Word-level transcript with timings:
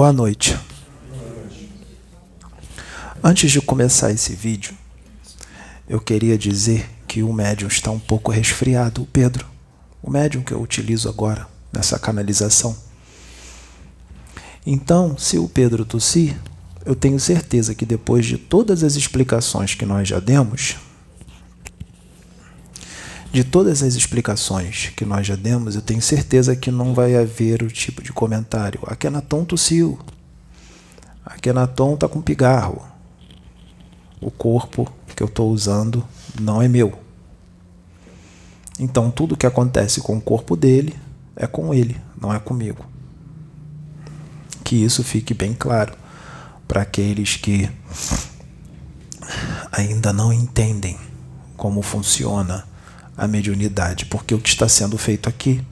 Boa 0.00 0.14
noite. 0.14 0.58
Antes 3.22 3.52
de 3.52 3.60
começar 3.60 4.10
esse 4.10 4.34
vídeo, 4.34 4.72
eu 5.86 6.00
queria 6.00 6.38
dizer 6.38 6.88
que 7.06 7.22
o 7.22 7.30
médium 7.34 7.68
está 7.68 7.90
um 7.90 7.98
pouco 7.98 8.32
resfriado, 8.32 9.02
o 9.02 9.06
Pedro, 9.06 9.46
o 10.02 10.10
médium 10.10 10.42
que 10.42 10.52
eu 10.52 10.62
utilizo 10.62 11.06
agora 11.06 11.46
nessa 11.70 11.98
canalização. 11.98 12.74
Então, 14.64 15.18
se 15.18 15.36
o 15.36 15.46
Pedro 15.46 15.84
tossir, 15.84 16.34
eu 16.86 16.94
tenho 16.94 17.20
certeza 17.20 17.74
que 17.74 17.84
depois 17.84 18.24
de 18.24 18.38
todas 18.38 18.82
as 18.82 18.96
explicações 18.96 19.74
que 19.74 19.84
nós 19.84 20.08
já 20.08 20.18
demos, 20.18 20.76
de 23.32 23.44
todas 23.44 23.82
as 23.82 23.94
explicações 23.94 24.92
que 24.96 25.04
nós 25.04 25.26
já 25.26 25.36
demos, 25.36 25.76
eu 25.76 25.82
tenho 25.82 26.02
certeza 26.02 26.56
que 26.56 26.70
não 26.70 26.92
vai 26.92 27.16
haver 27.16 27.62
o 27.62 27.68
tipo 27.68 28.02
de 28.02 28.12
comentário. 28.12 28.80
A 28.86 28.96
Kenaton 28.96 29.44
tossiu. 29.44 29.98
A 31.24 31.38
Kenaton 31.38 31.94
está 31.94 32.08
com 32.08 32.20
pigarro. 32.20 32.82
O 34.20 34.30
corpo 34.30 34.92
que 35.14 35.22
eu 35.22 35.28
estou 35.28 35.50
usando 35.50 36.04
não 36.40 36.60
é 36.60 36.66
meu. 36.66 36.98
Então 38.78 39.10
tudo 39.10 39.36
que 39.36 39.46
acontece 39.46 40.00
com 40.00 40.16
o 40.16 40.20
corpo 40.20 40.56
dele 40.56 40.96
é 41.36 41.46
com 41.46 41.72
ele, 41.72 41.96
não 42.20 42.34
é 42.34 42.38
comigo. 42.38 42.84
Que 44.64 44.76
isso 44.76 45.04
fique 45.04 45.34
bem 45.34 45.54
claro 45.54 45.94
para 46.66 46.82
aqueles 46.82 47.36
que 47.36 47.70
ainda 49.70 50.12
não 50.12 50.32
entendem 50.32 50.98
como 51.56 51.82
funciona 51.82 52.69
a 53.20 53.28
mediunidade, 53.28 54.06
porque 54.06 54.34
o 54.34 54.40
que 54.40 54.48
está 54.48 54.66
sendo 54.66 54.96
feito 54.96 55.28
aqui 55.28 55.62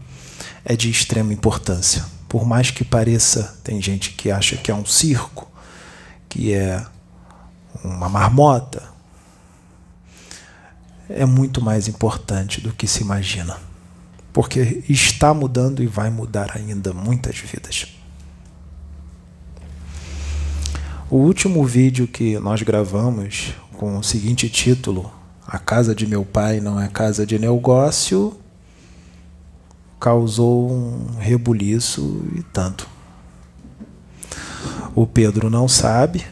é 0.67 0.77
de 0.77 0.91
extrema 0.91 1.33
importância. 1.33 2.05
Por 2.29 2.45
mais 2.45 2.71
que 2.71 2.85
pareça, 2.85 3.59
tem 3.65 3.81
gente 3.81 4.11
que 4.11 4.31
acha 4.31 4.55
que 4.59 4.71
é 4.71 4.75
um 4.75 4.85
circo, 4.85 5.51
que 6.29 6.53
é 6.53 6.85
uma 7.83 8.07
marmota, 8.07 8.83
é 11.09 11.25
muito 11.25 11.63
mais 11.63 11.89
importante 11.89 12.61
do 12.61 12.71
que 12.71 12.87
se 12.87 13.01
imagina. 13.01 13.57
Porque 14.31 14.85
está 14.87 15.33
mudando 15.33 15.83
e 15.83 15.87
vai 15.87 16.11
mudar 16.11 16.55
ainda 16.55 16.93
muitas 16.93 17.39
vidas. 17.39 17.87
O 21.09 21.17
último 21.17 21.65
vídeo 21.65 22.07
que 22.07 22.39
nós 22.39 22.61
gravamos 22.61 23.55
com 23.73 23.97
o 23.97 24.05
seguinte 24.05 24.51
título, 24.51 25.11
a 25.51 25.59
casa 25.59 25.95
de 25.95 26.07
meu 26.07 26.27
pai 26.27 26.61
não 26.61 26.79
é 26.79 26.89
casa 26.89 27.25
de 27.25 27.39
negócio, 27.39 28.37
causou 29.99 30.71
um 30.71 31.17
rebuliço 31.19 32.23
e 32.37 32.43
tanto. 32.43 32.87
O 34.95 35.07
Pedro 35.07 35.49
não 35.49 35.67
sabe, 35.67 36.27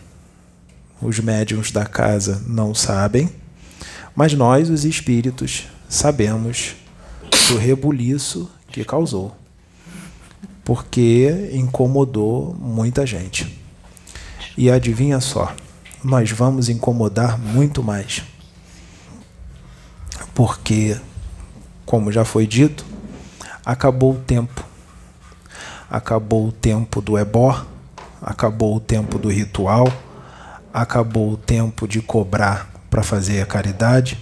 os 1.01 1.19
médiums 1.19 1.71
da 1.71 1.87
casa 1.87 2.45
não 2.47 2.75
sabem, 2.75 3.31
mas 4.15 4.35
nós, 4.35 4.69
os 4.69 4.85
espíritos, 4.85 5.67
sabemos 5.89 6.77
do 7.49 7.57
rebuliço 7.57 8.51
que 8.69 8.85
causou, 8.85 9.35
porque 10.63 11.51
incomodou 11.55 12.55
muita 12.61 13.07
gente. 13.07 13.59
E 14.59 14.71
adivinha 14.71 15.21
só, 15.21 15.57
nós 16.05 16.31
vamos 16.31 16.69
incomodar 16.69 17.39
muito 17.39 17.83
mais 17.83 18.23
porque, 20.37 20.95
como 21.87 22.13
já 22.13 22.23
foi 22.23 22.47
dito, 22.47 22.85
acabou 23.65 24.13
o 24.13 24.19
tempo. 24.19 24.63
Acabou 25.91 26.49
o 26.49 26.53
tempo 26.53 27.01
do 27.01 27.17
ebó, 27.17 27.65
acabou 28.21 28.77
o 28.77 28.81
tempo 28.81 29.19
do 29.19 29.31
ritual, 29.31 29.91
acabou 30.75 31.33
o 31.33 31.39
tempo 31.39 31.89
de 31.89 32.03
cobrar 32.03 32.71
para 32.91 33.03
fazer 33.03 33.41
a 33.41 33.47
caridade, 33.47 34.19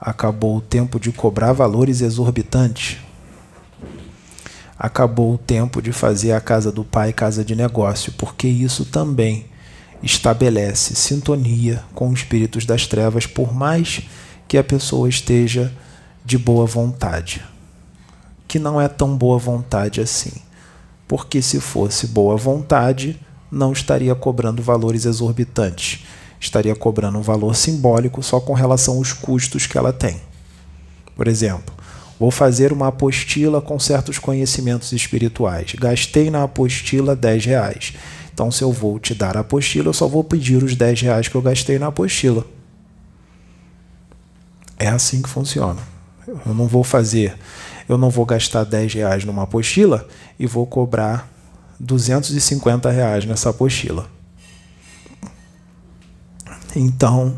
acabou 0.00 0.56
o 0.56 0.60
tempo 0.60 0.98
de 0.98 1.12
cobrar 1.12 1.52
valores 1.52 2.00
exorbitantes. 2.00 2.98
Acabou 4.76 5.34
o 5.34 5.38
tempo 5.38 5.80
de 5.80 5.92
fazer 5.92 6.32
a 6.32 6.40
casa 6.40 6.72
do 6.72 6.82
pai 6.82 7.12
casa 7.12 7.44
de 7.44 7.54
negócio, 7.54 8.12
porque 8.18 8.48
isso 8.48 8.84
também 8.84 9.46
estabelece 10.02 10.96
sintonia 10.96 11.84
com 11.94 12.08
os 12.08 12.18
espíritos 12.18 12.66
das 12.66 12.88
trevas, 12.88 13.24
por 13.24 13.54
mais 13.54 14.02
que 14.46 14.58
a 14.58 14.64
pessoa 14.64 15.08
esteja 15.08 15.72
de 16.24 16.38
boa 16.38 16.66
vontade. 16.66 17.42
Que 18.46 18.58
não 18.58 18.80
é 18.80 18.88
tão 18.88 19.16
boa 19.16 19.38
vontade 19.38 20.00
assim. 20.00 20.32
Porque 21.06 21.42
se 21.42 21.60
fosse 21.60 22.06
boa 22.06 22.36
vontade, 22.36 23.20
não 23.50 23.72
estaria 23.72 24.14
cobrando 24.14 24.62
valores 24.62 25.04
exorbitantes. 25.04 26.04
Estaria 26.40 26.74
cobrando 26.74 27.18
um 27.18 27.22
valor 27.22 27.54
simbólico 27.54 28.22
só 28.22 28.40
com 28.40 28.52
relação 28.52 28.96
aos 28.96 29.12
custos 29.12 29.66
que 29.66 29.78
ela 29.78 29.92
tem. 29.92 30.20
Por 31.16 31.28
exemplo, 31.28 31.74
vou 32.18 32.30
fazer 32.30 32.72
uma 32.72 32.88
apostila 32.88 33.60
com 33.60 33.78
certos 33.78 34.18
conhecimentos 34.18 34.92
espirituais. 34.92 35.74
Gastei 35.74 36.30
na 36.30 36.42
apostila 36.42 37.14
10 37.14 37.46
reais. 37.46 37.94
Então, 38.32 38.50
se 38.50 38.62
eu 38.62 38.72
vou 38.72 38.98
te 38.98 39.14
dar 39.14 39.36
a 39.36 39.40
apostila, 39.40 39.88
eu 39.88 39.92
só 39.92 40.08
vou 40.08 40.24
pedir 40.24 40.62
os 40.62 40.74
10 40.74 41.02
reais 41.02 41.28
que 41.28 41.34
eu 41.34 41.42
gastei 41.42 41.78
na 41.78 41.86
apostila. 41.86 42.44
É 44.78 44.88
assim 44.88 45.22
que 45.22 45.28
funciona. 45.28 45.80
Eu 46.26 46.54
não 46.54 46.66
vou 46.66 46.82
fazer, 46.82 47.36
eu 47.88 47.98
não 47.98 48.10
vou 48.10 48.24
gastar 48.24 48.64
10 48.64 48.94
reais 48.94 49.24
numa 49.24 49.42
apostila 49.42 50.08
e 50.38 50.46
vou 50.46 50.66
cobrar 50.66 51.28
250 51.78 52.90
reais 52.90 53.24
nessa 53.24 53.50
apostila. 53.50 54.08
Então, 56.74 57.36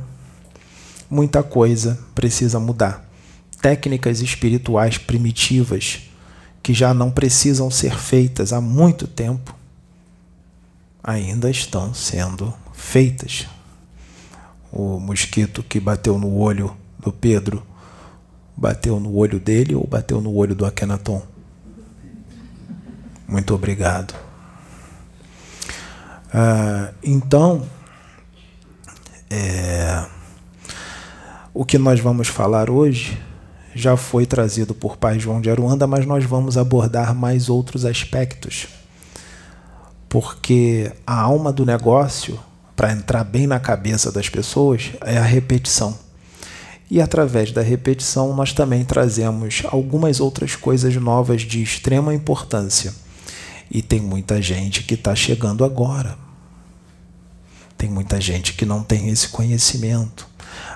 muita 1.10 1.42
coisa 1.42 1.98
precisa 2.14 2.60
mudar. 2.60 3.04
Técnicas 3.60 4.20
espirituais 4.20 4.98
primitivas 4.98 6.02
que 6.62 6.72
já 6.72 6.94
não 6.94 7.10
precisam 7.10 7.70
ser 7.70 7.96
feitas 7.96 8.52
há 8.52 8.60
muito 8.60 9.06
tempo 9.06 9.56
ainda 11.06 11.48
estão 11.48 11.94
sendo 11.94 12.52
feitas. 12.72 13.46
O 14.72 14.98
mosquito 14.98 15.62
que 15.62 15.78
bateu 15.78 16.18
no 16.18 16.36
olho 16.36 16.76
do 17.06 17.12
Pedro 17.12 17.62
bateu 18.56 18.98
no 18.98 19.14
olho 19.14 19.38
dele 19.38 19.76
ou 19.76 19.86
bateu 19.86 20.20
no 20.20 20.34
olho 20.34 20.56
do 20.56 20.66
Akenaton? 20.66 21.22
Muito 23.28 23.54
obrigado. 23.54 24.12
Ah, 26.34 26.90
então, 27.04 27.64
é, 29.30 30.04
o 31.54 31.64
que 31.64 31.78
nós 31.78 32.00
vamos 32.00 32.26
falar 32.26 32.68
hoje 32.68 33.22
já 33.72 33.96
foi 33.96 34.26
trazido 34.26 34.74
por 34.74 34.96
Pai 34.96 35.20
João 35.20 35.40
de 35.40 35.48
Aruanda, 35.48 35.86
mas 35.86 36.04
nós 36.06 36.24
vamos 36.24 36.58
abordar 36.58 37.14
mais 37.14 37.48
outros 37.48 37.84
aspectos. 37.84 38.66
Porque 40.08 40.90
a 41.06 41.20
alma 41.20 41.52
do 41.52 41.64
negócio, 41.64 42.40
para 42.74 42.90
entrar 42.90 43.22
bem 43.22 43.46
na 43.46 43.60
cabeça 43.60 44.10
das 44.10 44.28
pessoas, 44.28 44.90
é 45.02 45.18
a 45.18 45.22
repetição. 45.22 46.05
E 46.90 47.00
através 47.00 47.50
da 47.50 47.62
repetição, 47.62 48.34
nós 48.34 48.52
também 48.52 48.84
trazemos 48.84 49.62
algumas 49.66 50.20
outras 50.20 50.54
coisas 50.54 50.94
novas 50.96 51.42
de 51.42 51.62
extrema 51.62 52.14
importância. 52.14 52.94
E 53.70 53.82
tem 53.82 54.00
muita 54.00 54.40
gente 54.40 54.84
que 54.84 54.94
está 54.94 55.14
chegando 55.14 55.64
agora. 55.64 56.16
Tem 57.76 57.90
muita 57.90 58.20
gente 58.20 58.54
que 58.54 58.64
não 58.64 58.82
tem 58.82 59.08
esse 59.08 59.28
conhecimento. 59.28 60.28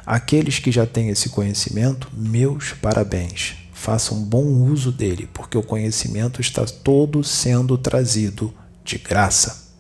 Aqueles 0.05 0.59
que 0.59 0.73
já 0.73 0.85
têm 0.85 1.09
esse 1.09 1.29
conhecimento, 1.29 2.09
meus 2.12 2.73
parabéns. 2.73 3.55
Façam 3.73 4.23
bom 4.23 4.44
uso 4.44 4.92
dele, 4.92 5.29
porque 5.33 5.57
o 5.57 5.62
conhecimento 5.62 6.40
está 6.40 6.64
todo 6.66 7.25
sendo 7.25 7.79
trazido 7.79 8.53
de 8.85 8.99
graça 8.99 9.70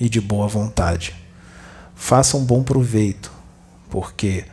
e 0.00 0.08
de 0.08 0.20
boa 0.20 0.46
vontade. 0.46 1.14
Façam 1.94 2.44
bom 2.44 2.62
proveito, 2.62 3.32
porque 3.88 4.44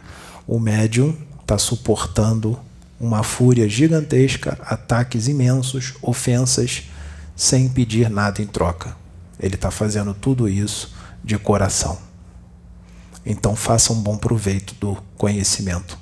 o 0.48 0.60
médium 0.60 1.16
está 1.42 1.58
suportando 1.58 2.60
uma 3.00 3.24
fúria 3.24 3.68
gigantesca, 3.68 4.58
ataques 4.62 5.28
imensos, 5.28 5.94
ofensas, 6.02 6.84
sem 7.36 7.68
pedir 7.68 8.10
nada 8.10 8.42
em 8.42 8.48
troca. 8.48 8.96
Ele 9.40 9.56
está 9.56 9.70
fazendo 9.70 10.14
tudo 10.14 10.48
isso 10.48 10.96
de 11.24 11.38
coração. 11.38 11.98
Então 13.26 13.56
façam 13.56 13.96
bom 14.02 14.18
proveito 14.18 14.76
do 14.76 14.96
conhecimento. 15.18 15.98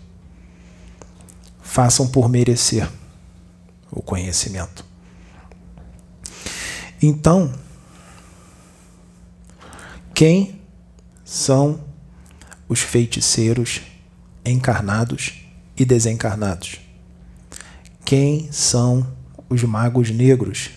Façam 1.62 2.08
por 2.08 2.30
merecer 2.30 2.88
o 3.90 4.02
conhecimento. 4.02 4.86
Então, 7.02 7.52
quem 10.14 10.62
são 11.26 11.82
os 12.70 12.80
feiticeiros 12.80 13.82
encarnados 14.46 15.34
e 15.78 15.86
desencarnados. 15.86 16.80
Quem 18.06 18.52
são 18.52 19.08
os 19.50 19.64
magos 19.64 20.10
negros 20.10 20.72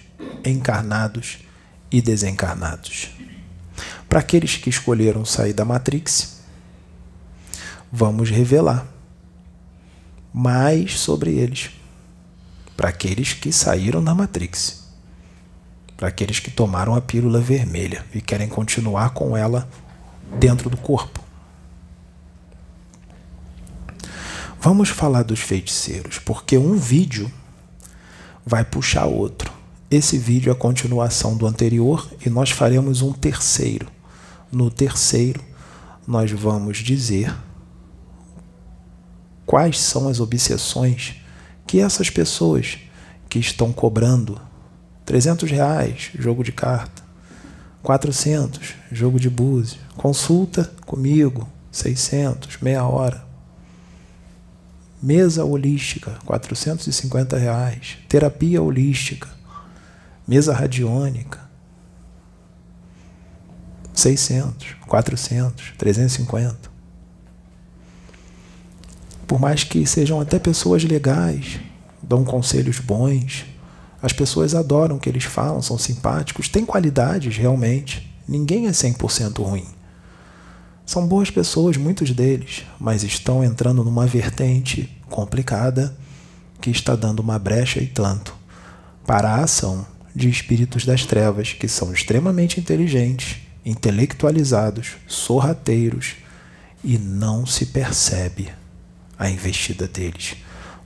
encarnados 0.44 1.38
e 1.90 2.00
desencarnados. 2.00 3.10
Para 4.08 4.20
aqueles 4.20 4.56
que 4.56 4.70
escolheram 4.70 5.24
sair 5.24 5.52
da 5.52 5.64
Matrix, 5.64 6.40
vamos 7.90 8.30
revelar 8.30 8.86
mais 10.32 10.98
sobre 10.98 11.32
eles. 11.32 11.70
Para 12.76 12.90
aqueles 12.90 13.32
que 13.32 13.50
saíram 13.50 14.04
da 14.04 14.14
Matrix. 14.14 14.84
Para 15.96 16.08
aqueles 16.08 16.38
que 16.38 16.50
tomaram 16.50 16.94
a 16.94 17.00
pílula 17.00 17.40
vermelha 17.40 18.04
e 18.14 18.20
querem 18.20 18.48
continuar 18.48 19.10
com 19.10 19.36
ela 19.36 19.68
dentro 20.38 20.68
do 20.68 20.76
corpo. 20.76 21.25
Vamos 24.60 24.88
falar 24.88 25.22
dos 25.22 25.40
feiticeiros, 25.40 26.18
porque 26.18 26.58
um 26.58 26.76
vídeo 26.76 27.30
vai 28.44 28.64
puxar 28.64 29.06
outro. 29.06 29.52
Esse 29.90 30.18
vídeo 30.18 30.50
é 30.50 30.52
a 30.52 30.58
continuação 30.58 31.36
do 31.36 31.46
anterior 31.46 32.08
e 32.24 32.30
nós 32.30 32.50
faremos 32.50 33.02
um 33.02 33.12
terceiro. 33.12 33.86
No 34.50 34.70
terceiro, 34.70 35.40
nós 36.06 36.30
vamos 36.32 36.78
dizer 36.78 37.34
quais 39.44 39.78
são 39.78 40.08
as 40.08 40.20
obsessões 40.20 41.16
que 41.66 41.80
essas 41.80 42.10
pessoas 42.10 42.78
que 43.28 43.38
estão 43.38 43.72
cobrando 43.72 44.40
300 45.04 45.50
reais 45.50 46.10
jogo 46.18 46.42
de 46.42 46.52
carta, 46.52 47.02
400 47.82 48.74
jogo 48.90 49.20
de 49.20 49.30
búzio, 49.30 49.78
consulta 49.96 50.72
comigo 50.84 51.48
600 51.70 52.58
meia 52.60 52.84
hora, 52.84 53.25
mesa 55.02 55.44
holística 55.44 56.18
450 56.24 57.36
reais, 57.36 57.98
terapia 58.08 58.62
holística, 58.62 59.28
mesa 60.26 60.52
radiônica 60.52 61.40
600, 63.94 64.76
400, 64.86 65.72
350 65.78 66.76
por 69.26 69.40
mais 69.40 69.64
que 69.64 69.84
sejam 69.86 70.20
até 70.20 70.38
pessoas 70.38 70.84
legais, 70.84 71.58
dão 72.02 72.24
conselhos 72.24 72.78
bons, 72.78 73.44
as 74.00 74.12
pessoas 74.12 74.54
adoram 74.54 74.96
o 74.96 75.00
que 75.00 75.08
eles 75.08 75.24
falam, 75.24 75.60
são 75.60 75.76
simpáticos, 75.76 76.48
têm 76.48 76.64
qualidades 76.64 77.36
realmente. 77.36 78.14
Ninguém 78.28 78.66
é 78.66 78.70
100% 78.70 79.42
ruim. 79.42 79.66
São 80.86 81.04
boas 81.04 81.30
pessoas, 81.32 81.76
muitos 81.76 82.12
deles, 82.12 82.64
mas 82.78 83.02
estão 83.02 83.42
entrando 83.42 83.82
numa 83.82 84.06
vertente 84.06 84.88
complicada 85.10 85.96
que 86.60 86.70
está 86.70 86.94
dando 86.94 87.18
uma 87.18 87.40
brecha 87.40 87.80
e 87.80 87.88
tanto 87.88 88.32
para 89.04 89.30
a 89.30 89.42
ação 89.42 89.84
de 90.14 90.30
espíritos 90.30 90.86
das 90.86 91.04
trevas 91.04 91.52
que 91.52 91.66
são 91.66 91.92
extremamente 91.92 92.60
inteligentes, 92.60 93.38
intelectualizados, 93.64 94.92
sorrateiros 95.08 96.14
e 96.84 96.96
não 96.96 97.44
se 97.44 97.66
percebe 97.66 98.52
a 99.18 99.28
investida 99.28 99.88
deles. 99.88 100.36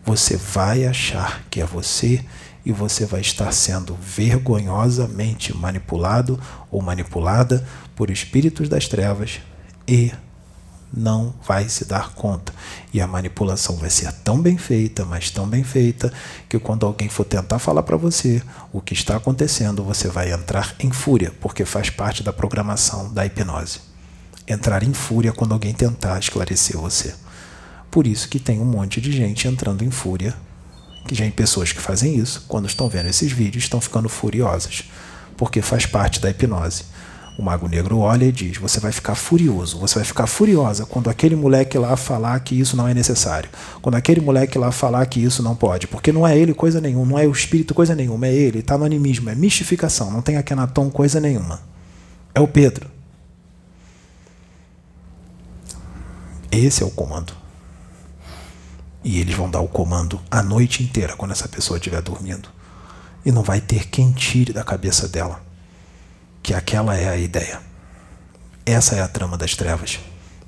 Você 0.03 0.35
vai 0.35 0.87
achar 0.87 1.45
que 1.51 1.61
é 1.61 1.65
você 1.67 2.25
e 2.65 2.73
você 2.73 3.05
vai 3.05 3.21
estar 3.21 3.53
sendo 3.53 3.95
vergonhosamente 4.01 5.55
manipulado 5.55 6.41
ou 6.71 6.81
manipulada 6.81 7.67
por 7.95 8.11
espíritos 8.11 8.67
das 8.67 8.89
trevas 8.89 9.41
e 9.91 10.13
não 10.93 11.35
vai 11.47 11.69
se 11.69 11.85
dar 11.85 12.15
conta. 12.15 12.55
E 12.95 13.01
a 13.01 13.07
manipulação 13.09 13.77
vai 13.77 13.91
ser 13.91 14.13
tão 14.25 14.41
bem 14.41 14.57
feita, 14.57 15.05
mas 15.05 15.31
tão 15.31 15.49
bem 15.49 15.65
feita, 15.65 16.13
que 16.49 16.59
quando 16.61 16.87
alguém 16.87 17.09
for 17.09 17.25
tentar 17.25 17.59
falar 17.59 17.83
para 17.83 17.97
você 17.97 18.41
o 18.73 18.81
que 18.81 18.95
está 18.95 19.17
acontecendo, 19.17 19.83
você 19.83 20.07
vai 20.07 20.33
entrar 20.33 20.77
em 20.79 20.93
fúria, 20.93 21.33
porque 21.41 21.65
faz 21.65 21.91
parte 21.91 22.23
da 22.23 22.33
programação 22.33 23.13
da 23.13 23.27
hipnose. 23.27 23.81
Entrar 24.47 24.85
em 24.85 24.93
fúria 24.93 25.33
quando 25.33 25.53
alguém 25.53 25.75
tentar 25.75 26.19
esclarecer 26.21 26.79
você. 26.79 27.15
Por 27.91 28.07
isso 28.07 28.29
que 28.29 28.39
tem 28.39 28.61
um 28.61 28.65
monte 28.65 29.01
de 29.01 29.11
gente 29.11 29.49
entrando 29.49 29.85
em 29.85 29.91
fúria, 29.91 30.35
que 31.07 31.17
já 31.17 31.25
tem 31.25 31.33
pessoas 31.33 31.73
que 31.73 31.81
fazem 31.81 32.17
isso, 32.17 32.45
quando 32.47 32.67
estão 32.67 32.89
vendo 32.89 33.09
esses 33.09 33.33
vídeos, 33.33 33.65
estão 33.65 33.81
ficando 33.81 34.09
furiosas, 34.09 34.85
porque 35.37 35.61
faz 35.61 35.87
parte 35.87 36.21
da 36.21 36.31
hipnose. 36.31 36.85
O 37.39 37.43
mago 37.43 37.69
negro 37.69 37.99
olha 37.99 38.25
e 38.25 38.33
diz: 38.33 38.59
Você 38.59 38.81
vai 38.81 38.93
ficar 38.93 39.15
furioso, 39.15 39.79
você 39.79 39.95
vai 39.97 40.05
ficar 40.05 40.27
furiosa 40.27 40.85
quando 40.85 41.09
aquele 41.09 41.37
moleque 41.37 41.79
lá 41.79 41.97
falar 41.97 42.39
que 42.41 42.59
isso 42.59 42.77
não 42.77 42.87
é 42.87 42.95
necessário, 42.95 43.49
quando 43.81 43.95
aquele 43.95 44.21
moleque 44.21 44.59
lá 44.59 44.71
falar 44.71 45.07
que 45.07 45.23
isso 45.23 45.43
não 45.43 45.55
pode, 45.55 45.87
porque 45.87 46.13
não 46.13 46.27
é 46.27 46.37
ele 46.37 46.53
coisa 46.53 46.81
nenhuma, 46.81 47.13
não 47.13 47.19
é 47.19 47.27
o 47.27 47.33
espírito 47.33 47.73
coisa 47.75 47.95
nenhuma, 47.95 48.27
é 48.27 48.35
ele, 48.35 48.59
está 48.59 48.77
no 48.77 48.85
animismo, 48.85 49.31
é 49.31 49.35
mistificação, 49.35 50.11
não 50.11 50.23
tem 50.23 50.37
Akenaton 50.37 50.91
coisa 50.91 51.21
nenhuma. 51.21 51.61
É 52.35 52.41
o 52.41 52.49
Pedro. 52.49 52.89
Esse 56.53 56.83
é 56.83 56.87
o 56.87 56.91
comando. 56.91 57.33
E 59.03 59.19
eles 59.19 59.35
vão 59.35 59.51
dar 59.51 59.61
o 59.61 59.69
comando 59.69 60.21
a 60.31 60.43
noite 60.43 60.83
inteira 60.83 61.17
quando 61.17 61.31
essa 61.31 61.49
pessoa 61.49 61.79
estiver 61.79 62.03
dormindo. 62.03 62.49
E 63.25 63.33
não 63.33 63.43
vai 63.43 63.61
ter 63.61 63.89
quem 63.89 64.13
tire 64.13 64.53
da 64.53 64.63
cabeça 64.63 65.09
dela 65.09 65.50
que 66.43 66.55
aquela 66.55 66.97
é 66.97 67.09
a 67.09 67.17
ideia. 67.17 67.61
Essa 68.65 68.97
é 68.97 69.03
a 69.03 69.09
trama 69.09 69.37
das 69.37 69.55
trevas 69.55 69.99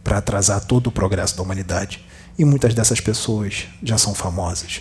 para 0.03 0.19
atrasar 0.19 0.65
todo 0.65 0.89
o 0.89 0.93
progresso 0.93 1.37
da 1.37 1.43
humanidade. 1.43 2.05
E 2.39 2.45
muitas 2.45 2.75
dessas 2.75 3.01
pessoas 3.01 3.67
já 3.83 3.99
são 3.99 4.15
famosas. 4.15 4.81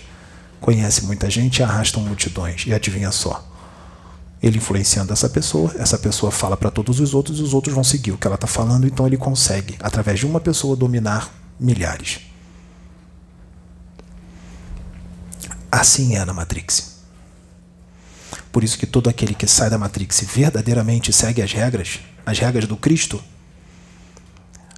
Conhece 0.59 1.05
muita 1.05 1.29
gente 1.29 1.59
e 1.59 1.63
arrastam 1.63 2.01
multidões. 2.01 2.65
E 2.65 2.73
adivinha 2.73 3.11
só? 3.11 3.47
Ele 4.41 4.57
influenciando 4.57 5.13
essa 5.13 5.29
pessoa, 5.29 5.71
essa 5.77 5.97
pessoa 5.97 6.31
fala 6.31 6.57
para 6.57 6.71
todos 6.71 6.99
os 6.99 7.13
outros 7.13 7.39
e 7.39 7.43
os 7.43 7.53
outros 7.53 7.75
vão 7.75 7.83
seguir 7.83 8.11
o 8.11 8.17
que 8.17 8.25
ela 8.25 8.35
está 8.35 8.47
falando, 8.47 8.87
então 8.87 9.05
ele 9.05 9.17
consegue, 9.17 9.77
através 9.79 10.19
de 10.19 10.25
uma 10.25 10.39
pessoa, 10.39 10.75
dominar 10.75 11.29
milhares. 11.59 12.21
Assim 15.71 16.15
é 16.15 16.25
na 16.25 16.33
Matrix. 16.33 16.90
Por 18.51 18.63
isso 18.63 18.77
que 18.77 18.85
todo 18.85 19.09
aquele 19.09 19.33
que 19.33 19.47
sai 19.47 19.69
da 19.69 19.77
Matrix 19.77 20.21
e 20.21 20.25
verdadeiramente 20.25 21.13
segue 21.13 21.41
as 21.41 21.53
regras, 21.53 21.99
as 22.25 22.37
regras 22.37 22.67
do 22.67 22.75
Cristo, 22.75 23.23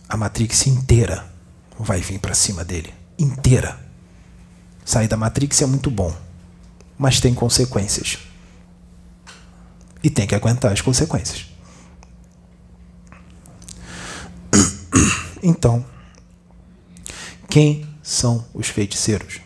a 0.07 0.15
Matrix 0.15 0.67
inteira 0.67 1.33
vai 1.79 1.99
vir 1.99 2.19
para 2.19 2.35
cima 2.35 2.63
dele, 2.63 2.93
inteira. 3.17 3.79
Sair 4.85 5.07
da 5.07 5.17
Matrix 5.17 5.61
é 5.61 5.65
muito 5.65 5.89
bom, 5.89 6.15
mas 6.97 7.19
tem 7.19 7.33
consequências. 7.33 8.19
E 10.03 10.09
tem 10.09 10.27
que 10.27 10.35
aguentar 10.35 10.71
as 10.71 10.81
consequências. 10.81 11.45
Então, 15.45 15.85
quem 17.49 17.85
são 18.01 18.45
os 18.53 18.67
feiticeiros? 18.67 19.41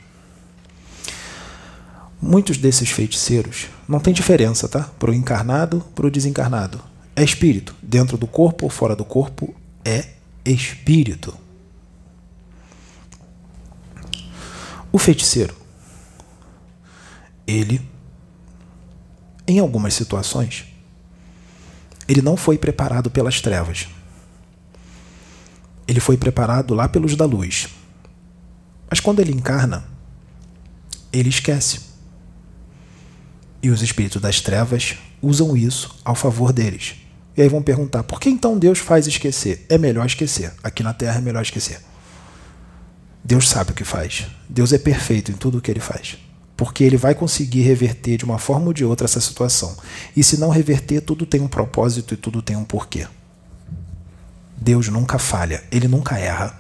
Muitos 2.28 2.58
desses 2.58 2.90
feiticeiros 2.90 3.68
não 3.88 4.02
tem 4.02 4.14
diferença, 4.14 4.68
tá? 4.68 4.84
Para 5.00 5.12
o 5.12 5.14
encarnado, 5.14 5.80
para 5.96 6.08
o 6.08 6.12
desencarnado. 6.12 6.84
É 7.16 7.24
espírito. 7.24 7.74
Dentro 7.82 8.18
do 8.18 8.28
corpo 8.28 8.66
ou 8.66 8.70
fora 8.70 8.98
do 8.98 9.06
corpo 9.06 9.56
é 9.86 10.10
espírito. 10.44 11.34
O 14.92 14.98
feiticeiro, 14.98 15.56
ele, 17.48 17.82
em 19.48 19.60
algumas 19.60 19.94
situações, 19.94 20.66
ele 22.10 22.22
não 22.22 22.36
foi 22.36 22.58
preparado 22.58 23.10
pelas 23.10 23.40
trevas. 23.40 23.88
Ele 25.88 26.02
foi 26.02 26.18
preparado 26.18 26.74
lá 26.74 26.90
pelos 26.90 27.16
da 27.16 27.24
luz. 27.24 27.70
Mas 28.90 29.00
quando 29.00 29.22
ele 29.22 29.32
encarna, 29.32 29.86
ele 31.14 31.30
esquece. 31.30 31.87
E 33.68 33.70
os 33.70 33.82
espíritos 33.82 34.22
das 34.22 34.40
trevas 34.40 34.96
usam 35.22 35.58
isso 35.58 36.00
ao 36.06 36.16
favor 36.16 36.54
deles. 36.54 36.96
E 37.36 37.42
aí 37.42 37.50
vão 37.50 37.62
perguntar: 37.62 38.02
por 38.02 38.18
que 38.18 38.30
então 38.30 38.58
Deus 38.58 38.80
faz 38.80 39.08
esquecer? 39.08 39.66
É 39.68 39.78
melhor 39.78 40.06
esquecer. 40.06 40.54
Aqui 40.64 40.82
na 40.82 40.94
Terra 40.94 41.18
é 41.18 41.22
melhor 41.22 41.42
esquecer. 41.42 41.82
Deus 43.22 43.50
sabe 43.50 43.72
o 43.72 43.74
que 43.74 43.84
faz. 43.84 44.26
Deus 44.48 44.72
é 44.72 44.78
perfeito 44.78 45.34
em 45.34 45.34
tudo 45.34 45.58
o 45.58 45.62
que 45.62 45.70
ele 45.70 45.82
faz. 45.82 46.18
Porque 46.56 46.82
ele 46.82 46.96
vai 46.96 47.14
conseguir 47.14 47.60
reverter 47.64 48.16
de 48.16 48.24
uma 48.24 48.40
forma 48.40 48.68
ou 48.68 48.74
de 48.74 48.86
outra 48.86 49.04
essa 49.04 49.20
situação. 49.20 49.76
E 50.16 50.24
se 50.24 50.40
não 50.40 50.48
reverter, 50.48 51.02
tudo 51.02 51.26
tem 51.26 51.42
um 51.42 51.48
propósito 51.50 52.14
e 52.14 52.18
tudo 52.18 52.42
tem 52.42 52.56
um 52.56 52.64
porquê. 52.64 53.06
Deus 54.56 54.88
nunca 54.88 55.20
falha, 55.20 55.62
ele 55.70 55.90
nunca 55.90 56.18
erra. 56.18 56.58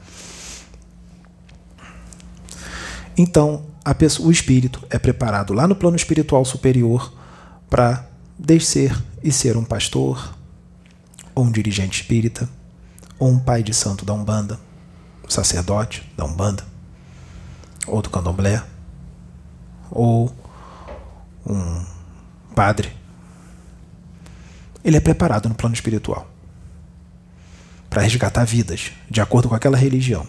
Então, 3.17 3.63
pessoa, 3.93 4.28
o 4.28 4.32
espírito 4.32 4.86
é 4.89 5.00
preparado 5.00 5.54
lá 5.54 5.67
no 5.67 5.76
plano 5.76 5.95
espiritual 5.95 6.43
superior 6.43 7.13
para 7.69 8.06
descer 8.38 8.95
e 9.23 9.32
ser 9.32 9.58
um 9.58 9.63
pastor, 9.63 10.36
ou 11.34 11.45
um 11.45 11.52
dirigente 11.52 12.02
espírita, 12.02 12.50
ou 13.19 13.30
um 13.30 13.39
pai 13.39 13.63
de 13.63 13.73
santo 13.73 14.06
da 14.06 14.13
Umbanda, 14.13 14.60
sacerdote 15.28 16.10
da 16.15 16.26
Umbanda, 16.26 16.63
ou 17.88 18.02
do 18.02 18.10
candomblé, 18.10 18.63
ou 19.89 20.34
um 21.45 21.86
padre. 22.54 22.91
ele 24.84 24.97
é 24.97 25.00
preparado 25.00 25.47
no 25.47 25.56
plano 25.56 25.76
espiritual 25.76 26.28
para 27.89 28.02
resgatar 28.02 28.43
vidas 28.45 28.91
de 29.10 29.21
acordo 29.21 29.47
com 29.47 29.56
aquela 29.56 29.78
religião. 29.78 30.28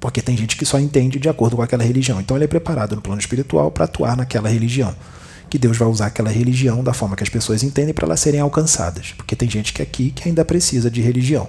Porque 0.00 0.20
tem 0.20 0.36
gente 0.36 0.56
que 0.56 0.64
só 0.64 0.78
entende 0.78 1.18
de 1.18 1.28
acordo 1.28 1.56
com 1.56 1.62
aquela 1.62 1.82
religião. 1.82 2.20
Então 2.20 2.36
ele 2.36 2.44
é 2.44 2.48
preparado 2.48 2.94
no 2.94 3.02
plano 3.02 3.20
espiritual 3.20 3.70
para 3.70 3.84
atuar 3.84 4.16
naquela 4.16 4.48
religião. 4.48 4.94
Que 5.48 5.58
Deus 5.58 5.76
vai 5.76 5.88
usar 5.88 6.06
aquela 6.06 6.30
religião 6.30 6.82
da 6.82 6.92
forma 6.92 7.16
que 7.16 7.22
as 7.22 7.28
pessoas 7.28 7.62
entendem 7.62 7.94
para 7.94 8.06
elas 8.06 8.20
serem 8.20 8.40
alcançadas. 8.40 9.12
Porque 9.16 9.36
tem 9.36 9.48
gente 9.48 9.72
que 9.72 9.80
aqui 9.80 10.10
que 10.10 10.28
ainda 10.28 10.44
precisa 10.44 10.90
de 10.90 11.00
religião. 11.00 11.48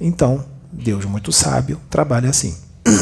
Então, 0.00 0.44
Deus 0.72 1.04
muito 1.04 1.32
sábio 1.32 1.80
trabalha 1.90 2.30
assim. 2.30 2.56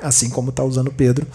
Assim 0.00 0.30
como 0.30 0.50
está 0.50 0.62
usando 0.62 0.92
Pedro 0.92 1.26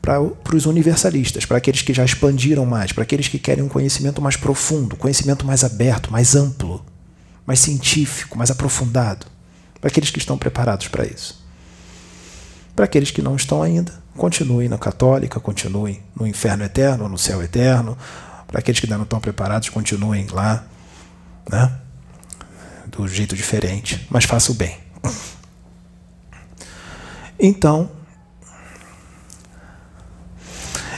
para 0.00 0.56
os 0.56 0.66
universalistas, 0.66 1.44
para 1.44 1.58
aqueles 1.58 1.82
que 1.82 1.92
já 1.92 2.04
expandiram 2.04 2.64
mais, 2.64 2.92
para 2.92 3.02
aqueles 3.02 3.28
que 3.28 3.38
querem 3.38 3.64
um 3.64 3.68
conhecimento 3.68 4.22
mais 4.22 4.36
profundo, 4.36 4.96
conhecimento 4.96 5.44
mais 5.44 5.64
aberto, 5.64 6.10
mais 6.10 6.34
amplo, 6.34 6.84
mais 7.44 7.60
científico, 7.60 8.38
mais 8.38 8.50
aprofundado, 8.50 9.26
para 9.80 9.88
aqueles 9.88 10.10
que 10.10 10.18
estão 10.18 10.36
preparados 10.38 10.88
para 10.88 11.06
isso. 11.06 11.44
Para 12.74 12.84
aqueles 12.84 13.10
que 13.10 13.22
não 13.22 13.36
estão 13.36 13.62
ainda, 13.62 13.92
continuem 14.16 14.68
na 14.68 14.78
católica, 14.78 15.40
continuem 15.40 16.02
no 16.14 16.26
inferno 16.26 16.64
eterno, 16.64 17.08
no 17.08 17.18
céu 17.18 17.42
eterno. 17.42 17.96
Para 18.46 18.60
aqueles 18.60 18.80
que 18.80 18.86
ainda 18.86 18.96
não 18.96 19.04
estão 19.04 19.20
preparados, 19.20 19.68
continuem 19.68 20.26
lá, 20.28 20.64
né? 21.50 21.78
do 22.86 23.06
jeito 23.06 23.36
diferente, 23.36 24.06
mas 24.10 24.24
faça 24.24 24.50
o 24.50 24.54
bem. 24.54 24.76
Então, 27.38 27.90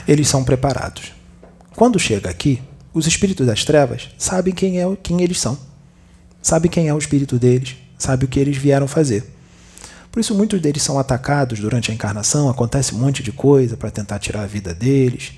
eles 0.07 0.27
são 0.27 0.43
preparados. 0.43 1.13
Quando 1.75 1.99
chega 1.99 2.29
aqui, 2.29 2.61
os 2.93 3.05
espíritos 3.05 3.45
das 3.45 3.63
trevas 3.63 4.09
sabem 4.17 4.53
quem 4.53 4.81
é 4.81 4.95
quem 5.01 5.21
eles 5.21 5.39
são. 5.39 5.57
Sabem 6.41 6.71
quem 6.71 6.87
é 6.87 6.93
o 6.93 6.97
espírito 6.97 7.37
deles, 7.37 7.75
sabem 8.01 8.25
o 8.25 8.29
que 8.29 8.39
eles 8.39 8.57
vieram 8.57 8.87
fazer. 8.87 9.29
Por 10.11 10.19
isso 10.19 10.35
muitos 10.35 10.59
deles 10.59 10.83
são 10.83 10.99
atacados 10.99 11.59
durante 11.59 11.89
a 11.89 11.93
encarnação, 11.93 12.49
acontece 12.49 12.93
um 12.93 12.99
monte 12.99 13.23
de 13.23 13.31
coisa 13.31 13.77
para 13.77 13.89
tentar 13.89 14.19
tirar 14.19 14.41
a 14.41 14.47
vida 14.47 14.73
deles. 14.73 15.33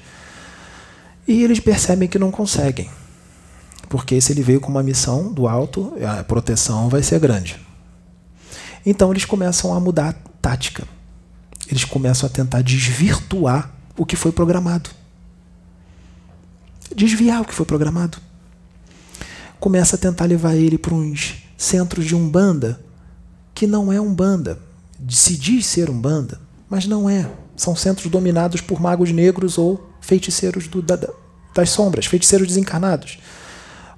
E 1.28 1.43
eles 1.43 1.60
percebem 1.60 2.08
que 2.08 2.17
não 2.17 2.32
conseguem. 2.32 2.89
Porque 3.88 4.19
se 4.19 4.34
ele 4.34 4.41
veio 4.41 4.60
com 4.60 4.71
uma 4.71 4.82
missão 4.82 5.32
do 5.32 5.47
alto, 5.47 5.93
a 6.04 6.23
proteção 6.23 6.89
vai 6.89 7.04
ser 7.04 7.19
grande. 7.19 7.60
Então 8.84 9.12
eles 9.12 9.26
começam 9.26 9.73
a 9.73 9.80
mudar 9.80 10.10
a 10.10 10.13
tática. 10.41 10.88
Eles 11.69 11.86
começam 11.86 12.28
a 12.28 12.30
tentar 12.30 12.62
desvirtuar 12.62 13.71
o 13.95 14.06
que 14.06 14.15
foi 14.15 14.32
programado. 14.32 14.89
Desviar 16.95 17.41
o 17.41 17.45
que 17.45 17.54
foi 17.54 17.65
programado. 17.65 18.17
Começa 19.60 19.95
a 19.95 19.99
tentar 19.99 20.26
levar 20.26 20.56
ele 20.56 20.78
para 20.78 20.93
uns 20.93 21.42
centros 21.63 22.06
de 22.06 22.15
umbanda 22.15 22.80
que 23.54 23.65
não 23.65 23.91
é 23.91 23.99
umbanda. 23.99 24.60
Se 25.10 25.36
diz 25.36 25.65
ser 25.65 25.89
umbanda, 25.89 26.39
mas 26.69 26.86
não 26.86 27.10
é. 27.10 27.30
São 27.56 27.76
centros 27.76 28.10
dominados 28.10 28.62
por 28.62 28.82
magos 28.82 29.12
negros 29.12 29.58
ou 29.58 29.89
feiticeiros 30.02 30.67
do, 30.67 30.82
da, 30.82 30.97
das 31.54 31.69
sombras, 31.69 32.06
feiticeiros 32.06 32.47
desencarnados. 32.47 33.19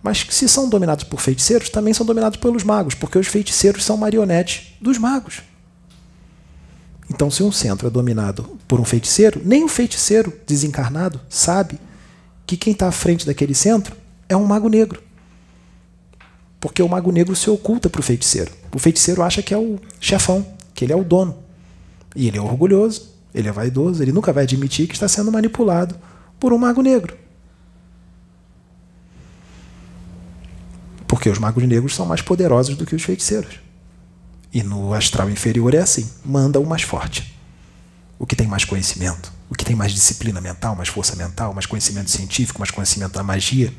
Mas 0.03 0.25
se 0.29 0.47
são 0.47 0.69
dominados 0.69 1.03
por 1.03 1.19
feiticeiros, 1.19 1.69
também 1.69 1.93
são 1.93 2.05
dominados 2.05 2.37
pelos 2.37 2.63
magos, 2.63 2.93
porque 2.93 3.17
os 3.17 3.27
feiticeiros 3.27 3.83
são 3.83 3.97
marionetes 3.97 4.73
dos 4.79 4.97
magos. 4.97 5.41
Então, 7.09 7.31
se 7.31 7.43
um 7.43 7.51
centro 7.51 7.87
é 7.87 7.89
dominado 7.89 8.43
por 8.67 8.79
um 8.79 8.85
feiticeiro, 8.85 9.41
nem 9.43 9.63
o 9.63 9.67
feiticeiro 9.67 10.33
desencarnado 10.45 11.19
sabe 11.29 11.79
que 12.45 12.57
quem 12.57 12.73
está 12.73 12.87
à 12.87 12.91
frente 12.91 13.25
daquele 13.25 13.55
centro 13.55 13.95
é 14.27 14.35
um 14.35 14.45
mago 14.45 14.69
negro. 14.69 15.01
Porque 16.65 16.81
o 16.81 16.89
mago 16.89 17.11
negro 17.11 17.35
se 17.35 17.47
oculta 17.47 17.91
para 17.91 17.99
o 17.99 18.03
feiticeiro. 18.03 18.51
O 18.73 18.79
feiticeiro 18.79 19.21
acha 19.21 19.43
que 19.43 19.53
é 19.53 19.57
o 19.57 19.77
chefão, 20.01 20.43
que 20.73 20.83
ele 20.83 20.91
é 20.91 20.95
o 20.95 21.03
dono. 21.03 21.37
E 22.15 22.27
ele 22.27 22.39
é 22.39 22.41
orgulhoso, 22.41 23.13
ele 23.35 23.47
é 23.47 23.51
vaidoso, 23.51 24.01
ele 24.01 24.11
nunca 24.11 24.33
vai 24.33 24.45
admitir 24.45 24.87
que 24.87 24.95
está 24.95 25.07
sendo 25.07 25.31
manipulado 25.31 25.95
por 26.39 26.51
um 26.51 26.57
mago 26.57 26.81
negro. 26.81 27.15
Porque 31.05 31.29
os 31.29 31.37
magos 31.37 31.63
negros 31.65 31.93
são 31.93 32.03
mais 32.03 32.23
poderosos 32.23 32.75
do 32.75 32.83
que 32.83 32.95
os 32.95 33.03
feiticeiros. 33.03 33.59
E 34.51 34.63
no 34.63 34.91
astral 34.91 35.29
inferior 35.29 35.75
é 35.75 35.81
assim: 35.81 36.09
manda 36.25 36.59
o 36.59 36.65
mais 36.65 36.81
forte. 36.81 37.37
O 38.17 38.25
que 38.25 38.35
tem 38.35 38.47
mais 38.47 38.65
conhecimento, 38.65 39.31
o 39.51 39.53
que 39.53 39.63
tem 39.63 39.75
mais 39.75 39.93
disciplina 39.93 40.41
mental, 40.41 40.75
mais 40.75 40.89
força 40.89 41.15
mental, 41.15 41.53
mais 41.53 41.67
conhecimento 41.67 42.09
científico, 42.09 42.59
mais 42.59 42.71
conhecimento 42.71 43.13
da 43.13 43.21
magia. 43.21 43.71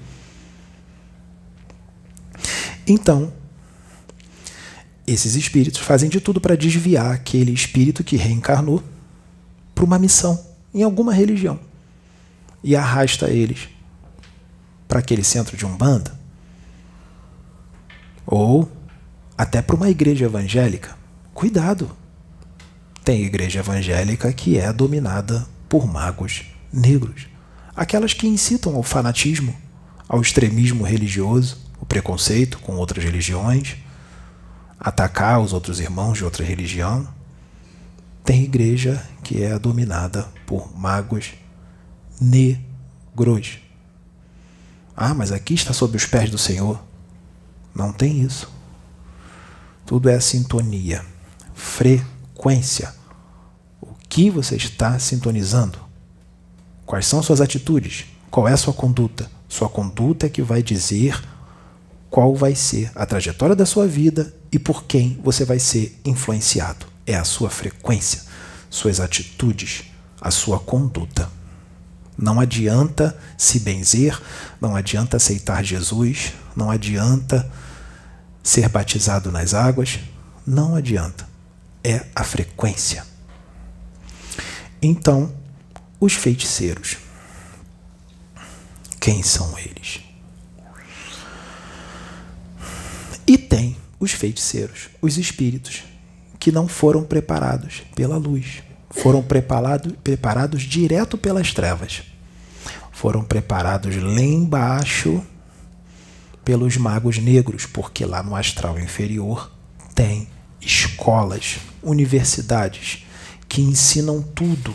Então, 2.86 3.32
esses 5.06 5.34
espíritos 5.34 5.80
fazem 5.80 6.08
de 6.08 6.20
tudo 6.20 6.40
para 6.40 6.56
desviar 6.56 7.12
aquele 7.12 7.52
espírito 7.52 8.04
que 8.04 8.16
reencarnou 8.16 8.82
para 9.74 9.84
uma 9.84 9.98
missão 9.98 10.42
em 10.74 10.82
alguma 10.82 11.12
religião 11.12 11.58
e 12.62 12.74
arrasta 12.74 13.30
eles 13.30 13.68
para 14.88 14.98
aquele 14.98 15.22
centro 15.22 15.56
de 15.56 15.64
umbanda 15.64 16.18
ou 18.26 18.70
até 19.38 19.62
para 19.62 19.76
uma 19.76 19.88
igreja 19.88 20.24
evangélica. 20.24 20.96
Cuidado! 21.32 21.90
Tem 23.04 23.22
igreja 23.22 23.60
evangélica 23.60 24.32
que 24.32 24.58
é 24.58 24.72
dominada 24.72 25.46
por 25.68 25.86
magos 25.86 26.44
negros. 26.72 27.28
Aquelas 27.76 28.12
que 28.12 28.26
incitam 28.26 28.74
ao 28.74 28.82
fanatismo, 28.82 29.54
ao 30.08 30.20
extremismo 30.20 30.82
religioso, 30.82 31.65
o 31.80 31.86
preconceito 31.86 32.58
com 32.58 32.76
outras 32.76 33.04
religiões, 33.04 33.76
atacar 34.78 35.40
os 35.40 35.52
outros 35.52 35.80
irmãos 35.80 36.18
de 36.18 36.24
outra 36.24 36.44
religião. 36.44 37.06
Tem 38.24 38.42
igreja 38.42 39.04
que 39.22 39.42
é 39.42 39.58
dominada 39.58 40.28
por 40.46 40.76
magos 40.76 41.32
negros. 42.20 43.58
Ah, 44.96 45.14
mas 45.14 45.32
aqui 45.32 45.54
está 45.54 45.72
sob 45.72 45.96
os 45.96 46.06
pés 46.06 46.30
do 46.30 46.38
Senhor. 46.38 46.82
Não 47.74 47.92
tem 47.92 48.20
isso. 48.22 48.50
Tudo 49.84 50.08
é 50.08 50.18
sintonia, 50.18 51.04
frequência. 51.54 52.94
O 53.80 53.94
que 54.08 54.30
você 54.30 54.56
está 54.56 54.98
sintonizando? 54.98 55.78
Quais 56.84 57.06
são 57.06 57.22
suas 57.22 57.40
atitudes? 57.40 58.06
Qual 58.30 58.48
é 58.48 58.52
a 58.52 58.56
sua 58.56 58.72
conduta? 58.72 59.30
Sua 59.48 59.68
conduta 59.68 60.26
é 60.26 60.28
que 60.28 60.42
vai 60.42 60.62
dizer 60.62 61.22
qual 62.10 62.34
vai 62.34 62.54
ser 62.54 62.90
a 62.94 63.04
trajetória 63.04 63.54
da 63.54 63.66
sua 63.66 63.86
vida 63.86 64.34
e 64.50 64.58
por 64.58 64.84
quem 64.84 65.20
você 65.22 65.44
vai 65.44 65.58
ser 65.58 66.00
influenciado. 66.04 66.86
É 67.06 67.16
a 67.16 67.24
sua 67.24 67.50
frequência, 67.50 68.22
suas 68.70 69.00
atitudes, 69.00 69.84
a 70.20 70.30
sua 70.30 70.58
conduta. 70.58 71.30
Não 72.18 72.40
adianta 72.40 73.16
se 73.36 73.60
benzer, 73.60 74.18
não 74.60 74.74
adianta 74.74 75.18
aceitar 75.18 75.62
Jesus, 75.62 76.32
não 76.56 76.70
adianta 76.70 77.50
ser 78.42 78.68
batizado 78.68 79.30
nas 79.30 79.52
águas, 79.52 79.98
não 80.46 80.74
adianta. 80.74 81.28
É 81.84 82.06
a 82.14 82.24
frequência. 82.24 83.04
Então, 84.80 85.32
os 86.00 86.14
feiticeiros. 86.14 86.96
Quem 88.98 89.22
são 89.22 89.58
eles? 89.58 90.05
E 93.26 93.36
tem 93.36 93.76
os 93.98 94.12
feiticeiros, 94.12 94.88
os 95.02 95.18
espíritos, 95.18 95.82
que 96.38 96.52
não 96.52 96.68
foram 96.68 97.02
preparados 97.02 97.82
pela 97.94 98.16
luz, 98.16 98.62
foram 98.90 99.22
preparado, 99.22 99.96
preparados 100.04 100.62
direto 100.62 101.18
pelas 101.18 101.52
trevas. 101.52 102.02
Foram 102.92 103.24
preparados 103.24 103.96
lá 103.96 104.20
embaixo 104.20 105.22
pelos 106.44 106.76
magos 106.76 107.18
negros, 107.18 107.66
porque 107.66 108.04
lá 108.06 108.22
no 108.22 108.36
astral 108.36 108.78
inferior 108.78 109.50
tem 109.94 110.28
escolas, 110.60 111.58
universidades 111.82 113.04
que 113.48 113.60
ensinam 113.60 114.22
tudo, 114.22 114.74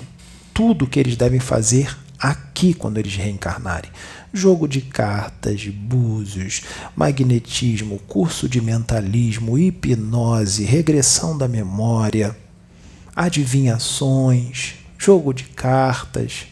tudo 0.54 0.88
que 0.88 1.00
eles 1.00 1.16
devem 1.16 1.40
fazer 1.40 1.98
aqui 2.20 2.74
quando 2.74 2.98
eles 2.98 3.16
reencarnarem. 3.16 3.90
Jogo 4.34 4.68
de 4.68 4.82
cartas, 4.82 5.68
búzios, 5.68 6.64
magnetismo, 6.96 8.00
curso 8.08 8.48
de 8.48 8.62
mentalismo, 8.62 9.58
hipnose, 9.58 10.64
regressão 10.64 11.38
da 11.38 11.48
memória, 11.48 12.38
adivinhações, 13.16 14.76
jogo 14.98 15.34
de 15.34 15.44
cartas, 15.44 16.48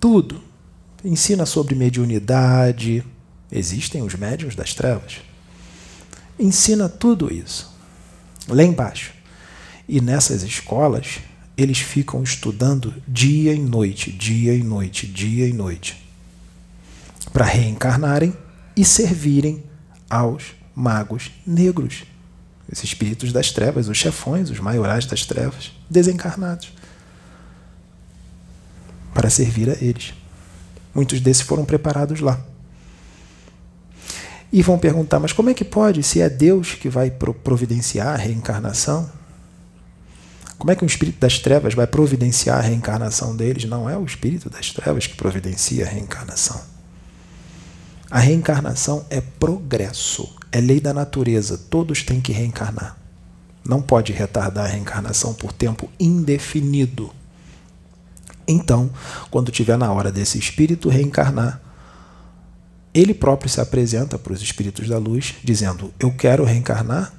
tudo. 0.00 0.40
Ensina 1.04 1.44
sobre 1.44 1.74
mediunidade, 1.74 3.04
Existem 3.52 4.02
os 4.02 4.14
médiuns 4.14 4.56
das 4.56 4.72
trevas. 4.72 5.18
Ensina 6.38 6.88
tudo 6.88 7.32
isso 7.32 7.70
lá 8.48 8.64
embaixo. 8.64 9.12
E 9.86 10.00
nessas 10.00 10.42
escolas, 10.42 11.18
eles 11.54 11.78
ficam 11.78 12.22
estudando 12.22 12.94
dia 13.06 13.52
e 13.52 13.58
noite, 13.58 14.10
dia 14.10 14.54
e 14.54 14.62
noite, 14.62 15.06
dia 15.06 15.46
e 15.46 15.52
noite. 15.52 16.01
Para 17.32 17.44
reencarnarem 17.44 18.36
e 18.76 18.84
servirem 18.84 19.62
aos 20.08 20.54
magos 20.74 21.30
negros, 21.46 22.04
esses 22.70 22.84
espíritos 22.84 23.32
das 23.32 23.50
trevas, 23.50 23.88
os 23.88 23.96
chefões, 23.96 24.50
os 24.50 24.60
maiorais 24.60 25.06
das 25.06 25.24
trevas, 25.24 25.72
desencarnados, 25.88 26.72
para 29.14 29.30
servir 29.30 29.68
a 29.70 29.74
eles. 29.74 30.14
Muitos 30.94 31.20
desses 31.20 31.42
foram 31.42 31.64
preparados 31.64 32.20
lá. 32.20 32.40
E 34.52 34.62
vão 34.62 34.78
perguntar: 34.78 35.18
mas 35.18 35.32
como 35.32 35.50
é 35.50 35.54
que 35.54 35.64
pode, 35.64 36.02
se 36.02 36.20
é 36.20 36.28
Deus 36.28 36.74
que 36.74 36.88
vai 36.88 37.10
providenciar 37.10 38.08
a 38.08 38.16
reencarnação? 38.16 39.10
Como 40.58 40.70
é 40.70 40.76
que 40.76 40.84
o 40.84 40.86
espírito 40.86 41.18
das 41.18 41.38
trevas 41.38 41.74
vai 41.74 41.86
providenciar 41.86 42.58
a 42.58 42.60
reencarnação 42.60 43.34
deles? 43.34 43.64
Não 43.64 43.88
é 43.88 43.96
o 43.96 44.04
espírito 44.04 44.48
das 44.48 44.70
trevas 44.70 45.06
que 45.06 45.16
providencia 45.16 45.84
a 45.84 45.88
reencarnação. 45.88 46.71
A 48.12 48.18
reencarnação 48.18 49.06
é 49.08 49.22
progresso, 49.22 50.36
é 50.52 50.60
lei 50.60 50.78
da 50.78 50.92
natureza. 50.92 51.56
Todos 51.56 52.02
têm 52.02 52.20
que 52.20 52.30
reencarnar. 52.30 52.98
Não 53.66 53.80
pode 53.80 54.12
retardar 54.12 54.66
a 54.66 54.68
reencarnação 54.68 55.32
por 55.32 55.50
tempo 55.50 55.88
indefinido. 55.98 57.10
Então, 58.46 58.90
quando 59.30 59.50
tiver 59.50 59.78
na 59.78 59.90
hora 59.90 60.12
desse 60.12 60.38
espírito 60.38 60.90
reencarnar, 60.90 61.58
ele 62.92 63.14
próprio 63.14 63.48
se 63.48 63.62
apresenta 63.62 64.18
para 64.18 64.34
os 64.34 64.42
espíritos 64.42 64.86
da 64.90 64.98
luz, 64.98 65.36
dizendo: 65.42 65.90
Eu 65.98 66.12
quero 66.12 66.44
reencarnar 66.44 67.14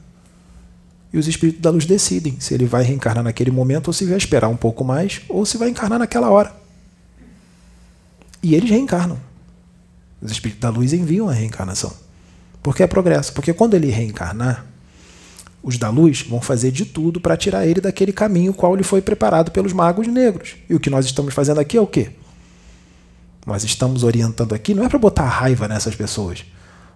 e 1.12 1.18
os 1.18 1.28
espíritos 1.28 1.60
da 1.60 1.72
luz 1.72 1.88
decidem 1.88 2.40
se 2.40 2.54
ele 2.54 2.68
vai 2.68 2.84
reencarnar 2.84 3.24
naquele 3.24 3.50
momento 3.50 3.88
ou 3.88 3.94
se 3.94 4.06
vai 4.06 4.18
esperar 4.18 4.48
um 4.48 4.56
pouco 4.56 4.84
mais 4.84 5.22
ou 5.28 5.44
se 5.44 5.58
vai 5.58 5.70
encarnar 5.70 5.98
naquela 5.98 6.30
hora. 6.30 6.56
E 8.44 8.54
eles 8.54 8.70
reencarnam. 8.70 9.33
Os 10.24 10.32
espíritos 10.32 10.62
da 10.62 10.70
luz 10.70 10.94
enviam 10.94 11.28
a 11.28 11.34
reencarnação. 11.34 11.94
Porque 12.64 12.82
é 12.82 12.88
progresso. 12.88 13.34
Porque 13.34 13.54
quando 13.54 13.74
ele 13.74 13.92
reencarnar, 13.92 14.66
os 15.62 15.78
da 15.78 15.90
luz 15.90 16.22
vão 16.22 16.40
fazer 16.40 16.72
de 16.72 16.86
tudo 16.86 17.20
para 17.20 17.36
tirar 17.36 17.68
ele 17.68 17.82
daquele 17.82 18.14
caminho 18.14 18.54
qual 18.54 18.74
ele 18.74 18.84
foi 18.84 19.02
preparado 19.02 19.52
pelos 19.52 19.74
magos 19.74 20.08
negros. 20.08 20.56
E 20.70 20.74
o 20.74 20.80
que 20.80 20.90
nós 20.90 21.06
estamos 21.06 21.34
fazendo 21.34 21.60
aqui 21.60 21.78
é 21.78 21.82
o 21.82 21.88
quê? 21.88 22.12
Nós 23.46 23.66
estamos 23.66 24.04
orientando 24.04 24.56
aqui, 24.56 24.74
não 24.74 24.86
é 24.86 24.90
para 24.90 24.98
botar 24.98 25.28
raiva 25.28 25.68
nessas 25.68 25.94
pessoas. 25.94 26.46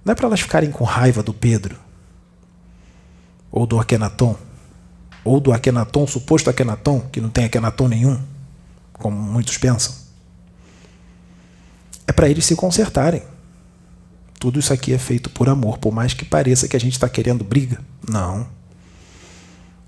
Não 0.06 0.14
é 0.14 0.16
para 0.16 0.28
elas 0.28 0.40
ficarem 0.40 0.72
com 0.72 0.86
raiva 0.86 1.22
do 1.22 1.34
Pedro, 1.34 1.78
ou 3.52 3.66
do 3.66 3.78
Akenaton, 3.78 4.38
ou 5.26 5.42
do 5.42 5.52
Akenaton, 5.52 6.08
suposto 6.08 6.50
Akenaton, 6.50 7.02
que 7.12 7.20
não 7.20 7.30
tem 7.30 7.44
Akenaton 7.44 7.90
nenhum, 7.90 8.18
como 8.94 9.18
muitos 9.18 9.58
pensam. 9.58 10.07
É 12.08 12.12
para 12.14 12.30
eles 12.30 12.46
se 12.46 12.56
consertarem. 12.56 13.22
Tudo 14.40 14.60
isso 14.60 14.72
aqui 14.72 14.94
é 14.94 14.98
feito 14.98 15.30
por 15.30 15.50
amor, 15.50 15.78
por 15.78 15.94
mais 15.94 16.14
que 16.14 16.24
pareça 16.24 16.68
que 16.68 16.78
a 16.78 16.80
gente 16.80 16.94
está 16.94 17.10
querendo 17.10 17.44
briga. 17.44 17.82
Não. 18.08 18.48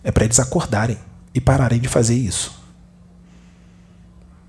É 0.03 0.11
para 0.11 0.25
eles 0.25 0.39
acordarem 0.39 0.97
e 1.33 1.39
pararem 1.39 1.79
de 1.79 1.87
fazer 1.87 2.15
isso. 2.15 2.59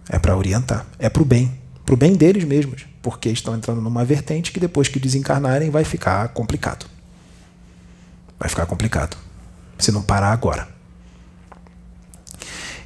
É 0.09 0.19
para 0.19 0.37
orientar, 0.37 0.87
é 0.99 1.09
para 1.09 1.23
o 1.23 1.25
bem, 1.25 1.57
para 1.85 1.95
o 1.95 1.97
bem 1.97 2.15
deles 2.15 2.43
mesmos, 2.45 2.87
porque 3.01 3.29
estão 3.29 3.55
entrando 3.55 3.81
numa 3.81 4.05
vertente 4.05 4.51
que 4.51 4.59
depois 4.59 4.89
que 4.89 4.99
desencarnarem 4.99 5.71
vai 5.71 5.85
ficar 5.85 6.29
complicado. 6.31 6.87
Vai 8.39 8.49
ficar 8.49 8.67
complicado. 8.67 9.17
Se 9.79 9.93
não 9.93 10.03
parar 10.03 10.33
agora. 10.33 10.69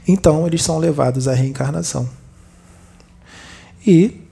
Então 0.07 0.47
eles 0.47 0.63
são 0.63 0.79
levados 0.79 1.29
à 1.29 1.33
reencarnação. 1.33 2.09
E 3.87 4.24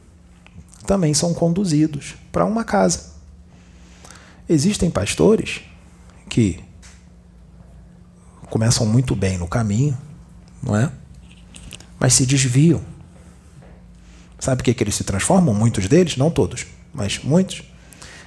também 0.86 1.14
são 1.14 1.32
conduzidos 1.32 2.14
para 2.30 2.44
uma 2.44 2.64
casa. 2.64 3.12
Existem 4.48 4.90
pastores 4.90 5.62
que 6.28 6.62
começam 8.50 8.84
muito 8.86 9.14
bem 9.14 9.38
no 9.38 9.46
caminho, 9.46 9.96
não 10.62 10.76
é? 10.76 10.90
Mas 11.98 12.14
se 12.14 12.26
desviam. 12.26 12.82
Sabe 14.38 14.60
o 14.60 14.64
que, 14.64 14.74
que 14.74 14.82
eles 14.82 14.94
se 14.94 15.04
transformam? 15.04 15.54
Muitos 15.54 15.86
deles, 15.86 16.16
não 16.16 16.30
todos, 16.30 16.66
mas 16.92 17.22
muitos 17.22 17.62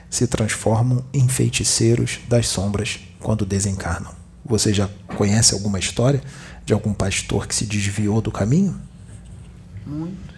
se 0.09 0.25
transformam 0.27 1.03
em 1.13 1.27
feiticeiros 1.27 2.19
das 2.27 2.47
sombras 2.47 2.99
quando 3.19 3.45
desencarnam. 3.45 4.13
Você 4.45 4.73
já 4.73 4.89
conhece 5.17 5.53
alguma 5.53 5.77
história 5.77 6.23
de 6.65 6.73
algum 6.73 6.93
pastor 6.93 7.47
que 7.47 7.55
se 7.55 7.65
desviou 7.65 8.21
do 8.21 8.31
caminho? 8.31 8.79
Muitos. 9.85 10.34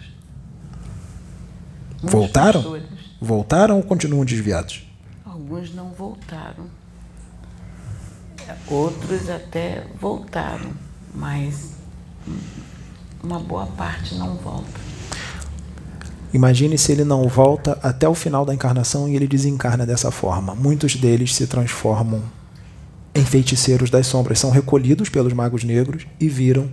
Voltaram? 2.02 2.62
Pastores. 2.62 2.88
Voltaram 3.20 3.78
ou 3.78 3.84
continuam 3.84 4.24
desviados? 4.24 4.88
Alguns 5.26 5.74
não 5.74 5.90
voltaram. 5.92 6.66
Outros 8.68 9.30
até 9.30 9.86
voltaram, 10.00 10.72
mas 11.14 11.72
uma 13.24 13.40
boa 13.40 13.66
parte 13.66 14.16
não 14.16 14.36
volta. 14.36 14.80
Imagine 16.34 16.78
se 16.78 16.92
ele 16.92 17.04
não 17.04 17.28
volta 17.28 17.80
até 17.82 18.08
o 18.08 18.14
final 18.14 18.46
da 18.46 18.54
encarnação 18.54 19.08
e 19.08 19.16
ele 19.16 19.28
desencarna 19.28 19.86
dessa 19.86 20.12
forma. 20.12 20.54
Muitos 20.54 20.96
deles 20.96 21.36
se 21.36 21.48
transformam 21.48 22.22
em 23.16 23.26
feiticeiros 23.26 23.90
das 23.90 24.06
sombras, 24.08 24.40
são 24.40 24.52
recolhidos 24.52 25.10
pelos 25.10 25.34
magos 25.34 25.64
negros 25.64 26.06
e 26.20 26.30
viram 26.30 26.70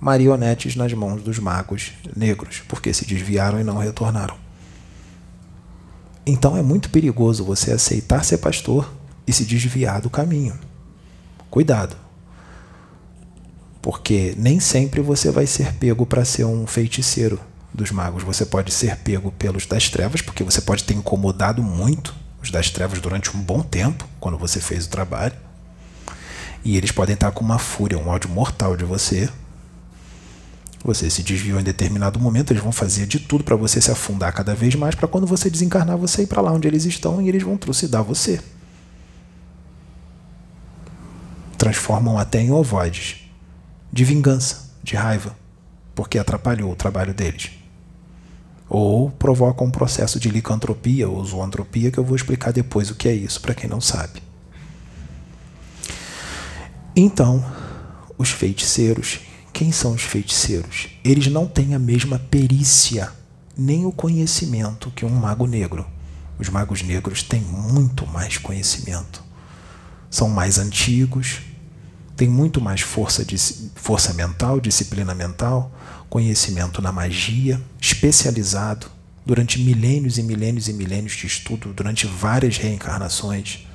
marionetes 0.00 0.76
nas 0.76 0.92
mãos 0.92 1.22
dos 1.22 1.38
magos 1.38 1.92
negros, 2.16 2.62
porque 2.68 2.92
se 2.92 3.04
desviaram 3.04 3.60
e 3.60 3.64
não 3.64 3.78
retornaram. 3.78 4.36
Então 6.26 6.56
é 6.56 6.62
muito 6.62 6.90
perigoso 6.90 7.44
você 7.44 7.72
aceitar 7.72 8.24
ser 8.24 8.38
pastor 8.38 8.92
e 9.26 9.32
se 9.32 9.44
desviar 9.44 10.00
do 10.00 10.10
caminho. 10.10 10.58
Cuidado. 11.50 11.96
Porque 13.80 14.34
nem 14.36 14.60
sempre 14.60 15.00
você 15.00 15.30
vai 15.30 15.46
ser 15.46 15.74
pego 15.74 16.04
para 16.04 16.24
ser 16.24 16.44
um 16.44 16.66
feiticeiro 16.66 17.40
dos 17.72 17.90
magos. 17.90 18.22
Você 18.22 18.44
pode 18.44 18.72
ser 18.72 18.96
pego 18.98 19.32
pelos 19.32 19.64
das 19.66 19.88
trevas, 19.88 20.20
porque 20.20 20.44
você 20.44 20.60
pode 20.60 20.84
ter 20.84 20.94
incomodado 20.94 21.62
muito 21.62 22.14
os 22.42 22.50
das 22.50 22.70
trevas 22.70 23.00
durante 23.00 23.34
um 23.36 23.40
bom 23.40 23.62
tempo, 23.62 24.06
quando 24.20 24.36
você 24.36 24.60
fez 24.60 24.86
o 24.86 24.90
trabalho. 24.90 25.34
E 26.64 26.76
eles 26.76 26.90
podem 26.90 27.14
estar 27.14 27.30
com 27.30 27.44
uma 27.44 27.58
fúria, 27.58 27.98
um 27.98 28.08
ódio 28.08 28.28
mortal 28.28 28.76
de 28.76 28.84
você. 28.84 29.28
Você 30.84 31.10
se 31.10 31.22
desviou 31.22 31.58
em 31.58 31.64
determinado 31.64 32.20
momento, 32.20 32.52
eles 32.52 32.62
vão 32.62 32.72
fazer 32.72 33.06
de 33.06 33.18
tudo 33.18 33.42
para 33.44 33.56
você 33.56 33.80
se 33.80 33.90
afundar 33.90 34.32
cada 34.32 34.54
vez 34.54 34.74
mais, 34.74 34.94
para 34.94 35.08
quando 35.08 35.26
você 35.26 35.50
desencarnar, 35.50 35.98
você 35.98 36.22
ir 36.22 36.26
para 36.26 36.40
lá 36.40 36.52
onde 36.52 36.68
eles 36.68 36.84
estão 36.84 37.20
e 37.20 37.28
eles 37.28 37.42
vão 37.42 37.56
trucidar 37.56 38.02
você. 38.04 38.40
Transformam 41.56 42.18
até 42.18 42.40
em 42.40 42.52
ovoides 42.52 43.28
de 43.92 44.04
vingança, 44.04 44.70
de 44.82 44.94
raiva, 44.94 45.36
porque 45.94 46.18
atrapalhou 46.18 46.72
o 46.72 46.76
trabalho 46.76 47.12
deles 47.12 47.58
ou 48.68 49.10
provoca 49.10 49.64
um 49.64 49.70
processo 49.70 50.20
de 50.20 50.28
licantropia 50.28 51.08
ou 51.08 51.24
zoantropia, 51.24 51.90
que 51.90 51.98
eu 51.98 52.04
vou 52.04 52.14
explicar 52.14 52.52
depois 52.52 52.90
o 52.90 52.94
que 52.94 53.08
é 53.08 53.14
isso 53.14 53.40
para 53.40 53.54
quem 53.54 53.68
não 53.68 53.80
sabe. 53.80 54.22
Então, 56.94 57.44
os 58.18 58.30
feiticeiros, 58.30 59.20
quem 59.58 59.72
são 59.72 59.92
os 59.92 60.02
feiticeiros? 60.02 60.86
Eles 61.02 61.26
não 61.26 61.44
têm 61.44 61.74
a 61.74 61.80
mesma 61.80 62.16
perícia, 62.16 63.12
nem 63.56 63.86
o 63.86 63.90
conhecimento 63.90 64.88
que 64.92 65.04
um 65.04 65.08
mago 65.08 65.48
negro. 65.48 65.84
Os 66.38 66.48
magos 66.48 66.80
negros 66.80 67.24
têm 67.24 67.40
muito 67.40 68.06
mais 68.06 68.38
conhecimento. 68.38 69.20
São 70.08 70.28
mais 70.28 70.60
antigos, 70.60 71.40
têm 72.16 72.28
muito 72.28 72.60
mais 72.60 72.82
força, 72.82 73.26
força 73.74 74.14
mental, 74.14 74.60
disciplina 74.60 75.12
mental, 75.12 75.72
conhecimento 76.08 76.80
na 76.80 76.92
magia, 76.92 77.60
especializado 77.80 78.86
durante 79.26 79.58
milênios 79.58 80.18
e 80.18 80.22
milênios 80.22 80.68
e 80.68 80.72
milênios 80.72 81.14
de 81.14 81.26
estudo, 81.26 81.72
durante 81.72 82.06
várias 82.06 82.58
reencarnações. 82.58 83.66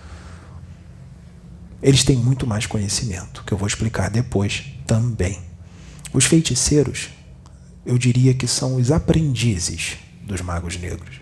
Eles 1.81 2.05
têm 2.05 2.15
muito 2.15 2.47
mais 2.47 2.65
conhecimento, 2.65 3.43
que 3.45 3.53
eu 3.53 3.57
vou 3.57 3.67
explicar 3.67 4.09
depois 4.09 4.63
também. 4.87 5.51
Os 6.13 6.25
feiticeiros, 6.25 7.09
eu 7.83 7.97
diria 7.97 8.35
que 8.35 8.47
são 8.47 8.75
os 8.75 8.91
aprendizes 8.91 9.97
dos 10.21 10.41
magos 10.41 10.77
negros. 10.77 11.21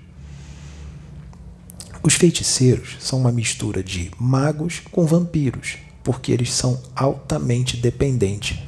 Os 2.03 2.13
feiticeiros 2.15 2.97
são 2.99 3.19
uma 3.19 3.31
mistura 3.31 3.81
de 3.81 4.11
magos 4.19 4.81
com 4.91 5.05
vampiros, 5.05 5.77
porque 6.03 6.31
eles 6.31 6.51
são 6.51 6.81
altamente 6.93 7.77
dependentes 7.77 8.59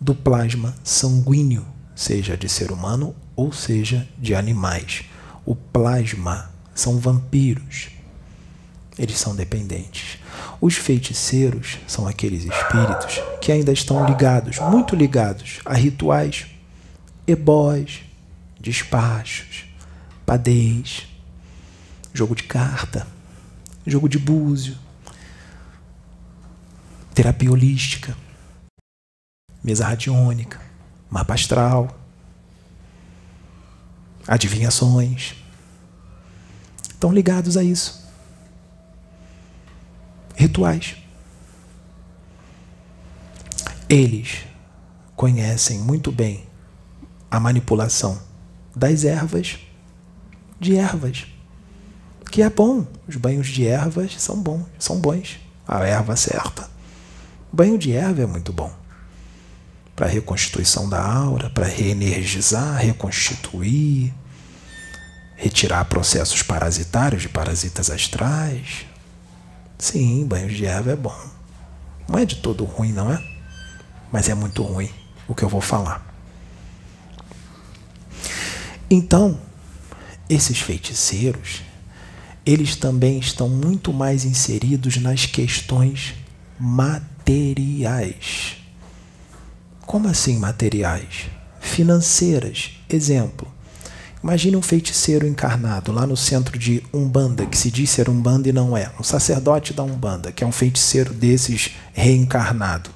do 0.00 0.14
plasma 0.14 0.76
sanguíneo, 0.84 1.66
seja 1.92 2.36
de 2.36 2.48
ser 2.48 2.70
humano 2.70 3.16
ou 3.34 3.52
seja 3.52 4.06
de 4.16 4.36
animais. 4.36 5.02
O 5.44 5.56
plasma 5.56 6.52
são 6.72 6.98
vampiros. 6.98 7.88
Eles 8.96 9.18
são 9.18 9.34
dependentes. 9.34 10.18
Os 10.60 10.74
feiticeiros 10.74 11.78
são 11.86 12.06
aqueles 12.06 12.44
espíritos 12.44 13.20
que 13.40 13.52
ainda 13.52 13.72
estão 13.72 14.04
ligados, 14.06 14.58
muito 14.58 14.96
ligados 14.96 15.60
a 15.64 15.74
rituais, 15.74 16.46
ebós, 17.26 18.02
despachos, 18.60 19.66
padez, 20.26 21.06
jogo 22.12 22.34
de 22.34 22.42
carta, 22.42 23.06
jogo 23.86 24.08
de 24.08 24.18
búzio, 24.18 24.76
terapia 27.14 27.52
holística, 27.52 28.16
mesa 29.62 29.86
radiônica, 29.86 30.60
mapa 31.08 31.34
astral, 31.34 31.96
adivinhações. 34.26 35.34
Estão 36.90 37.12
ligados 37.12 37.56
a 37.56 37.62
isso. 37.62 38.07
Rituais. 40.38 40.94
Eles 43.88 44.44
conhecem 45.16 45.80
muito 45.80 46.12
bem 46.12 46.46
a 47.28 47.40
manipulação 47.40 48.22
das 48.74 49.02
ervas 49.02 49.58
de 50.60 50.76
ervas. 50.76 51.26
Que 52.30 52.42
é 52.42 52.48
bom. 52.48 52.86
Os 53.08 53.16
banhos 53.16 53.48
de 53.48 53.66
ervas 53.66 54.14
são 54.22 54.40
bons, 54.40 54.64
são 54.78 55.00
bons. 55.00 55.40
A 55.66 55.84
erva 55.84 56.14
certa. 56.14 56.70
Banho 57.52 57.76
de 57.76 57.92
erva 57.92 58.22
é 58.22 58.26
muito 58.26 58.52
bom. 58.52 58.72
Para 59.96 60.06
reconstituição 60.06 60.88
da 60.88 61.04
aura, 61.04 61.50
para 61.50 61.66
reenergizar, 61.66 62.76
reconstituir, 62.76 64.14
retirar 65.34 65.84
processos 65.86 66.44
parasitários 66.44 67.22
de 67.22 67.28
parasitas 67.28 67.90
astrais. 67.90 68.86
Sim, 69.78 70.26
banho 70.26 70.48
de 70.48 70.66
erva 70.66 70.90
é 70.92 70.96
bom. 70.96 71.16
Não 72.08 72.18
é 72.18 72.24
de 72.24 72.36
todo 72.36 72.64
ruim, 72.64 72.92
não 72.92 73.12
é? 73.12 73.22
Mas 74.10 74.28
é 74.28 74.34
muito 74.34 74.62
ruim 74.62 74.90
o 75.28 75.34
que 75.34 75.44
eu 75.44 75.48
vou 75.48 75.60
falar. 75.60 76.04
Então, 78.90 79.38
esses 80.28 80.58
feiticeiros, 80.58 81.62
eles 82.44 82.74
também 82.74 83.18
estão 83.18 83.48
muito 83.48 83.92
mais 83.92 84.24
inseridos 84.24 84.96
nas 84.96 85.26
questões 85.26 86.14
materiais. 86.58 88.56
Como 89.82 90.08
assim 90.08 90.38
materiais? 90.38 91.26
Financeiras. 91.60 92.72
Exemplo. 92.88 93.46
Imagine 94.22 94.56
um 94.56 94.62
feiticeiro 94.62 95.26
encarnado 95.26 95.92
lá 95.92 96.06
no 96.06 96.16
centro 96.16 96.58
de 96.58 96.82
Umbanda, 96.92 97.46
que 97.46 97.56
se 97.56 97.70
diz 97.70 97.90
ser 97.90 98.08
Umbanda 98.08 98.48
e 98.48 98.52
não 98.52 98.76
é. 98.76 98.90
Um 98.98 99.02
sacerdote 99.02 99.72
da 99.72 99.82
Umbanda, 99.82 100.32
que 100.32 100.42
é 100.42 100.46
um 100.46 100.52
feiticeiro 100.52 101.14
desses 101.14 101.70
reencarnado. 101.92 102.90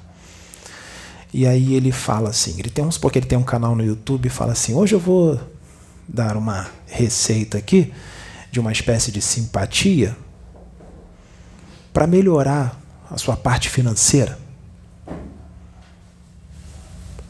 E 1.33 1.47
aí 1.47 1.73
ele 1.73 1.91
fala 1.91 2.29
assim, 2.29 2.59
ele 2.59 2.69
tem 2.69 2.83
uns 2.83 2.97
porque 2.97 3.19
ele 3.19 3.25
tem 3.25 3.37
um 3.37 3.43
canal 3.43 3.75
no 3.75 3.83
YouTube 3.83 4.27
e 4.27 4.29
fala 4.29 4.51
assim: 4.51 4.73
"Hoje 4.73 4.93
eu 4.93 4.99
vou 4.99 5.39
dar 6.07 6.37
uma 6.37 6.67
receita 6.85 7.57
aqui 7.57 7.91
de 8.51 8.59
uma 8.59 8.71
espécie 8.71 9.11
de 9.11 9.21
simpatia 9.21 10.15
para 11.91 12.05
melhorar 12.05 12.79
a 13.09 13.17
sua 13.17 13.37
parte 13.37 13.69
financeira. 13.69 14.37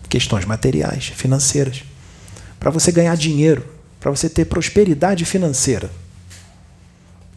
Questões 0.09 0.45
materiais, 0.45 1.07
financeiras. 1.07 1.83
Para 2.59 2.71
você 2.71 2.91
ganhar 2.91 3.15
dinheiro, 3.15 3.65
para 4.03 4.11
você 4.11 4.29
ter 4.29 4.45
prosperidade 4.45 5.23
financeira. 5.23 5.89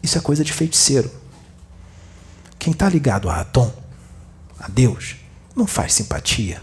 Isso 0.02 0.18
é 0.18 0.20
coisa 0.20 0.42
de 0.42 0.52
feiticeiro. 0.52 1.08
Quem 2.58 2.72
está 2.72 2.88
ligado 2.88 3.30
a 3.30 3.40
Atom, 3.40 3.72
a 4.58 4.66
Deus, 4.66 5.14
não 5.54 5.64
faz 5.64 5.94
simpatia. 5.94 6.60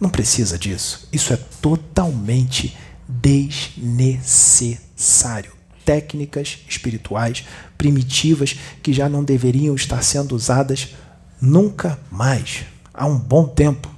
Não 0.00 0.10
precisa 0.10 0.58
disso. 0.58 1.08
Isso 1.12 1.32
é 1.32 1.36
totalmente 1.62 2.76
desnecessário. 3.06 5.52
Técnicas 5.84 6.58
espirituais 6.68 7.44
primitivas 7.78 8.56
que 8.82 8.92
já 8.92 9.08
não 9.08 9.22
deveriam 9.22 9.76
estar 9.76 10.02
sendo 10.02 10.34
usadas 10.34 10.88
nunca 11.40 11.96
mais, 12.10 12.64
há 12.92 13.06
um 13.06 13.16
bom 13.16 13.46
tempo. 13.46 13.88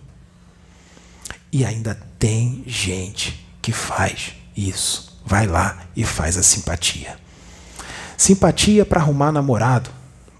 E 1.51 1.65
ainda 1.65 1.99
tem 2.19 2.63
gente 2.67 3.43
que 3.63 3.73
faz 3.73 4.35
isso. 4.57 5.21
Vai 5.25 5.47
lá 5.47 5.79
e 5.95 6.05
faz 6.05 6.37
a 6.37 6.43
simpatia. 6.43 7.17
Simpatia 8.17 8.85
para 8.85 9.01
arrumar 9.01 9.33
namorado, 9.33 9.91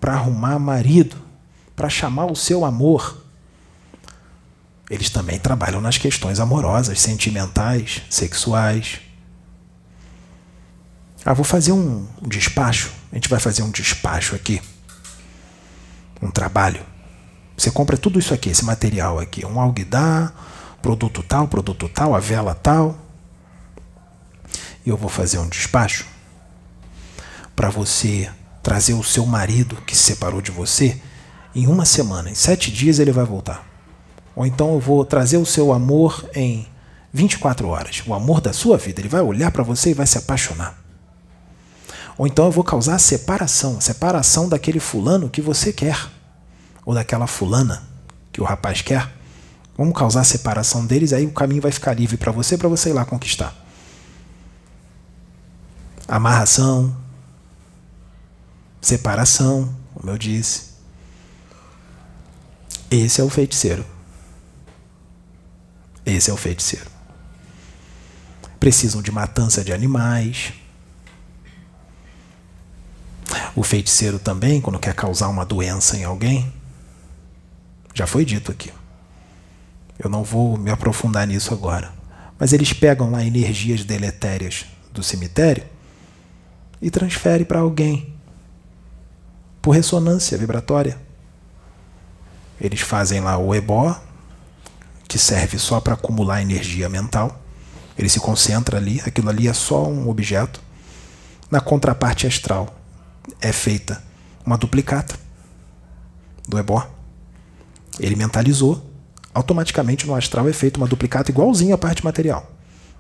para 0.01 0.15
arrumar 0.15 0.59
marido, 0.59 1.17
para 1.75 1.89
chamar 1.89 2.27
o 2.27 2.37
seu 2.37 2.65
amor 2.65 3.21
eles 4.91 5.09
também 5.09 5.39
trabalham 5.39 5.81
nas 5.81 5.97
questões 5.97 6.41
amorosas, 6.41 7.01
sentimentais, 7.01 8.03
sexuais. 8.11 9.01
Ah, 11.25 11.33
vou 11.33 11.45
fazer 11.45 11.71
um 11.71 12.09
despacho. 12.23 12.91
A 13.13 13.15
gente 13.15 13.29
vai 13.29 13.39
fazer 13.39 13.63
um 13.63 13.71
despacho 13.71 14.35
aqui. 14.35 14.61
Um 16.21 16.29
trabalho. 16.29 16.85
Você 17.57 17.71
compra 17.71 17.97
tudo 17.97 18.19
isso 18.19 18.35
aqui, 18.35 18.51
esse 18.51 18.65
material 18.65 19.21
aqui. 19.21 19.47
Um 19.47 19.61
alguidar, 19.61 20.35
produto 20.83 21.23
tal, 21.23 21.47
produto 21.47 21.89
tal, 21.89 22.13
a 22.13 22.19
vela 22.19 22.55
tal. 22.55 22.99
Eu 24.85 24.97
vou 24.97 25.09
fazer 25.09 25.39
um 25.39 25.49
despacho 25.49 26.07
para 27.55 27.69
você 27.69 28.31
trazer 28.63 28.95
o 28.95 29.05
seu 29.05 29.27
marido 29.27 29.77
que 29.87 29.97
se 29.97 30.05
separou 30.05 30.41
de 30.41 30.51
você 30.51 31.01
em 31.55 31.67
uma 31.67 31.85
semana. 31.85 32.31
Em 32.31 32.35
sete 32.35 32.71
dias 32.71 32.99
ele 32.99 33.13
vai 33.13 33.25
voltar. 33.25 33.67
Ou 34.35 34.47
então 34.47 34.73
eu 34.75 34.81
vou 34.81 35.05
trazer 35.05 35.37
o 35.37 35.47
seu 35.47 35.73
amor 35.73 36.29
em 36.35 36.67
24 37.13 37.69
horas, 37.69 38.03
o 38.07 38.15
amor 38.15 38.41
da 38.41 38.53
sua 38.53 38.79
vida. 38.79 39.01
Ele 39.01 39.09
vai 39.09 39.21
olhar 39.21 39.51
para 39.51 39.63
você 39.63 39.91
e 39.91 39.95
vai 39.95 40.07
se 40.07 40.19
apaixonar. 40.19 40.79
Ou 42.17 42.27
então 42.27 42.47
eu 42.47 42.51
vou 42.51 42.65
causar 42.65 42.95
a 42.97 42.99
separação, 42.99 43.79
a 43.79 43.81
separação 43.81 44.49
daquele 44.49 44.81
fulano 44.81 45.31
que 45.31 45.41
você 45.41 45.73
quer, 45.73 45.99
ou 46.85 46.95
daquela 46.95 47.27
fulana 47.27 47.83
que 48.33 48.41
o 48.41 48.45
rapaz 48.45 48.83
quer. 48.83 49.11
Vamos 49.77 49.97
causar 49.97 50.21
a 50.21 50.25
separação 50.25 50.85
deles, 50.85 51.13
aí 51.13 51.25
o 51.25 51.33
caminho 51.33 51.63
vai 51.63 51.73
ficar 51.73 51.95
livre 51.95 52.17
para 52.17 52.31
você, 52.31 52.59
para 52.59 52.69
você 52.69 52.91
ir 52.91 52.93
lá 52.93 53.05
conquistar. 53.05 53.55
Amarração, 56.11 56.97
separação, 58.81 59.73
como 59.95 60.11
eu 60.11 60.19
disse. 60.19 60.71
Esse 62.91 63.21
é 63.21 63.25
o 63.25 63.31
feiticeiro. 63.31 63.87
Esse 66.05 66.29
é 66.29 66.35
o 66.35 66.37
feiticeiro. 66.37 66.91
Precisam 68.59 69.01
de 69.01 69.13
matança 69.13 69.63
de 69.63 69.73
animais. 69.73 70.53
O 73.55 73.63
feiticeiro 73.63 74.19
também, 74.19 74.61
quando 74.61 74.81
quer 74.81 74.95
causar 74.95 75.29
uma 75.29 75.47
doença 75.47 75.97
em 75.97 76.03
alguém, 76.03 76.53
já 77.95 78.09
foi 78.09 78.25
dito 78.25 78.51
aqui. 78.51 78.73
Eu 79.97 80.11
não 80.11 80.25
vou 80.25 80.57
me 80.57 80.73
aprofundar 80.73 81.25
nisso 81.25 81.55
agora. 81.55 81.93
Mas 82.37 82.53
eles 82.53 82.73
pegam 82.73 83.13
lá 83.13 83.25
energias 83.25 83.85
deletérias 83.85 84.67
do 84.93 85.05
cemitério 85.05 85.65
e 86.81 86.91
transferem 86.91 87.45
para 87.45 87.61
alguém 87.61 88.15
por 89.61 89.73
ressonância 89.73 90.39
vibratória. 90.39 90.99
Eles 92.61 92.81
fazem 92.81 93.21
lá 93.21 93.37
o 93.39 93.55
ebó, 93.55 94.01
que 95.09 95.19
serve 95.19 95.59
só 95.59 95.81
para 95.81 95.95
acumular 95.95 96.41
energia 96.41 96.89
mental. 96.89 97.41
Ele 97.99 98.09
se 98.09 98.21
concentra 98.21 98.79
ali, 98.79 99.01
aquilo 99.05 99.29
ali 99.29 99.49
é 99.49 99.53
só 99.53 99.87
um 99.87 100.09
objeto. 100.09 100.61
Na 101.51 101.61
contraparte 101.61 102.27
astral 102.27 102.75
é 103.41 103.53
feita 103.53 104.03
uma 104.45 104.57
duplicata 104.57 105.17
do 106.49 106.59
ebó. 106.59 106.89
Ele 107.99 108.17
mentalizou, 108.17 108.89
automaticamente 109.35 110.07
no 110.07 110.15
astral 110.15 110.49
é 110.49 110.53
feita 110.53 110.79
uma 110.79 110.87
duplicata 110.87 111.31
igualzinha 111.31 111.75
à 111.75 111.79
parte 111.79 112.05
material. 112.05 112.51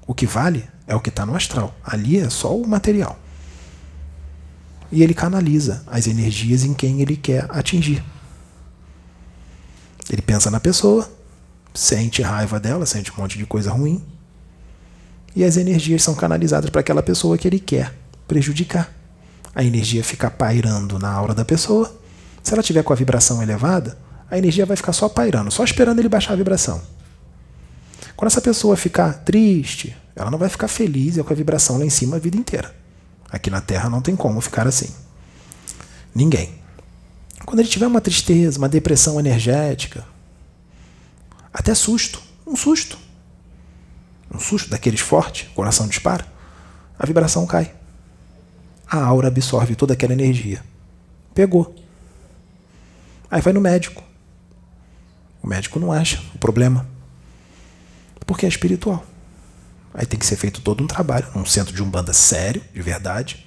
O 0.07 0.15
que 0.15 0.27
vale 0.27 0.69
é 0.87 0.95
o 0.95 1.01
que 1.01 1.09
está 1.09 1.25
no 1.25 1.37
astral. 1.37 1.75
Ali 1.85 2.19
é 2.19 2.29
só 2.29 2.55
o 2.57 2.67
material. 2.67 3.19
E 4.93 5.03
ele 5.03 5.15
canaliza 5.15 5.83
as 5.87 6.07
energias 6.07 6.65
em 6.65 6.75
quem 6.75 7.01
ele 7.01 7.17
quer 7.17 7.47
atingir. 7.49 8.03
Ele 10.11 10.23
pensa 10.23 10.51
na 10.51 10.59
pessoa, 10.59 11.09
sente 11.73 12.23
raiva 12.23 12.59
dela, 12.59 12.85
sente 12.85 13.13
um 13.13 13.21
monte 13.21 13.39
de 13.39 13.47
coisa 13.47 13.71
ruim. 13.71 14.03
E 15.35 15.45
as 15.45 15.57
energias 15.57 16.03
são 16.03 16.15
canalizadas 16.15 16.71
para 16.71 16.81
aquela 16.81 17.03
pessoa 17.03 17.39
que 17.39 17.47
ele 17.47 17.61
quer 17.61 17.95
prejudicar. 18.27 18.93
A 19.55 19.63
energia 19.63 20.03
fica 20.03 20.31
pairando 20.31 20.99
na 20.99 21.11
aura 21.11 21.35
da 21.35 21.45
pessoa. 21.45 21.97
Se 22.43 22.53
ela 22.53 22.63
tiver 22.63 22.83
com 22.83 22.93
a 22.93 22.97
vibração 22.97 23.41
elevada, 23.41 23.97
a 24.29 24.37
energia 24.37 24.67
vai 24.67 24.77
ficar 24.77 24.93
só 24.93 25.09
pairando, 25.09 25.51
só 25.51 25.63
esperando 25.63 26.01
ele 26.01 26.09
baixar 26.09 26.33
a 26.33 26.37
vibração. 26.37 26.81
Quando 28.17 28.29
essa 28.29 28.41
pessoa 28.41 28.77
ficar 28.77 29.13
triste, 29.25 29.97
ela 30.15 30.31
não 30.31 30.39
vai 30.39 30.49
ficar 30.49 30.69
feliz 30.69 31.17
com 31.19 31.33
a 31.33 31.37
vibração 31.37 31.79
lá 31.79 31.85
em 31.85 31.91
cima 31.91 32.17
a 32.17 32.19
vida 32.21 32.37
inteira. 32.37 32.75
Aqui 33.31 33.51
na 33.51 33.61
Terra 33.61 33.89
não 33.89 34.03
tem 34.03 34.17
como 34.17 34.41
ficar 34.41 34.67
assim. 34.67 34.93
Ninguém. 36.15 36.61
Quando 37.45 37.61
ele 37.61 37.69
tiver 37.69 37.87
uma 37.87 38.01
tristeza, 38.01 38.59
uma 38.59 38.69
depressão 38.69 39.19
energética, 39.19 40.05
até 41.53 41.75
susto. 41.75 42.21
Um 42.47 42.57
susto. 42.57 42.99
Um 44.33 44.39
susto 44.39 44.71
daqueles 44.71 45.01
fortes, 45.01 45.49
o 45.51 45.55
coração 45.55 45.89
dispara. 45.89 46.27
a 46.99 47.07
vibração 47.07 47.47
cai. 47.47 47.75
A 48.87 49.03
aura 49.03 49.29
absorve 49.29 49.75
toda 49.75 49.95
aquela 49.95 50.13
energia. 50.13 50.63
Pegou. 51.35 51.75
Aí 53.31 53.41
vai 53.41 53.53
no 53.53 53.61
médico. 53.61 54.03
O 55.43 55.47
médico 55.47 55.79
não 55.79 55.93
acha 55.93 56.21
o 56.35 56.39
problema. 56.39 56.87
Porque 58.27 58.45
é 58.45 58.49
espiritual. 58.49 59.05
Aí 59.93 60.07
tem 60.07 60.19
que 60.19 60.27
ser 60.27 60.37
feito 60.37 60.61
todo 60.61 60.83
um 60.83 60.87
trabalho 60.87 61.27
num 61.35 61.45
centro 61.45 61.75
de 61.75 61.83
umbanda 61.83 62.13
sério, 62.13 62.63
de 62.73 62.81
verdade, 62.81 63.47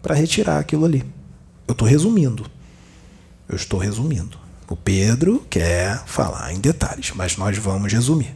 para 0.00 0.14
retirar 0.14 0.58
aquilo 0.58 0.84
ali. 0.84 1.04
Eu 1.66 1.72
estou 1.72 1.86
resumindo. 1.86 2.46
Eu 3.48 3.56
estou 3.56 3.78
resumindo. 3.78 4.38
O 4.68 4.76
Pedro 4.76 5.44
quer 5.48 6.02
falar 6.06 6.52
em 6.52 6.60
detalhes, 6.60 7.12
mas 7.14 7.36
nós 7.36 7.56
vamos 7.58 7.92
resumir. 7.92 8.34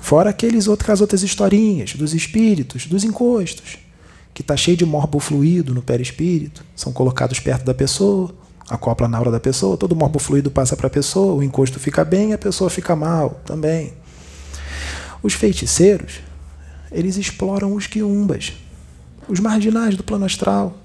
Fora 0.00 0.30
aqueles 0.30 0.68
outras 0.68 1.00
outras 1.00 1.22
historinhas 1.22 1.94
dos 1.94 2.14
espíritos, 2.14 2.86
dos 2.86 3.04
encostos, 3.04 3.78
que 4.32 4.42
está 4.42 4.56
cheio 4.56 4.76
de 4.76 4.86
morbo 4.86 5.18
fluido 5.18 5.74
no 5.74 5.82
perispírito, 5.82 6.64
são 6.74 6.92
colocados 6.92 7.40
perto 7.40 7.64
da 7.64 7.74
pessoa, 7.74 8.34
acopla 8.70 9.08
na 9.08 9.18
aura 9.18 9.30
da 9.30 9.40
pessoa, 9.40 9.76
todo 9.76 9.96
morbo 9.96 10.18
fluido 10.18 10.50
passa 10.50 10.76
para 10.76 10.86
a 10.86 10.90
pessoa, 10.90 11.34
o 11.34 11.42
encosto 11.42 11.78
fica 11.80 12.04
bem, 12.04 12.32
a 12.32 12.38
pessoa 12.38 12.70
fica 12.70 12.94
mal 12.94 13.40
também. 13.44 13.92
Os 15.22 15.34
feiticeiros, 15.34 16.20
eles 16.90 17.16
exploram 17.16 17.74
os 17.74 17.86
quiumbas, 17.86 18.52
os 19.28 19.40
marginais 19.40 19.96
do 19.96 20.04
plano 20.04 20.24
astral, 20.24 20.78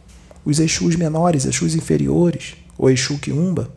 os 0.45 0.59
exus 0.59 0.95
menores, 0.95 1.45
exus 1.45 1.75
inferiores, 1.75 2.55
o 2.77 2.89
exu 2.89 3.17
quiumba, 3.17 3.71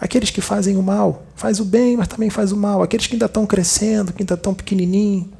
aqueles 0.00 0.30
que 0.30 0.40
fazem 0.40 0.76
o 0.76 0.82
mal, 0.82 1.26
faz 1.34 1.60
o 1.60 1.64
bem, 1.64 1.96
mas 1.96 2.08
também 2.08 2.28
faz 2.28 2.52
o 2.52 2.56
mal, 2.56 2.82
aqueles 2.82 3.06
que 3.06 3.14
ainda 3.14 3.26
estão 3.26 3.46
crescendo, 3.46 4.12
que 4.12 4.22
ainda 4.22 4.34
estão 4.34 4.54
pequenininho. 4.54 5.32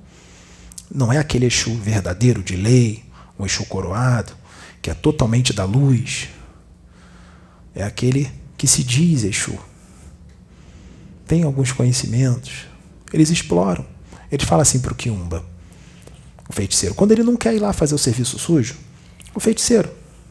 Não 0.92 1.12
é 1.12 1.18
aquele 1.18 1.46
exu 1.46 1.74
verdadeiro 1.74 2.42
de 2.42 2.56
lei, 2.56 3.04
um 3.38 3.44
exu 3.44 3.64
coroado, 3.66 4.32
que 4.80 4.90
é 4.90 4.94
totalmente 4.94 5.52
da 5.52 5.64
luz. 5.64 6.28
É 7.74 7.82
aquele 7.82 8.30
que 8.56 8.66
se 8.66 8.84
diz 8.84 9.24
exu. 9.24 9.58
Tem 11.26 11.42
alguns 11.42 11.72
conhecimentos, 11.72 12.66
eles 13.12 13.30
exploram. 13.30 13.93
Ele 14.34 14.44
fala 14.44 14.62
assim 14.62 14.80
para 14.80 14.92
o 14.92 14.96
Kiumba, 14.96 15.44
o 16.48 16.52
feiticeiro, 16.52 16.92
quando 16.92 17.12
ele 17.12 17.22
não 17.22 17.36
quer 17.36 17.54
ir 17.54 17.60
lá 17.60 17.72
fazer 17.72 17.94
o 17.94 17.98
serviço 17.98 18.36
sujo, 18.36 18.74
o 19.32 19.38
feiticeiro, 19.38 19.88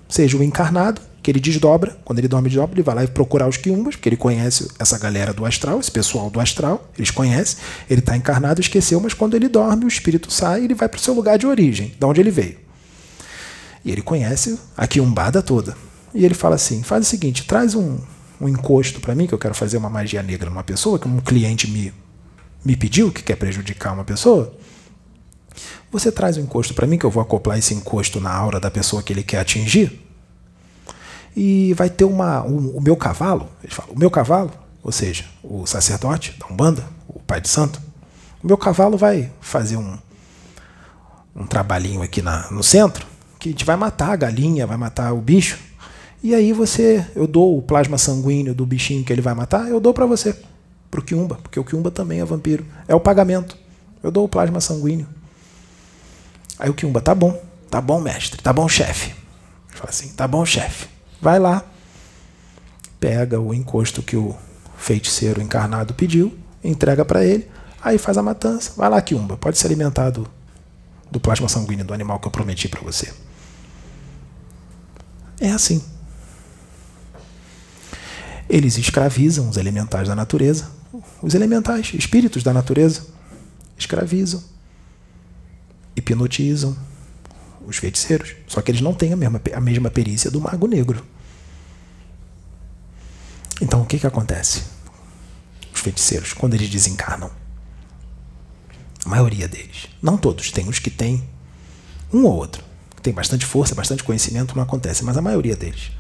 seja 0.10 0.36
o 0.38 0.43
encarnado, 0.43 1.01
que 1.22 1.32
ele 1.32 1.39
desdobra, 1.39 1.97
quando 2.04 2.20
ele 2.20 2.28
dorme 2.28 2.49
desdobra, 2.49 2.76
ele 2.76 2.84
vai 2.84 2.95
lá 2.95 3.04
e 3.06 3.08
procurar 3.08 3.47
os 3.47 3.56
quiumbas, 3.56 3.95
porque 3.95 4.10
ele 4.10 4.18
conhece 4.18 4.68
essa 4.78 4.99
galera 4.99 5.34
do 5.34 5.45
astral, 5.45 5.80
esse 5.80 5.89
pessoal 5.89 6.30
do 6.30 6.41
astral, 6.41 6.86
eles 6.97 7.12
conhecem, 7.12 7.60
ele 7.89 8.01
está 8.01 8.18
encarnado, 8.18 8.60
esqueceu, 8.60 8.99
mas 8.99 9.14
quando 9.14 9.36
ele 9.36 9.47
dorme, 9.47 9.86
o 9.86 9.88
espírito 9.88 10.30
sai 10.30 10.64
e 10.64 10.66
ele 10.66 10.76
vai 10.76 10.89
para 10.89 10.97
o 10.97 11.01
seu 11.01 11.14
lugar 11.14 11.38
de 11.38 11.47
origem, 11.47 11.95
de 11.97 12.06
onde 12.06 12.20
ele 12.20 12.30
veio. 12.30 12.58
E 13.86 13.89
ele 13.89 14.01
conhece 14.01 14.60
a 14.76 14.86
quiumbada 14.86 15.41
toda. 15.41 15.78
E 16.14 16.26
ele 16.26 16.34
fala 16.34 16.56
assim: 16.56 16.84
faz 16.84 17.08
o 17.08 17.10
seguinte, 17.10 17.47
traz 17.47 17.74
um, 17.74 17.97
um 18.41 18.49
encosto 18.49 18.99
para 18.99 19.16
mim, 19.16 19.28
que 19.28 19.34
eu 19.34 19.39
quero 19.39 19.54
fazer 19.54 19.78
uma 19.78 19.89
magia 19.89 20.22
negra 20.22 20.49
numa 20.49 20.64
pessoa, 20.64 20.99
que 20.99 21.08
um 21.08 21.22
cliente 21.22 21.72
me 21.72 22.03
me 22.64 22.76
pediu, 22.76 23.11
que 23.11 23.24
quer 23.24 23.36
prejudicar 23.36 23.93
uma 23.93 24.03
pessoa, 24.03 24.55
você 25.91 26.11
traz 26.11 26.38
o 26.38 26.39
um 26.39 26.43
encosto 26.43 26.74
para 26.74 26.88
mim, 26.88 26.97
que 26.97 27.05
eu 27.05 27.11
vou 27.11 27.22
acoplar 27.22 27.57
esse 27.57 27.74
encosto 27.74 28.20
na 28.20 28.34
aura 28.34 28.59
da 28.59 28.72
pessoa 28.72 29.03
que 29.03 29.14
ele 29.14 29.24
quer 29.24 29.39
atingir. 29.39 30.01
E 31.36 31.74
vai 31.74 31.89
ter 31.89 32.03
uma. 32.03 32.43
Um, 32.43 32.70
o 32.78 32.82
meu 32.82 32.95
cavalo, 32.95 33.49
ele 33.64 33.74
fala, 33.74 33.91
o 33.91 33.99
meu 33.99 34.09
cavalo, 34.09 34.51
ou 34.82 34.91
seja, 34.91 35.26
o 35.43 35.66
sacerdote 35.66 36.36
da 36.39 36.47
Umbanda, 36.47 36.84
o 37.07 37.20
pai 37.20 37.41
de 37.41 37.49
santo, 37.49 37.82
o 38.43 38.47
meu 38.47 38.57
cavalo 38.57 38.97
vai 38.97 39.32
fazer 39.41 39.78
um, 39.78 39.97
um 41.36 41.45
trabalhinho 41.45 42.01
aqui 42.01 42.22
na, 42.22 42.49
no 42.51 42.64
centro, 42.64 43.05
que 43.39 43.49
a 43.49 43.51
gente 43.51 43.66
vai 43.66 43.76
matar 43.76 44.11
a 44.11 44.16
galinha, 44.16 44.66
vai 44.66 44.78
matar 44.78 45.14
o 45.14 45.22
bicho. 45.22 45.59
E 46.24 46.34
aí 46.34 46.53
você, 46.53 47.05
eu 47.16 47.28
dou 47.28 47.57
o 47.57 47.61
plasma 47.61 47.97
sanguíneo 47.97 48.55
do 48.55 48.66
bichinho 48.66 49.03
que 49.03 49.11
ele 49.11 49.22
vai 49.22 49.34
matar, 49.34 49.68
eu 49.68 49.80
dou 49.80 49.93
para 49.93 50.05
você 50.05 50.36
para 50.94 51.00
o 51.00 51.36
porque 51.41 51.60
o 51.60 51.64
Kiumba 51.64 51.89
também 51.89 52.20
é 52.20 52.26
vampiro. 52.26 52.64
É 52.88 52.94
o 52.94 53.00
pagamento. 53.00 53.58
Eu 54.04 54.12
dou 54.12 54.26
o 54.26 54.30
plasma 54.30 54.62
sanguíneo. 54.62 55.08
Aí 56.60 56.70
o 56.70 56.74
Kiumba, 56.74 57.02
tá 57.02 57.16
bom, 57.16 57.41
tá 57.70 57.82
bom, 57.82 58.00
mestre, 58.00 58.39
tá 58.41 58.54
bom, 58.54 58.70
chefe. 58.70 59.16
Fala 59.70 59.89
assim, 59.89 60.10
tá 60.10 60.28
bom, 60.28 60.46
chefe. 60.46 60.88
Vai 61.20 61.39
lá, 61.39 61.66
pega 63.00 63.39
o 63.39 63.54
encosto 63.54 64.04
que 64.04 64.16
o 64.16 64.36
feiticeiro 64.78 65.41
encarnado 65.41 65.94
pediu, 65.96 66.38
entrega 66.64 67.04
para 67.04 67.26
ele, 67.26 67.50
aí 67.82 67.98
faz 67.98 68.18
a 68.18 68.22
matança. 68.22 68.74
Vai 68.78 68.89
lá, 68.89 69.02
Kiumba, 69.02 69.36
pode 69.36 69.58
se 69.58 69.66
alimentar 69.66 70.12
do, 70.12 70.28
do 71.10 71.20
plasma 71.20 71.50
sanguíneo 71.50 71.86
do 71.86 71.94
animal 71.94 72.20
que 72.20 72.28
eu 72.28 72.32
prometi 72.32 72.68
para 72.68 72.82
você. 72.82 73.12
É 75.39 75.50
assim. 75.50 75.84
Eles 78.48 78.78
escravizam 78.78 79.50
os 79.50 79.58
elementais 79.58 80.08
da 80.08 80.16
natureza 80.16 80.83
os 81.22 81.34
elementais, 81.34 81.91
espíritos 81.94 82.44
da 82.44 82.54
natureza, 82.54 83.08
escravizam, 83.78 84.44
hipnotizam 85.96 86.78
os 87.66 87.78
feiticeiros. 87.78 88.36
Só 88.48 88.62
que 88.62 88.72
eles 88.72 88.82
não 88.82 88.94
têm 88.94 89.14
a 89.14 89.16
mesma, 89.16 89.41
a 89.54 89.62
mesma 89.62 89.89
perícia 89.89 90.30
do 90.30 90.39
mago 90.39 90.68
negro. 90.68 91.06
Então 93.62 93.82
o 93.82 93.86
que, 93.86 94.00
que 94.00 94.08
acontece? 94.08 94.64
Os 95.74 95.80
feiticeiros, 95.80 96.34
quando 96.34 96.54
eles 96.54 96.70
desencarnam, 96.70 97.32
a 99.06 99.10
maioria 99.10 99.48
deles, 99.48 99.88
não 100.02 100.18
todos, 100.18 100.52
tem 100.52 100.68
os 100.68 100.80
que 100.80 100.89
têm 100.89 101.28
um 102.12 102.26
ou 102.26 102.36
outro, 102.36 102.64
que 102.96 103.02
tem 103.02 103.14
bastante 103.14 103.46
força, 103.46 103.76
bastante 103.76 104.04
conhecimento, 104.04 104.56
não 104.56 104.64
acontece, 104.64 105.04
mas 105.04 105.18
a 105.18 105.22
maioria 105.22 105.56
deles, 105.56 105.91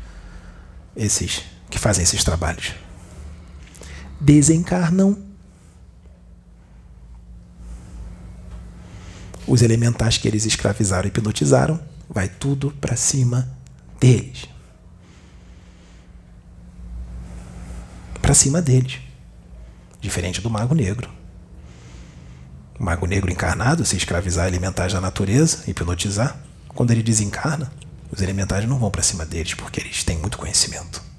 esses 0.95 1.41
que 1.69 1.79
fazem 1.79 2.03
esses 2.03 2.23
trabalhos, 2.23 2.73
desencarnam. 4.23 5.17
Os 9.45 9.61
elementais 9.61 10.17
que 10.17 10.27
eles 10.27 10.45
escravizaram 10.45 11.05
e 11.05 11.09
hipnotizaram, 11.09 11.79
vai 12.09 12.29
tudo 12.29 12.71
para 12.71 12.95
cima 12.95 13.49
deles. 13.99 14.45
Para 18.21 18.33
cima 18.33 18.61
deles. 18.61 18.99
Diferente 19.99 20.39
do 20.39 20.49
mago 20.49 20.73
negro. 20.73 21.09
O 22.79 22.83
mago 22.83 23.05
negro 23.05 23.29
encarnado, 23.29 23.85
se 23.85 23.97
escravizar 23.97 24.47
elementais 24.47 24.93
da 24.93 25.01
natureza, 25.01 25.69
hipnotizar, 25.69 26.39
quando 26.69 26.91
ele 26.91 27.03
desencarna, 27.03 27.71
os 28.09 28.21
elementais 28.21 28.67
não 28.67 28.79
vão 28.79 28.89
para 28.89 29.03
cima 29.03 29.25
deles 29.25 29.53
porque 29.53 29.81
eles 29.81 30.03
têm 30.03 30.17
muito 30.17 30.37
conhecimento. 30.37 31.12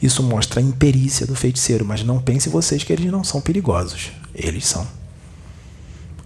Isso 0.00 0.22
mostra 0.22 0.60
a 0.60 0.62
imperícia 0.62 1.26
do 1.26 1.34
feiticeiro, 1.34 1.84
mas 1.84 2.02
não 2.04 2.20
pense 2.20 2.48
vocês 2.48 2.84
que 2.84 2.92
eles 2.92 3.10
não 3.10 3.24
são 3.24 3.40
perigosos. 3.40 4.12
Eles 4.34 4.66
são. 4.66 4.86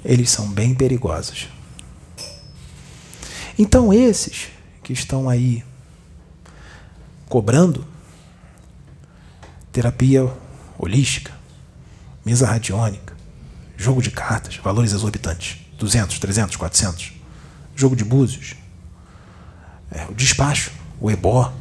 Eles 0.05 0.31
são 0.31 0.49
bem 0.49 0.75
perigosos. 0.75 1.49
Então, 3.59 3.93
esses 3.93 4.49
que 4.83 4.93
estão 4.93 5.29
aí 5.29 5.65
cobrando 7.29 7.87
terapia 9.71 10.31
holística, 10.79 11.33
mesa 12.25 12.47
radiônica, 12.47 13.17
jogo 13.77 14.03
de 14.03 14.11
cartas, 14.11 14.57
valores 14.57 14.93
exorbitantes, 14.93 15.59
200, 15.79 16.19
300, 16.19 16.57
400, 16.57 17.13
jogo 17.75 17.97
de 17.97 18.05
búzios, 18.05 18.55
é, 19.91 20.05
o 20.07 20.15
despacho, 20.15 20.73
o 21.01 21.11
ebó, 21.11 21.53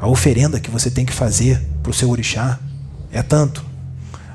a 0.00 0.08
oferenda 0.08 0.58
que 0.58 0.70
você 0.70 0.90
tem 0.90 1.04
que 1.04 1.12
fazer 1.12 1.60
para 1.82 1.90
o 1.90 1.94
seu 1.94 2.08
orixá 2.08 2.58
é 3.12 3.22
tanto. 3.22 3.64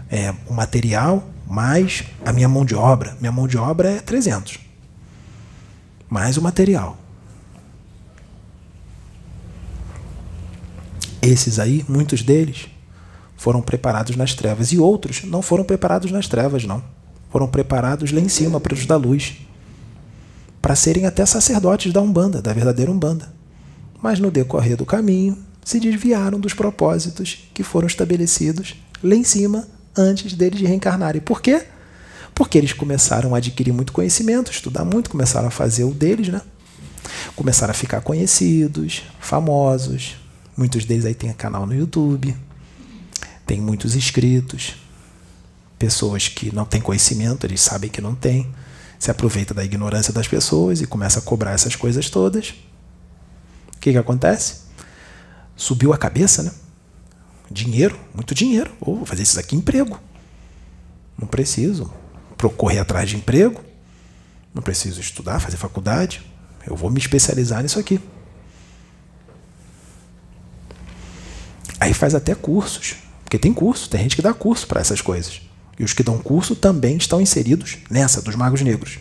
É 0.09 0.32
o 0.47 0.53
material 0.53 1.28
mais 1.47 2.03
a 2.24 2.32
minha 2.32 2.47
mão 2.47 2.63
de 2.63 2.76
obra. 2.76 3.18
Minha 3.20 3.32
mão 3.32 3.47
de 3.47 3.57
obra 3.57 3.89
é 3.89 3.99
300. 3.99 4.59
Mais 6.07 6.38
o 6.38 6.41
material. 6.41 6.97
Esses 11.20 11.57
aí, 11.57 11.84
muitos 11.89 12.22
deles, 12.22 12.68
foram 13.36 13.59
preparados 13.59 14.16
nas 14.16 14.36
trevas. 14.36 14.72
E 14.72 14.78
outros 14.78 15.24
não 15.24 15.41
foram 15.41 15.63
preparados 15.63 16.11
nas 16.11 16.28
trevas, 16.28 16.63
não. 16.63 16.84
Foram 17.32 17.47
preparados 17.47 18.11
lá 18.11 18.22
em 18.22 18.30
cima, 18.30 18.59
para 18.59 18.76
os 18.76 18.86
da 18.86 18.95
luz. 18.95 19.38
Para 20.61 20.76
serem 20.76 21.07
até 21.07 21.26
sacerdotes 21.26 21.91
da 21.91 22.01
Umbanda, 22.01 22.39
da 22.39 22.53
verdadeira 22.53 22.91
Umbanda. 22.91 23.34
Mas 23.99 24.20
no 24.20 24.30
decorrer 24.30 24.78
do 24.78 24.86
caminho, 24.86 25.36
se 25.66 25.80
desviaram 25.80 26.39
dos 26.39 26.53
propósitos 26.53 27.49
que 27.51 27.63
foram 27.63 27.88
estabelecidos 27.88 28.76
lá 29.03 29.16
em 29.16 29.24
cima 29.24 29.68
antes 29.97 30.34
deles 30.34 30.61
reencarnarem. 30.61 31.20
Por 31.20 31.41
quê? 31.41 31.66
Porque 32.36 32.59
eles 32.59 32.72
começaram 32.72 33.34
a 33.34 33.39
adquirir 33.39 33.74
muito 33.74 33.91
conhecimento, 33.91 34.51
estudar 34.51 34.86
muito, 34.86 35.09
começaram 35.09 35.47
a 35.47 35.51
fazer 35.51 35.84
o 35.84 35.91
deles, 35.91 36.28
né? 36.28 36.39
Começaram 37.36 37.72
a 37.72 37.74
ficar 37.74 38.01
conhecidos, 38.01 39.01
famosos. 39.20 40.18
Muitos 40.55 40.86
deles 40.86 41.03
aí 41.03 41.16
têm 41.16 41.34
canal 41.34 41.66
no 41.66 41.74
YouTube, 41.74 42.38
tem 43.47 43.59
muitos 43.59 43.95
inscritos. 43.95 44.76
Pessoas 45.80 46.28
que 46.28 46.53
não 46.53 46.66
têm 46.66 46.80
conhecimento, 46.80 47.45
eles 47.47 47.61
sabem 47.61 47.89
que 47.89 48.01
não 48.01 48.13
têm, 48.13 48.53
se 48.99 49.09
aproveita 49.09 49.53
da 49.53 49.63
ignorância 49.63 50.13
das 50.13 50.28
pessoas 50.28 50.80
e 50.80 50.86
começa 50.86 51.20
a 51.20 51.22
cobrar 51.24 51.51
essas 51.51 51.76
coisas 51.76 52.07
todas. 52.07 52.49
O 53.76 53.80
que, 53.80 53.91
que 53.91 53.97
acontece? 53.97 54.64
Subiu 55.56 55.93
a 55.93 55.97
cabeça, 55.97 56.43
né? 56.43 56.51
Dinheiro, 57.49 57.99
muito 58.14 58.36
dinheiro. 58.36 58.72
Vou 58.80 59.06
fazer 59.06 59.24
isso 59.24 59.39
aqui 59.39 59.56
emprego. 59.56 59.99
Não 61.18 61.28
preciso 61.28 61.91
correr 62.58 62.80
atrás 62.80 63.10
de 63.10 63.16
emprego. 63.16 63.64
Não 64.53 64.62
preciso 64.62 65.01
estudar, 65.01 65.39
fazer 65.39 65.58
faculdade. 65.58 66.22
Eu 66.66 66.76
vou 66.76 66.89
me 66.89 66.99
especializar 66.99 67.62
nisso 67.62 67.80
aqui. 67.80 67.99
Aí 71.80 71.93
faz 71.93 72.16
até 72.16 72.34
cursos. 72.34 72.95
Porque 73.24 73.38
tem 73.38 73.53
curso, 73.53 73.89
tem 73.89 74.01
gente 74.01 74.16
que 74.16 74.22
dá 74.22 74.34
curso 74.34 74.68
para 74.68 74.80
essas 74.80 75.01
coisas. 75.01 75.41
E 75.78 75.84
os 75.84 75.93
que 75.93 76.03
dão 76.03 76.18
curso 76.20 76.56
também 76.56 76.95
estão 76.95 77.20
inseridos 77.20 77.78
nessa 77.89 78.22
dos 78.22 78.36
magos 78.36 78.62
negros. 78.62 78.99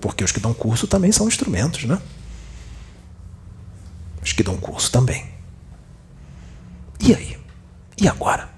Porque 0.00 0.22
os 0.22 0.30
que 0.30 0.40
dão 0.40 0.54
curso 0.54 0.86
também 0.86 1.10
são 1.10 1.26
instrumentos, 1.26 1.84
né? 1.84 2.00
Os 4.22 4.32
que 4.32 4.42
dão 4.42 4.56
curso 4.56 4.92
também. 4.92 5.37
E 7.00 7.14
aí? 7.14 7.38
E 8.00 8.08
agora? 8.08 8.48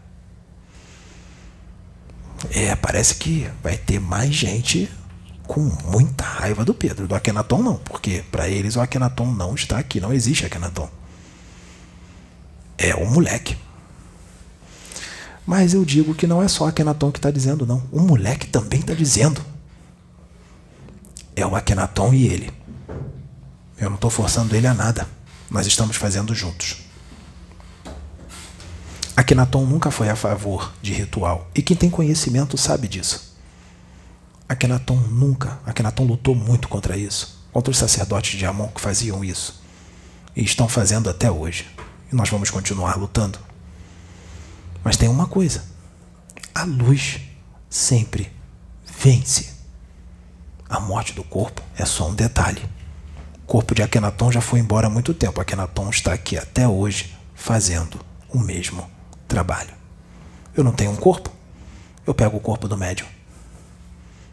É, 2.51 2.75
parece 2.75 3.17
que 3.17 3.51
vai 3.63 3.77
ter 3.77 4.01
mais 4.01 4.35
gente 4.35 4.91
com 5.47 5.61
muita 5.61 6.25
raiva 6.25 6.65
do 6.65 6.73
Pedro. 6.73 7.07
Do 7.07 7.15
Akenaton 7.15 7.63
não, 7.63 7.77
porque 7.77 8.25
para 8.31 8.49
eles 8.49 8.77
o 8.77 8.81
Akenaton 8.81 9.27
não 9.33 9.55
está 9.55 9.79
aqui, 9.79 10.01
não 10.01 10.13
existe 10.13 10.47
Akenaton. 10.47 10.89
É 12.79 12.95
o 12.95 13.05
moleque. 13.05 13.59
Mas 15.45 15.75
eu 15.75 15.85
digo 15.85 16.15
que 16.15 16.27
não 16.27 16.43
é 16.43 16.49
só 16.49 16.69
Akenaton 16.69 17.11
que 17.11 17.19
está 17.19 17.31
dizendo, 17.31 17.67
não. 17.67 17.83
O 17.91 18.01
moleque 18.01 18.47
também 18.47 18.81
está 18.81 18.95
dizendo. 18.95 19.45
É 21.35 21.45
o 21.45 21.57
Akenaton 21.57 22.15
e 22.15 22.27
ele. 22.27 22.53
Eu 23.79 23.89
não 23.89 23.97
estou 23.97 24.11
forçando 24.11 24.55
ele 24.55 24.67
a 24.67 24.75
nada. 24.75 25.09
Nós 25.51 25.67
estamos 25.67 25.97
fazendo 25.97 26.35
juntos. 26.35 26.90
Akenaton 29.21 29.67
nunca 29.67 29.91
foi 29.91 30.09
a 30.09 30.17
favor 30.17 30.73
de 30.81 30.95
ritual. 30.95 31.47
E 31.55 31.61
quem 31.61 31.77
tem 31.77 31.91
conhecimento 31.91 32.57
sabe 32.57 32.89
disso. 32.89 33.37
Akenaton 34.49 34.97
nunca. 34.97 35.61
Akenaton 35.67 36.05
lutou 36.05 36.35
muito 36.35 36.69
contra 36.69 36.97
isso. 36.97 37.39
Contra 37.53 37.71
os 37.71 37.77
sacerdotes 37.77 38.39
de 38.39 38.47
Amon 38.47 38.69
que 38.69 38.81
faziam 38.81 39.23
isso. 39.23 39.63
E 40.35 40.43
estão 40.43 40.67
fazendo 40.71 41.11
até 41.11 41.31
hoje. 41.31 41.69
E 42.11 42.17
nós 42.17 42.31
vamos 42.31 42.49
continuar 42.49 42.97
lutando. 42.97 43.39
Mas 44.83 44.97
tem 44.97 45.07
uma 45.07 45.27
coisa: 45.27 45.65
a 46.55 46.65
luz 46.65 47.21
sempre 47.69 48.33
vence. 48.87 49.51
A 50.67 50.81
morte 50.81 51.13
do 51.13 51.23
corpo 51.23 51.61
é 51.77 51.85
só 51.85 52.09
um 52.09 52.15
detalhe. 52.15 52.63
O 53.43 53.47
corpo 53.47 53.75
de 53.75 53.83
Akenaton 53.83 54.33
já 54.33 54.41
foi 54.41 54.61
embora 54.61 54.87
há 54.87 54.91
muito 54.91 55.13
tempo. 55.13 55.43
Akenaton 55.43 55.91
está 55.91 56.15
aqui 56.15 56.39
até 56.39 56.67
hoje 56.67 57.15
fazendo 57.35 58.01
o 58.31 58.39
mesmo 58.39 58.89
trabalho. 59.31 59.73
Eu 60.55 60.65
não 60.65 60.73
tenho 60.73 60.91
um 60.91 60.97
corpo, 60.97 61.31
eu 62.07 62.13
pego 62.13 62.37
o 62.37 62.41
corpo 62.41 62.69
do 62.69 62.77
médium. 62.77 63.07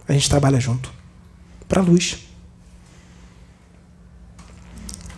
A 0.07 0.13
gente 0.13 0.29
trabalha 0.29 0.59
junto 0.59 0.91
para 1.69 1.79
a 1.79 1.83
luz. 1.83 2.17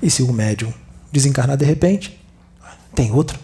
E 0.02 0.12
se 0.12 0.22
o 0.22 0.32
médium 0.34 0.74
desencarnar 1.12 1.58
de 1.58 1.66
repente, 1.66 2.20
tem 2.94 3.12
outro, 3.12 3.40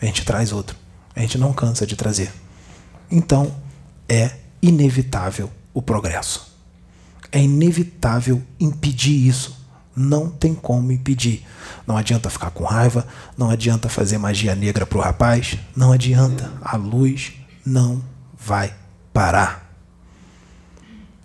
a 0.00 0.04
gente 0.04 0.24
traz 0.24 0.52
outro. 0.52 0.76
A 1.14 1.20
gente 1.20 1.38
não 1.38 1.52
cansa 1.52 1.86
de 1.86 1.94
trazer. 1.94 2.32
Então, 3.10 3.54
é 4.08 4.38
inevitável 4.60 5.50
o 5.72 5.80
progresso. 5.80 6.50
É 7.30 7.40
inevitável 7.40 8.42
impedir 8.58 9.28
isso. 9.28 9.61
Não 9.94 10.28
tem 10.28 10.54
como 10.54 10.90
impedir. 10.90 11.44
Não 11.86 11.96
adianta 11.96 12.30
ficar 12.30 12.50
com 12.50 12.64
raiva, 12.64 13.06
não 13.36 13.50
adianta 13.50 13.88
fazer 13.88 14.18
magia 14.18 14.54
negra 14.54 14.86
para 14.86 14.98
o 14.98 15.02
rapaz, 15.02 15.58
não 15.76 15.92
adianta. 15.92 16.50
A 16.62 16.76
luz 16.76 17.32
não 17.64 18.02
vai 18.38 18.74
parar. 19.12 19.70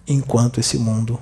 Enquanto 0.08 0.60
esse 0.60 0.78
mundo 0.78 1.20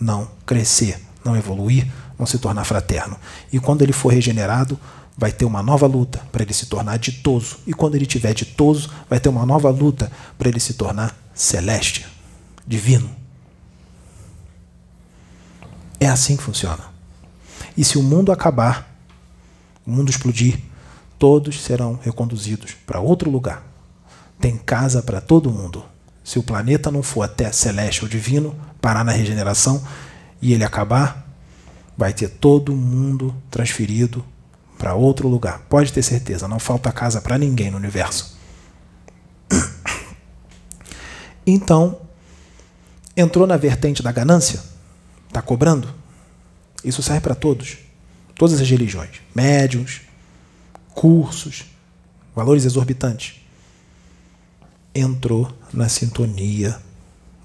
não 0.00 0.28
crescer, 0.44 1.00
não 1.24 1.36
evoluir, 1.36 1.90
não 2.18 2.26
se 2.26 2.38
tornar 2.38 2.64
fraterno. 2.64 3.16
E 3.52 3.58
quando 3.58 3.82
ele 3.82 3.92
for 3.92 4.12
regenerado, 4.12 4.78
vai 5.16 5.32
ter 5.32 5.44
uma 5.44 5.62
nova 5.62 5.86
luta 5.86 6.20
para 6.30 6.42
ele 6.42 6.52
se 6.52 6.66
tornar 6.66 6.98
ditoso. 6.98 7.58
E 7.66 7.72
quando 7.72 7.94
ele 7.94 8.06
tiver 8.06 8.34
ditoso, 8.34 8.90
vai 9.08 9.18
ter 9.18 9.28
uma 9.28 9.46
nova 9.46 9.70
luta 9.70 10.10
para 10.38 10.48
ele 10.48 10.60
se 10.60 10.74
tornar 10.74 11.16
celeste, 11.34 12.06
divino. 12.66 13.15
É 15.98 16.06
assim 16.06 16.36
que 16.36 16.42
funciona. 16.42 16.84
E 17.76 17.84
se 17.84 17.98
o 17.98 18.02
mundo 18.02 18.32
acabar, 18.32 18.96
o 19.86 19.90
mundo 19.90 20.10
explodir, 20.10 20.60
todos 21.18 21.62
serão 21.62 21.98
reconduzidos 22.02 22.72
para 22.86 23.00
outro 23.00 23.30
lugar. 23.30 23.62
Tem 24.40 24.56
casa 24.56 25.02
para 25.02 25.20
todo 25.20 25.50
mundo. 25.50 25.84
Se 26.22 26.38
o 26.38 26.42
planeta 26.42 26.90
não 26.90 27.02
for 27.02 27.22
até 27.22 27.50
celeste 27.52 28.02
ou 28.02 28.08
divino, 28.08 28.54
parar 28.80 29.04
na 29.04 29.12
regeneração 29.12 29.82
e 30.42 30.52
ele 30.52 30.64
acabar, 30.64 31.26
vai 31.96 32.12
ter 32.12 32.28
todo 32.28 32.74
mundo 32.74 33.34
transferido 33.50 34.24
para 34.78 34.94
outro 34.94 35.28
lugar. 35.28 35.60
Pode 35.68 35.92
ter 35.92 36.02
certeza, 36.02 36.46
não 36.46 36.58
falta 36.58 36.92
casa 36.92 37.20
para 37.20 37.38
ninguém 37.38 37.70
no 37.70 37.76
universo. 37.76 38.36
Então, 41.48 42.00
entrou 43.16 43.46
na 43.46 43.56
vertente 43.56 44.02
da 44.02 44.10
ganância? 44.10 44.60
Está 45.36 45.46
cobrando? 45.46 45.92
Isso 46.82 47.02
serve 47.02 47.20
para 47.20 47.34
todos. 47.34 47.76
Todas 48.34 48.58
as 48.58 48.70
religiões. 48.70 49.20
Médiuns, 49.34 50.00
cursos, 50.94 51.66
valores 52.34 52.64
exorbitantes. 52.64 53.34
Entrou 54.94 55.54
na 55.74 55.90
sintonia 55.90 56.80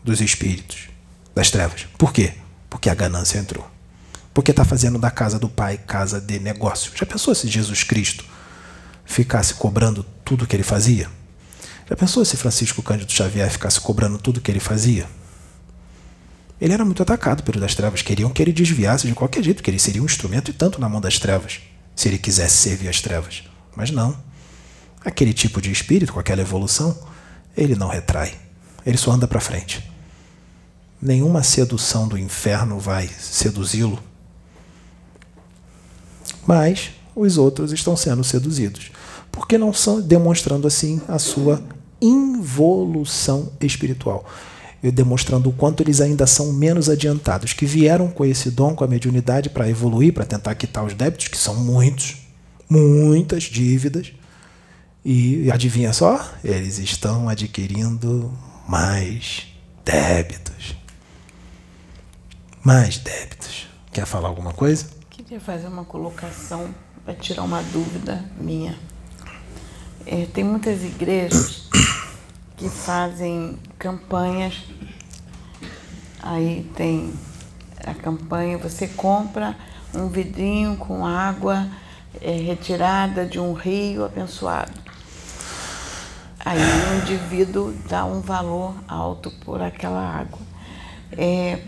dos 0.05 0.21
espíritos, 0.21 0.87
das 1.35 1.51
trevas. 1.51 1.85
Por 1.97 2.13
quê? 2.13 2.33
Porque 2.69 2.89
a 2.89 2.95
ganância 2.95 3.37
entrou 3.37 3.69
porque 4.33 4.51
está 4.51 4.63
fazendo 4.63 4.97
da 4.97 5.11
casa 5.11 5.37
do 5.37 5.49
pai 5.49 5.77
casa 5.77 6.21
de 6.21 6.39
negócio. 6.39 6.93
Já 6.95 7.05
pensou 7.05 7.35
se 7.35 7.49
Jesus 7.49 7.83
Cristo 7.83 8.23
ficasse 9.03 9.53
cobrando 9.55 10.05
tudo 10.23 10.47
que 10.47 10.55
ele 10.55 10.63
fazia? 10.63 11.09
Já 11.89 11.97
pensou 11.97 12.23
se 12.23 12.37
Francisco 12.37 12.81
Cândido 12.81 13.11
Xavier 13.11 13.51
ficasse 13.51 13.81
cobrando 13.81 14.17
tudo 14.17 14.39
que 14.39 14.49
ele 14.49 14.61
fazia? 14.61 15.05
Ele 16.61 16.73
era 16.73 16.85
muito 16.85 17.01
atacado 17.01 17.41
pelos 17.41 17.59
das 17.59 17.73
trevas, 17.73 18.03
queriam 18.03 18.29
que 18.29 18.41
ele 18.41 18.53
desviasse 18.53 19.07
de 19.07 19.13
qualquer 19.15 19.43
jeito, 19.43 19.63
que 19.63 19.69
ele 19.69 19.79
seria 19.79 20.01
um 20.01 20.05
instrumento 20.05 20.51
e 20.51 20.53
tanto 20.53 20.79
na 20.79 20.87
mão 20.87 21.01
das 21.01 21.17
trevas, 21.17 21.59
se 21.95 22.07
ele 22.07 22.19
quisesse 22.19 22.57
servir 22.57 22.87
as 22.87 23.01
trevas. 23.01 23.43
Mas 23.75 23.89
não. 23.89 24.15
Aquele 25.03 25.33
tipo 25.33 25.59
de 25.59 25.71
espírito, 25.71 26.13
com 26.13 26.19
aquela 26.19 26.41
evolução, 26.41 26.95
ele 27.57 27.75
não 27.75 27.87
retrai. 27.87 28.35
Ele 28.85 28.97
só 28.97 29.11
anda 29.11 29.27
para 29.27 29.39
frente. 29.39 29.89
Nenhuma 31.01 31.41
sedução 31.41 32.07
do 32.07 32.17
inferno 32.17 32.79
vai 32.79 33.07
seduzi-lo 33.07 34.11
mas 36.45 36.91
os 37.15 37.37
outros 37.37 37.71
estão 37.71 37.95
sendo 37.95 38.23
seduzidos. 38.23 38.91
Porque 39.31 39.57
não 39.57 39.73
são 39.73 40.01
demonstrando 40.01 40.67
assim 40.67 41.01
a 41.07 41.17
sua 41.19 41.61
involução 42.01 43.51
espiritual. 43.61 44.25
Demonstrando 44.81 45.49
o 45.49 45.53
quanto 45.53 45.83
eles 45.83 46.01
ainda 46.01 46.25
são 46.25 46.51
menos 46.51 46.89
adiantados, 46.89 47.53
que 47.53 47.65
vieram 47.65 48.09
com 48.09 48.25
esse 48.25 48.49
dom, 48.49 48.73
com 48.73 48.83
a 48.83 48.87
mediunidade 48.87 49.49
para 49.49 49.69
evoluir, 49.69 50.11
para 50.11 50.25
tentar 50.25 50.55
quitar 50.55 50.83
os 50.83 50.95
débitos, 50.95 51.27
que 51.27 51.37
são 51.37 51.55
muitos, 51.55 52.17
muitas 52.67 53.43
dívidas. 53.43 54.11
E 55.05 55.51
adivinha 55.51 55.93
só? 55.93 56.27
Eles 56.43 56.79
estão 56.79 57.29
adquirindo 57.29 58.31
mais 58.67 59.47
débitos. 59.85 60.75
Mais 62.63 62.97
débitos. 62.97 63.67
Quer 63.91 64.05
falar 64.05 64.29
alguma 64.29 64.53
coisa? 64.53 64.85
Queria 65.09 65.39
fazer 65.39 65.67
uma 65.67 65.85
colocação 65.85 66.73
para 67.03 67.13
tirar 67.13 67.43
uma 67.43 67.61
dúvida 67.63 68.23
minha. 68.39 68.77
É, 70.05 70.25
tem 70.25 70.43
muitas 70.43 70.83
igrejas 70.83 71.60
que 72.61 72.69
fazem 72.69 73.57
campanhas. 73.79 74.61
Aí 76.21 76.69
tem 76.75 77.11
a 77.83 77.95
campanha, 77.95 78.55
você 78.59 78.87
compra 78.87 79.55
um 79.95 80.07
vidrinho 80.07 80.77
com 80.77 81.03
água 81.03 81.67
é, 82.21 82.31
retirada 82.33 83.25
de 83.25 83.39
um 83.39 83.53
rio 83.53 84.05
abençoado. 84.05 84.79
Aí 86.45 86.59
o 86.59 87.01
indivíduo 87.01 87.73
dá 87.89 88.05
um 88.05 88.21
valor 88.21 88.75
alto 88.87 89.31
por 89.43 89.59
aquela 89.59 90.19
água. 90.19 90.39
É, 91.17 91.59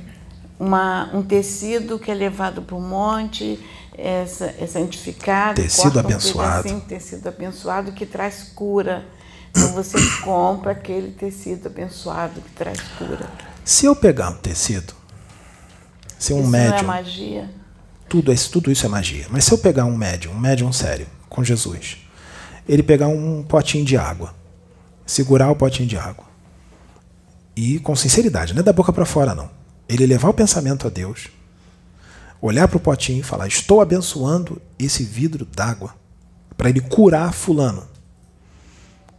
uma, 0.60 1.10
um 1.12 1.24
tecido 1.24 1.98
que 1.98 2.12
é 2.12 2.14
levado 2.14 2.62
para 2.62 2.76
o 2.76 2.82
monte, 2.82 3.60
é, 3.98 4.22
é 4.60 4.68
santificado. 4.68 5.60
Tecido 5.60 6.00
abençoado. 6.00 6.72
Um 6.72 6.80
tecido 6.80 7.28
abençoado 7.28 7.91
que 7.94 8.06
traz 8.06 8.44
cura. 8.56 9.04
Então 9.56 9.74
você 9.74 9.97
compra 10.22 10.72
aquele 10.72 11.12
tecido 11.12 11.68
abençoado 11.68 12.41
que 12.41 12.49
traz 12.51 12.82
cura. 12.97 13.30
Se 13.64 13.86
eu 13.86 13.95
pegar 13.95 14.30
um 14.32 14.36
tecido, 14.36 14.93
se 16.18 16.34
um 16.34 16.41
isso 16.41 16.49
médium. 16.49 16.72
não 16.72 16.78
é 16.78 16.84
magia? 16.84 17.49
Tudo, 18.10 18.34
isso, 18.34 18.51
tudo 18.51 18.72
isso 18.72 18.86
é 18.86 18.89
magia. 18.89 19.28
Mas 19.30 19.45
se 19.45 19.51
eu 19.51 19.58
pegar 19.58 19.86
um 19.86 19.95
médium, 19.95 20.34
um 20.34 20.39
médium 20.39 20.74
sério, 20.74 21.08
com 21.30 21.43
Jesus, 21.43 21.97
ele 22.68 22.82
pegar 22.82 23.08
um 23.08 23.43
potinho 23.43 23.86
de 23.86 23.95
água, 23.95 24.34
segurar 25.06 25.51
o 25.51 25.56
potinho 25.56 25.88
de 25.88 25.97
água, 25.97 26.26
e 27.56 27.80
com 27.80 27.95
sinceridade, 27.95 28.54
não 28.54 28.62
é 28.62 28.64
da 28.64 28.74
boca 28.74 28.91
para 28.91 29.06
fora, 29.06 29.36
não. 29.36 29.49
Ele 29.88 30.08
levar 30.08 30.30
o 30.30 30.34
pensamento 30.34 30.88
a 30.88 30.89
Deus, 30.89 31.28
olhar 32.41 32.68
para 32.68 32.78
o 32.78 32.80
potinho 32.80 33.20
e 33.20 33.24
falar: 33.24 33.47
Estou 33.47 33.82
abençoando 33.82 34.62
esse 34.80 35.04
vidro 35.04 35.45
d'água 35.45 35.93
para 36.58 36.70
ele 36.70 36.82
curar 36.82 37.32
Fulano 37.34 37.93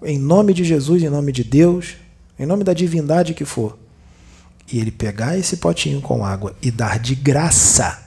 em 0.05 0.19
nome 0.19 0.53
de 0.53 0.65
Jesus, 0.65 1.03
em 1.03 1.09
nome 1.09 1.33
de 1.33 1.43
Deus, 1.43 1.97
em 2.39 2.47
nome 2.47 2.65
da 2.65 2.73
divindade 2.73 3.35
que 3.35 3.45
for, 3.45 3.79
e 4.71 4.79
ele 4.79 4.91
pegar 4.91 5.37
esse 5.37 5.59
potinho 5.59 6.01
com 6.01 6.25
água 6.25 6.55
e 6.63 6.71
dar 6.71 6.99
de 6.99 7.15
graça 7.15 8.03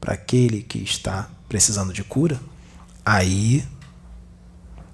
para 0.00 0.14
aquele 0.14 0.62
que 0.62 0.78
está 0.78 1.28
precisando 1.48 1.92
de 1.92 2.02
cura, 2.02 2.40
aí, 3.04 3.64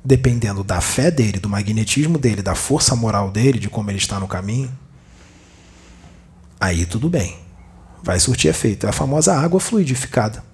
dependendo 0.05 0.62
da 0.62 0.80
fé 0.80 1.11
dele, 1.11 1.38
do 1.38 1.48
magnetismo 1.48 2.18
dele, 2.18 2.42
da 2.42 2.55
força 2.55 2.94
moral 2.94 3.30
dele, 3.30 3.59
de 3.59 3.68
como 3.68 3.90
ele 3.90 3.98
está 3.98 4.18
no 4.18 4.28
caminho, 4.28 4.70
aí 6.61 6.86
tudo 6.86 7.09
bem. 7.09 7.36
Vai 8.02 8.20
surtir 8.20 8.50
efeito. 8.50 8.86
É 8.86 8.90
a 8.90 8.92
famosa 8.92 9.34
água 9.34 9.59
fluidificada. 9.59 10.44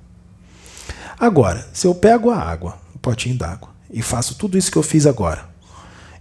Agora, 1.18 1.68
se 1.72 1.86
eu 1.86 1.94
pego 1.94 2.30
a 2.30 2.38
água, 2.38 2.78
um 2.94 2.98
potinho 2.98 3.36
d'água, 3.36 3.70
e 3.90 4.00
faço 4.02 4.36
tudo 4.36 4.56
isso 4.56 4.70
que 4.70 4.78
eu 4.78 4.82
fiz 4.82 5.04
agora, 5.04 5.49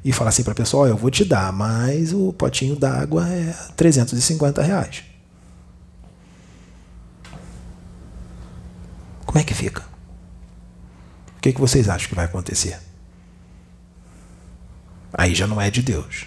e 0.04 0.12
falar 0.12 0.30
assim 0.30 0.44
para 0.44 0.54
a 0.54 0.56
pessoa: 0.56 0.86
oh, 0.86 0.88
eu 0.88 0.98
vou 0.98 1.12
te 1.12 1.26
dar, 1.26 1.52
mas 1.52 2.14
o 2.14 2.34
potinho 2.34 2.76
d'água 2.76 3.28
é 3.28 3.54
350 3.76 4.62
reais. 4.62 5.04
Como 9.26 9.38
é 9.38 9.44
que 9.44 9.54
fica? 9.54 9.84
O 11.38 11.42
que, 11.42 11.54
que 11.54 11.62
vocês 11.62 11.88
acham 11.88 12.10
que 12.10 12.16
vai 12.16 12.26
acontecer? 12.26 12.80
Aí 15.14 15.34
já 15.34 15.48
não 15.48 15.62
é 15.62 15.70
de 15.70 15.82
Deus. 15.82 16.26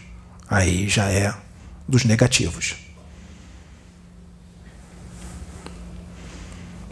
Aí 0.49 0.89
já 0.89 1.11
é 1.11 1.35
dos 1.89 2.05
negativos. 2.05 2.77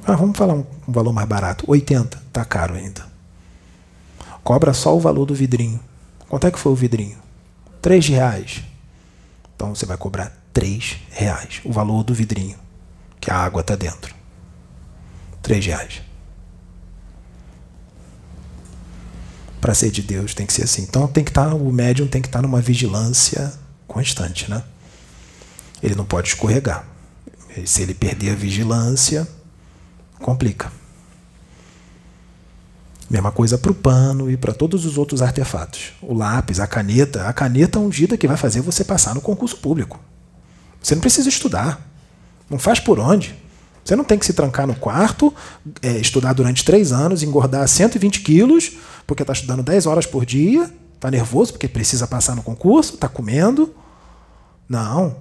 Ah, 0.06 0.16
vamos 0.16 0.36
falar 0.36 0.54
um, 0.54 0.66
um 0.88 0.92
valor 0.92 1.12
mais 1.12 1.28
barato. 1.28 1.64
80, 1.68 2.20
tá 2.32 2.44
caro 2.44 2.74
ainda. 2.74 3.06
Cobra 4.42 4.72
só 4.72 4.96
o 4.96 5.00
valor 5.00 5.26
do 5.26 5.34
vidrinho. 5.34 5.80
Quanto 6.30 6.46
é 6.46 6.50
que 6.52 6.60
foi 6.60 6.70
o 6.70 6.76
vidrinho? 6.76 7.18
Três 7.82 8.06
reais. 8.06 8.62
Então 9.56 9.74
você 9.74 9.84
vai 9.84 9.96
cobrar 9.96 10.32
três 10.52 10.96
reais. 11.10 11.60
O 11.64 11.72
valor 11.72 12.04
do 12.04 12.14
vidrinho, 12.14 12.56
que 13.20 13.32
a 13.32 13.36
água 13.36 13.62
está 13.62 13.74
dentro. 13.74 14.14
Três 15.42 15.66
reais. 15.66 16.00
Para 19.60 19.74
ser 19.74 19.90
de 19.90 20.02
Deus 20.02 20.32
tem 20.32 20.46
que 20.46 20.52
ser 20.52 20.62
assim. 20.62 20.82
Então 20.82 21.08
tem 21.08 21.24
que 21.24 21.32
estar, 21.32 21.48
tá, 21.48 21.54
o 21.54 21.72
médium 21.72 22.06
tem 22.06 22.22
que 22.22 22.28
estar 22.28 22.38
tá 22.38 22.42
numa 22.42 22.60
vigilância 22.60 23.52
constante, 23.88 24.48
né? 24.48 24.62
Ele 25.82 25.96
não 25.96 26.04
pode 26.04 26.28
escorregar. 26.28 26.86
Se 27.66 27.82
ele 27.82 27.92
perder 27.92 28.30
a 28.30 28.34
vigilância, 28.36 29.26
complica. 30.20 30.70
Mesma 33.10 33.32
coisa 33.32 33.58
para 33.58 33.72
o 33.72 33.74
pano 33.74 34.30
e 34.30 34.36
para 34.36 34.54
todos 34.54 34.86
os 34.86 34.96
outros 34.96 35.20
artefatos. 35.20 35.94
O 36.00 36.14
lápis, 36.14 36.60
a 36.60 36.66
caneta, 36.68 37.26
a 37.26 37.32
caneta 37.32 37.80
ungida 37.80 38.16
que 38.16 38.28
vai 38.28 38.36
fazer 38.36 38.60
você 38.60 38.84
passar 38.84 39.16
no 39.16 39.20
concurso 39.20 39.56
público. 39.56 39.98
Você 40.80 40.94
não 40.94 41.00
precisa 41.00 41.28
estudar. 41.28 41.84
Não 42.48 42.56
faz 42.56 42.78
por 42.78 43.00
onde. 43.00 43.34
Você 43.84 43.96
não 43.96 44.04
tem 44.04 44.16
que 44.16 44.24
se 44.24 44.32
trancar 44.32 44.64
no 44.64 44.76
quarto, 44.76 45.34
é, 45.82 45.96
estudar 45.98 46.32
durante 46.34 46.64
três 46.64 46.92
anos, 46.92 47.24
engordar 47.24 47.66
120 47.66 48.20
quilos, 48.20 48.76
porque 49.08 49.24
está 49.24 49.32
estudando 49.32 49.64
10 49.64 49.86
horas 49.86 50.06
por 50.06 50.24
dia, 50.24 50.70
está 50.94 51.10
nervoso 51.10 51.52
porque 51.52 51.66
precisa 51.66 52.06
passar 52.06 52.36
no 52.36 52.42
concurso, 52.44 52.94
está 52.94 53.08
comendo. 53.08 53.74
Não. 54.68 55.16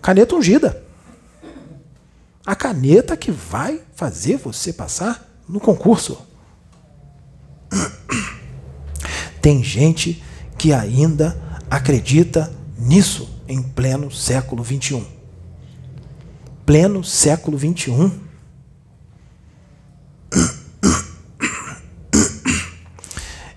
Caneta 0.00 0.36
ungida. 0.36 0.84
A 2.46 2.54
caneta 2.54 3.16
que 3.16 3.32
vai 3.32 3.80
fazer 3.96 4.36
você 4.36 4.72
passar 4.72 5.28
no 5.48 5.58
concurso. 5.58 6.30
Tem 9.40 9.62
gente 9.62 10.22
que 10.56 10.72
ainda 10.72 11.36
acredita 11.68 12.52
nisso 12.78 13.28
em 13.48 13.62
pleno 13.62 14.10
século 14.10 14.64
XXI. 14.64 15.04
Pleno 16.64 17.02
século 17.02 17.58
XXI. 17.58 18.12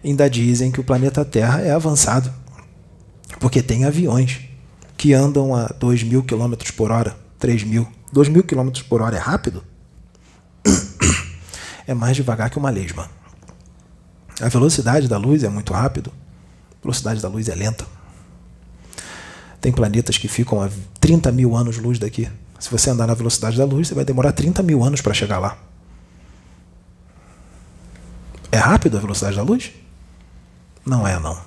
Ainda 0.04 0.30
dizem 0.30 0.72
que 0.72 0.80
o 0.80 0.84
planeta 0.84 1.26
Terra 1.26 1.62
é 1.62 1.72
avançado, 1.72 2.32
porque 3.40 3.62
tem 3.62 3.86
aviões 3.86 4.42
que 4.96 5.14
andam 5.14 5.56
a 5.56 5.66
2 5.68 6.04
mil 6.04 6.24
quilômetros 6.24 6.72
por 6.72 6.92
hora, 6.92 7.18
3 7.40 7.64
mil. 7.64 7.88
2 8.14 8.30
mil 8.30 8.44
quilômetros 8.44 8.84
por 8.84 9.02
hora 9.02 9.16
é 9.16 9.20
rápido? 9.20 9.64
É 11.88 11.94
mais 11.94 12.16
devagar 12.16 12.50
que 12.50 12.58
uma 12.58 12.70
lesma. 12.70 13.10
A 14.42 14.50
velocidade 14.50 15.08
da 15.08 15.18
luz 15.18 15.44
é 15.44 15.50
muito 15.50 15.74
rápido, 15.74 16.12
a 16.72 16.82
velocidade 16.82 17.22
da 17.22 17.28
luz 17.28 17.48
é 17.48 17.56
lenta. 17.56 17.86
Tem 19.62 19.72
planetas 19.72 20.18
que 20.18 20.28
ficam 20.28 20.62
a 20.62 20.70
30 21.00 21.32
mil 21.32 21.56
anos-luz 21.56 21.98
daqui. 21.98 22.30
Se 22.60 22.70
você 22.70 22.90
andar 22.90 23.08
na 23.08 23.14
velocidade 23.14 23.58
da 23.58 23.66
luz, 23.66 23.88
você 23.88 23.96
vai 23.96 24.06
demorar 24.06 24.32
30 24.32 24.62
mil 24.62 24.84
anos 24.84 25.02
para 25.02 25.14
chegar 25.14 25.40
lá. 25.40 25.58
É 28.52 28.58
rápido 28.58 28.98
a 28.98 29.02
velocidade 29.02 29.36
da 29.36 29.44
luz? 29.44 29.72
Não 30.86 31.08
é, 31.08 31.18
não. 31.20 31.38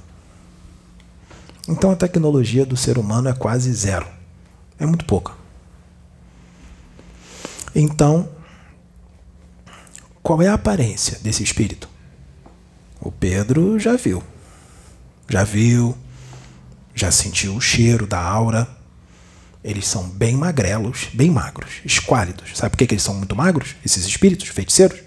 Então 1.68 1.90
a 1.90 1.96
tecnologia 1.96 2.64
do 2.64 2.76
ser 2.76 2.98
humano 2.98 3.28
é 3.28 3.32
quase 3.32 3.72
zero. 3.72 4.06
É 4.78 4.86
muito 4.86 5.04
pouca. 5.04 5.32
Então, 7.74 8.28
qual 10.22 10.40
é 10.42 10.48
a 10.48 10.54
aparência 10.54 11.18
desse 11.20 11.42
espírito? 11.42 11.88
O 13.00 13.12
Pedro 13.12 13.78
já 13.78 13.96
viu. 13.96 14.22
Já 15.28 15.44
viu, 15.44 15.96
já 16.94 17.10
sentiu 17.10 17.54
o 17.54 17.60
cheiro 17.60 18.06
da 18.06 18.20
aura. 18.20 18.68
Eles 19.62 19.86
são 19.86 20.08
bem 20.08 20.36
magrelos, 20.36 21.08
bem 21.12 21.30
magros, 21.30 21.80
esquálidos. 21.84 22.56
Sabe 22.56 22.70
por 22.70 22.78
que 22.78 22.92
eles 22.92 23.02
são 23.02 23.14
muito 23.14 23.36
magros, 23.36 23.76
esses 23.84 24.04
espíritos, 24.04 24.48
feiticeiros? 24.48 25.00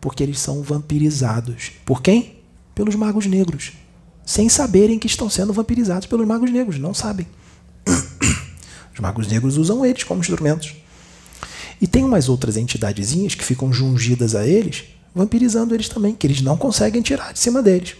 Porque 0.00 0.22
eles 0.22 0.40
são 0.40 0.62
vampirizados. 0.62 1.72
Por 1.84 2.02
quem? 2.02 2.38
Pelos 2.74 2.94
magos 2.94 3.26
negros. 3.26 3.72
Sem 4.24 4.48
saberem 4.48 4.98
que 4.98 5.06
estão 5.06 5.28
sendo 5.28 5.52
vampirizados 5.52 6.06
pelos 6.06 6.26
magos 6.26 6.50
negros. 6.50 6.78
Não 6.78 6.94
sabem. 6.94 7.26
Os 8.94 9.00
magos 9.00 9.26
negros 9.26 9.56
usam 9.56 9.84
eles 9.84 10.04
como 10.04 10.20
instrumentos. 10.20 10.74
E 11.80 11.86
tem 11.86 12.04
umas 12.04 12.28
outras 12.28 12.56
entidadezinhas 12.56 13.34
que 13.34 13.44
ficam 13.44 13.72
jungidas 13.72 14.34
a 14.34 14.46
eles 14.46 14.84
vampirizando 15.14 15.74
eles 15.74 15.88
também, 15.88 16.14
que 16.14 16.26
eles 16.26 16.40
não 16.40 16.56
conseguem 16.56 17.02
tirar 17.02 17.32
de 17.32 17.38
cima 17.38 17.62
deles. 17.62 17.96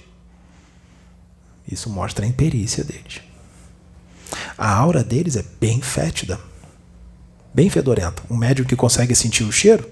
Isso 1.70 1.88
mostra 1.88 2.24
a 2.24 2.28
imperícia 2.28 2.82
deles. 2.82 3.20
A 4.56 4.70
aura 4.72 5.04
deles 5.04 5.36
é 5.36 5.44
bem 5.60 5.80
fétida, 5.80 6.38
bem 7.52 7.68
fedorenta. 7.68 8.22
Um 8.30 8.36
médium 8.36 8.66
que 8.66 8.76
consegue 8.76 9.14
sentir 9.14 9.44
o 9.44 9.52
cheiro 9.52 9.88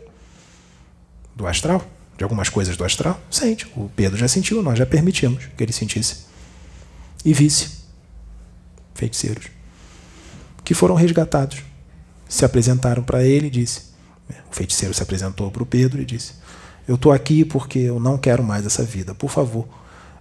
do 1.34 1.46
astral, 1.46 1.84
de 2.16 2.24
algumas 2.24 2.48
coisas 2.48 2.76
do 2.76 2.84
astral, 2.84 3.20
sente. 3.30 3.66
O 3.76 3.90
Pedro 3.94 4.18
já 4.18 4.28
sentiu, 4.28 4.62
nós 4.62 4.78
já 4.78 4.86
permitimos 4.86 5.46
que 5.56 5.62
ele 5.62 5.72
sentisse. 5.72 6.26
E 7.24 7.32
vice, 7.32 7.80
feiticeiros, 8.94 9.46
que 10.64 10.74
foram 10.74 10.94
resgatados, 10.94 11.62
se 12.28 12.44
apresentaram 12.44 13.02
para 13.02 13.24
ele 13.24 13.46
e 13.48 13.50
disse. 13.50 13.90
O 14.50 14.54
feiticeiro 14.54 14.94
se 14.94 15.02
apresentou 15.02 15.50
para 15.50 15.62
o 15.62 15.66
Pedro 15.66 16.00
e 16.00 16.04
disse: 16.04 16.34
eu 16.86 16.94
estou 16.96 17.12
aqui 17.12 17.44
porque 17.44 17.78
eu 17.78 18.00
não 18.00 18.18
quero 18.18 18.42
mais 18.42 18.66
essa 18.66 18.82
vida. 18.82 19.14
Por 19.14 19.30
favor, 19.30 19.66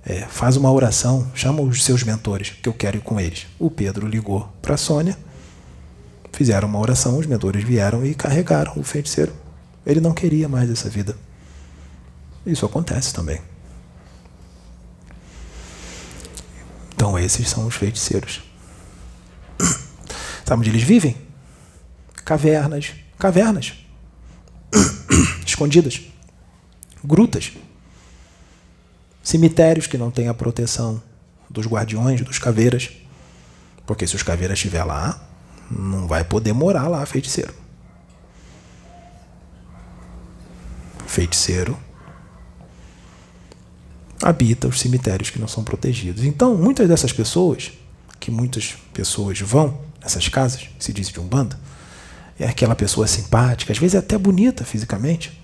é, 0.06 0.22
faz 0.22 0.56
uma 0.56 0.72
oração, 0.72 1.30
chama 1.36 1.62
os 1.62 1.84
seus 1.84 2.04
mentores, 2.04 2.52
que 2.62 2.70
eu 2.70 2.74
quero 2.74 2.98
ir 2.98 3.02
com 3.02 3.20
eles. 3.20 3.48
O 3.58 3.70
Pedro 3.70 4.08
ligou 4.08 4.48
para 4.62 4.76
a 4.76 4.78
Sônia, 4.78 5.18
fizeram 6.32 6.68
uma 6.68 6.80
oração, 6.80 7.18
os 7.18 7.26
mentores 7.26 7.64
vieram 7.64 8.06
e 8.06 8.14
carregaram 8.14 8.74
o 8.76 8.84
feiticeiro. 8.84 9.34
Ele 9.86 10.00
não 10.00 10.14
queria 10.14 10.48
mais 10.48 10.70
essa 10.70 10.90
vida. 10.90 11.18
Isso 12.46 12.66
acontece 12.66 13.14
também. 13.14 13.40
Então, 16.94 17.18
esses 17.18 17.50
são 17.50 17.66
os 17.66 17.76
feiticeiros. 17.76 18.42
Sabe 20.46 20.60
onde 20.60 20.70
eles 20.70 20.84
vivem? 20.84 21.16
Cavernas. 22.26 22.94
Cavernas. 23.18 23.74
Escondidas 25.46 26.09
grutas, 27.04 27.52
cemitérios 29.24 29.88
que 29.88 29.98
não 29.98 30.12
têm 30.12 30.28
a 30.28 30.34
proteção 30.34 31.02
dos 31.50 31.66
guardiões, 31.66 32.22
dos 32.22 32.40
caveiras. 32.40 32.92
Porque 33.86 34.06
se 34.06 34.16
os 34.16 34.24
caveiras 34.24 34.58
estiver 34.58 34.84
lá, 34.84 35.22
não 35.70 36.08
vai 36.08 36.24
poder 36.24 36.54
morar 36.54 36.88
lá, 36.88 37.06
feiticeiro. 37.06 37.54
Feiticeiro 41.08 41.78
habita 44.22 44.68
os 44.68 44.80
cemitérios 44.80 45.30
que 45.30 45.40
não 45.40 45.48
são 45.48 45.64
protegidos. 45.64 46.24
Então, 46.24 46.56
muitas 46.56 46.88
dessas 46.88 47.12
pessoas, 47.12 47.72
que 48.20 48.30
muitas 48.30 48.76
pessoas 48.94 49.40
vão 49.40 49.82
nessas 50.02 50.28
casas, 50.28 50.70
se 50.78 50.94
diz 50.94 51.10
de 51.10 51.20
Umbanda, 51.20 51.60
é 52.38 52.48
aquela 52.48 52.76
pessoa 52.76 53.08
simpática, 53.08 53.74
às 53.74 53.80
vezes 53.80 53.96
até 53.96 54.18
bonita 54.18 54.64
fisicamente, 54.64 55.42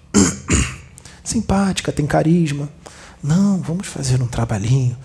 simpática, 1.26 1.92
tem 1.92 2.06
carisma. 2.06 2.70
Não, 3.22 3.60
vamos 3.62 3.88
fazer 3.88 4.22
um 4.22 4.28
trabalhinho 4.28 4.96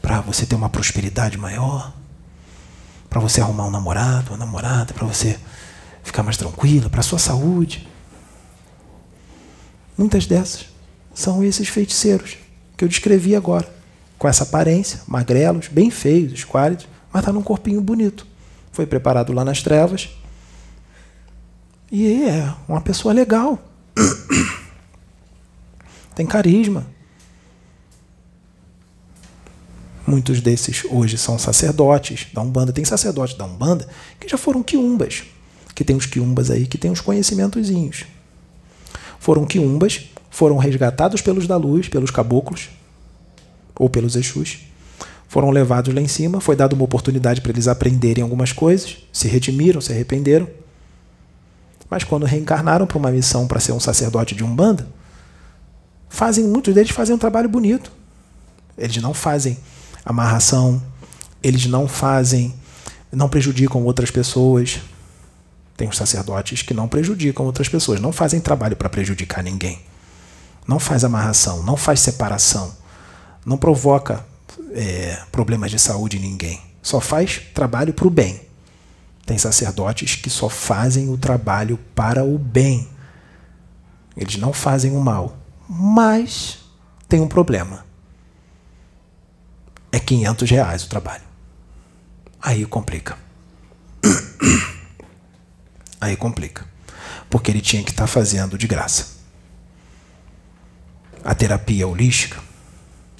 para 0.00 0.20
você 0.20 0.46
ter 0.46 0.54
uma 0.54 0.68
prosperidade 0.68 1.36
maior, 1.36 1.92
para 3.10 3.20
você 3.20 3.40
arrumar 3.40 3.66
um 3.66 3.70
namorado, 3.70 4.30
uma 4.30 4.38
namorada, 4.38 4.94
para 4.94 5.06
você 5.06 5.38
ficar 6.02 6.22
mais 6.22 6.36
tranquila, 6.36 6.88
para 6.88 7.02
sua 7.02 7.18
saúde. 7.18 7.88
Muitas 9.96 10.26
dessas 10.26 10.66
são 11.14 11.42
esses 11.42 11.68
feiticeiros 11.68 12.36
que 12.76 12.84
eu 12.84 12.88
descrevi 12.88 13.34
agora, 13.34 13.72
com 14.18 14.28
essa 14.28 14.44
aparência, 14.44 15.00
magrelos, 15.06 15.68
bem 15.68 15.90
feios, 15.90 16.32
esquálidos, 16.32 16.86
mas 17.12 17.22
está 17.22 17.32
num 17.32 17.42
corpinho 17.42 17.80
bonito. 17.80 18.26
Foi 18.72 18.86
preparado 18.86 19.32
lá 19.32 19.44
nas 19.44 19.62
trevas. 19.62 20.10
E 21.90 22.24
é 22.24 22.52
uma 22.68 22.80
pessoa 22.80 23.14
legal. 23.14 23.58
Tem 26.14 26.26
carisma. 26.26 26.86
Muitos 30.06 30.40
desses 30.40 30.84
hoje 30.84 31.16
são 31.16 31.38
sacerdotes 31.38 32.28
da 32.32 32.42
Umbanda. 32.42 32.72
Tem 32.72 32.84
sacerdotes 32.84 33.36
da 33.36 33.44
Umbanda 33.44 33.88
que 34.20 34.28
já 34.28 34.36
foram 34.36 34.62
quiumbas. 34.62 35.24
Que 35.74 35.84
tem 35.84 35.96
os 35.96 36.06
quiumbas 36.06 36.50
aí 36.50 36.66
que 36.66 36.78
tem 36.78 36.90
os 36.90 37.00
conhecimentozinhos. 37.00 38.04
Foram 39.18 39.44
quiumbas 39.44 40.10
foram 40.34 40.58
resgatados 40.58 41.22
pelos 41.22 41.46
da 41.46 41.56
luz, 41.56 41.88
pelos 41.88 42.10
caboclos, 42.10 42.68
ou 43.78 43.88
pelos 43.88 44.16
Exus, 44.16 44.58
foram 45.28 45.50
levados 45.50 45.94
lá 45.94 46.00
em 46.00 46.08
cima, 46.08 46.40
foi 46.40 46.56
dada 46.56 46.74
uma 46.74 46.84
oportunidade 46.84 47.40
para 47.40 47.52
eles 47.52 47.68
aprenderem 47.68 48.20
algumas 48.20 48.52
coisas, 48.52 48.96
se 49.12 49.28
redimiram, 49.28 49.80
se 49.80 49.92
arrependeram. 49.92 50.48
Mas 51.88 52.02
quando 52.02 52.26
reencarnaram 52.26 52.84
para 52.84 52.98
uma 52.98 53.12
missão 53.12 53.46
para 53.46 53.60
ser 53.60 53.70
um 53.70 53.78
sacerdote 53.78 54.34
de 54.34 54.42
Umbanda, 54.42 54.88
fazem 56.14 56.44
muitos 56.44 56.74
deles 56.74 56.90
fazem 56.90 57.14
um 57.14 57.18
trabalho 57.18 57.48
bonito. 57.48 57.92
Eles 58.78 58.96
não 58.96 59.12
fazem 59.12 59.58
amarração, 60.04 60.82
eles 61.42 61.66
não 61.66 61.86
fazem, 61.86 62.54
não 63.12 63.28
prejudicam 63.28 63.82
outras 63.84 64.10
pessoas. 64.10 64.80
Tem 65.76 65.88
os 65.88 65.96
sacerdotes 65.96 66.62
que 66.62 66.72
não 66.72 66.88
prejudicam 66.88 67.44
outras 67.44 67.68
pessoas, 67.68 68.00
não 68.00 68.12
fazem 68.12 68.40
trabalho 68.40 68.76
para 68.76 68.88
prejudicar 68.88 69.42
ninguém 69.42 69.80
não 70.66 70.78
faz 70.78 71.04
amarração, 71.04 71.62
não 71.62 71.76
faz 71.76 72.00
separação, 72.00 72.74
não 73.44 73.56
provoca 73.56 74.24
é, 74.72 75.20
problemas 75.30 75.70
de 75.70 75.78
saúde 75.78 76.16
em 76.16 76.20
ninguém. 76.20 76.60
Só 76.82 77.00
faz 77.00 77.40
trabalho 77.54 77.92
para 77.92 78.06
o 78.06 78.10
bem. 78.10 78.40
Tem 79.24 79.38
sacerdotes 79.38 80.16
que 80.16 80.28
só 80.28 80.48
fazem 80.48 81.08
o 81.08 81.16
trabalho 81.16 81.78
para 81.94 82.24
o 82.24 82.38
bem. 82.38 82.88
Eles 84.16 84.36
não 84.36 84.52
fazem 84.52 84.92
o 84.92 85.00
mal. 85.00 85.36
Mas 85.68 86.58
tem 87.08 87.20
um 87.20 87.28
problema. 87.28 87.84
É 89.90 89.98
500 89.98 90.50
reais 90.50 90.84
o 90.84 90.88
trabalho. 90.88 91.24
Aí 92.40 92.66
complica. 92.66 93.16
Aí 96.00 96.16
complica. 96.16 96.66
Porque 97.30 97.50
ele 97.50 97.60
tinha 97.60 97.82
que 97.82 97.90
estar 97.90 98.04
tá 98.04 98.08
fazendo 98.08 98.58
de 98.58 98.66
graça 98.66 99.14
a 101.24 101.34
terapia 101.34 101.88
holística, 101.88 102.38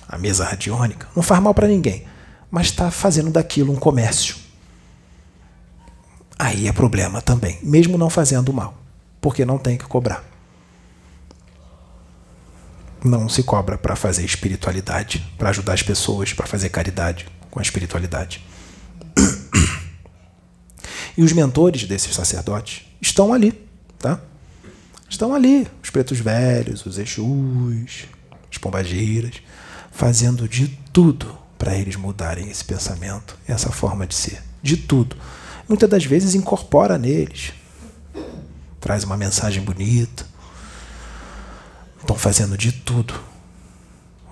a 0.06 0.18
mesa 0.18 0.44
radiônica, 0.44 1.08
não 1.16 1.22
faz 1.22 1.40
mal 1.40 1.54
para 1.54 1.66
ninguém, 1.66 2.04
mas 2.50 2.66
está 2.66 2.90
fazendo 2.90 3.30
daquilo 3.30 3.72
um 3.72 3.76
comércio. 3.76 4.36
Aí 6.38 6.68
é 6.68 6.72
problema 6.72 7.22
também, 7.22 7.58
mesmo 7.62 7.96
não 7.96 8.10
fazendo 8.10 8.52
mal, 8.52 8.76
porque 9.20 9.44
não 9.46 9.56
tem 9.56 9.78
que 9.78 9.86
cobrar. 9.86 10.22
Não 13.04 13.28
se 13.28 13.42
cobra 13.42 13.76
para 13.76 13.94
fazer 13.94 14.24
espiritualidade, 14.24 15.24
para 15.36 15.50
ajudar 15.50 15.74
as 15.74 15.82
pessoas, 15.82 16.32
para 16.32 16.46
fazer 16.46 16.70
caridade 16.70 17.28
com 17.50 17.58
a 17.58 17.62
espiritualidade. 17.62 18.42
E 21.16 21.22
os 21.22 21.32
mentores 21.32 21.84
desses 21.84 22.14
sacerdotes 22.14 22.86
estão 23.00 23.32
ali, 23.32 23.52
tá? 23.98 24.20
estão 25.08 25.32
ali, 25.32 25.66
os 25.82 25.90
pretos 25.90 26.18
velhos, 26.18 26.84
os 26.84 26.98
exus, 26.98 28.06
as 28.50 28.58
pombageiras, 28.58 29.34
fazendo 29.92 30.48
de 30.48 30.66
tudo 30.92 31.38
para 31.56 31.76
eles 31.76 31.96
mudarem 31.96 32.50
esse 32.50 32.64
pensamento, 32.64 33.38
essa 33.46 33.70
forma 33.70 34.06
de 34.06 34.14
ser. 34.14 34.42
De 34.62 34.76
tudo. 34.76 35.16
Muitas 35.68 35.88
das 35.88 36.04
vezes 36.04 36.34
incorpora 36.34 36.98
neles, 36.98 37.52
traz 38.80 39.04
uma 39.04 39.16
mensagem 39.16 39.62
bonita. 39.62 40.26
Estão 42.04 42.16
fazendo 42.16 42.58
de 42.58 42.70
tudo. 42.70 43.18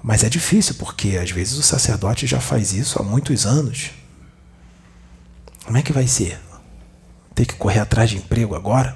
Mas 0.03 0.23
é 0.23 0.29
difícil, 0.29 0.75
porque 0.75 1.17
às 1.17 1.31
vezes 1.31 1.57
o 1.57 1.63
sacerdote 1.63 2.27
já 2.27 2.39
faz 2.39 2.75
isso 2.75 3.01
há 3.01 3.03
muitos 3.03 3.47
anos. 3.47 3.93
Como 5.65 5.79
é 5.79 5.83
que 5.83 5.91
vai 5.91 6.07
ser? 6.07 6.39
Ter 7.35 7.47
que 7.47 7.55
correr 7.55 7.79
atrás 7.79 8.11
de 8.11 8.19
emprego 8.19 8.55
agora? 8.55 8.95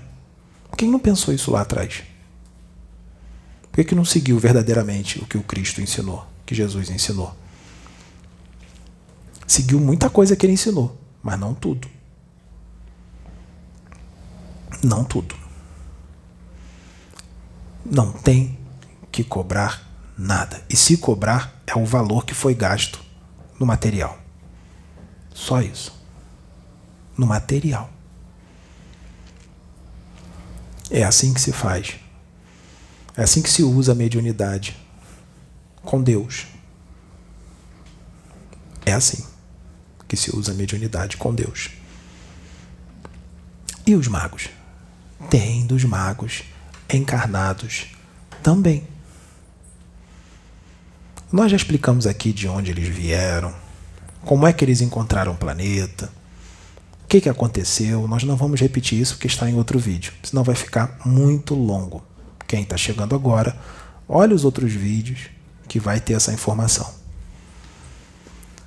Quem 0.76 0.90
não 0.90 0.98
pensou 0.98 1.32
isso 1.32 1.50
lá 1.50 1.62
atrás? 1.62 2.02
Por 3.62 3.76
que, 3.76 3.84
que 3.84 3.94
não 3.94 4.04
seguiu 4.04 4.38
verdadeiramente 4.38 5.20
o 5.20 5.26
que 5.26 5.38
o 5.38 5.42
Cristo 5.42 5.80
ensinou, 5.80 6.26
que 6.44 6.54
Jesus 6.54 6.90
ensinou? 6.90 7.34
Seguiu 9.46 9.80
muita 9.80 10.10
coisa 10.10 10.36
que 10.36 10.44
ele 10.44 10.52
ensinou, 10.52 11.00
mas 11.22 11.40
não 11.40 11.54
tudo. 11.54 11.88
Não 14.82 15.02
tudo. 15.02 15.34
Não 17.82 18.12
tem 18.12 18.65
que 19.16 19.24
cobrar 19.24 19.80
nada. 20.18 20.62
E 20.68 20.76
se 20.76 20.98
cobrar, 20.98 21.62
é 21.66 21.74
o 21.74 21.86
valor 21.86 22.26
que 22.26 22.34
foi 22.34 22.54
gasto 22.54 23.02
no 23.58 23.64
material. 23.64 24.18
Só 25.32 25.62
isso. 25.62 25.98
No 27.16 27.26
material. 27.26 27.88
É 30.90 31.02
assim 31.02 31.32
que 31.32 31.40
se 31.40 31.50
faz. 31.50 31.96
É 33.16 33.22
assim 33.22 33.40
que 33.40 33.48
se 33.48 33.62
usa 33.62 33.92
a 33.92 33.94
mediunidade 33.94 34.76
com 35.82 36.02
Deus. 36.02 36.46
É 38.84 38.92
assim 38.92 39.24
que 40.06 40.14
se 40.14 40.36
usa 40.36 40.52
a 40.52 40.54
mediunidade 40.54 41.16
com 41.16 41.34
Deus. 41.34 41.70
E 43.86 43.94
os 43.94 44.08
magos? 44.08 44.50
Tem 45.30 45.66
dos 45.66 45.84
magos 45.84 46.42
encarnados 46.92 47.86
também. 48.42 48.86
Nós 51.32 51.50
já 51.50 51.56
explicamos 51.56 52.06
aqui 52.06 52.32
de 52.32 52.46
onde 52.46 52.70
eles 52.70 52.88
vieram, 52.88 53.52
como 54.24 54.46
é 54.46 54.52
que 54.52 54.64
eles 54.64 54.80
encontraram 54.80 55.32
o 55.32 55.36
planeta, 55.36 56.08
o 57.02 57.08
que, 57.08 57.20
que 57.20 57.28
aconteceu? 57.28 58.06
Nós 58.06 58.22
não 58.22 58.36
vamos 58.36 58.60
repetir 58.60 59.00
isso 59.00 59.14
porque 59.14 59.26
está 59.26 59.50
em 59.50 59.54
outro 59.54 59.78
vídeo, 59.78 60.12
senão 60.22 60.44
vai 60.44 60.54
ficar 60.54 61.00
muito 61.04 61.54
longo. 61.54 62.04
Quem 62.46 62.62
está 62.62 62.76
chegando 62.76 63.14
agora, 63.14 63.58
olhe 64.08 64.34
os 64.34 64.44
outros 64.44 64.72
vídeos 64.72 65.28
que 65.68 65.80
vai 65.80 66.00
ter 66.00 66.14
essa 66.14 66.32
informação. 66.32 66.88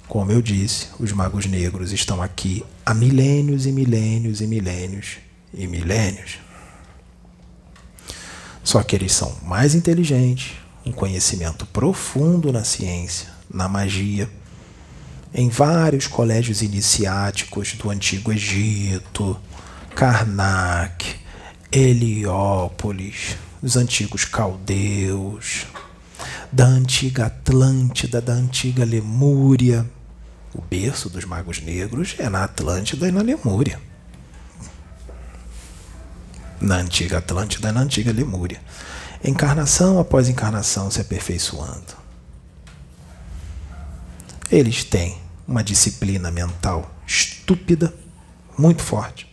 Como 0.07 0.31
eu 0.31 0.41
disse, 0.41 0.87
os 0.99 1.13
magos 1.13 1.45
negros 1.45 1.93
estão 1.93 2.21
aqui 2.21 2.65
há 2.85 2.93
milênios 2.93 3.65
e 3.65 3.71
milênios 3.71 4.41
e 4.41 4.47
milênios 4.47 5.17
e 5.53 5.65
milênios. 5.65 6.39
Só 8.63 8.83
que 8.83 8.95
eles 8.95 9.13
são 9.13 9.33
mais 9.43 9.75
inteligentes, 9.75 10.53
um 10.85 10.91
conhecimento 10.91 11.65
profundo 11.65 12.51
na 12.51 12.63
ciência, 12.63 13.29
na 13.49 13.67
magia, 13.67 14.29
em 15.33 15.49
vários 15.49 16.07
colégios 16.07 16.61
iniciáticos 16.61 17.73
do 17.73 17.89
Antigo 17.89 18.31
Egito, 18.31 19.39
Karnak, 19.95 21.17
Heliópolis, 21.71 23.37
os 23.61 23.75
antigos 23.75 24.25
caldeus, 24.25 25.67
da 26.51 26.65
antiga 26.65 27.27
Atlântida, 27.27 28.19
da 28.19 28.33
antiga 28.33 28.83
Lemúria. 28.83 29.85
O 30.53 30.61
berço 30.61 31.09
dos 31.09 31.25
magos 31.25 31.61
negros 31.61 32.15
é 32.17 32.27
na 32.27 32.43
Atlântida 32.43 33.07
e 33.07 33.11
na 33.11 33.21
Lemúria. 33.21 33.79
Na 36.59 36.77
antiga 36.77 37.19
Atlântida 37.19 37.69
e 37.69 37.71
na 37.71 37.81
antiga 37.81 38.11
Lemúria. 38.11 38.59
Encarnação 39.23 39.99
após 39.99 40.29
encarnação 40.29 40.89
se 40.89 41.01
aperfeiçoando. 41.01 41.97
Eles 44.51 44.83
têm 44.83 45.17
uma 45.47 45.63
disciplina 45.63 46.31
mental 46.31 46.89
estúpida, 47.05 47.93
muito 48.57 48.81
forte, 48.81 49.29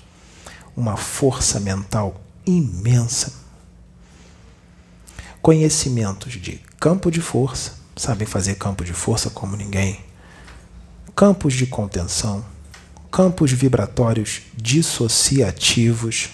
uma 0.77 0.97
força 0.97 1.61
mental 1.61 2.21
imensa, 2.45 3.33
conhecimentos 5.41 6.33
de 6.35 6.61
campo 6.81 7.11
de 7.11 7.21
força, 7.21 7.75
sabem 7.95 8.27
fazer 8.27 8.57
campo 8.57 8.85
de 8.85 8.93
força 8.93 9.31
como 9.31 9.57
ninguém, 9.57 10.05
campos 11.15 11.55
de 11.55 11.67
contenção, 11.67 12.45
campos 13.11 13.53
vibratórios 13.53 14.43
dissociativos, 14.55 16.31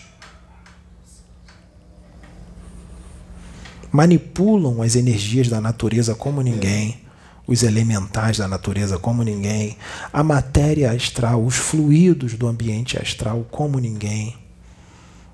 manipulam 3.93 4.83
as 4.83 4.97
energias 4.97 5.49
da 5.49 5.61
natureza 5.61 6.15
como 6.15 6.41
ninguém 6.41 7.03
os 7.47 7.63
elementais 7.63 8.39
da 8.39 8.47
natureza 8.47 8.99
como 8.99 9.23
ninguém, 9.23 9.77
a 10.13 10.23
matéria 10.23 10.93
astral, 10.93 11.45
os 11.45 11.57
fluidos 11.57 12.35
do 12.35 12.47
ambiente 12.47 12.99
astral 12.99 13.47
como 13.51 13.79
ninguém, 13.79 14.37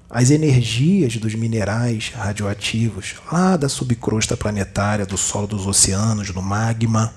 as 0.09 0.31
energias 0.31 1.17
dos 1.17 1.35
minerais 1.35 2.13
radioativos 2.15 3.17
lá 3.31 3.57
da 3.57 3.69
subcrosta 3.69 4.37
planetária, 4.37 5.05
do 5.05 5.19
solo 5.19 5.47
dos 5.47 5.67
oceanos, 5.67 6.31
do 6.31 6.41
magma. 6.41 7.13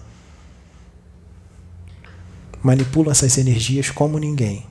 Manipulam 2.61 3.11
essas 3.11 3.37
energias 3.37 3.89
como 3.89 4.19
ninguém, 4.19 4.65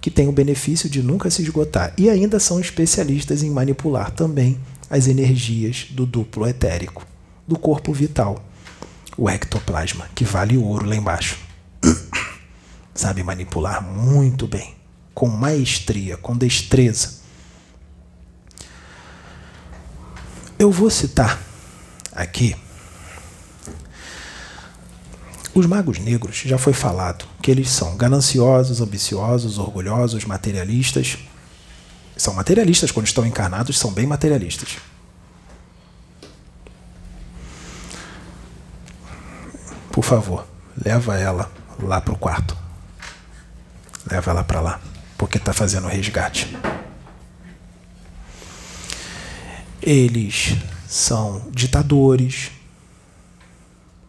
que 0.00 0.12
tem 0.12 0.28
o 0.28 0.32
benefício 0.32 0.88
de 0.88 1.02
nunca 1.02 1.28
se 1.28 1.42
esgotar 1.42 1.92
e 1.98 2.08
ainda 2.08 2.38
são 2.38 2.60
especialistas 2.60 3.42
em 3.42 3.50
manipular 3.50 4.12
também 4.12 4.58
as 4.90 5.06
energias 5.06 5.86
do 5.90 6.06
duplo 6.06 6.46
etérico, 6.46 7.06
do 7.46 7.58
corpo 7.58 7.92
vital 7.92 8.44
o 9.18 9.28
ectoplasma, 9.28 10.08
que 10.14 10.24
vale 10.24 10.56
ouro 10.56 10.86
lá 10.86 10.94
embaixo. 10.94 11.38
Sabe 12.94 13.24
manipular 13.24 13.82
muito 13.82 14.46
bem, 14.46 14.76
com 15.12 15.26
maestria, 15.26 16.16
com 16.16 16.36
destreza. 16.36 17.18
Eu 20.56 20.70
vou 20.70 20.88
citar 20.88 21.40
aqui 22.12 22.56
os 25.52 25.66
magos 25.66 25.98
negros, 25.98 26.42
já 26.44 26.56
foi 26.56 26.72
falado 26.72 27.26
que 27.42 27.50
eles 27.50 27.70
são 27.70 27.96
gananciosos, 27.96 28.80
ambiciosos, 28.80 29.58
orgulhosos, 29.58 30.24
materialistas. 30.24 31.18
São 32.18 32.34
materialistas 32.34 32.90
quando 32.90 33.06
estão 33.06 33.24
encarnados, 33.24 33.78
são 33.78 33.92
bem 33.92 34.04
materialistas. 34.04 34.78
Por 39.92 40.04
favor, 40.04 40.44
leva 40.84 41.16
ela 41.16 41.50
lá 41.80 42.00
para 42.00 42.12
o 42.12 42.18
quarto. 42.18 42.56
Leva 44.10 44.32
ela 44.32 44.42
para 44.42 44.60
lá, 44.60 44.80
porque 45.16 45.38
está 45.38 45.52
fazendo 45.52 45.86
resgate. 45.86 46.58
Eles 49.80 50.56
são 50.88 51.48
ditadores, 51.52 52.50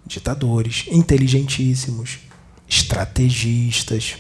ditadores, 0.04 0.86
inteligentíssimos, 0.88 2.18
estrategistas. 2.68 4.18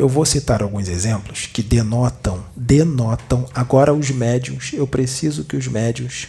Eu 0.00 0.08
vou 0.08 0.24
citar 0.24 0.62
alguns 0.62 0.88
exemplos 0.88 1.46
que 1.46 1.62
denotam, 1.62 2.42
denotam. 2.56 3.46
Agora 3.54 3.92
os 3.92 4.10
médiums, 4.10 4.72
eu 4.72 4.86
preciso 4.86 5.44
que 5.44 5.56
os 5.56 5.68
médiums 5.68 6.28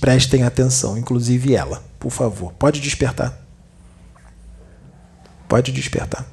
Prestem 0.00 0.42
atenção, 0.42 0.98
inclusive 0.98 1.54
ela, 1.54 1.82
por 1.98 2.10
favor. 2.10 2.52
Pode 2.52 2.80
despertar. 2.80 3.40
Pode 5.48 5.72
despertar. 5.72 6.26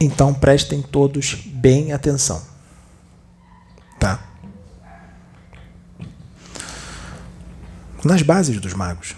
Então 0.00 0.32
prestem 0.32 0.80
todos 0.80 1.34
bem 1.46 1.92
atenção. 1.92 2.42
Tá? 3.98 4.24
Nas 8.02 8.22
bases 8.22 8.58
dos 8.60 8.72
magos. 8.72 9.14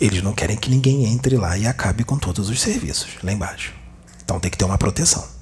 Eles 0.00 0.22
não 0.22 0.32
querem 0.32 0.56
que 0.56 0.70
ninguém 0.70 1.04
entre 1.04 1.36
lá 1.36 1.58
e 1.58 1.66
acabe 1.66 2.04
com 2.04 2.18
todos 2.18 2.48
os 2.48 2.60
serviços 2.60 3.18
lá 3.22 3.32
embaixo. 3.32 3.74
Então 4.24 4.40
tem 4.40 4.50
que 4.50 4.56
ter 4.56 4.64
uma 4.64 4.78
proteção 4.78 5.40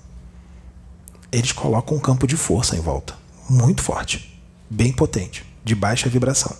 eles 1.31 1.53
colocam 1.53 1.97
um 1.97 2.01
campo 2.01 2.27
de 2.27 2.37
força 2.37 2.77
em 2.77 2.81
volta, 2.81 3.15
muito 3.49 3.83
forte, 3.83 4.41
bem 4.69 4.93
potente, 4.93 5.45
de 5.63 5.75
baixa 5.75 6.09
vibração. 6.09 6.57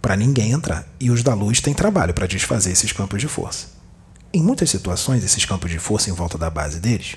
Para 0.00 0.16
ninguém 0.16 0.50
entrar. 0.50 0.86
E 0.98 1.10
os 1.10 1.22
da 1.22 1.34
luz 1.34 1.60
têm 1.60 1.74
trabalho 1.74 2.14
para 2.14 2.26
desfazer 2.26 2.72
esses 2.72 2.90
campos 2.90 3.20
de 3.20 3.28
força. 3.28 3.68
Em 4.32 4.42
muitas 4.42 4.70
situações, 4.70 5.22
esses 5.22 5.44
campos 5.44 5.70
de 5.70 5.78
força 5.78 6.10
em 6.10 6.12
volta 6.12 6.36
da 6.36 6.50
base 6.50 6.80
deles 6.80 7.16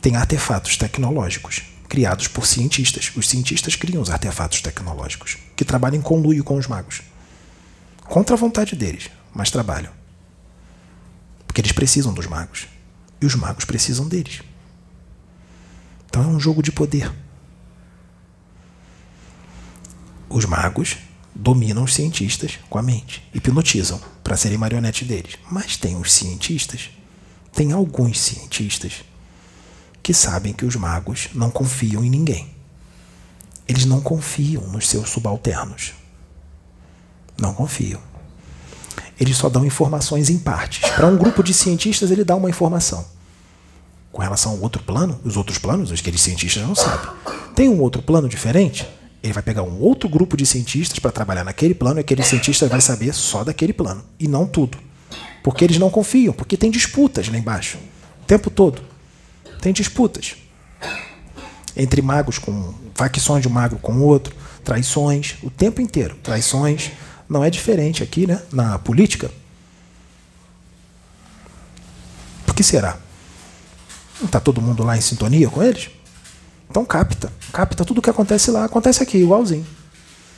têm 0.00 0.16
artefatos 0.16 0.76
tecnológicos 0.76 1.62
criados 1.92 2.26
por 2.26 2.46
cientistas. 2.46 3.12
Os 3.14 3.28
cientistas 3.28 3.76
criam 3.76 4.00
os 4.00 4.08
artefatos 4.08 4.62
tecnológicos 4.62 5.36
que 5.54 5.62
trabalham 5.62 5.98
em 5.98 6.02
conluio 6.02 6.42
com 6.42 6.56
os 6.56 6.66
magos. 6.66 7.02
Contra 8.04 8.34
a 8.34 8.38
vontade 8.38 8.74
deles, 8.74 9.10
mas 9.34 9.50
trabalham. 9.50 9.92
Porque 11.46 11.60
eles 11.60 11.72
precisam 11.72 12.14
dos 12.14 12.26
magos. 12.26 12.66
E 13.20 13.26
os 13.26 13.34
magos 13.34 13.66
precisam 13.66 14.08
deles. 14.08 14.40
Então 16.06 16.22
é 16.22 16.26
um 16.28 16.40
jogo 16.40 16.62
de 16.62 16.72
poder. 16.72 17.12
Os 20.30 20.46
magos 20.46 20.96
dominam 21.34 21.84
os 21.84 21.92
cientistas 21.92 22.58
com 22.70 22.78
a 22.78 22.82
mente, 22.82 23.22
hipnotizam 23.34 24.00
para 24.24 24.38
serem 24.38 24.56
marionetes 24.56 25.06
deles. 25.06 25.36
Mas 25.50 25.76
tem 25.76 25.94
os 25.98 26.10
cientistas, 26.10 26.88
tem 27.52 27.72
alguns 27.72 28.18
cientistas 28.18 29.04
que 30.02 30.12
sabem 30.12 30.52
que 30.52 30.64
os 30.64 30.76
magos 30.76 31.28
não 31.34 31.50
confiam 31.50 32.04
em 32.04 32.10
ninguém. 32.10 32.50
Eles 33.68 33.84
não 33.84 34.00
confiam 34.00 34.66
nos 34.68 34.88
seus 34.88 35.10
subalternos. 35.10 35.92
Não 37.38 37.54
confiam 37.54 38.00
eles 39.22 39.36
só 39.36 39.48
dão 39.48 39.64
informações 39.64 40.28
em 40.28 40.38
partes. 40.38 40.90
Para 40.90 41.06
um 41.06 41.16
grupo 41.16 41.42
de 41.42 41.54
cientistas, 41.54 42.10
ele 42.10 42.24
dá 42.24 42.34
uma 42.34 42.50
informação. 42.50 43.04
Com 44.10 44.20
relação 44.20 44.52
ao 44.52 44.60
outro 44.60 44.82
plano, 44.82 45.18
os 45.24 45.36
outros 45.36 45.58
planos, 45.58 45.90
os 45.90 46.00
que 46.00 46.08
aqueles 46.08 46.20
cientistas 46.20 46.62
não 46.62 46.74
sabem. 46.74 47.08
Tem 47.54 47.68
um 47.68 47.80
outro 47.80 48.02
plano 48.02 48.28
diferente? 48.28 48.86
Ele 49.22 49.32
vai 49.32 49.42
pegar 49.42 49.62
um 49.62 49.80
outro 49.80 50.08
grupo 50.08 50.36
de 50.36 50.44
cientistas 50.44 50.98
para 50.98 51.12
trabalhar 51.12 51.44
naquele 51.44 51.74
plano 51.74 52.00
e 52.00 52.02
aquele 52.02 52.22
cientista 52.22 52.66
vai 52.66 52.80
saber 52.80 53.14
só 53.14 53.44
daquele 53.44 53.72
plano 53.72 54.02
e 54.18 54.26
não 54.26 54.44
tudo. 54.44 54.76
Porque 55.42 55.64
eles 55.64 55.78
não 55.78 55.88
confiam, 55.88 56.32
porque 56.32 56.56
tem 56.56 56.70
disputas 56.70 57.28
lá 57.28 57.38
embaixo. 57.38 57.78
O 58.22 58.26
tempo 58.26 58.50
todo. 58.50 58.82
Tem 59.62 59.72
disputas. 59.72 60.34
Entre 61.76 62.02
magos 62.02 62.36
com 62.36 62.74
facções 62.94 63.42
de 63.42 63.48
um 63.48 63.52
mago 63.52 63.78
com 63.78 64.00
outro, 64.00 64.34
traições, 64.64 65.36
o 65.40 65.48
tempo 65.48 65.80
inteiro. 65.80 66.16
Traições, 66.20 66.90
não 67.28 67.44
é 67.44 67.48
diferente 67.48 68.02
aqui, 68.02 68.26
né? 68.26 68.42
Na 68.52 68.76
política. 68.80 69.30
Por 72.44 72.56
que 72.56 72.64
será? 72.64 72.98
Não 74.18 74.26
está 74.26 74.40
todo 74.40 74.60
mundo 74.60 74.82
lá 74.82 74.96
em 74.96 75.00
sintonia 75.00 75.48
com 75.48 75.62
eles? 75.62 75.90
Então 76.68 76.84
capta. 76.84 77.32
Capta 77.52 77.84
tudo 77.84 77.98
o 77.98 78.02
que 78.02 78.10
acontece 78.10 78.50
lá, 78.50 78.64
acontece 78.64 79.00
aqui, 79.00 79.18
igualzinho. 79.18 79.66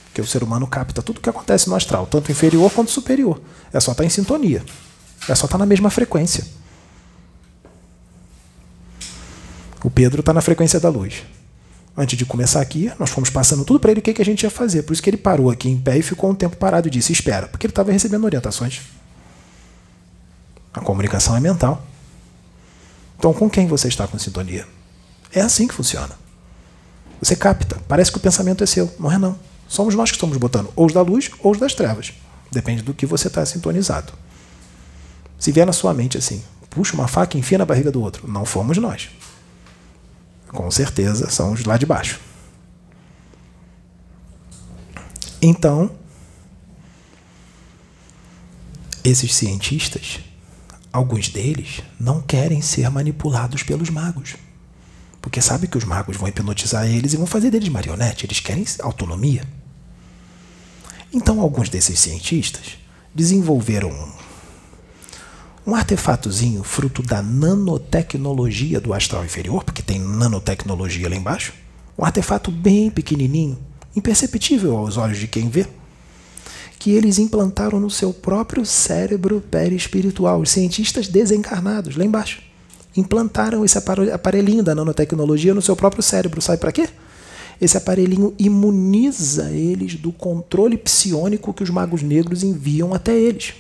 Porque 0.05 0.21
o 0.21 0.27
ser 0.27 0.43
humano 0.43 0.67
capta 0.67 1.03
tudo 1.03 1.17
o 1.17 1.21
que 1.23 1.31
acontece 1.31 1.67
no 1.71 1.75
astral, 1.75 2.07
tanto 2.07 2.31
inferior 2.31 2.71
quanto 2.71 2.91
superior. 2.91 3.41
É 3.73 3.81
só 3.81 3.93
estar 3.93 4.03
tá 4.03 4.07
em 4.07 4.11
sintonia. 4.11 4.63
É 5.27 5.35
só 5.35 5.47
estar 5.47 5.49
tá 5.49 5.59
na 5.59 5.67
mesma 5.67 5.89
frequência. 5.89 6.45
O 9.85 9.91
Pedro 9.91 10.21
está 10.21 10.33
na 10.33 10.41
frequência 10.41 10.81
da 10.81 10.89
luz. 10.89 11.25
Antes 11.95 12.17
de 12.17 12.25
começar 12.25 12.63
aqui, 12.63 12.91
nós 12.99 13.11
fomos 13.11 13.29
passando 13.29 13.67
tudo 13.67 13.79
para 13.79 13.91
ele 13.91 14.01
o 14.01 14.03
que, 14.03 14.15
que 14.15 14.23
a 14.23 14.25
gente 14.25 14.43
ia 14.43 14.51
fazer. 14.51 14.83
Por 14.83 14.95
isso 14.95 15.03
que 15.03 15.11
ele 15.11 15.19
parou 15.19 15.51
aqui 15.51 15.69
em 15.69 15.79
pé 15.79 15.99
e 15.99 16.03
ficou 16.03 16.31
um 16.31 16.35
tempo 16.35 16.57
parado 16.57 16.89
e 16.89 16.91
disse: 16.91 17.13
Espera, 17.13 17.47
porque 17.47 17.67
ele 17.67 17.71
estava 17.71 17.93
recebendo 17.93 18.25
orientações. 18.25 18.81
A 20.73 20.81
comunicação 20.81 21.37
é 21.37 21.41
mental. 21.41 21.85
Então, 23.19 23.35
com 23.35 23.49
quem 23.49 23.67
você 23.67 23.87
está 23.87 24.09
com 24.09 24.19
sintonia? 24.19 24.67
É 25.31 25.43
assim 25.43 25.69
que 25.69 25.75
funciona. 25.75 26.19
Você 27.21 27.37
capta. 27.37 27.77
Parece 27.87 28.11
que 28.11 28.17
o 28.17 28.21
pensamento 28.21 28.65
é 28.65 28.67
seu. 28.67 28.91
Não 28.99 29.13
é, 29.13 29.19
não. 29.19 29.39
Somos 29.69 29.95
nós 29.95 30.11
que 30.11 30.17
estamos 30.17 30.39
botando 30.39 30.73
ou 30.75 30.87
os 30.87 30.95
da 30.95 31.03
luz 31.03 31.31
ou 31.41 31.53
os 31.53 31.59
das 31.59 31.75
trevas. 31.75 32.15
Depende 32.51 32.81
do 32.81 32.95
que 32.95 33.05
você 33.05 33.29
está 33.29 33.45
sintonizado. 33.45 34.15
Se 35.39 35.53
vier 35.53 35.67
na 35.67 35.75
sua 35.75 35.93
mente 35.93 36.17
assim, 36.17 36.43
puxa 36.71 36.95
uma 36.95 37.07
faca 37.07 37.37
e 37.37 37.41
enfia 37.41 37.59
na 37.59 37.67
barriga 37.67 37.91
do 37.93 38.01
outro, 38.01 38.27
não 38.27 38.47
fomos 38.47 38.79
nós 38.79 39.11
com 40.55 40.71
certeza 40.71 41.31
são 41.31 41.53
os 41.53 41.65
lá 41.65 41.77
de 41.77 41.85
baixo. 41.85 42.21
Então, 45.43 45.91
esses 49.03 49.35
cientistas, 49.35 50.21
alguns 50.91 51.29
deles, 51.29 51.83
não 52.01 52.23
querem 52.23 52.63
ser 52.63 52.89
manipulados 52.89 53.63
pelos 53.63 53.91
magos. 53.91 54.37
Porque 55.21 55.43
sabe 55.43 55.67
que 55.67 55.77
os 55.77 55.85
magos 55.85 56.17
vão 56.17 56.29
hipnotizar 56.29 56.87
eles 56.87 57.13
e 57.13 57.17
vão 57.17 57.27
fazer 57.27 57.51
deles 57.51 57.69
marionete. 57.69 58.25
Eles 58.25 58.41
querem 58.41 58.65
autonomia. 58.81 59.43
Então, 61.13 61.41
alguns 61.41 61.69
desses 61.69 61.99
cientistas 61.99 62.79
desenvolveram 63.15 63.91
um, 63.91 64.13
um 65.67 65.75
artefatozinho 65.75 66.63
fruto 66.63 67.03
da 67.03 67.23
nanotecnologia 67.23 68.81
do 68.81 68.93
astral 68.93 69.25
inferior, 69.25 69.65
porque 69.65 69.83
tem 69.83 69.99
nanotecnologia 69.99 71.09
lá 71.09 71.17
embaixo. 71.17 71.53
Um 71.99 72.05
artefato 72.05 72.51
bem 72.51 72.91
pequenininho, 72.91 73.59
imperceptível 73.97 74.77
aos 74.77 74.97
olhos 74.97 75.19
de 75.19 75.29
quem 75.29 75.49
vê, 75.49 75.67
que 76.79 76.91
eles 76.91 77.19
implantaram 77.19 77.81
no 77.81 77.89
seu 77.89 78.13
próprio 78.13 78.67
cérebro 78.67 79.41
perispiritual. 79.41 80.41
Os 80.41 80.51
cientistas 80.51 81.09
desencarnados, 81.09 81.97
lá 81.97 82.05
embaixo 82.05 82.43
implantaram 82.97 83.65
esse 83.65 83.77
aparelhinho 84.13 84.63
da 84.63 84.75
nanotecnologia 84.75 85.55
no 85.55 85.63
seu 85.63 85.75
próprio 85.75 86.03
cérebro. 86.03 86.41
Sabe 86.41 86.59
para 86.59 86.73
quê? 86.73 86.89
Esse 87.61 87.77
aparelhinho 87.77 88.35
imuniza 88.39 89.51
eles 89.51 89.95
do 89.95 90.13
controle 90.13 90.77
psiônico 90.77 91.53
que 91.53 91.63
os 91.63 91.71
magos 91.71 92.03
negros 92.03 92.43
enviam 92.43 92.95
até 92.95 93.17
eles. 93.17 93.55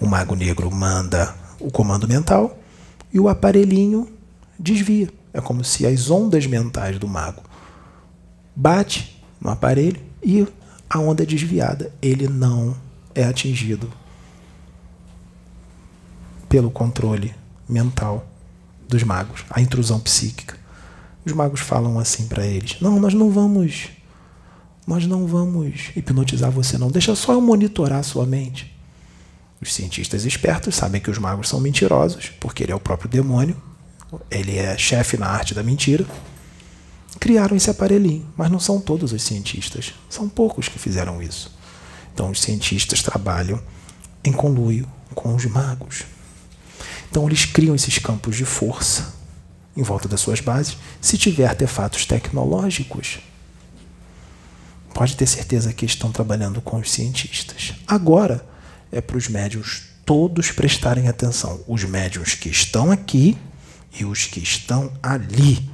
O 0.00 0.06
mago 0.06 0.34
negro 0.34 0.70
manda 0.70 1.34
o 1.58 1.70
comando 1.70 2.06
mental 2.06 2.58
e 3.12 3.18
o 3.18 3.28
aparelhinho 3.28 4.08
desvia. 4.58 5.08
É 5.32 5.40
como 5.40 5.64
se 5.64 5.86
as 5.86 6.10
ondas 6.10 6.46
mentais 6.46 6.98
do 6.98 7.08
mago 7.08 7.42
bate 8.54 9.22
no 9.40 9.50
aparelho 9.50 10.00
e 10.22 10.46
a 10.88 10.98
onda 10.98 11.22
é 11.22 11.26
desviada. 11.26 11.92
Ele 12.00 12.28
não 12.28 12.76
é 13.14 13.24
atingido 13.24 13.90
pelo 16.48 16.70
controle 16.70 17.34
mental 17.68 18.26
dos 18.88 19.02
magos, 19.02 19.44
a 19.50 19.60
intrusão 19.60 19.98
psíquica. 19.98 20.56
Os 21.24 21.32
magos 21.32 21.60
falam 21.60 21.98
assim 21.98 22.28
para 22.28 22.46
eles: 22.46 22.80
"Não, 22.80 23.00
nós 23.00 23.14
não 23.14 23.30
vamos 23.30 23.88
nós 24.86 25.04
não 25.04 25.26
vamos 25.26 25.90
hipnotizar 25.96 26.48
você 26.48 26.78
não, 26.78 26.90
deixa 26.90 27.16
só 27.16 27.32
eu 27.32 27.40
monitorar 27.40 27.98
a 27.98 28.04
sua 28.04 28.24
mente". 28.24 28.75
Os 29.66 29.74
cientistas 29.74 30.24
espertos 30.24 30.76
sabem 30.76 31.00
que 31.00 31.10
os 31.10 31.18
magos 31.18 31.48
são 31.48 31.58
mentirosos, 31.58 32.30
porque 32.40 32.62
ele 32.62 32.70
é 32.70 32.74
o 32.74 32.78
próprio 32.78 33.10
demônio, 33.10 33.60
ele 34.30 34.56
é 34.56 34.78
chefe 34.78 35.16
na 35.16 35.26
arte 35.26 35.54
da 35.54 35.62
mentira. 35.62 36.06
Criaram 37.18 37.56
esse 37.56 37.68
aparelhinho, 37.68 38.24
mas 38.36 38.48
não 38.48 38.60
são 38.60 38.80
todos 38.80 39.12
os 39.12 39.20
cientistas, 39.24 39.92
são 40.08 40.28
poucos 40.28 40.68
que 40.68 40.78
fizeram 40.78 41.20
isso. 41.20 41.52
Então 42.14 42.30
os 42.30 42.40
cientistas 42.40 43.02
trabalham 43.02 43.60
em 44.22 44.30
conluio 44.30 44.86
com 45.16 45.34
os 45.34 45.44
magos. 45.46 46.04
Então 47.10 47.26
eles 47.26 47.44
criam 47.44 47.74
esses 47.74 47.98
campos 47.98 48.36
de 48.36 48.44
força 48.44 49.14
em 49.76 49.82
volta 49.82 50.06
das 50.06 50.20
suas 50.20 50.38
bases. 50.38 50.76
Se 51.00 51.18
tiver 51.18 51.46
artefatos 51.48 52.06
tecnológicos, 52.06 53.18
pode 54.94 55.16
ter 55.16 55.26
certeza 55.26 55.72
que 55.72 55.84
estão 55.84 56.12
trabalhando 56.12 56.60
com 56.60 56.76
os 56.76 56.92
cientistas. 56.92 57.74
Agora 57.84 58.46
é 58.90 59.00
para 59.00 59.16
os 59.16 59.28
médios 59.28 59.96
todos 60.04 60.52
prestarem 60.52 61.08
atenção. 61.08 61.60
Os 61.66 61.84
médios 61.84 62.34
que 62.34 62.48
estão 62.48 62.90
aqui 62.90 63.36
e 63.98 64.04
os 64.04 64.24
que 64.24 64.40
estão 64.40 64.92
ali. 65.02 65.68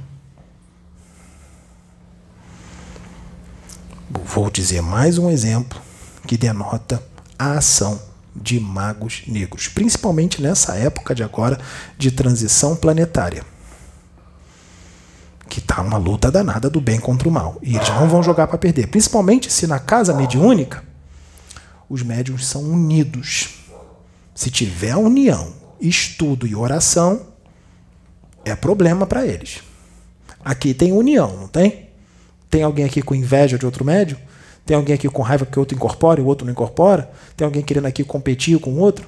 Vou 4.09 4.49
dizer 4.49 4.81
mais 4.81 5.17
um 5.17 5.29
exemplo 5.29 5.79
que 6.27 6.37
denota 6.37 7.03
a 7.37 7.53
ação 7.53 8.01
de 8.35 8.59
magos 8.59 9.23
negros, 9.27 9.67
principalmente 9.67 10.41
nessa 10.41 10.75
época 10.75 11.13
de 11.13 11.23
agora 11.23 11.59
de 11.97 12.11
transição 12.11 12.75
planetária. 12.75 13.43
Que 15.47 15.61
tá 15.61 15.81
uma 15.81 15.97
luta 15.97 16.31
danada 16.31 16.69
do 16.69 16.81
bem 16.81 16.99
contra 16.99 17.29
o 17.29 17.31
mal. 17.31 17.59
E 17.61 17.75
eles 17.75 17.89
não 17.89 18.09
vão 18.09 18.23
jogar 18.23 18.47
para 18.47 18.57
perder. 18.57 18.87
Principalmente 18.87 19.51
se 19.53 19.67
na 19.67 19.77
casa 19.77 20.13
mediúnica 20.13 20.83
os 21.93 22.01
médiums 22.01 22.47
são 22.47 22.63
unidos. 22.63 23.49
Se 24.33 24.49
tiver 24.49 24.95
união, 24.95 25.53
estudo 25.79 26.47
e 26.47 26.55
oração, 26.55 27.27
é 28.43 28.55
problema 28.55 29.05
para 29.05 29.27
eles. 29.27 29.61
Aqui 30.43 30.73
tem 30.73 30.91
união, 30.91 31.37
não 31.37 31.47
tem? 31.47 31.89
Tem 32.49 32.63
alguém 32.63 32.83
aqui 32.83 33.03
com 33.03 33.13
inveja 33.13 33.59
de 33.59 33.65
outro 33.67 33.85
médium? 33.85 34.17
Tem 34.65 34.75
alguém 34.75 34.95
aqui 34.95 35.07
com 35.07 35.21
raiva 35.21 35.45
que 35.45 35.55
o 35.55 35.59
outro 35.59 35.77
incorpora 35.77 36.19
e 36.19 36.23
o 36.23 36.25
outro 36.25 36.45
não 36.45 36.51
incorpora? 36.51 37.11
Tem 37.37 37.45
alguém 37.45 37.61
querendo 37.61 37.85
aqui 37.85 38.03
competir 38.03 38.59
com 38.59 38.71
o 38.71 38.79
outro? 38.79 39.07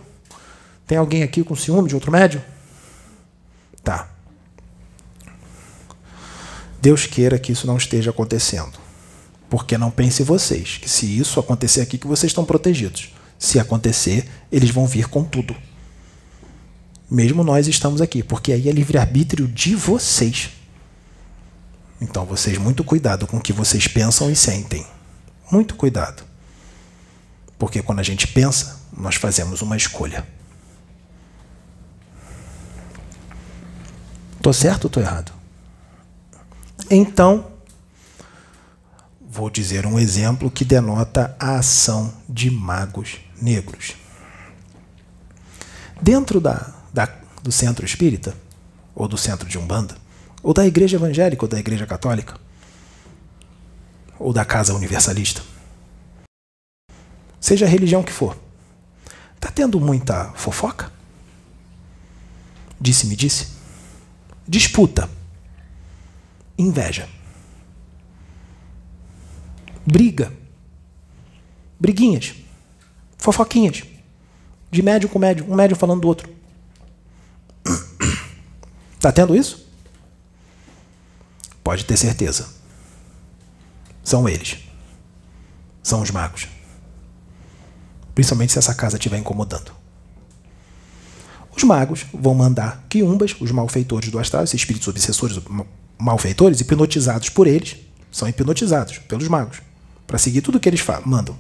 Tem 0.86 0.99
alguém 0.99 1.23
aqui 1.23 1.43
com 1.43 1.55
ciúme 1.55 1.89
de 1.89 1.95
outro 1.95 2.11
médium? 2.11 2.41
Tá. 3.83 4.09
Deus 6.79 7.07
queira 7.07 7.39
que 7.39 7.51
isso 7.51 7.65
não 7.65 7.77
esteja 7.77 8.11
acontecendo. 8.11 8.84
Porque 9.56 9.78
não 9.78 9.89
pense 9.89 10.22
vocês 10.22 10.80
que 10.80 10.89
se 10.89 11.18
isso 11.18 11.39
acontecer 11.39 11.80
aqui 11.80 11.97
que 11.97 12.08
vocês 12.08 12.30
estão 12.30 12.43
protegidos. 12.43 13.14
Se 13.39 13.58
acontecer, 13.58 14.30
eles 14.51 14.70
vão 14.70 14.86
vir 14.86 15.08
com 15.08 15.24
tudo. 15.24 15.56
Mesmo 17.10 17.41
nós 17.41 17.66
estamos 17.66 18.01
aqui, 18.01 18.22
porque 18.22 18.51
aí 18.51 18.68
é 18.68 18.72
livre-arbítrio 18.74 19.47
de 19.47 19.74
vocês. 19.74 20.49
Então 22.01 22.26
vocês 22.26 22.58
muito 22.58 22.84
cuidado 22.84 23.26
com 23.26 23.38
o 23.38 23.41
que 23.41 23.53
vocês 23.53 23.88
pensam 23.88 24.30
e 24.30 24.36
sentem. 24.36 24.86
Muito 25.49 25.76
cuidado. 25.76 26.24
Porque 27.58 27.82
quando 27.82 27.99
a 27.99 28.03
gente 28.03 28.28
pensa, 28.28 28.82
nós 28.91 29.16
fazemos 29.16 29.62
uma 29.62 29.78
escolha. 29.78 30.28
Tô 34.41 34.51
certo 34.51 34.84
ou 34.84 34.89
tô 34.89 34.99
errado? 34.99 35.32
Então, 36.91 37.55
vou 39.36 39.49
dizer 39.49 39.86
um 39.86 39.99
exemplo 39.99 40.49
que 40.49 40.63
denota 40.63 41.36
a 41.38 41.57
ação 41.57 42.13
de 42.27 42.49
magos 42.49 43.17
negros. 43.41 43.95
Dentro 46.01 46.39
da, 46.39 46.73
da, 46.93 47.05
do 47.43 47.51
centro 47.51 47.86
espírita, 47.86 48.33
ou 48.95 49.09
do 49.09 49.17
centro 49.17 49.45
de 49.45 49.57
Umbanda, 49.57 49.97
ou 50.41 50.53
da 50.53 50.65
igreja 50.65 50.95
evangélica 50.95 51.43
ou 51.43 51.49
da 51.49 51.59
igreja 51.59 51.86
católica, 51.86 52.39
ou 54.17 54.31
da 54.31 54.45
casa 54.45 54.73
universalista. 54.73 55.41
Seja 57.41 57.65
a 57.65 57.69
religião 57.69 58.03
que 58.03 58.13
for. 58.13 58.38
Está 59.36 59.51
tendo 59.51 59.81
muita 59.81 60.31
fofoca? 60.36 60.89
Disse-me 62.79 63.17
disse. 63.17 63.49
Disputa. 64.47 65.09
Inveja. 66.57 67.09
Briga. 69.86 70.31
Briguinhas. 71.79 72.33
Fofoquinhas. 73.17 73.83
De 74.71 74.81
médio 74.81 75.09
com 75.09 75.19
médio. 75.19 75.45
Um 75.49 75.55
médio 75.55 75.75
falando 75.75 76.01
do 76.01 76.07
outro. 76.07 76.29
Está 78.95 79.11
tendo 79.13 79.36
isso? 79.36 79.65
Pode 81.63 81.86
ter 81.86 81.97
certeza 81.97 82.55
são 84.05 84.29
eles. 84.29 84.59
São 85.81 86.01
os 86.01 86.11
magos. 86.11 86.47
Principalmente 88.13 88.53
se 88.53 88.59
essa 88.59 88.73
casa 88.73 88.97
estiver 88.97 89.17
incomodando. 89.17 89.71
Os 91.57 91.63
magos 91.63 92.05
vão 92.13 92.36
mandar 92.36 92.86
quiumbas, 92.88 93.36
os 93.39 93.51
malfeitores 93.51 94.09
do 94.11 94.19
astral, 94.19 94.43
esses 94.43 94.61
espíritos 94.61 94.88
obsessores 94.88 95.39
malfeitores, 95.97 96.61
hipnotizados 96.61 97.29
por 97.29 97.47
eles, 97.47 97.77
são 98.11 98.27
hipnotizados 98.27 98.99
pelos 98.99 99.27
magos, 99.27 99.61
para 100.06 100.18
seguir 100.18 100.41
tudo 100.41 100.60
que 100.60 100.70
eles 100.70 100.84
mandam. 101.06 101.38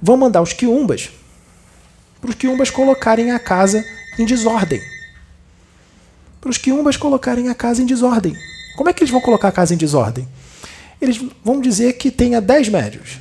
Vão 0.00 0.16
mandar 0.16 0.42
os 0.42 0.52
quiumbas 0.52 1.10
para 2.20 2.30
os 2.30 2.36
quiumbas 2.36 2.70
colocarem 2.70 3.32
a 3.32 3.38
casa 3.38 3.84
em 4.18 4.24
desordem. 4.24 4.80
Para 6.40 6.48
os 6.48 6.56
quiumbas 6.56 6.96
colocarem 6.96 7.50
a 7.50 7.54
casa 7.54 7.82
em 7.82 7.86
desordem. 7.86 8.34
Como 8.78 8.88
é 8.88 8.94
que 8.94 9.02
eles 9.02 9.10
vão 9.10 9.20
colocar 9.20 9.48
a 9.48 9.52
casa 9.52 9.74
em 9.74 9.76
desordem? 9.76 10.26
eles 11.04 11.20
vão 11.42 11.60
dizer 11.60 11.94
que 11.94 12.10
tenha 12.10 12.40
10 12.40 12.68
médios. 12.70 13.18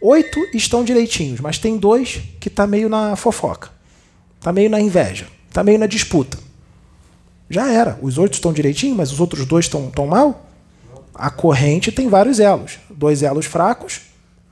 Oito 0.00 0.40
estão 0.54 0.82
direitinhos, 0.82 1.40
mas 1.40 1.58
tem 1.58 1.76
dois 1.76 2.20
que 2.40 2.48
está 2.48 2.66
meio 2.66 2.88
na 2.88 3.14
fofoca, 3.14 3.70
está 4.38 4.52
meio 4.52 4.68
na 4.68 4.80
inveja, 4.80 5.28
está 5.48 5.62
meio 5.62 5.78
na 5.78 5.86
disputa. 5.86 6.38
Já 7.48 7.70
era. 7.70 7.98
Os 8.02 8.18
oito 8.18 8.34
estão 8.34 8.52
direitinho, 8.52 8.96
mas 8.96 9.12
os 9.12 9.20
outros 9.20 9.46
dois 9.46 9.66
estão 9.66 9.90
tão 9.90 10.06
mal? 10.06 10.48
A 11.14 11.30
corrente 11.30 11.92
tem 11.92 12.08
vários 12.08 12.40
elos. 12.40 12.78
Dois 12.90 13.22
elos 13.22 13.46
fracos, 13.46 14.00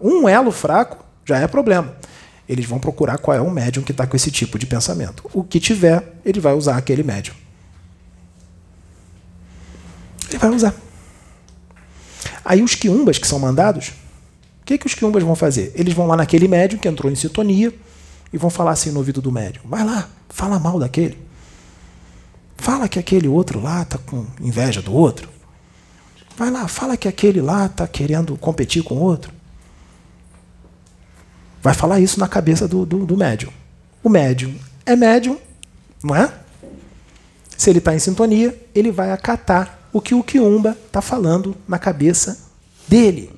um 0.01 0.29
elo 0.29 0.51
fraco 0.51 1.05
já 1.25 1.39
é 1.39 1.47
problema. 1.47 1.97
Eles 2.49 2.67
vão 2.67 2.81
procurar 2.81 3.19
qual 3.19 3.37
é 3.37 3.41
o 3.41 3.51
médium 3.51 3.83
que 3.83 3.93
está 3.93 4.07
com 4.07 4.17
esse 4.17 4.31
tipo 4.31 4.59
de 4.59 4.67
pensamento. 4.67 5.31
O 5.33 5.45
que 5.45 5.61
tiver, 5.61 6.17
ele 6.25 6.41
vai 6.41 6.53
usar 6.53 6.77
aquele 6.77 7.03
médium. 7.03 7.35
Ele 10.29 10.39
vai 10.39 10.51
usar. 10.51 10.75
Aí 12.45 12.63
os 12.63 12.75
quiumbas 12.75 13.19
que 13.19 13.27
são 13.27 13.39
mandados, 13.39 13.89
o 14.63 14.65
que, 14.65 14.79
que 14.79 14.87
os 14.87 14.95
quiumbas 14.95 15.23
vão 15.23 15.37
fazer? 15.37 15.73
Eles 15.75 15.95
vão 15.95 16.07
lá 16.07 16.17
naquele 16.17 16.49
médium 16.49 16.79
que 16.79 16.89
entrou 16.89 17.11
em 17.11 17.15
sintonia 17.15 17.73
e 18.33 18.39
vão 18.39 18.51
falar 18.51 18.73
assim 18.73 18.91
no 18.91 18.99
ouvido 18.99 19.21
do 19.21 19.31
médium: 19.31 19.63
vai 19.65 19.85
lá, 19.85 20.09
fala 20.29 20.59
mal 20.59 20.79
daquele. 20.79 21.19
Fala 22.57 22.89
que 22.89 22.99
aquele 22.99 23.29
outro 23.29 23.61
lá 23.61 23.83
está 23.83 23.99
com 23.99 24.27
inveja 24.41 24.83
do 24.83 24.93
outro. 24.93 25.29
Vai 26.41 26.51
lá, 26.51 26.67
fala 26.67 26.97
que 26.97 27.07
aquele 27.07 27.43
lá 27.43 27.67
está 27.67 27.87
querendo 27.87 28.35
competir 28.35 28.83
com 28.83 28.97
outro. 28.97 29.31
Vai 31.61 31.75
falar 31.75 32.01
isso 32.01 32.19
na 32.19 32.27
cabeça 32.27 32.67
do, 32.67 32.87
do, 32.87 33.05
do 33.05 33.15
médium. 33.15 33.53
O 34.03 34.09
médium 34.09 34.55
é 34.87 34.97
médium, 34.97 35.39
não 36.03 36.17
é? 36.17 36.33
Se 37.59 37.69
ele 37.69 37.79
está 37.79 37.95
em 37.95 37.99
sintonia, 37.99 38.59
ele 38.75 38.91
vai 38.91 39.13
acatar 39.13 39.81
o 39.93 40.01
que 40.01 40.15
o 40.15 40.25
Quiumba 40.25 40.79
está 40.87 41.03
falando 41.03 41.55
na 41.69 41.79
cabeça 41.79 42.39
dele. 42.89 43.31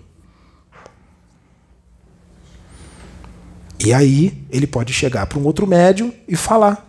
E 3.84 3.92
aí 3.92 4.46
ele 4.48 4.68
pode 4.68 4.92
chegar 4.92 5.26
para 5.26 5.40
um 5.40 5.44
outro 5.44 5.66
médium 5.66 6.14
e 6.28 6.36
falar: 6.36 6.88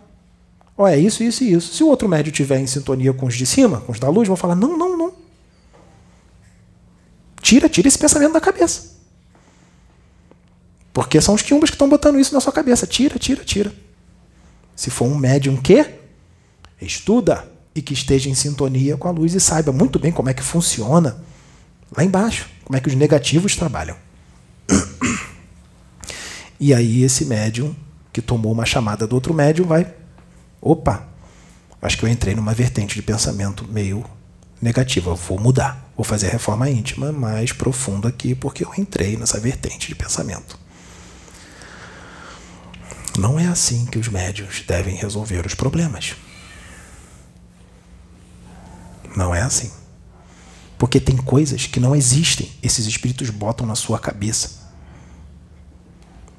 Ó, 0.78 0.84
oh, 0.84 0.88
é 0.88 0.96
isso, 0.96 1.24
isso 1.24 1.44
e 1.44 1.54
isso. 1.54 1.74
Se 1.74 1.84
o 1.84 1.88
outro 1.88 2.08
médium 2.08 2.32
estiver 2.32 2.60
em 2.60 2.68
sintonia 2.68 3.14
com 3.14 3.26
os 3.26 3.34
de 3.34 3.48
cima, 3.48 3.82
com 3.82 3.92
os 3.92 4.00
da 4.00 4.10
luz, 4.10 4.28
vão 4.28 4.38
falar: 4.38 4.54
não, 4.54 4.78
não. 4.78 4.93
Tira, 7.44 7.68
tira 7.68 7.90
esse 7.90 7.99
pensamento 7.99 8.32
da 8.32 8.41
cabeça. 8.41 8.94
Porque 10.94 11.20
são 11.20 11.36
os 11.36 11.41
quiumbas 11.41 11.70
que 11.70 11.76
estão 11.76 11.90
botando 11.90 12.18
isso 12.18 12.34
na 12.34 12.40
sua 12.40 12.53
cabeça. 12.53 12.88
Tira, 12.88 13.20
tira, 13.20 13.44
tira. 13.44 13.74
Se 14.76 14.90
for 14.90 15.06
um 15.06 15.15
médium 15.15 15.57
que 15.57 15.86
estuda 16.82 17.45
e 17.76 17.82
que 17.82 17.94
esteja 17.94 18.30
em 18.30 18.34
sintonia 18.34 18.95
com 18.95 19.10
a 19.10 19.11
luz 19.11 19.34
e 19.36 19.41
saiba 19.41 19.74
muito 19.74 19.99
bem 19.99 20.11
como 20.11 20.30
é 20.30 20.34
que 20.34 20.41
funciona 20.41 21.22
lá 21.95 22.03
embaixo, 22.03 22.49
como 22.64 22.78
é 22.78 22.80
que 22.80 22.88
os 22.88 22.95
negativos 22.95 23.56
trabalham. 23.56 23.98
E 26.60 26.74
aí 26.74 27.03
esse 27.03 27.26
médium 27.26 27.76
que 28.14 28.22
tomou 28.22 28.53
uma 28.53 28.65
chamada 28.65 29.06
do 29.06 29.15
outro 29.15 29.34
médium 29.34 29.65
vai, 29.65 29.94
opa, 30.61 31.06
acho 31.82 31.98
que 31.98 32.06
eu 32.06 32.10
entrei 32.10 32.34
numa 32.34 32.53
vertente 32.53 32.95
de 32.95 33.02
pensamento 33.02 33.68
meio 33.68 34.06
negativa, 34.61 35.14
vou 35.14 35.38
mudar, 35.38 35.83
vou 35.95 36.03
fazer 36.03 36.28
a 36.28 36.32
reforma 36.32 36.70
íntima 36.70 37.11
mais 37.11 37.52
profunda 37.52 38.07
aqui 38.07 38.34
porque 38.36 38.65
eu 38.65 38.72
entrei 38.78 39.18
nessa 39.18 39.40
vertente 39.40 39.88
de 39.88 39.95
pensamento. 39.95 40.60
Não 43.18 43.40
é 43.40 43.48
assim 43.48 43.86
que 43.86 43.99
os 43.99 44.07
médios 44.07 44.64
devem 44.68 44.95
resolver 44.95 45.45
os 45.45 45.53
problemas. 45.53 46.15
Não 49.15 49.34
é 49.34 49.41
assim. 49.41 49.72
Porque 50.78 50.99
tem 50.99 51.15
coisas 51.15 51.68
que 51.68 51.80
não 51.80 51.95
existem, 51.95 52.52
esses 52.61 52.88
espíritos 52.88 53.30
botam 53.30 53.68
na 53.68 53.76
sua 53.76 53.99
cabeça 53.99 54.64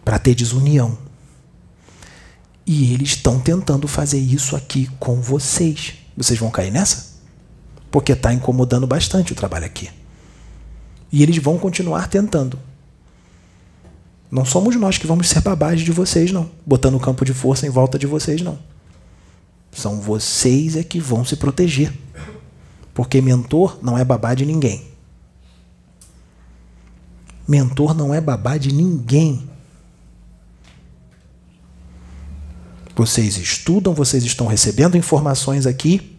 para 0.04 0.18
ter 0.18 0.34
desunião. 0.34 0.98
E 2.66 2.92
eles 2.92 3.10
estão 3.10 3.38
tentando 3.38 3.86
fazer 3.86 4.18
isso 4.18 4.56
aqui 4.56 4.90
com 4.98 5.20
vocês. 5.20 5.94
Vocês 6.16 6.38
vão 6.38 6.50
cair 6.50 6.72
nessa? 6.72 7.13
Porque 7.94 8.10
está 8.10 8.34
incomodando 8.34 8.88
bastante 8.88 9.32
o 9.32 9.36
trabalho 9.36 9.66
aqui. 9.66 9.88
E 11.12 11.22
eles 11.22 11.38
vão 11.38 11.56
continuar 11.56 12.08
tentando. 12.08 12.58
Não 14.28 14.44
somos 14.44 14.74
nós 14.74 14.98
que 14.98 15.06
vamos 15.06 15.28
ser 15.28 15.40
babás 15.40 15.80
de 15.80 15.92
vocês, 15.92 16.32
não. 16.32 16.50
Botando 16.66 16.96
o 16.96 17.00
campo 17.00 17.24
de 17.24 17.32
força 17.32 17.68
em 17.68 17.70
volta 17.70 17.96
de 17.96 18.04
vocês, 18.04 18.42
não. 18.42 18.58
São 19.70 20.00
vocês 20.00 20.74
é 20.74 20.82
que 20.82 20.98
vão 20.98 21.24
se 21.24 21.36
proteger. 21.36 21.96
Porque 22.92 23.20
mentor 23.20 23.78
não 23.80 23.96
é 23.96 24.04
babá 24.04 24.34
de 24.34 24.44
ninguém. 24.44 24.88
Mentor 27.46 27.94
não 27.94 28.12
é 28.12 28.20
babá 28.20 28.56
de 28.58 28.74
ninguém. 28.74 29.48
Vocês 32.96 33.36
estudam, 33.36 33.94
vocês 33.94 34.24
estão 34.24 34.48
recebendo 34.48 34.96
informações 34.96 35.64
aqui. 35.64 36.13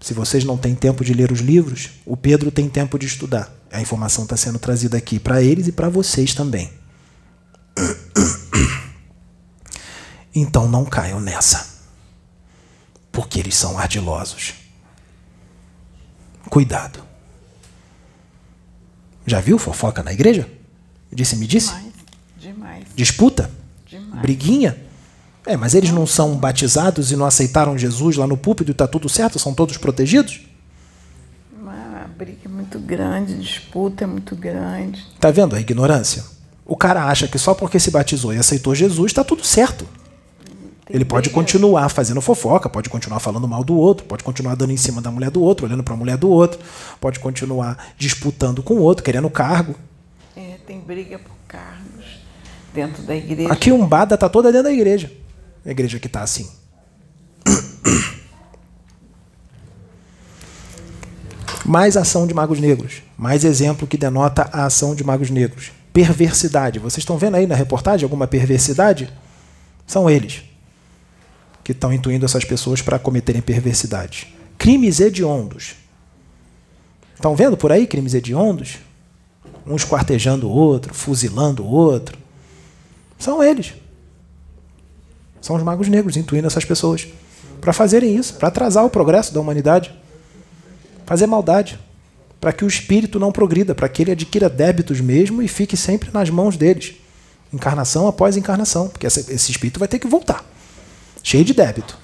Se 0.00 0.14
vocês 0.14 0.44
não 0.44 0.56
têm 0.56 0.74
tempo 0.74 1.04
de 1.04 1.12
ler 1.14 1.32
os 1.32 1.40
livros, 1.40 1.90
o 2.04 2.16
Pedro 2.16 2.50
tem 2.50 2.68
tempo 2.68 2.98
de 2.98 3.06
estudar. 3.06 3.52
A 3.70 3.80
informação 3.80 4.24
está 4.24 4.36
sendo 4.36 4.58
trazida 4.58 4.96
aqui 4.96 5.18
para 5.18 5.42
eles 5.42 5.66
e 5.68 5.72
para 5.72 5.88
vocês 5.88 6.34
também. 6.34 6.70
Então 10.38 10.68
não 10.68 10.84
caiam 10.84 11.18
nessa, 11.18 11.66
porque 13.10 13.40
eles 13.40 13.54
são 13.54 13.78
ardilosos. 13.78 14.52
Cuidado. 16.50 17.02
Já 19.26 19.40
viu 19.40 19.58
fofoca 19.58 20.02
na 20.02 20.12
igreja? 20.12 20.46
Disse, 21.10 21.36
me 21.36 21.46
disse? 21.46 21.68
Demais. 21.68 21.94
Demais. 22.38 22.84
Disputa? 22.94 23.50
Demais. 23.86 24.20
Briguinha? 24.20 24.85
É, 25.46 25.56
mas 25.56 25.74
eles 25.74 25.92
não 25.92 26.04
são 26.04 26.34
batizados 26.34 27.12
e 27.12 27.16
não 27.16 27.24
aceitaram 27.24 27.78
Jesus 27.78 28.16
lá 28.16 28.26
no 28.26 28.36
púlpito 28.36 28.70
e 28.70 28.72
está 28.72 28.88
tudo 28.88 29.08
certo? 29.08 29.38
São 29.38 29.54
todos 29.54 29.76
protegidos? 29.76 30.40
Uma 31.56 32.10
briga 32.18 32.40
é 32.46 32.48
muito 32.48 32.80
grande, 32.80 33.38
disputa 33.38 34.02
é 34.02 34.06
muito 34.08 34.34
grande. 34.34 35.06
Tá 35.20 35.30
vendo 35.30 35.54
a 35.54 35.60
ignorância? 35.60 36.24
O 36.64 36.76
cara 36.76 37.04
acha 37.04 37.28
que 37.28 37.38
só 37.38 37.54
porque 37.54 37.78
se 37.78 37.92
batizou 37.92 38.34
e 38.34 38.38
aceitou 38.38 38.74
Jesus 38.74 39.12
está 39.12 39.22
tudo 39.22 39.46
certo. 39.46 39.86
Ele 40.90 41.04
pode 41.04 41.30
continuar 41.30 41.88
fazendo 41.88 42.20
fofoca, 42.20 42.68
pode 42.68 42.88
continuar 42.88 43.20
falando 43.20 43.46
mal 43.46 43.62
do 43.62 43.76
outro, 43.76 44.04
pode 44.06 44.22
continuar 44.24 44.54
dando 44.56 44.72
em 44.72 44.76
cima 44.76 45.00
da 45.00 45.10
mulher 45.10 45.30
do 45.30 45.42
outro, 45.42 45.66
olhando 45.66 45.82
para 45.82 45.94
a 45.94 45.96
mulher 45.96 46.16
do 46.16 46.28
outro, 46.28 46.60
pode 47.00 47.18
continuar 47.18 47.92
disputando 47.96 48.62
com 48.62 48.74
o 48.74 48.80
outro, 48.80 49.04
querendo 49.04 49.28
cargo. 49.28 49.74
É, 50.36 50.58
tem 50.64 50.80
briga 50.80 51.18
por 51.18 51.34
cargos 51.48 52.04
dentro 52.72 53.02
da 53.02 53.16
igreja. 53.16 53.52
Aqui 53.52 53.72
Umbada 53.72 54.14
está 54.14 54.28
toda 54.28 54.52
dentro 54.52 54.64
da 54.64 54.72
igreja. 54.72 55.10
A 55.66 55.70
igreja 55.70 55.98
que 55.98 56.06
está 56.06 56.22
assim. 56.22 56.48
Mais 61.64 61.96
ação 61.96 62.26
de 62.26 62.32
magos 62.32 62.60
negros. 62.60 63.02
Mais 63.18 63.44
exemplo 63.44 63.86
que 63.86 63.98
denota 63.98 64.48
a 64.52 64.64
ação 64.64 64.94
de 64.94 65.02
magos 65.02 65.28
negros 65.28 65.72
perversidade. 65.96 66.78
Vocês 66.78 66.98
estão 66.98 67.16
vendo 67.16 67.36
aí 67.36 67.46
na 67.46 67.54
reportagem 67.54 68.04
alguma 68.04 68.26
perversidade? 68.26 69.10
São 69.86 70.10
eles 70.10 70.44
que 71.64 71.72
estão 71.72 71.90
intuindo 71.90 72.26
essas 72.26 72.44
pessoas 72.44 72.82
para 72.82 72.98
cometerem 72.98 73.40
perversidade. 73.40 74.34
Crimes 74.58 75.00
hediondos. 75.00 75.74
Estão 77.14 77.34
vendo 77.34 77.56
por 77.56 77.72
aí 77.72 77.86
crimes 77.86 78.12
hediondos? 78.12 78.76
Uns 79.66 79.86
quartejando 79.86 80.46
o 80.46 80.52
outro, 80.52 80.92
fuzilando 80.92 81.64
o 81.64 81.70
outro. 81.70 82.18
São 83.18 83.42
eles. 83.42 83.72
São 85.46 85.54
os 85.54 85.62
magos 85.62 85.86
negros 85.86 86.16
intuindo 86.16 86.48
essas 86.48 86.64
pessoas 86.64 87.06
para 87.60 87.72
fazerem 87.72 88.16
isso, 88.16 88.34
para 88.34 88.48
atrasar 88.48 88.84
o 88.84 88.90
progresso 88.90 89.32
da 89.32 89.40
humanidade, 89.40 89.94
fazer 91.06 91.28
maldade 91.28 91.78
para 92.40 92.52
que 92.52 92.64
o 92.64 92.68
espírito 92.68 93.20
não 93.20 93.30
progrida, 93.30 93.72
para 93.72 93.88
que 93.88 94.02
ele 94.02 94.10
adquira 94.10 94.50
débitos 94.50 95.00
mesmo 95.00 95.40
e 95.40 95.46
fique 95.46 95.76
sempre 95.76 96.10
nas 96.12 96.30
mãos 96.30 96.56
deles, 96.56 96.96
encarnação 97.52 98.08
após 98.08 98.36
encarnação, 98.36 98.88
porque 98.88 99.06
esse 99.06 99.52
espírito 99.52 99.78
vai 99.78 99.86
ter 99.86 100.00
que 100.00 100.08
voltar, 100.08 100.44
cheio 101.22 101.44
de 101.44 101.54
débito. 101.54 101.96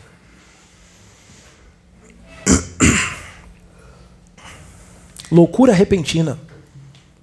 Loucura 5.33 5.73
repentina. 5.73 6.39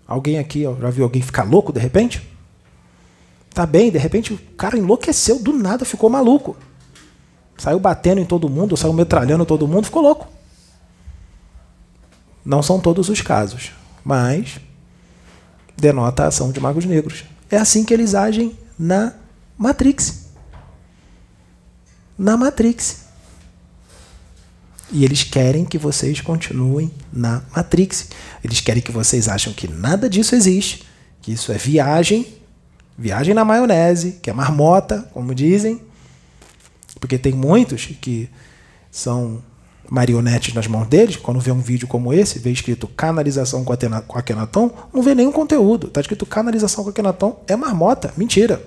Alguém 0.05 0.37
aqui 0.37 0.65
ó, 0.65 0.75
já 0.75 0.89
viu 0.89 1.05
alguém 1.05 1.21
ficar 1.21 1.43
louco 1.43 1.71
de 1.71 1.79
repente? 1.79 2.28
Tá 3.53 3.65
bem, 3.65 3.91
de 3.91 3.97
repente 3.97 4.33
o 4.33 4.37
cara 4.55 4.77
enlouqueceu, 4.77 5.39
do 5.39 5.53
nada 5.53 5.83
ficou 5.85 6.09
maluco. 6.09 6.55
Saiu 7.57 7.79
batendo 7.79 8.21
em 8.21 8.25
todo 8.25 8.47
mundo, 8.47 8.77
saiu 8.77 8.93
metralhando 8.93 9.45
todo 9.45 9.67
mundo, 9.67 9.85
ficou 9.85 10.01
louco. 10.01 10.27
Não 12.45 12.63
são 12.63 12.79
todos 12.79 13.09
os 13.09 13.21
casos, 13.21 13.71
mas 14.03 14.59
denota 15.75 16.23
a 16.23 16.27
ação 16.27 16.51
de 16.51 16.59
magos 16.59 16.85
negros. 16.85 17.25
É 17.49 17.57
assim 17.57 17.83
que 17.83 17.93
eles 17.93 18.15
agem 18.15 18.57
na 18.77 19.13
Matrix. 19.57 20.29
Na 22.17 22.37
Matrix. 22.37 23.05
E 24.91 25.03
eles 25.03 25.23
querem 25.23 25.65
que 25.65 25.77
vocês 25.77 26.21
continuem 26.21 26.91
na 27.11 27.43
Matrix. 27.55 28.09
Eles 28.43 28.61
querem 28.61 28.81
que 28.81 28.91
vocês 28.91 29.27
achem 29.27 29.53
que 29.53 29.67
nada 29.67 30.09
disso 30.09 30.33
existe, 30.33 30.85
que 31.21 31.33
isso 31.33 31.51
é 31.51 31.57
viagem, 31.57 32.38
viagem 32.99 33.33
na 33.33 33.45
maionese, 33.45 34.19
que 34.21 34.29
é 34.29 34.33
marmota, 34.33 35.09
como 35.13 35.33
dizem. 35.33 35.81
Porque 36.99 37.17
tem 37.17 37.33
muitos 37.33 37.85
que 37.85 38.29
são 38.91 39.41
marionetes 39.89 40.53
nas 40.53 40.67
mãos 40.67 40.87
deles, 40.87 41.15
quando 41.15 41.39
vê 41.39 41.51
um 41.51 41.61
vídeo 41.61 41.87
como 41.87 42.13
esse, 42.13 42.37
vê 42.37 42.51
escrito 42.51 42.87
canalização 42.87 43.63
com, 43.63 43.73
Atena, 43.73 44.01
com 44.01 44.19
Akenaton, 44.19 44.69
não 44.93 45.01
vê 45.01 45.15
nenhum 45.15 45.31
conteúdo. 45.31 45.87
Está 45.87 46.01
escrito 46.01 46.25
canalização 46.25 46.83
com 46.83 46.89
Akenaton, 46.89 47.41
é 47.47 47.55
marmota, 47.55 48.13
mentira. 48.17 48.61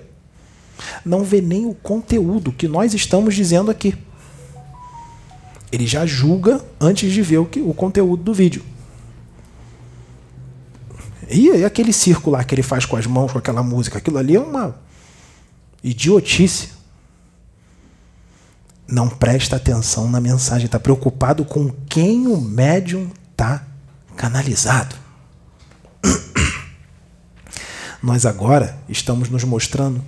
Não 1.05 1.23
vê 1.23 1.39
nem 1.39 1.65
o 1.67 1.73
conteúdo 1.75 2.51
que 2.51 2.67
nós 2.67 2.93
estamos 2.93 3.35
dizendo 3.35 3.69
aqui. 3.69 3.95
Ele 5.71 5.85
já 5.85 6.05
julga 6.05 6.59
antes 6.79 7.11
de 7.11 7.21
ver 7.21 7.37
o, 7.37 7.45
que, 7.45 7.61
o 7.61 7.73
conteúdo 7.73 8.21
do 8.23 8.33
vídeo. 8.33 8.63
E, 11.33 11.65
aquele 11.65 11.91
círculo 11.91 12.35
lá 12.37 12.43
que 12.43 12.53
ele 12.53 12.61
faz 12.61 12.85
com 12.85 12.95
as 12.95 13.07
mãos, 13.07 13.31
com 13.31 13.39
aquela 13.39 13.63
música, 13.63 13.97
aquilo 13.97 14.19
ali 14.19 14.35
é 14.35 14.39
uma. 14.39 14.75
idiotice, 15.83 16.69
não 18.87 19.09
presta 19.09 19.55
atenção 19.55 20.07
na 20.07 20.21
mensagem, 20.21 20.67
está 20.67 20.79
preocupado 20.79 21.43
com 21.43 21.71
quem 21.89 22.27
o 22.27 22.39
médium 22.39 23.09
está 23.31 23.65
canalizado. 24.15 24.95
Nós 28.01 28.27
agora 28.27 28.77
estamos 28.87 29.27
nos 29.27 29.43
mostrando 29.43 30.03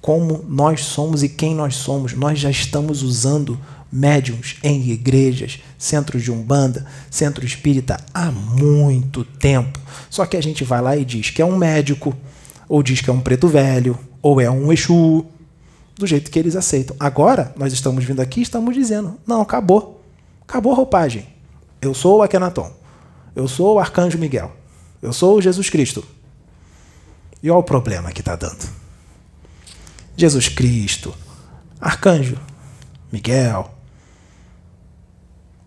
como 0.00 0.42
nós 0.48 0.82
somos 0.84 1.22
e 1.22 1.28
quem 1.28 1.54
nós 1.54 1.76
somos. 1.76 2.14
Nós 2.14 2.38
já 2.38 2.50
estamos 2.50 3.02
usando 3.02 3.60
médiums 3.92 4.56
em 4.62 4.90
igrejas, 4.90 5.60
centros 5.78 6.22
de 6.22 6.30
umbanda, 6.30 6.86
centro 7.10 7.44
espírita 7.44 7.98
há 8.14 8.30
muito 8.30 9.24
tempo. 9.24 9.78
Só 10.08 10.26
que 10.26 10.36
a 10.36 10.42
gente 10.42 10.64
vai 10.64 10.80
lá 10.80 10.96
e 10.96 11.04
diz 11.04 11.30
que 11.30 11.42
é 11.42 11.44
um 11.44 11.56
médico, 11.56 12.16
ou 12.68 12.82
diz 12.82 13.00
que 13.00 13.10
é 13.10 13.12
um 13.12 13.20
preto 13.20 13.48
velho, 13.48 13.98
ou 14.22 14.40
é 14.40 14.50
um 14.50 14.72
Exu, 14.72 15.26
do 15.96 16.06
jeito 16.06 16.30
que 16.30 16.38
eles 16.38 16.56
aceitam. 16.56 16.96
Agora, 16.98 17.52
nós 17.56 17.72
estamos 17.72 18.04
vindo 18.04 18.20
aqui 18.20 18.40
e 18.40 18.42
estamos 18.42 18.74
dizendo: 18.74 19.18
não, 19.26 19.40
acabou. 19.40 20.02
Acabou 20.42 20.72
a 20.72 20.76
roupagem. 20.76 21.26
Eu 21.80 21.94
sou 21.94 22.18
o 22.18 22.22
Akenaton. 22.22 22.72
Eu 23.34 23.46
sou 23.46 23.76
o 23.76 23.78
Arcanjo 23.78 24.18
Miguel. 24.18 24.52
Eu 25.00 25.12
sou 25.12 25.36
o 25.36 25.42
Jesus 25.42 25.70
Cristo. 25.70 26.04
E 27.42 27.50
olha 27.50 27.60
o 27.60 27.62
problema 27.62 28.12
que 28.12 28.20
está 28.20 28.36
dando. 28.36 28.68
Jesus 30.16 30.48
Cristo, 30.48 31.14
Arcanjo 31.80 32.36
Miguel, 33.10 33.72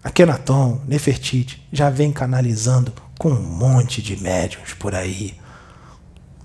Akenaton, 0.03 0.81
Nefertiti, 0.85 1.65
já 1.71 1.89
vem 1.89 2.11
canalizando 2.11 2.91
com 3.17 3.29
um 3.29 3.41
monte 3.41 4.01
de 4.01 4.21
médiums 4.21 4.73
por 4.73 4.93
aí. 4.93 5.35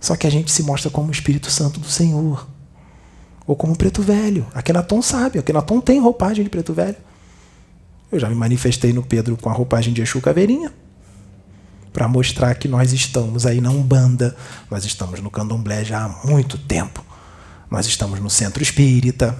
Só 0.01 0.14
que 0.14 0.26
a 0.26 0.30
gente 0.30 0.51
se 0.52 0.62
mostra 0.62 0.90
como 0.90 1.09
o 1.09 1.12
Espírito 1.12 1.51
Santo 1.51 1.80
do 1.80 1.89
Senhor. 1.89 2.47
Ou 3.47 3.56
como 3.56 3.76
preto 3.76 4.01
velho. 4.01 4.47
Akenaton 4.55 5.02
sabe, 5.02 5.39
Akenaton 5.39 5.80
tem 5.80 5.98
roupagem 5.98 6.44
de 6.44 6.51
preto 6.51 6.72
velho. 6.72 6.97
Eu 8.12 8.20
já 8.20 8.28
me 8.28 8.35
manifestei 8.35 8.93
no 8.93 9.02
Pedro 9.02 9.36
com 9.36 9.51
a 9.51 9.52
roupagem 9.52 9.93
de 9.93 10.02
Exu 10.02 10.20
Caveirinha. 10.20 10.72
Para 11.93 12.06
mostrar 12.06 12.55
que 12.55 12.68
nós 12.68 12.93
estamos 12.93 13.44
aí 13.44 13.60
na 13.60 13.70
Umbanda, 13.70 14.36
nós 14.70 14.85
estamos 14.85 15.20
no 15.20 15.30
Candomblé 15.30 15.85
já 15.85 16.05
há 16.05 16.26
muito 16.26 16.56
tempo. 16.56 17.05
Nós 17.70 17.86
estamos 17.86 18.20
no 18.20 18.30
Centro 18.30 18.62
Espírita, 18.62 19.36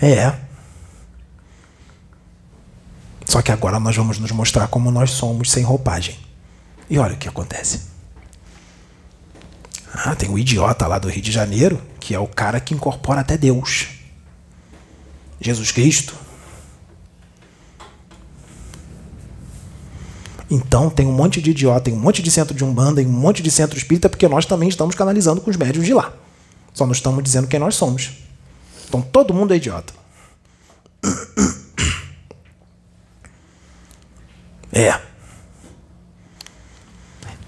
É. 0.00 0.34
Só 3.24 3.42
que 3.42 3.52
agora 3.52 3.78
nós 3.78 3.94
vamos 3.94 4.18
nos 4.18 4.30
mostrar 4.30 4.68
como 4.68 4.90
nós 4.90 5.10
somos 5.10 5.50
sem 5.50 5.62
roupagem. 5.62 6.16
E 6.88 6.98
olha 6.98 7.14
o 7.14 7.18
que 7.18 7.28
acontece. 7.28 7.82
Ah, 9.92 10.14
tem 10.14 10.30
um 10.30 10.38
idiota 10.38 10.86
lá 10.86 10.98
do 10.98 11.08
Rio 11.08 11.22
de 11.22 11.32
Janeiro, 11.32 11.80
que 12.00 12.14
é 12.14 12.18
o 12.18 12.26
cara 12.26 12.60
que 12.60 12.74
incorpora 12.74 13.20
até 13.20 13.36
Deus. 13.36 13.88
Jesus 15.40 15.70
Cristo. 15.72 16.14
Então 20.50 20.88
tem 20.88 21.06
um 21.06 21.12
monte 21.12 21.42
de 21.42 21.50
idiota, 21.50 21.82
tem 21.82 21.94
um 21.94 21.98
monte 21.98 22.22
de 22.22 22.30
centro 22.30 22.54
de 22.54 22.64
umbanda, 22.64 23.02
tem 23.02 23.06
um 23.06 23.12
monte 23.12 23.42
de 23.42 23.50
centro 23.50 23.76
espírita, 23.76 24.08
porque 24.08 24.26
nós 24.26 24.46
também 24.46 24.68
estamos 24.68 24.94
canalizando 24.94 25.40
com 25.40 25.50
os 25.50 25.56
médios 25.56 25.84
de 25.84 25.92
lá. 25.92 26.12
Só 26.72 26.86
não 26.86 26.92
estamos 26.92 27.22
dizendo 27.22 27.46
quem 27.46 27.60
nós 27.60 27.74
somos. 27.74 28.27
Então 28.88 29.02
todo 29.02 29.34
mundo 29.34 29.52
é 29.52 29.56
idiota. 29.56 29.92
É. 34.72 35.00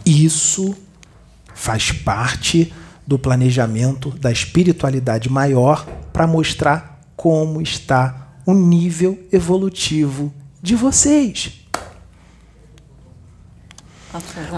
Isso 0.04 0.76
faz 1.54 1.92
parte 1.92 2.72
do 3.06 3.18
planejamento 3.18 4.10
da 4.10 4.30
espiritualidade 4.30 5.30
maior 5.30 5.84
para 6.12 6.26
mostrar 6.26 7.00
como 7.16 7.60
está 7.60 8.34
o 8.46 8.54
nível 8.54 9.18
evolutivo 9.32 10.32
de 10.62 10.74
vocês. 10.74 11.60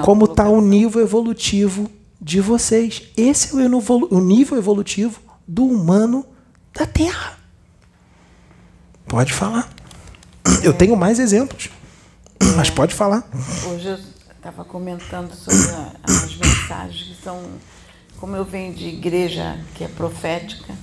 Como 0.04 0.24
está 0.24 0.48
o 0.48 0.60
nível 0.60 1.02
evolutivo 1.02 1.90
de 2.20 2.40
vocês. 2.40 3.02
Esse 3.16 3.60
é 3.60 3.68
o 3.68 4.20
nível 4.20 4.56
evolutivo 4.56 5.20
do 5.46 5.64
humano 5.64 6.24
da 6.72 6.86
Terra. 6.86 7.38
Pode 9.06 9.32
falar. 9.32 9.68
Eu 10.62 10.72
tenho 10.72 10.96
mais 10.96 11.18
exemplos, 11.18 11.70
mas 12.56 12.70
pode 12.70 12.94
falar. 12.94 13.28
Hoje 13.68 13.88
eu 13.88 13.98
estava 14.34 14.64
comentando 14.64 15.34
sobre 15.34 15.76
as 16.02 16.36
mensagens 16.36 17.08
que 17.08 17.22
são, 17.22 17.40
como 18.18 18.34
eu 18.34 18.44
venho 18.44 18.74
de 18.74 18.88
igreja 18.88 19.58
que 19.74 19.84
é 19.84 19.88
profética, 19.88 20.74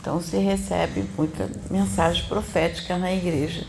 então 0.00 0.20
se 0.20 0.36
recebe 0.38 1.04
muita 1.16 1.48
mensagem 1.70 2.24
profética 2.26 2.98
na 2.98 3.12
igreja. 3.12 3.66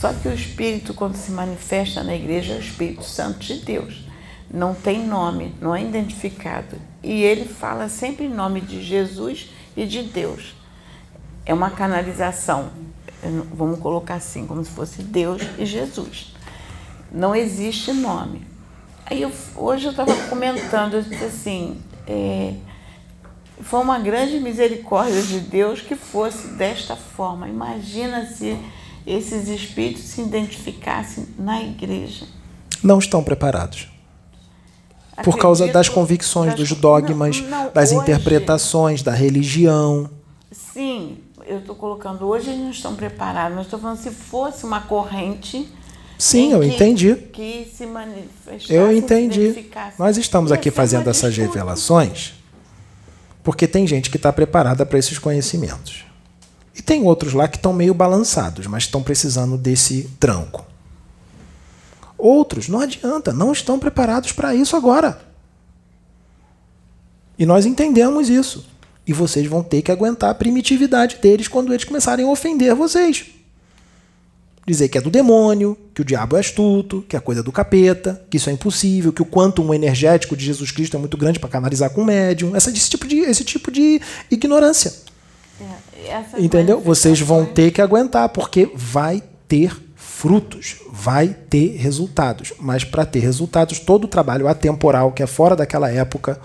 Só 0.00 0.12
que 0.12 0.28
o 0.28 0.32
Espírito, 0.32 0.94
quando 0.94 1.16
se 1.16 1.30
manifesta 1.30 2.02
na 2.02 2.14
igreja, 2.14 2.54
é 2.54 2.56
o 2.56 2.60
Espírito 2.60 3.04
Santo 3.04 3.40
de 3.40 3.54
Deus. 3.54 4.04
Não 4.50 4.74
tem 4.74 5.06
nome, 5.06 5.54
não 5.60 5.74
é 5.74 5.82
identificado. 5.82 6.76
E 7.02 7.22
ele 7.22 7.44
fala 7.44 7.88
sempre 7.88 8.26
em 8.26 8.32
nome 8.32 8.60
de 8.60 8.82
Jesus 8.82 9.50
e 9.76 9.86
de 9.86 10.02
Deus 10.02 10.57
é 11.48 11.54
uma 11.54 11.70
canalização, 11.70 12.68
vamos 13.54 13.80
colocar 13.80 14.16
assim, 14.16 14.46
como 14.46 14.62
se 14.62 14.70
fosse 14.70 15.02
Deus 15.02 15.40
e 15.58 15.64
Jesus. 15.64 16.34
Não 17.10 17.34
existe 17.34 17.90
nome. 17.90 18.46
Aí 19.06 19.22
eu, 19.22 19.32
hoje 19.56 19.86
eu 19.86 19.92
estava 19.92 20.14
comentando, 20.28 20.94
eu 20.94 21.02
disse 21.02 21.24
assim, 21.24 21.80
é, 22.06 22.52
foi 23.62 23.80
uma 23.80 23.98
grande 23.98 24.38
misericórdia 24.38 25.22
de 25.22 25.40
Deus 25.40 25.80
que 25.80 25.96
fosse 25.96 26.48
desta 26.48 26.94
forma. 26.94 27.48
Imagina 27.48 28.26
se 28.26 28.58
esses 29.06 29.48
espíritos 29.48 30.02
se 30.02 30.20
identificassem 30.20 31.28
na 31.38 31.62
igreja. 31.62 32.26
Não 32.82 32.98
estão 32.98 33.24
preparados. 33.24 33.88
Por 35.24 35.38
causa 35.38 35.66
das 35.66 35.88
convicções, 35.88 36.50
das, 36.50 36.68
dos 36.68 36.78
dogmas, 36.78 37.40
não, 37.40 37.48
não, 37.48 37.72
das 37.72 37.90
hoje, 37.90 38.02
interpretações, 38.02 39.02
da 39.02 39.12
religião. 39.12 40.10
Sim, 40.52 41.16
eu 41.48 41.58
estou 41.58 41.74
colocando 41.74 42.26
hoje, 42.26 42.50
eles 42.50 42.60
não 42.60 42.70
estão 42.70 42.94
preparados, 42.94 43.56
mas 43.56 43.66
estou 43.66 43.78
falando 43.78 43.98
se 43.98 44.10
fosse 44.10 44.64
uma 44.64 44.82
corrente. 44.82 45.68
Sim, 46.18 46.52
eu 46.52 46.60
que, 46.60 46.66
entendi. 46.66 47.14
Que 47.32 47.72
se 47.74 47.86
manifestasse. 47.86 48.72
Eu 48.72 48.92
entendi. 48.92 49.68
Nós 49.98 50.16
estamos 50.16 50.52
aqui 50.52 50.70
fazendo 50.70 51.08
essas 51.08 51.36
revelações 51.36 52.38
porque 53.48 53.66
tem 53.66 53.86
gente 53.86 54.10
que 54.10 54.18
está 54.18 54.30
preparada 54.30 54.84
para 54.84 54.98
esses 54.98 55.18
conhecimentos. 55.18 56.04
E 56.74 56.82
tem 56.82 57.02
outros 57.04 57.32
lá 57.32 57.48
que 57.48 57.56
estão 57.56 57.72
meio 57.72 57.94
balançados, 57.94 58.66
mas 58.66 58.82
estão 58.82 59.02
precisando 59.02 59.56
desse 59.56 60.02
tranco. 60.20 60.66
Outros, 62.18 62.68
não 62.68 62.80
adianta, 62.80 63.32
não 63.32 63.50
estão 63.50 63.78
preparados 63.78 64.32
para 64.32 64.54
isso 64.54 64.76
agora. 64.76 65.18
E 67.38 67.46
nós 67.46 67.64
entendemos 67.64 68.28
isso. 68.28 68.66
E 69.08 69.12
vocês 69.14 69.46
vão 69.46 69.62
ter 69.62 69.80
que 69.80 69.90
aguentar 69.90 70.28
a 70.28 70.34
primitividade 70.34 71.16
deles 71.20 71.48
quando 71.48 71.72
eles 71.72 71.84
começarem 71.84 72.26
a 72.26 72.28
ofender 72.28 72.74
vocês. 72.74 73.24
Dizer 74.66 74.90
que 74.90 74.98
é 74.98 75.00
do 75.00 75.08
demônio, 75.08 75.78
que 75.94 76.02
o 76.02 76.04
diabo 76.04 76.36
é 76.36 76.40
astuto, 76.40 77.02
que 77.08 77.16
é 77.16 77.20
coisa 77.20 77.42
do 77.42 77.50
capeta, 77.50 78.22
que 78.28 78.36
isso 78.36 78.50
é 78.50 78.52
impossível, 78.52 79.10
que 79.10 79.22
o 79.22 79.24
quantum 79.24 79.72
energético 79.72 80.36
de 80.36 80.44
Jesus 80.44 80.70
Cristo 80.70 80.94
é 80.94 81.00
muito 81.00 81.16
grande 81.16 81.38
para 81.38 81.48
canalizar 81.48 81.88
com 81.88 82.02
o 82.02 82.04
médium. 82.04 82.54
Essa, 82.54 82.70
esse, 82.70 82.90
tipo 82.90 83.06
de, 83.06 83.20
esse 83.20 83.42
tipo 83.44 83.70
de 83.70 83.98
ignorância. 84.30 84.92
É, 86.04 86.22
Entendeu? 86.38 86.78
Vocês 86.82 87.18
vão 87.18 87.46
ter 87.46 87.70
que 87.70 87.80
aguentar, 87.80 88.28
porque 88.28 88.70
vai 88.74 89.22
ter 89.48 89.74
frutos, 89.96 90.76
vai 90.92 91.28
ter 91.28 91.76
resultados. 91.76 92.52
Mas 92.60 92.84
para 92.84 93.06
ter 93.06 93.20
resultados, 93.20 93.78
todo 93.78 94.04
o 94.04 94.08
trabalho 94.08 94.48
atemporal, 94.48 95.12
que 95.12 95.22
é 95.22 95.26
fora 95.26 95.56
daquela 95.56 95.90
época, 95.90 96.38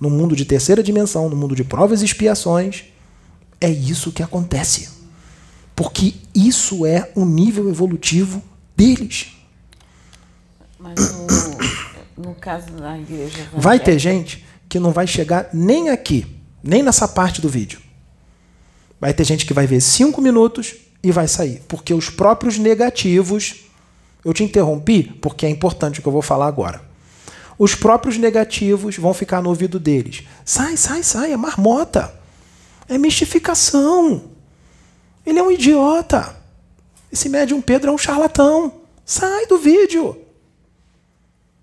no 0.00 0.08
mundo 0.08 0.36
de 0.36 0.44
terceira 0.44 0.82
dimensão, 0.82 1.28
no 1.28 1.36
mundo 1.36 1.54
de 1.54 1.64
provas 1.64 2.02
e 2.02 2.04
expiações, 2.04 2.84
é 3.60 3.68
isso 3.68 4.12
que 4.12 4.22
acontece. 4.22 4.88
Porque 5.74 6.14
isso 6.34 6.86
é 6.86 7.10
o 7.14 7.24
nível 7.24 7.68
evolutivo 7.68 8.42
deles. 8.76 9.32
Mas 10.78 10.94
no, 12.16 12.28
no 12.30 12.34
caso 12.34 12.70
da 12.72 12.98
igreja. 12.98 13.48
Vai 13.52 13.80
ter 13.80 13.98
gente 13.98 14.44
que 14.68 14.78
não 14.78 14.92
vai 14.92 15.06
chegar 15.06 15.48
nem 15.52 15.88
aqui, 15.88 16.26
nem 16.62 16.82
nessa 16.82 17.08
parte 17.08 17.40
do 17.40 17.48
vídeo. 17.48 17.80
Vai 19.00 19.14
ter 19.14 19.24
gente 19.24 19.46
que 19.46 19.54
vai 19.54 19.66
ver 19.66 19.80
cinco 19.80 20.20
minutos 20.20 20.74
e 21.02 21.10
vai 21.12 21.28
sair. 21.28 21.62
Porque 21.68 21.94
os 21.94 22.10
próprios 22.10 22.58
negativos. 22.58 23.64
Eu 24.24 24.34
te 24.34 24.42
interrompi 24.42 25.04
porque 25.04 25.46
é 25.46 25.48
importante 25.48 26.00
o 26.00 26.02
que 26.02 26.08
eu 26.08 26.12
vou 26.12 26.20
falar 26.20 26.48
agora 26.48 26.87
os 27.58 27.74
próprios 27.74 28.16
negativos 28.16 28.96
vão 28.96 29.12
ficar 29.12 29.42
no 29.42 29.48
ouvido 29.48 29.80
deles. 29.80 30.22
Sai, 30.44 30.76
sai, 30.76 31.02
sai, 31.02 31.32
é 31.32 31.36
marmota. 31.36 32.14
É 32.88 32.96
mistificação. 32.96 34.30
Ele 35.26 35.38
é 35.38 35.42
um 35.42 35.50
idiota. 35.50 36.36
Esse 37.12 37.28
médium 37.28 37.60
Pedro 37.60 37.90
é 37.90 37.92
um 37.92 37.98
charlatão. 37.98 38.72
Sai 39.04 39.46
do 39.46 39.58
vídeo. 39.58 40.16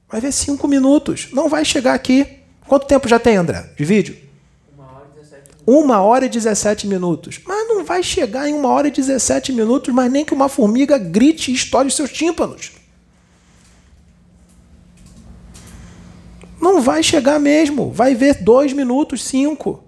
Vai 0.10 0.20
ver 0.20 0.34
cinco 0.34 0.68
minutos. 0.68 1.30
Não 1.32 1.48
vai 1.48 1.64
chegar 1.64 1.94
aqui. 1.94 2.28
Quanto 2.68 2.88
tempo 2.88 3.08
já 3.08 3.18
tem, 3.18 3.38
André, 3.38 3.70
de 3.78 3.86
vídeo? 3.86 4.18
Uma 5.66 6.02
hora 6.02 6.26
e 6.26 6.30
17 6.30 6.88
minutos. 6.88 7.40
Mas 7.46 7.68
não 7.68 7.86
vai 7.86 8.04
chegar 8.04 8.48
em 8.50 8.54
uma 8.54 8.70
hora 8.70 8.88
e 8.88 8.92
17 8.92 9.52
minutos, 9.54 9.94
mas 9.94 10.12
nem 10.12 10.26
que 10.26 10.34
uma 10.34 10.50
formiga 10.50 10.98
grite 10.98 11.52
e 11.52 11.56
estoure 11.56 11.88
os 11.88 11.96
seus 11.96 12.12
tímpanos. 12.12 12.75
Não 16.66 16.82
vai 16.82 17.04
chegar 17.04 17.40
mesmo. 17.40 17.92
Vai 17.92 18.16
ver 18.16 18.44
dois 18.44 18.74
minutos, 18.74 19.24
cinco. 19.24 19.84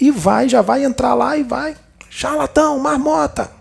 E 0.00 0.10
vai, 0.10 0.48
já 0.48 0.62
vai 0.62 0.86
entrar 0.86 1.12
lá 1.12 1.36
e 1.36 1.42
vai. 1.42 1.76
Charlatão, 2.08 2.78
marmota. 2.78 3.52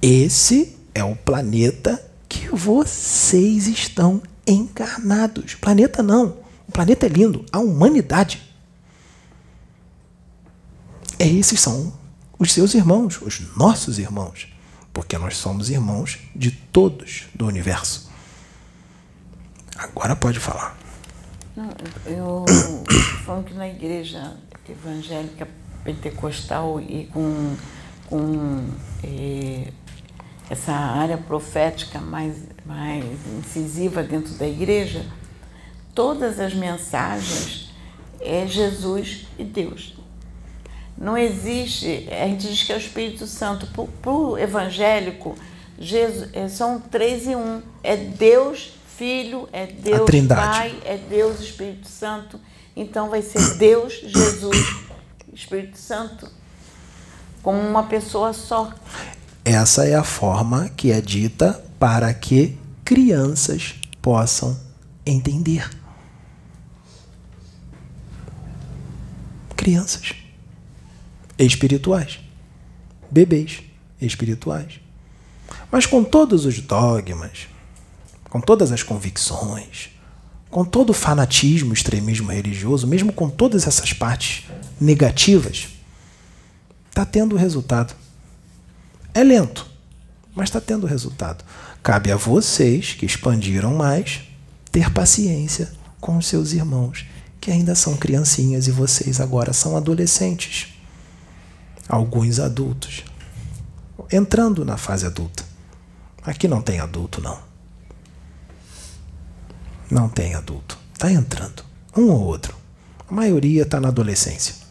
Esse 0.00 0.78
é 0.94 1.02
o 1.02 1.16
planeta 1.16 2.00
que 2.28 2.48
vocês 2.54 3.66
estão 3.66 4.22
encarnados. 4.46 5.56
Planeta 5.56 6.00
não. 6.00 6.36
O 6.68 6.70
planeta 6.70 7.06
é 7.06 7.08
lindo. 7.08 7.44
A 7.50 7.58
humanidade. 7.58 8.40
É, 11.18 11.26
esses 11.26 11.58
são 11.58 11.92
os 12.38 12.52
seus 12.52 12.72
irmãos, 12.72 13.20
os 13.20 13.56
nossos 13.56 13.98
irmãos. 13.98 14.46
Porque 14.92 15.18
nós 15.18 15.36
somos 15.36 15.70
irmãos 15.70 16.20
de 16.36 16.52
todos 16.52 17.24
do 17.34 17.48
universo. 17.48 18.11
Agora 19.82 20.14
pode 20.14 20.38
falar. 20.38 20.76
Não, 21.56 21.68
eu 22.06 22.44
falo 23.26 23.42
que 23.42 23.52
na 23.52 23.68
igreja 23.68 24.34
evangélica 24.68 25.48
pentecostal 25.84 26.80
e 26.80 27.06
com, 27.12 27.56
com 28.06 28.64
eh, 29.02 29.72
essa 30.48 30.72
área 30.72 31.18
profética 31.18 32.00
mais, 32.00 32.36
mais 32.64 33.04
incisiva 33.38 34.02
dentro 34.02 34.34
da 34.34 34.46
igreja, 34.46 35.04
todas 35.94 36.38
as 36.38 36.54
mensagens 36.54 37.72
é 38.20 38.46
Jesus 38.46 39.26
e 39.36 39.42
Deus. 39.42 39.96
Não 40.96 41.18
existe, 41.18 42.08
a 42.10 42.28
gente 42.28 42.46
diz 42.46 42.62
que 42.62 42.72
é 42.72 42.76
o 42.76 42.78
Espírito 42.78 43.26
Santo. 43.26 43.66
Para 43.66 44.12
o 44.12 44.38
evangélico, 44.38 45.36
Jesus, 45.78 46.28
é, 46.32 46.48
são 46.48 46.78
três 46.78 47.26
e 47.26 47.34
um. 47.34 47.60
É 47.82 47.96
Deus 47.96 48.74
Filho, 48.96 49.48
é 49.52 49.66
Deus 49.66 50.08
Pai, 50.28 50.78
é 50.84 50.96
Deus 50.96 51.40
Espírito 51.40 51.88
Santo. 51.88 52.38
Então 52.76 53.10
vai 53.10 53.22
ser 53.22 53.56
Deus, 53.56 53.94
Jesus, 53.94 54.76
Espírito 55.32 55.78
Santo, 55.78 56.28
como 57.42 57.58
uma 57.58 57.84
pessoa 57.84 58.32
só. 58.32 58.72
Essa 59.44 59.86
é 59.86 59.94
a 59.94 60.04
forma 60.04 60.68
que 60.70 60.92
é 60.92 61.00
dita 61.00 61.64
para 61.78 62.12
que 62.14 62.56
crianças 62.84 63.74
possam 64.00 64.58
entender. 65.04 65.68
Crianças 69.56 70.12
espirituais, 71.38 72.20
bebês 73.10 73.62
espirituais. 74.00 74.80
Mas 75.70 75.86
com 75.86 76.04
todos 76.04 76.44
os 76.44 76.60
dogmas, 76.60 77.48
com 78.32 78.40
todas 78.40 78.72
as 78.72 78.82
convicções, 78.82 79.90
com 80.50 80.64
todo 80.64 80.88
o 80.88 80.94
fanatismo, 80.94 81.74
extremismo 81.74 82.32
religioso, 82.32 82.86
mesmo 82.86 83.12
com 83.12 83.28
todas 83.28 83.66
essas 83.66 83.92
partes 83.92 84.46
negativas, 84.80 85.68
está 86.88 87.04
tendo 87.04 87.36
resultado. 87.36 87.94
É 89.12 89.22
lento, 89.22 89.66
mas 90.34 90.48
está 90.48 90.62
tendo 90.62 90.86
resultado. 90.86 91.44
Cabe 91.82 92.10
a 92.10 92.16
vocês 92.16 92.94
que 92.94 93.04
expandiram 93.04 93.74
mais 93.74 94.22
ter 94.70 94.90
paciência 94.90 95.70
com 96.00 96.16
os 96.16 96.26
seus 96.26 96.54
irmãos, 96.54 97.04
que 97.38 97.50
ainda 97.50 97.74
são 97.74 97.98
criancinhas 97.98 98.66
e 98.66 98.70
vocês 98.70 99.20
agora 99.20 99.52
são 99.52 99.76
adolescentes. 99.76 100.68
Alguns 101.86 102.40
adultos. 102.40 103.04
Entrando 104.10 104.64
na 104.64 104.78
fase 104.78 105.04
adulta. 105.04 105.44
Aqui 106.24 106.48
não 106.48 106.62
tem 106.62 106.80
adulto, 106.80 107.20
não. 107.20 107.51
Não 109.92 110.08
tem 110.08 110.34
adulto. 110.34 110.78
Está 110.92 111.10
entrando. 111.10 111.64
Um 111.96 112.08
ou 112.08 112.20
outro. 112.22 112.56
A 113.08 113.14
maioria 113.14 113.62
está 113.62 113.80
na 113.80 113.88
adolescência 113.88 114.62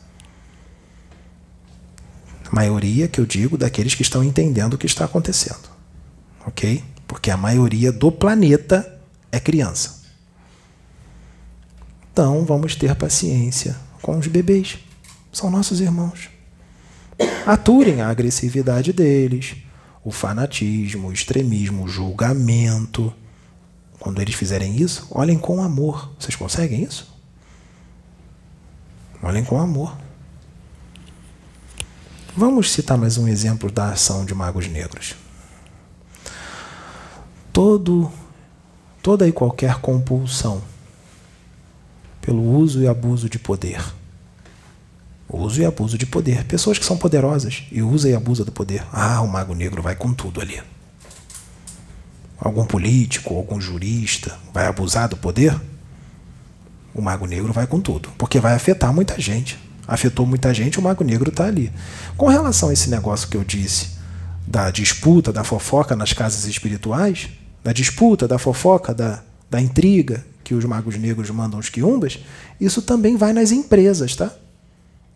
maioria 2.51 3.07
que 3.07 3.19
eu 3.19 3.25
digo 3.25 3.57
daqueles 3.57 3.95
que 3.95 4.01
estão 4.01 4.23
entendendo 4.23 4.73
o 4.73 4.77
que 4.77 4.85
está 4.85 5.05
acontecendo. 5.05 5.69
Ok? 6.45 6.83
Porque 7.07 7.31
a 7.31 7.37
maioria 7.37 7.91
do 7.91 8.11
planeta 8.11 8.99
é 9.31 9.39
criança. 9.39 10.01
Então 12.11 12.43
vamos 12.45 12.75
ter 12.75 12.93
paciência 12.95 13.75
com 14.01 14.17
os 14.17 14.27
bebês. 14.27 14.79
São 15.31 15.49
nossos 15.49 15.79
irmãos. 15.79 16.29
Aturem 17.45 18.01
a 18.01 18.09
agressividade 18.09 18.91
deles, 18.91 19.55
o 20.03 20.11
fanatismo, 20.11 21.07
o 21.07 21.13
extremismo, 21.13 21.85
o 21.85 21.87
julgamento. 21.87 23.13
Quando 24.01 24.19
eles 24.19 24.33
fizerem 24.33 24.75
isso, 24.77 25.07
olhem 25.11 25.37
com 25.37 25.61
amor. 25.61 26.11
Vocês 26.17 26.35
conseguem 26.35 26.83
isso? 26.83 27.07
Olhem 29.21 29.43
com 29.43 29.61
amor. 29.61 29.95
Vamos 32.35 32.71
citar 32.71 32.97
mais 32.97 33.19
um 33.19 33.27
exemplo 33.27 33.71
da 33.71 33.91
ação 33.91 34.25
de 34.25 34.33
magos 34.33 34.67
negros. 34.67 35.13
Todo, 37.53 38.11
toda 39.03 39.27
e 39.27 39.31
qualquer 39.31 39.79
compulsão 39.79 40.63
pelo 42.21 42.41
uso 42.57 42.81
e 42.81 42.87
abuso 42.87 43.29
de 43.29 43.37
poder. 43.37 43.85
Uso 45.29 45.61
e 45.61 45.65
abuso 45.65 45.95
de 45.95 46.07
poder. 46.07 46.43
Pessoas 46.45 46.79
que 46.79 46.85
são 46.85 46.97
poderosas 46.97 47.65
e 47.71 47.83
usam 47.83 48.09
e 48.09 48.15
abusam 48.15 48.47
do 48.47 48.51
poder. 48.51 48.83
Ah, 48.91 49.21
o 49.21 49.27
mago 49.27 49.53
negro 49.53 49.79
vai 49.79 49.95
com 49.95 50.11
tudo 50.11 50.41
ali. 50.41 50.59
Algum 52.41 52.65
político, 52.65 53.35
algum 53.35 53.61
jurista 53.61 54.37
vai 54.51 54.65
abusar 54.65 55.07
do 55.07 55.15
poder? 55.15 55.55
O 56.93 57.01
mago 57.01 57.25
negro 57.25 57.53
vai 57.53 57.67
com 57.67 57.79
tudo, 57.79 58.09
porque 58.17 58.39
vai 58.39 58.55
afetar 58.55 58.91
muita 58.91 59.21
gente 59.21 59.57
afetou 59.87 60.25
muita 60.25 60.53
gente, 60.53 60.79
o 60.79 60.81
Mago 60.81 61.03
Negro 61.03 61.29
está 61.29 61.45
ali. 61.45 61.71
Com 62.15 62.27
relação 62.27 62.69
a 62.69 62.73
esse 62.73 62.89
negócio 62.89 63.27
que 63.27 63.35
eu 63.35 63.43
disse, 63.43 63.97
da 64.47 64.71
disputa, 64.71 65.33
da 65.33 65.43
fofoca 65.43 65.95
nas 65.97 66.13
casas 66.13 66.45
espirituais, 66.45 67.29
da 67.61 67.73
disputa, 67.73 68.25
da 68.27 68.37
fofoca, 68.37 68.93
da, 68.93 69.21
da 69.49 69.61
intriga 69.61 70.25
que 70.43 70.53
os 70.53 70.63
magos 70.63 70.97
negros 70.97 71.29
mandam 71.29 71.59
os 71.59 71.69
quiumbas, 71.69 72.19
isso 72.59 72.81
também 72.81 73.17
vai 73.17 73.33
nas 73.33 73.51
empresas, 73.51 74.15
tá? 74.15 74.31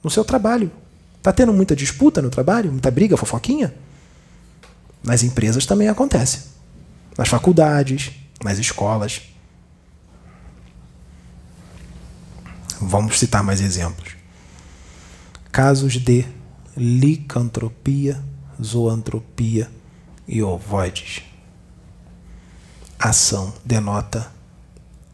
No 0.03 0.09
seu 0.09 0.25
trabalho. 0.25 0.69
Tá 1.21 1.31
tendo 1.31 1.53
muita 1.53 1.75
disputa 1.75 2.21
no 2.21 2.29
trabalho? 2.29 2.71
Muita 2.71 2.91
briga, 2.91 3.17
fofoquinha? 3.17 3.73
Nas 5.03 5.23
empresas 5.23 5.65
também 5.65 5.87
acontece. 5.87 6.54
Nas 7.17 7.27
faculdades, 7.27 8.11
nas 8.43 8.57
escolas. 8.57 9.21
Vamos 12.81 13.17
citar 13.17 13.43
mais 13.43 13.61
exemplos 13.61 14.15
casos 15.55 15.93
de 15.93 16.25
licantropia, 16.75 18.21
zoantropia 18.61 19.71
e 20.27 20.43
ovoides. 20.43 21.23
Ação 22.99 23.53
denota 23.63 24.29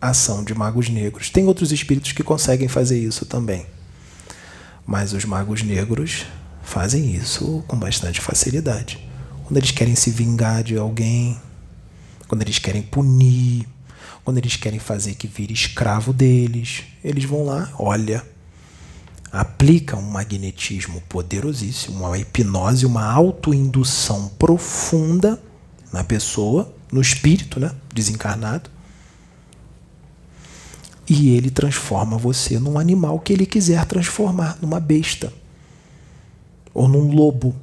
ação 0.02 0.44
de 0.44 0.56
magos 0.56 0.90
negros. 0.90 1.30
Tem 1.30 1.46
outros 1.46 1.72
espíritos 1.72 2.12
que 2.12 2.24
conseguem 2.24 2.68
fazer 2.68 2.98
isso 2.98 3.24
também. 3.24 3.68
Mas 4.84 5.14
os 5.14 5.24
magos 5.24 5.62
negros 5.62 6.26
fazem 6.64 7.14
isso 7.14 7.64
com 7.68 7.78
bastante 7.78 8.20
facilidade. 8.20 9.08
Quando 9.44 9.58
eles 9.58 9.70
querem 9.70 9.96
se 9.96 10.10
vingar 10.10 10.64
de 10.64 10.76
alguém, 10.76 11.40
quando 12.32 12.44
eles 12.44 12.60
querem 12.60 12.82
punir, 12.82 13.68
quando 14.24 14.38
eles 14.38 14.56
querem 14.56 14.80
fazer 14.80 15.16
que 15.16 15.28
vire 15.28 15.52
escravo 15.52 16.14
deles, 16.14 16.84
eles 17.04 17.26
vão 17.26 17.44
lá, 17.44 17.70
olha, 17.78 18.26
aplica 19.30 19.98
um 19.98 20.02
magnetismo 20.02 21.02
poderosíssimo, 21.10 22.06
uma 22.06 22.18
hipnose, 22.18 22.86
uma 22.86 23.04
autoindução 23.04 24.30
profunda 24.40 25.44
na 25.92 26.06
pessoa, 26.06 26.74
no 26.90 27.02
espírito, 27.02 27.60
né, 27.60 27.76
desencarnado. 27.94 28.70
E 31.10 31.36
ele 31.36 31.52
transforma 31.52 32.18
você 32.18 32.58
num 32.60 32.80
animal 32.80 33.20
que 33.20 33.34
ele 33.34 33.46
quiser 33.46 33.84
transformar, 33.84 34.58
numa 34.62 34.80
besta 34.80 35.34
ou 36.74 36.88
num 36.88 37.14
lobo. 37.14 37.54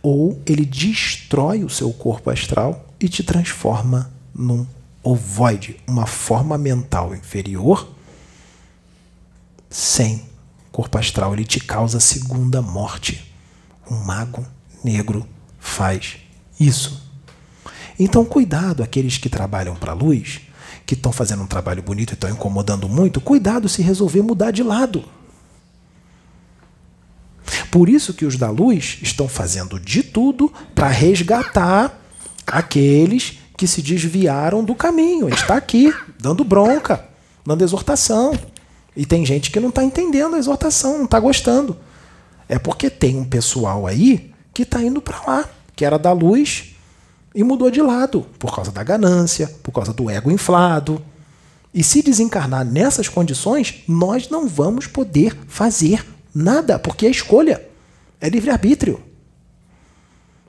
Ou 0.00 0.40
ele 0.46 0.64
destrói 0.64 1.64
o 1.64 1.68
seu 1.68 1.92
corpo 1.92 2.30
astral 2.30 2.84
e 3.00 3.08
te 3.08 3.22
transforma 3.22 4.10
num 4.34 4.66
ovoide, 5.02 5.80
uma 5.86 6.06
forma 6.06 6.58
mental 6.58 7.14
inferior 7.14 7.88
sem 9.70 10.26
corpo 10.72 10.98
astral, 10.98 11.34
ele 11.34 11.44
te 11.44 11.60
causa 11.60 12.00
segunda 12.00 12.62
morte. 12.62 13.32
Um 13.90 13.96
mago 13.96 14.46
negro 14.82 15.26
faz 15.58 16.18
isso. 16.58 17.02
Então, 17.98 18.24
cuidado 18.24 18.82
aqueles 18.82 19.18
que 19.18 19.28
trabalham 19.28 19.74
para 19.74 19.92
a 19.92 19.94
luz, 19.94 20.40
que 20.86 20.94
estão 20.94 21.12
fazendo 21.12 21.42
um 21.42 21.46
trabalho 21.46 21.82
bonito 21.82 22.12
e 22.12 22.14
estão 22.14 22.30
incomodando 22.30 22.88
muito, 22.88 23.20
cuidado 23.20 23.68
se 23.68 23.82
resolver 23.82 24.22
mudar 24.22 24.50
de 24.50 24.62
lado. 24.62 25.04
Por 27.70 27.88
isso 27.88 28.14
que 28.14 28.24
os 28.24 28.36
da 28.36 28.50
luz 28.50 28.98
estão 29.02 29.28
fazendo 29.28 29.78
de 29.78 30.02
tudo 30.02 30.52
para 30.74 30.88
resgatar 30.88 32.00
aqueles 32.48 33.38
que 33.56 33.66
se 33.66 33.82
desviaram 33.82 34.62
do 34.62 34.74
caminho. 34.74 35.28
Está 35.28 35.56
aqui, 35.56 35.92
dando 36.20 36.44
bronca, 36.44 37.04
dando 37.44 37.62
exortação. 37.62 38.32
E 38.96 39.04
tem 39.04 39.24
gente 39.26 39.50
que 39.50 39.60
não 39.60 39.68
está 39.68 39.82
entendendo 39.82 40.36
a 40.36 40.38
exortação, 40.38 40.98
não 40.98 41.04
está 41.04 41.18
gostando. 41.18 41.76
É 42.48 42.58
porque 42.58 42.88
tem 42.88 43.16
um 43.16 43.24
pessoal 43.24 43.86
aí 43.86 44.32
que 44.54 44.62
está 44.62 44.82
indo 44.82 45.00
para 45.00 45.20
lá, 45.26 45.48
que 45.76 45.84
era 45.84 45.98
da 45.98 46.12
luz 46.12 46.74
e 47.34 47.44
mudou 47.44 47.70
de 47.70 47.82
lado 47.82 48.26
por 48.38 48.54
causa 48.54 48.72
da 48.72 48.82
ganância, 48.82 49.52
por 49.62 49.72
causa 49.72 49.92
do 49.92 50.08
ego 50.08 50.30
inflado. 50.30 51.02
E 51.74 51.84
se 51.84 52.02
desencarnar 52.02 52.64
nessas 52.64 53.08
condições, 53.08 53.82
nós 53.86 54.28
não 54.28 54.48
vamos 54.48 54.86
poder 54.86 55.36
fazer 55.46 56.04
nada, 56.34 56.78
porque 56.78 57.06
é 57.06 57.10
escolha, 57.10 57.62
é 58.20 58.28
livre-arbítrio. 58.28 59.00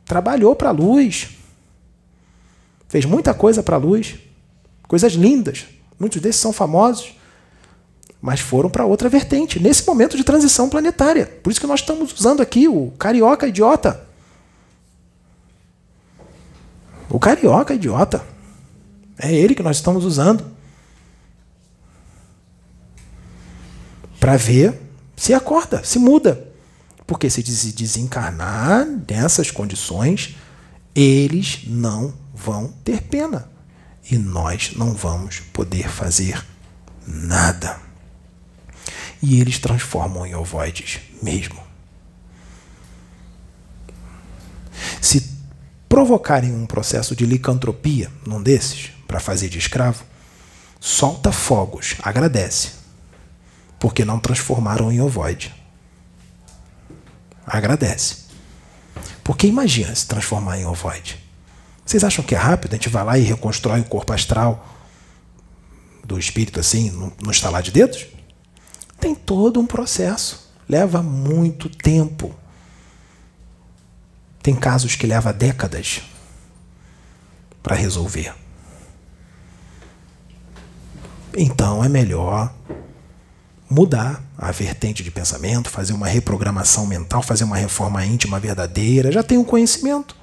Trabalhou 0.05 0.55
para 0.55 0.69
a 0.69 0.71
luz, 0.71 1.38
fez 2.89 3.05
muita 3.05 3.33
coisa 3.33 3.63
para 3.63 3.75
a 3.75 3.79
luz, 3.79 4.15
coisas 4.87 5.13
lindas. 5.13 5.67
Muitos 5.97 6.21
desses 6.21 6.41
são 6.41 6.51
famosos, 6.51 7.15
mas 8.21 8.39
foram 8.39 8.69
para 8.69 8.85
outra 8.85 9.07
vertente, 9.07 9.59
nesse 9.59 9.85
momento 9.87 10.17
de 10.17 10.23
transição 10.23 10.67
planetária. 10.67 11.25
Por 11.25 11.51
isso 11.51 11.61
que 11.61 11.67
nós 11.67 11.79
estamos 11.79 12.11
usando 12.11 12.41
aqui 12.41 12.67
o 12.67 12.91
carioca 12.97 13.47
idiota. 13.47 14.05
O 17.09 17.19
carioca 17.19 17.73
idiota. 17.73 18.25
É 19.17 19.33
ele 19.33 19.55
que 19.55 19.63
nós 19.63 19.77
estamos 19.77 20.03
usando. 20.03 20.45
Para 24.19 24.35
ver 24.35 24.79
se 25.15 25.33
acorda, 25.33 25.83
se 25.83 25.99
muda. 25.99 26.47
Porque 27.05 27.29
se 27.29 27.41
desencarnar 27.71 28.87
nessas 29.09 29.51
condições, 29.51 30.35
eles 30.95 31.63
não 31.67 32.13
vão 32.43 32.69
ter 32.83 33.01
pena. 33.01 33.49
E 34.09 34.17
nós 34.17 34.71
não 34.75 34.93
vamos 34.93 35.39
poder 35.39 35.89
fazer 35.89 36.43
nada. 37.05 37.79
E 39.21 39.39
eles 39.39 39.59
transformam 39.59 40.25
em 40.25 40.33
ovoides 40.33 40.99
mesmo. 41.21 41.59
Se 45.01 45.29
provocarem 45.87 46.53
um 46.53 46.65
processo 46.65 47.15
de 47.15 47.25
licantropia 47.25 48.09
num 48.25 48.41
desses, 48.41 48.91
para 49.07 49.19
fazer 49.19 49.49
de 49.49 49.57
escravo, 49.57 50.03
solta 50.79 51.31
fogos, 51.31 51.95
agradece, 52.01 52.69
porque 53.79 54.05
não 54.05 54.19
transformaram 54.19 54.91
em 54.91 55.01
ovoide. 55.01 55.53
Agradece. 57.45 58.29
Porque 59.23 59.47
imagina 59.47 59.93
se 59.93 60.07
transformar 60.07 60.59
em 60.59 60.65
ovoide. 60.65 61.18
Vocês 61.89 62.03
acham 62.03 62.23
que 62.23 62.35
é 62.35 62.37
rápido? 62.37 62.73
A 62.73 62.75
gente 62.75 62.87
vai 62.87 63.03
lá 63.03 63.17
e 63.17 63.23
reconstrói 63.23 63.79
o 63.79 63.83
corpo 63.83 64.13
astral 64.13 64.63
do 66.05 66.19
espírito 66.19 66.59
assim, 66.59 66.91
no, 66.91 67.31
estalar 67.31 67.63
de 67.63 67.71
dedos? 67.71 68.05
Tem 68.99 69.15
todo 69.15 69.59
um 69.59 69.65
processo. 69.65 70.51
Leva 70.69 71.01
muito 71.01 71.67
tempo. 71.67 72.35
Tem 74.43 74.55
casos 74.55 74.95
que 74.95 75.07
leva 75.07 75.33
décadas 75.33 76.03
para 77.63 77.75
resolver. 77.75 78.35
Então 81.35 81.83
é 81.83 81.89
melhor 81.89 82.53
mudar 83.67 84.23
a 84.37 84.51
vertente 84.51 85.01
de 85.01 85.09
pensamento, 85.09 85.71
fazer 85.71 85.93
uma 85.93 86.07
reprogramação 86.07 86.85
mental, 86.85 87.23
fazer 87.23 87.45
uma 87.45 87.57
reforma 87.57 88.05
íntima 88.05 88.39
verdadeira. 88.39 89.11
Já 89.11 89.23
tem 89.23 89.39
um 89.39 89.43
conhecimento. 89.43 90.18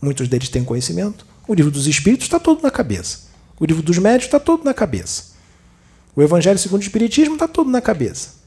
Muitos 0.00 0.28
deles 0.28 0.48
têm 0.48 0.64
conhecimento. 0.64 1.26
O 1.46 1.54
livro 1.54 1.70
dos 1.70 1.86
Espíritos 1.86 2.26
está 2.26 2.38
todo 2.38 2.62
na 2.62 2.70
cabeça. 2.70 3.30
O 3.58 3.64
livro 3.66 3.82
dos 3.82 3.98
Médios 3.98 4.24
está 4.24 4.40
todo 4.40 4.64
na 4.64 4.72
cabeça. 4.72 5.30
O 6.16 6.22
Evangelho 6.22 6.58
segundo 6.58 6.80
o 6.80 6.84
Espiritismo 6.84 7.34
está 7.34 7.46
todo 7.46 7.70
na 7.70 7.80
cabeça. 7.80 8.40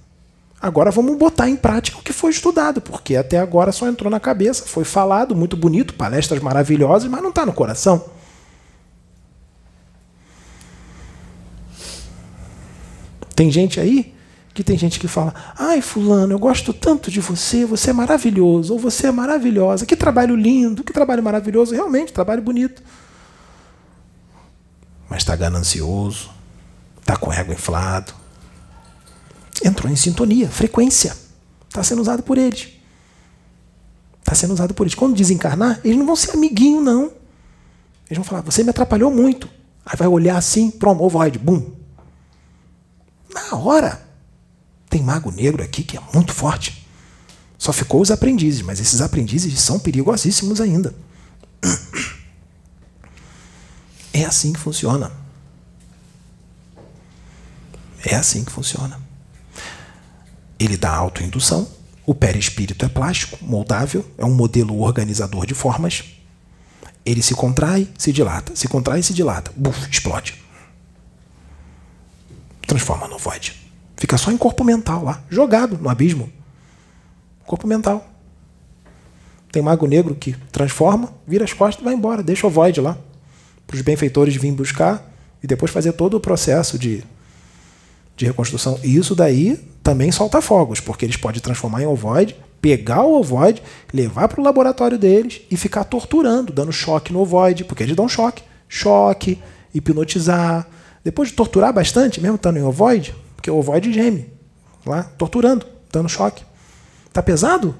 Agora 0.59 0.91
vamos 0.91 1.17
botar 1.17 1.49
em 1.49 1.57
prática 1.57 1.99
o 1.99 2.01
que 2.01 2.13
foi 2.13 2.31
estudado, 2.31 2.79
porque 2.79 3.17
até 3.17 3.37
agora 3.37 3.71
só 3.73 3.87
entrou 3.87 4.09
na 4.09 4.19
cabeça, 4.19 4.63
foi 4.65 4.85
falado, 4.85 5.35
muito 5.35 5.57
bonito, 5.57 5.93
palestras 5.93 6.41
maravilhosas, 6.41 7.09
mas 7.09 7.21
não 7.21 7.31
está 7.31 7.45
no 7.45 7.51
coração. 7.51 8.05
Tem 13.35 13.51
gente 13.51 13.79
aí 13.79 14.12
que 14.53 14.63
tem 14.63 14.77
gente 14.77 14.99
que 14.99 15.07
fala: 15.07 15.33
"Ai, 15.57 15.81
fulano, 15.81 16.33
eu 16.33 16.39
gosto 16.39 16.73
tanto 16.73 17.09
de 17.09 17.19
você, 17.19 17.65
você 17.65 17.89
é 17.89 17.93
maravilhoso, 17.93 18.73
ou 18.73 18.79
você 18.79 19.07
é 19.07 19.11
maravilhosa. 19.11 19.85
Que 19.85 19.95
trabalho 19.95 20.35
lindo, 20.35 20.83
que 20.83 20.93
trabalho 20.93 21.23
maravilhoso, 21.23 21.73
realmente, 21.73 22.13
trabalho 22.13 22.41
bonito." 22.41 22.81
Mas 25.09 25.19
está 25.19 25.35
ganancioso, 25.35 26.29
está 26.99 27.15
com 27.15 27.31
ego 27.31 27.51
inflado, 27.51 28.13
entrou 29.63 29.91
em 29.91 29.95
sintonia, 29.95 30.49
frequência. 30.49 31.15
Está 31.73 31.83
sendo 31.83 32.01
usado 32.01 32.21
por 32.21 32.37
eles. 32.37 32.69
Está 34.19 34.35
sendo 34.35 34.53
usado 34.53 34.75
por 34.75 34.83
eles. 34.83 34.93
Quando 34.93 35.15
desencarnar, 35.15 35.79
eles 35.83 35.97
não 35.97 36.05
vão 36.05 36.15
ser 36.15 36.31
amiguinho, 36.31 36.79
não. 36.79 37.11
Eles 38.05 38.15
vão 38.15 38.23
falar, 38.23 38.41
você 38.41 38.63
me 38.63 38.69
atrapalhou 38.69 39.09
muito. 39.09 39.49
Aí 39.83 39.97
vai 39.97 40.07
olhar 40.07 40.37
assim, 40.37 40.69
pronto, 40.69 41.03
ovoide, 41.03 41.39
bum. 41.39 41.71
Na 43.33 43.57
hora. 43.57 44.01
Tem 44.93 45.01
mago 45.01 45.31
negro 45.31 45.63
aqui 45.63 45.83
que 45.83 45.97
é 45.97 46.01
muito 46.13 46.31
forte. 46.31 46.87
Só 47.57 47.73
ficou 47.73 47.99
os 47.99 48.11
aprendizes, 48.11 48.61
mas 48.61 48.79
esses 48.79 49.01
aprendizes 49.01 49.59
são 49.59 49.79
perigosíssimos 49.79 50.61
ainda. 50.61 50.93
É 54.13 54.23
assim 54.23 54.53
que 54.53 54.59
funciona. 54.59 55.11
É 58.05 58.13
assim 58.13 58.45
que 58.45 58.51
funciona. 58.51 59.01
Ele 60.59 60.77
dá 60.77 60.93
autoindução. 60.93 61.67
O 62.05 62.13
perispírito 62.13 62.85
é 62.85 62.87
plástico, 62.87 63.43
moldável, 63.43 64.05
é 64.15 64.23
um 64.23 64.35
modelo 64.35 64.79
organizador 64.79 65.47
de 65.47 65.55
formas. 65.55 66.03
Ele 67.03 67.23
se 67.23 67.33
contrai, 67.33 67.91
se 67.97 68.13
dilata, 68.13 68.55
se 68.55 68.67
contrai 68.67 69.01
se 69.01 69.11
dilata. 69.11 69.51
Buf, 69.55 69.89
explode. 69.89 70.39
Transforma 72.67 73.07
no 73.07 73.17
void. 73.17 73.62
Fica 74.03 74.17
só 74.17 74.33
em 74.33 74.37
corpo 74.37 74.65
mental 74.65 75.01
lá, 75.01 75.23
jogado 75.29 75.77
no 75.77 75.87
abismo. 75.87 76.29
Corpo 77.45 77.65
mental. 77.65 78.05
Tem 79.49 79.63
mago 79.63 79.87
negro 79.87 80.13
que 80.13 80.35
transforma, 80.51 81.13
vira 81.25 81.45
as 81.45 81.53
costas 81.53 81.81
e 81.81 81.85
vai 81.85 81.93
embora, 81.93 82.21
deixa 82.21 82.45
o 82.45 82.49
void 82.49 82.81
lá. 82.81 82.97
Para 83.65 83.75
os 83.75 83.81
benfeitores 83.81 84.35
virem 84.35 84.53
buscar 84.53 85.09
e 85.41 85.47
depois 85.47 85.71
fazer 85.71 85.93
todo 85.93 86.17
o 86.17 86.19
processo 86.19 86.77
de, 86.77 87.01
de 88.17 88.25
reconstrução. 88.25 88.77
E 88.83 88.93
isso 88.97 89.15
daí 89.15 89.55
também 89.81 90.11
solta 90.11 90.41
fogos, 90.41 90.81
porque 90.81 91.05
eles 91.05 91.15
podem 91.15 91.39
transformar 91.39 91.81
em 91.81 91.85
ovoide, 91.85 92.35
pegar 92.59 93.03
o 93.03 93.17
ovoide, 93.17 93.63
levar 93.93 94.27
para 94.27 94.41
o 94.41 94.43
laboratório 94.43 94.97
deles 94.97 95.43
e 95.49 95.55
ficar 95.55 95.85
torturando, 95.85 96.51
dando 96.51 96.73
choque 96.73 97.13
no 97.13 97.21
ovoide, 97.21 97.63
porque 97.63 97.83
eles 97.83 97.95
dão 97.95 98.09
choque. 98.09 98.43
Choque, 98.67 99.41
hipnotizar. 99.73 100.67
Depois 101.05 101.29
de 101.29 101.35
torturar 101.35 101.71
bastante, 101.71 102.19
mesmo 102.19 102.35
estando 102.35 102.57
em 102.57 102.63
ovoide, 102.63 103.15
porque 103.43 103.51
o 103.51 103.57
ovoide 103.57 103.91
geme, 103.91 104.31
lá, 104.85 105.03
torturando, 105.17 105.67
dando 105.91 106.07
choque. 106.07 106.45
Tá 107.11 107.21
pesado? 107.21 107.75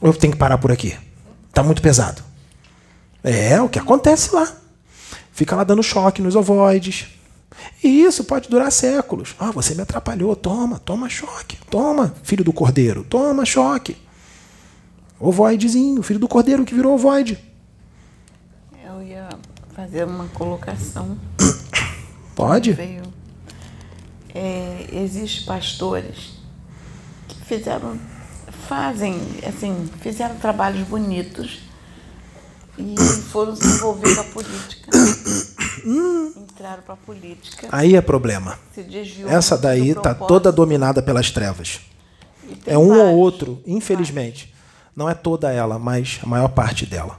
Ou 0.00 0.10
eu 0.10 0.14
tenho 0.14 0.32
que 0.32 0.38
parar 0.38 0.58
por 0.58 0.70
aqui? 0.70 0.96
Tá 1.52 1.60
muito 1.60 1.82
pesado. 1.82 2.22
É 3.24 3.60
o 3.60 3.68
que 3.68 3.80
acontece 3.80 4.32
lá. 4.32 4.48
Fica 5.32 5.56
lá 5.56 5.64
dando 5.64 5.82
choque 5.82 6.22
nos 6.22 6.36
ovoides, 6.36 7.08
e 7.82 8.02
isso 8.04 8.22
pode 8.22 8.48
durar 8.48 8.70
séculos. 8.70 9.34
Ah, 9.40 9.50
você 9.50 9.74
me 9.74 9.82
atrapalhou. 9.82 10.36
Toma, 10.36 10.78
toma 10.78 11.08
choque. 11.08 11.58
Toma, 11.68 12.14
filho 12.22 12.44
do 12.44 12.52
cordeiro. 12.52 13.02
Toma 13.02 13.44
choque. 13.44 13.96
Ovoidezinho, 15.18 16.00
filho 16.00 16.20
do 16.20 16.28
cordeiro 16.28 16.64
que 16.64 16.76
virou 16.76 16.94
ovoide. 16.94 17.40
Eu 18.84 19.02
ia 19.02 19.30
fazer 19.74 20.04
uma 20.04 20.28
colocação. 20.28 21.18
Pode? 22.36 22.72
Veio. 22.72 23.19
É, 24.34 24.86
Existem 24.92 25.46
pastores 25.46 26.38
que 27.28 27.36
fizeram, 27.44 27.98
fazem, 28.68 29.18
assim, 29.46 29.88
fizeram 30.00 30.36
trabalhos 30.36 30.86
bonitos 30.86 31.60
e 32.78 32.94
foram 33.30 33.54
se 33.54 33.66
envolver 33.66 34.14
com 34.14 34.20
a 34.20 34.24
política. 34.24 34.90
Entraram 36.36 36.82
para 36.82 36.94
a 36.94 36.96
política. 36.96 37.68
Aí 37.70 37.94
é 37.94 38.00
problema. 38.00 38.58
Essa 39.28 39.56
daí 39.56 39.94
tá 39.94 40.00
propósito. 40.00 40.26
toda 40.26 40.52
dominada 40.52 41.02
pelas 41.02 41.30
trevas. 41.30 41.80
É 42.66 42.76
um 42.76 42.90
ou 42.90 42.96
vários. 42.96 43.14
outro, 43.14 43.62
infelizmente. 43.66 44.52
Não 44.94 45.08
é 45.08 45.14
toda 45.14 45.52
ela, 45.52 45.78
mas 45.78 46.18
a 46.22 46.26
maior 46.26 46.48
parte 46.48 46.84
dela. 46.84 47.18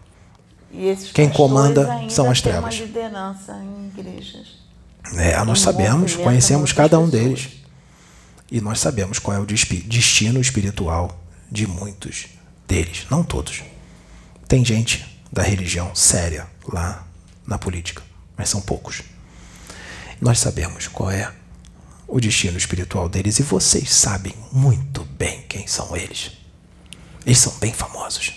Quem 1.13 1.29
comanda 1.29 1.88
são 2.09 2.29
as 2.29 2.41
trevas. 2.41 2.75
uma 2.79 2.85
liderança 2.85 3.61
em 3.63 3.88
igrejas. 3.88 4.60
É, 5.15 5.44
nós 5.44 5.61
sabemos, 5.61 6.15
conhecemos 6.15 6.72
cada 6.72 6.99
um 6.99 7.10
deles. 7.10 7.49
E 8.52 8.60
nós 8.60 8.80
sabemos 8.80 9.18
qual 9.18 9.38
é 9.38 9.40
o 9.40 9.45
destino 9.45 10.40
espiritual 10.40 11.23
de 11.49 11.65
muitos 11.65 12.28
deles. 12.68 13.06
Não 13.10 13.23
todos. 13.23 13.64
Tem 14.48 14.64
gente 14.64 15.06
da 15.32 15.41
religião 15.41 15.95
séria 15.95 16.48
lá 16.68 17.07
na 17.48 17.57
política, 17.57 18.03
mas 18.38 18.49
são 18.49 18.61
poucos. 18.61 19.02
Nós 20.19 20.40
sabemos 20.40 20.88
qual 20.88 21.10
é 21.10 21.32
o 22.07 22.19
destino 22.19 22.57
espiritual 22.57 23.07
deles 23.07 23.40
e 23.40 23.44
vocês 23.44 23.90
sabem 23.90 24.36
muito 24.52 25.06
bem 25.06 25.45
quem 25.48 25.65
são 25.65 25.95
eles. 25.95 26.34
Eles 27.26 27.40
são 27.40 27.53
bem 27.60 27.72
famosos. 27.72 28.34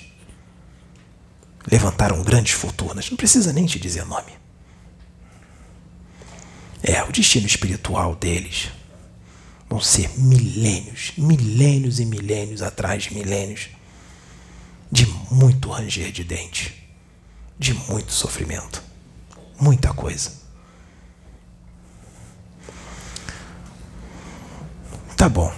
Levantaram 1.70 2.23
grandes 2.23 2.53
fortunas, 2.53 3.11
não 3.11 3.16
precisa 3.16 3.53
nem 3.53 3.66
te 3.66 3.81
dizer 3.81 4.05
nome. 4.05 4.32
É, 6.86 7.02
o 7.02 7.11
destino 7.11 7.47
espiritual 7.47 8.15
deles 8.15 8.69
vão 9.70 9.81
ser 9.81 10.11
milênios, 10.19 11.12
milênios 11.16 11.98
e 11.98 12.05
milênios 12.05 12.61
atrás 12.61 13.05
de 13.05 13.15
milênios 13.15 13.70
de 14.93 15.06
muito 15.31 15.70
ranger 15.70 16.12
de 16.12 16.23
dente, 16.23 16.86
de 17.59 17.73
muito 17.73 18.12
sofrimento, 18.12 18.82
muita 19.59 19.94
coisa. 19.94 20.31
Tá 25.16 25.27
bom. 25.27 25.51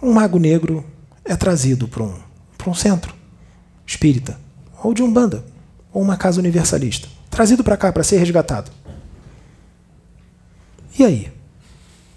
Um 0.00 0.14
mago 0.14 0.38
negro 0.38 0.86
é 1.22 1.36
trazido 1.36 1.86
para 1.86 2.02
um, 2.02 2.18
um 2.66 2.74
centro 2.74 3.14
espírita, 3.86 4.40
ou 4.82 4.94
de 4.94 5.02
um 5.02 5.12
banda, 5.12 5.44
ou 5.92 6.00
uma 6.00 6.16
casa 6.16 6.40
universalista. 6.40 7.08
Trazido 7.28 7.62
para 7.62 7.76
cá 7.76 7.92
para 7.92 8.02
ser 8.02 8.16
resgatado. 8.16 8.72
E 10.98 11.04
aí? 11.04 11.32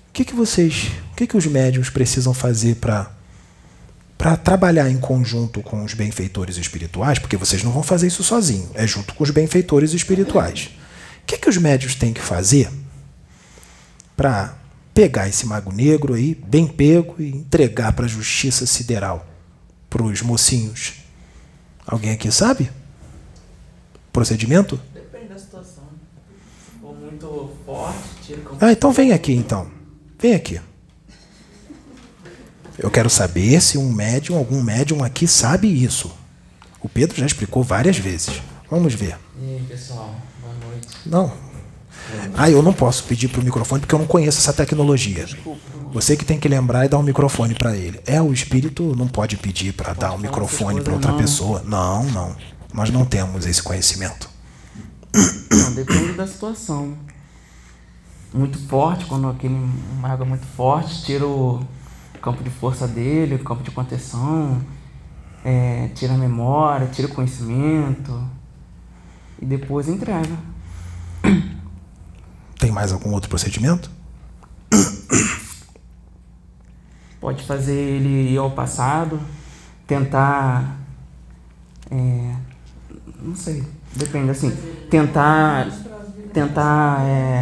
O 0.09 0.13
que, 0.13 0.25
que 0.25 0.33
vocês, 0.33 0.91
o 1.11 1.15
que, 1.15 1.27
que 1.27 1.37
os 1.37 1.45
médiums 1.45 1.89
precisam 1.89 2.33
fazer 2.33 2.75
para 2.75 3.15
para 4.17 4.35
trabalhar 4.35 4.89
em 4.89 4.97
conjunto 4.97 5.61
com 5.61 5.83
os 5.83 5.93
benfeitores 5.93 6.57
espirituais? 6.57 7.19
Porque 7.19 7.37
vocês 7.37 7.63
não 7.63 7.71
vão 7.71 7.83
fazer 7.83 8.07
isso 8.07 8.23
sozinho, 8.23 8.69
é 8.73 8.87
junto 8.87 9.13
com 9.13 9.23
os 9.23 9.29
benfeitores 9.29 9.93
espirituais. 9.93 10.71
O 11.21 11.27
que, 11.27 11.37
que 11.37 11.47
os 11.47 11.57
médiums 11.57 11.93
têm 11.93 12.13
que 12.13 12.21
fazer 12.21 12.69
para 14.15 14.57
pegar 14.91 15.29
esse 15.29 15.45
mago 15.45 15.71
negro 15.71 16.15
aí, 16.15 16.33
bem 16.33 16.65
pego, 16.65 17.15
e 17.19 17.29
entregar 17.29 17.93
para 17.93 18.05
a 18.05 18.09
justiça 18.09 18.65
sideral, 18.65 19.27
para 19.87 20.01
os 20.01 20.23
mocinhos? 20.23 20.93
Alguém 21.85 22.11
aqui 22.11 22.31
sabe? 22.31 22.71
Procedimento? 24.11 24.81
Depende 24.95 25.27
da 25.27 25.37
situação. 25.37 25.83
For 26.81 26.95
muito 26.95 27.51
forte. 27.65 28.06
Ah, 28.59 28.71
então 28.71 28.91
vem 28.91 29.13
aqui 29.13 29.33
então. 29.33 29.67
Vem 30.19 30.33
aqui. 30.33 30.59
Eu 32.77 32.91
quero 32.91 33.09
saber 33.09 33.59
se 33.61 33.77
um 33.77 33.91
médium, 33.91 34.37
algum 34.37 34.61
médium 34.61 35.03
aqui 35.03 35.27
sabe 35.27 35.67
isso. 35.67 36.11
O 36.81 36.87
Pedro 36.87 37.17
já 37.17 37.25
explicou 37.25 37.63
várias 37.63 37.97
vezes. 37.97 38.41
Vamos 38.69 38.93
ver. 38.93 39.17
E 39.41 39.55
aí, 39.55 39.65
pessoal, 39.67 40.15
boa 40.41 40.53
noite. 40.69 40.87
Não. 41.05 41.33
Ah, 42.35 42.49
eu 42.49 42.61
não 42.61 42.71
posso 42.71 43.03
pedir 43.03 43.27
para 43.27 43.41
o 43.41 43.43
microfone 43.43 43.81
porque 43.81 43.93
eu 43.93 43.99
não 43.99 44.05
conheço 44.05 44.37
essa 44.37 44.53
tecnologia. 44.53 45.25
Você 45.91 46.15
que 46.15 46.23
tem 46.23 46.39
que 46.39 46.47
lembrar 46.47 46.85
e 46.85 46.89
dar 46.89 46.97
um 46.99 47.03
microfone 47.03 47.55
para 47.55 47.75
ele. 47.75 47.99
É, 48.05 48.21
o 48.21 48.31
espírito 48.31 48.95
não 48.95 49.07
pode 49.07 49.37
pedir 49.37 49.73
para 49.73 49.93
dar 49.93 50.13
um 50.13 50.17
microfone 50.17 50.81
para 50.81 50.93
outra 50.93 51.11
coisas, 51.11 51.31
pessoa. 51.31 51.63
Não, 51.65 52.03
não. 52.03 52.35
Nós 52.73 52.89
não 52.89 53.05
temos 53.05 53.45
esse 53.45 53.61
conhecimento. 53.61 54.29
Não, 55.51 55.73
depende 55.73 56.13
da 56.13 56.27
situação. 56.27 56.95
Muito 58.33 58.59
forte, 58.67 59.05
quando 59.05 59.27
aquele 59.29 59.55
mago 59.99 60.23
é 60.23 60.25
muito 60.25 60.45
forte, 60.45 61.03
tira 61.03 61.25
o 61.25 61.65
campo 62.21 62.43
de 62.43 62.49
força 62.49 62.87
dele, 62.87 63.35
o 63.35 63.43
campo 63.43 63.63
de 63.63 63.71
contenção, 63.71 64.61
é, 65.43 65.89
tira 65.95 66.13
a 66.13 66.17
memória, 66.17 66.87
tira 66.87 67.07
o 67.07 67.13
conhecimento 67.13 68.21
e 69.41 69.45
depois 69.45 69.87
entrega. 69.87 70.37
Tem 72.59 72.71
mais 72.71 72.91
algum 72.91 73.13
outro 73.13 73.29
procedimento? 73.29 73.89
Pode 77.19 77.43
fazer 77.43 77.73
ele 77.73 78.33
ir 78.33 78.37
ao 78.37 78.51
passado, 78.51 79.19
tentar. 79.85 80.77
é, 81.89 82.35
não 83.21 83.35
sei, 83.35 83.63
depende 83.95 84.31
assim. 84.31 84.51
Tentar. 84.89 85.67
Tentar. 86.33 87.01
É, 87.01 87.39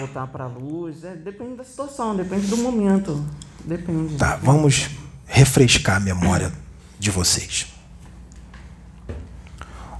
voltar 0.00 0.26
para 0.26 0.44
a 0.44 0.46
luz. 0.46 1.04
é, 1.04 1.14
depende 1.14 1.56
da 1.56 1.64
situação, 1.64 2.14
depende 2.16 2.46
do 2.46 2.56
momento. 2.56 3.24
Depende. 3.64 4.16
Tá, 4.16 4.36
vamos 4.36 4.90
refrescar 5.26 5.96
a 5.96 6.00
memória 6.00 6.52
de 6.98 7.10
vocês. 7.10 7.66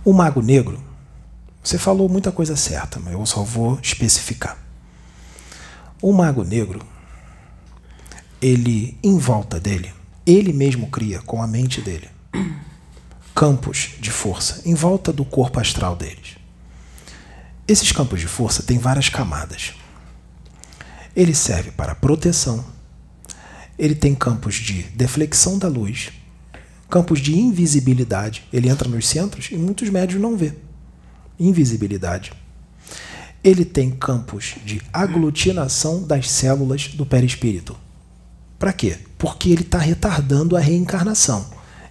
O 0.04 0.12
Mago 0.12 0.40
Negro, 0.40 0.82
você 1.62 1.76
falou 1.76 2.08
muita 2.08 2.32
coisa 2.32 2.56
certa, 2.56 2.98
mas 2.98 3.12
eu 3.12 3.26
só 3.26 3.42
vou 3.42 3.78
especificar. 3.82 4.56
O 6.00 6.12
Mago 6.12 6.44
Negro, 6.44 6.80
ele, 8.40 8.96
em 9.02 9.18
volta 9.18 9.60
dele, 9.60 9.92
ele 10.24 10.52
mesmo 10.52 10.88
cria 10.88 11.20
com 11.20 11.42
a 11.42 11.46
mente 11.46 11.80
dele 11.80 12.08
campos 13.38 13.90
de 14.00 14.10
força 14.10 14.62
em 14.64 14.74
volta 14.74 15.12
do 15.12 15.24
corpo 15.24 15.60
astral 15.60 15.94
deles. 15.94 16.34
Esses 17.68 17.92
campos 17.92 18.18
de 18.18 18.26
força 18.26 18.64
têm 18.64 18.78
várias 18.78 19.08
camadas. 19.08 19.74
Ele 21.18 21.34
serve 21.34 21.72
para 21.72 21.96
proteção, 21.96 22.64
ele 23.76 23.96
tem 23.96 24.14
campos 24.14 24.54
de 24.54 24.84
deflexão 24.94 25.58
da 25.58 25.66
luz, 25.66 26.12
campos 26.88 27.18
de 27.18 27.36
invisibilidade. 27.36 28.44
Ele 28.52 28.68
entra 28.68 28.88
nos 28.88 29.08
centros 29.08 29.48
e 29.50 29.56
muitos 29.56 29.90
médios 29.90 30.22
não 30.22 30.36
vê. 30.36 30.54
Invisibilidade. 31.36 32.32
Ele 33.42 33.64
tem 33.64 33.90
campos 33.90 34.54
de 34.64 34.80
aglutinação 34.92 36.04
das 36.04 36.30
células 36.30 36.86
do 36.86 37.04
perispírito. 37.04 37.76
Para 38.56 38.72
quê? 38.72 38.96
Porque 39.18 39.50
ele 39.50 39.62
está 39.62 39.78
retardando 39.78 40.56
a 40.56 40.60
reencarnação. 40.60 41.46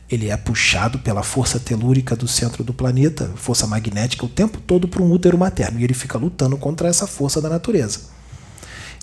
Ele 0.09 0.29
é 0.29 0.37
puxado 0.37 0.99
pela 0.99 1.21
força 1.21 1.59
telúrica 1.59 2.15
do 2.15 2.29
centro 2.29 2.63
do 2.63 2.73
planeta, 2.73 3.29
força 3.35 3.67
magnética, 3.67 4.25
o 4.25 4.29
tempo 4.29 4.61
todo 4.61 4.87
para 4.87 5.03
um 5.03 5.11
útero 5.11 5.37
materno. 5.37 5.81
E 5.81 5.83
ele 5.83 5.93
fica 5.93 6.17
lutando 6.17 6.55
contra 6.55 6.87
essa 6.87 7.05
força 7.05 7.41
da 7.41 7.49
natureza. 7.49 8.15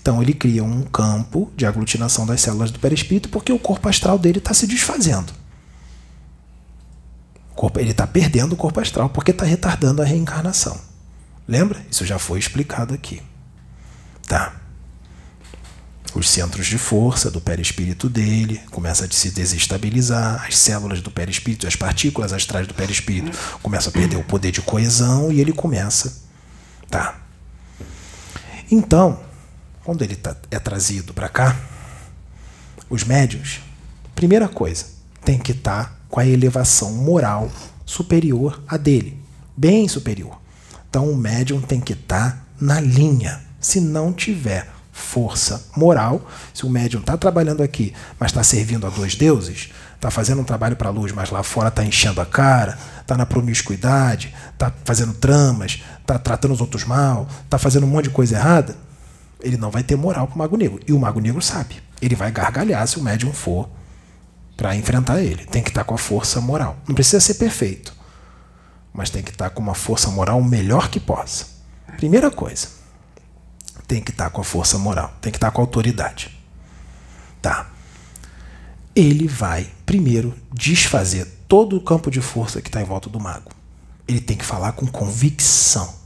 Então 0.05 0.21
ele 0.21 0.35
cria 0.35 0.63
um 0.63 0.83
campo 0.83 1.51
de 1.57 1.65
aglutinação 1.65 2.27
das 2.27 2.43
células 2.43 2.71
do 2.71 2.79
perispírito 2.79 3.31
porque 3.31 3.51
o 3.51 3.59
corpo 3.59 3.89
astral 3.89 4.19
dele 4.19 4.37
está 4.37 4.53
se 4.53 4.67
desfazendo. 4.67 5.33
Corpo- 7.55 7.81
Ele 7.81 7.93
está 7.93 8.07
perdendo 8.07 8.53
o 8.53 8.57
corpo 8.57 8.79
astral 8.81 9.09
porque 9.09 9.31
está 9.31 9.47
retardando 9.47 10.03
a 10.03 10.05
reencarnação. 10.05 10.79
Lembra? 11.49 11.81
Isso 11.91 12.05
já 12.05 12.19
foi 12.19 12.39
explicado 12.39 12.93
aqui. 12.93 13.23
Tá. 14.29 14.53
Os 16.15 16.29
centros 16.29 16.67
de 16.67 16.77
força 16.77 17.31
do 17.31 17.41
perispírito 17.41 18.07
dele 18.11 18.61
começam 18.71 19.07
a 19.07 19.11
se 19.11 19.31
desestabilizar, 19.31 20.45
as 20.47 20.59
células 20.59 21.01
do 21.01 21.11
perispírito, 21.11 21.67
as 21.67 21.77
partículas 21.77 22.31
astrais 22.35 22.67
do 22.67 22.75
perispírito 22.75 23.35
começam 23.63 23.89
a 23.89 23.93
perder 23.95 24.17
o 24.17 24.23
poder 24.23 24.51
de 24.53 24.61
coesão 24.61 25.33
e 25.33 25.41
ele 25.41 25.53
começa. 25.55 26.23
Tá. 26.91 27.23
Então, 28.71 29.19
quando 29.85 30.03
ele 30.03 30.17
tá- 30.17 30.37
é 30.51 30.59
trazido 30.59 31.13
para 31.13 31.29
cá, 31.29 31.57
os 32.89 33.05
médios, 33.05 33.61
primeira 34.15 34.49
coisa, 34.49 34.87
tem 35.25 35.39
que 35.39 35.53
estar 35.53 36.01
com 36.09 36.21
a 36.21 36.27
elevação 36.27 36.93
moral 36.93 37.51
superior 37.85 38.63
à 38.67 38.77
dele, 38.77 39.21
bem 39.57 39.87
superior. 39.89 40.39
Então 40.89 41.11
o 41.11 41.17
médium 41.17 41.61
tem 41.61 41.81
que 41.81 41.93
estar 41.93 42.47
na 42.61 42.81
linha. 42.81 43.43
Se 43.61 43.81
não 43.81 44.13
tiver 44.13 44.69
força 44.93 45.67
moral, 45.77 46.25
se 46.53 46.65
o 46.65 46.71
médium 46.71 47.01
está 47.01 47.17
trabalhando 47.17 47.63
aqui, 47.63 47.93
mas 48.19 48.31
está 48.31 48.45
servindo 48.45 48.87
a 48.87 48.91
dois 48.91 49.17
deuses, 49.17 49.71
está 49.97 50.11
fazendo 50.11 50.41
um 50.41 50.45
trabalho 50.45 50.77
para 50.77 50.89
a 50.89 50.93
luz, 50.93 51.11
mas 51.13 51.31
lá 51.31 51.43
fora 51.43 51.69
está 51.69 51.85
enchendo 51.85 52.21
a 52.21 52.27
cara, 52.27 52.79
está 53.01 53.17
na 53.17 53.27
promiscuidade, 53.27 54.33
está 54.53 54.73
fazendo 54.85 55.13
tramas, 55.15 55.83
está 56.01 56.19
tratando 56.19 56.55
os 56.55 56.61
outros 56.61 56.85
mal, 56.85 57.27
está 57.45 57.59
fazendo 57.59 57.87
um 57.87 57.91
monte 57.91 58.05
de 58.05 58.11
coisa 58.11 58.37
errada, 58.37 58.77
ele 59.45 59.59
não 59.59 59.71
vai 59.71 59.83
ter 59.83 59.95
moral 59.95 60.27
para 60.27 60.35
o 60.35 60.39
Mago 60.39 60.57
Negro. 60.57 60.81
E 60.89 60.93
o 60.93 60.99
Mago 60.99 61.21
Negro 61.21 61.43
sabe. 61.43 61.83
Ele 62.01 62.17
vai 62.17 62.33
gargalhar 62.33 62.87
se 62.89 62.99
o 62.99 63.03
médium 63.03 63.33
for 63.33 63.69
para 64.57 64.75
enfrentar 64.75 65.23
ele. 65.23 65.45
Tem 65.45 65.63
que 65.63 65.69
estar 65.69 65.85
com 65.85 65.95
a 65.95 65.99
força 65.99 66.41
moral. 66.41 66.77
Não 66.89 66.95
precisa 66.95 67.21
ser 67.21 67.35
perfeito, 67.35 67.95
mas 68.93 69.11
tem 69.11 69.23
que 69.23 69.31
estar 69.31 69.51
com 69.51 69.63
uma 69.63 69.75
força 69.75 70.11
moral 70.11 70.39
o 70.39 70.45
melhor 70.45 70.89
que 70.89 70.99
possa. 70.99 71.47
Primeira 71.97 72.31
coisa, 72.31 72.69
tem 73.87 74.03
que 74.03 74.11
estar 74.11 74.31
com 74.31 74.41
a 74.41 74.45
força 74.45 74.79
moral, 74.79 75.13
tem 75.21 75.31
que 75.31 75.37
estar 75.37 75.51
com 75.51 75.61
a 75.61 75.65
autoridade. 75.65 76.37
Tá. 77.43 77.71
Ele 78.97 79.29
vai 79.29 79.71
primeiro 79.85 80.35
desfazer 80.53 81.27
todo 81.47 81.77
o 81.77 81.81
campo 81.81 82.11
de 82.11 82.21
força 82.21 82.63
que 82.63 82.69
está 82.69 82.81
em 82.81 82.85
volta 82.85 83.11
do 83.11 83.21
mago. 83.21 83.51
Ele 84.09 84.21
tem 84.21 84.37
que 84.37 84.45
falar 84.45 84.73
com 84.73 84.87
convicção. 84.87 86.04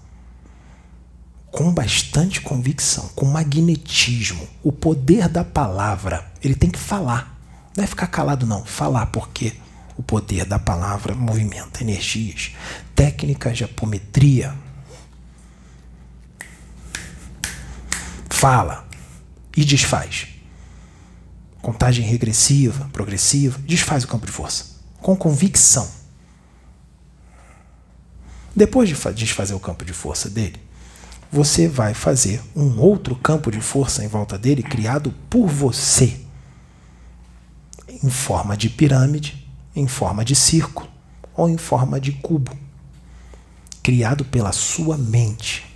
Com 1.51 1.73
bastante 1.73 2.41
convicção, 2.41 3.09
com 3.15 3.27
magnetismo, 3.27 4.47
o 4.63 4.71
poder 4.71 5.29
da 5.29 5.45
palavra. 5.45 6.31
Ele 6.43 6.55
tem 6.55 6.71
que 6.71 6.79
falar. 6.79 7.37
Não 7.77 7.85
é 7.85 7.87
ficar 7.87 8.07
calado, 8.07 8.47
não. 8.47 8.65
Falar, 8.65 9.07
porque 9.07 9.55
o 9.97 10.03
poder 10.03 10.45
da 10.45 10.59
palavra 10.59 11.15
movimenta 11.15 11.83
energias. 11.83 12.53
Técnicas 12.95 13.57
de 13.57 13.65
apometria. 13.65 14.55
Fala 18.31 18.87
e 19.57 19.65
desfaz. 19.65 20.29
Contagem 21.61 22.05
regressiva, 22.05 22.89
progressiva, 22.93 23.59
desfaz 23.67 24.05
o 24.05 24.09
campo 24.09 24.27
de 24.27 24.33
força. 24.33 24.77
Com 25.01 25.17
convicção. 25.17 25.89
Depois 28.55 28.89
de 28.89 28.95
desfazer 29.15 29.55
o 29.55 29.61
campo 29.61 29.85
de 29.85 29.93
força 29.93 30.29
dele, 30.29 30.68
você 31.31 31.69
vai 31.69 31.95
fazer 31.95 32.43
um 32.57 32.81
outro 32.81 33.15
campo 33.15 33.51
de 33.51 33.61
força 33.61 34.05
em 34.05 34.09
volta 34.09 34.39
dele 34.39 34.63
criado 34.63 35.15
por 35.29 35.47
você, 35.47 36.21
em 38.03 38.09
forma 38.09 38.57
de 38.57 38.71
pirâmide, 38.71 39.47
em 39.75 39.87
forma 39.87 40.25
de 40.25 40.35
círculo 40.35 40.89
ou 41.35 41.49
em 41.49 41.57
forma 41.57 42.01
de 42.01 42.13
cubo, 42.13 42.57
criado 43.83 44.25
pela 44.25 44.53
sua 44.53 44.97
mente. 44.97 45.67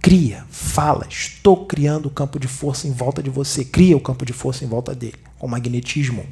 Cria, 0.00 0.44
fala, 0.50 1.06
estou 1.08 1.64
criando 1.64 2.06
o 2.06 2.10
campo 2.10 2.38
de 2.38 2.46
força 2.46 2.86
em 2.86 2.92
volta 2.92 3.22
de 3.22 3.30
você. 3.30 3.64
Cria 3.64 3.96
o 3.96 4.00
campo 4.00 4.26
de 4.26 4.34
força 4.34 4.62
em 4.62 4.68
volta 4.68 4.94
dele, 4.94 5.16
com 5.38 5.48
magnetismo. 5.48 6.26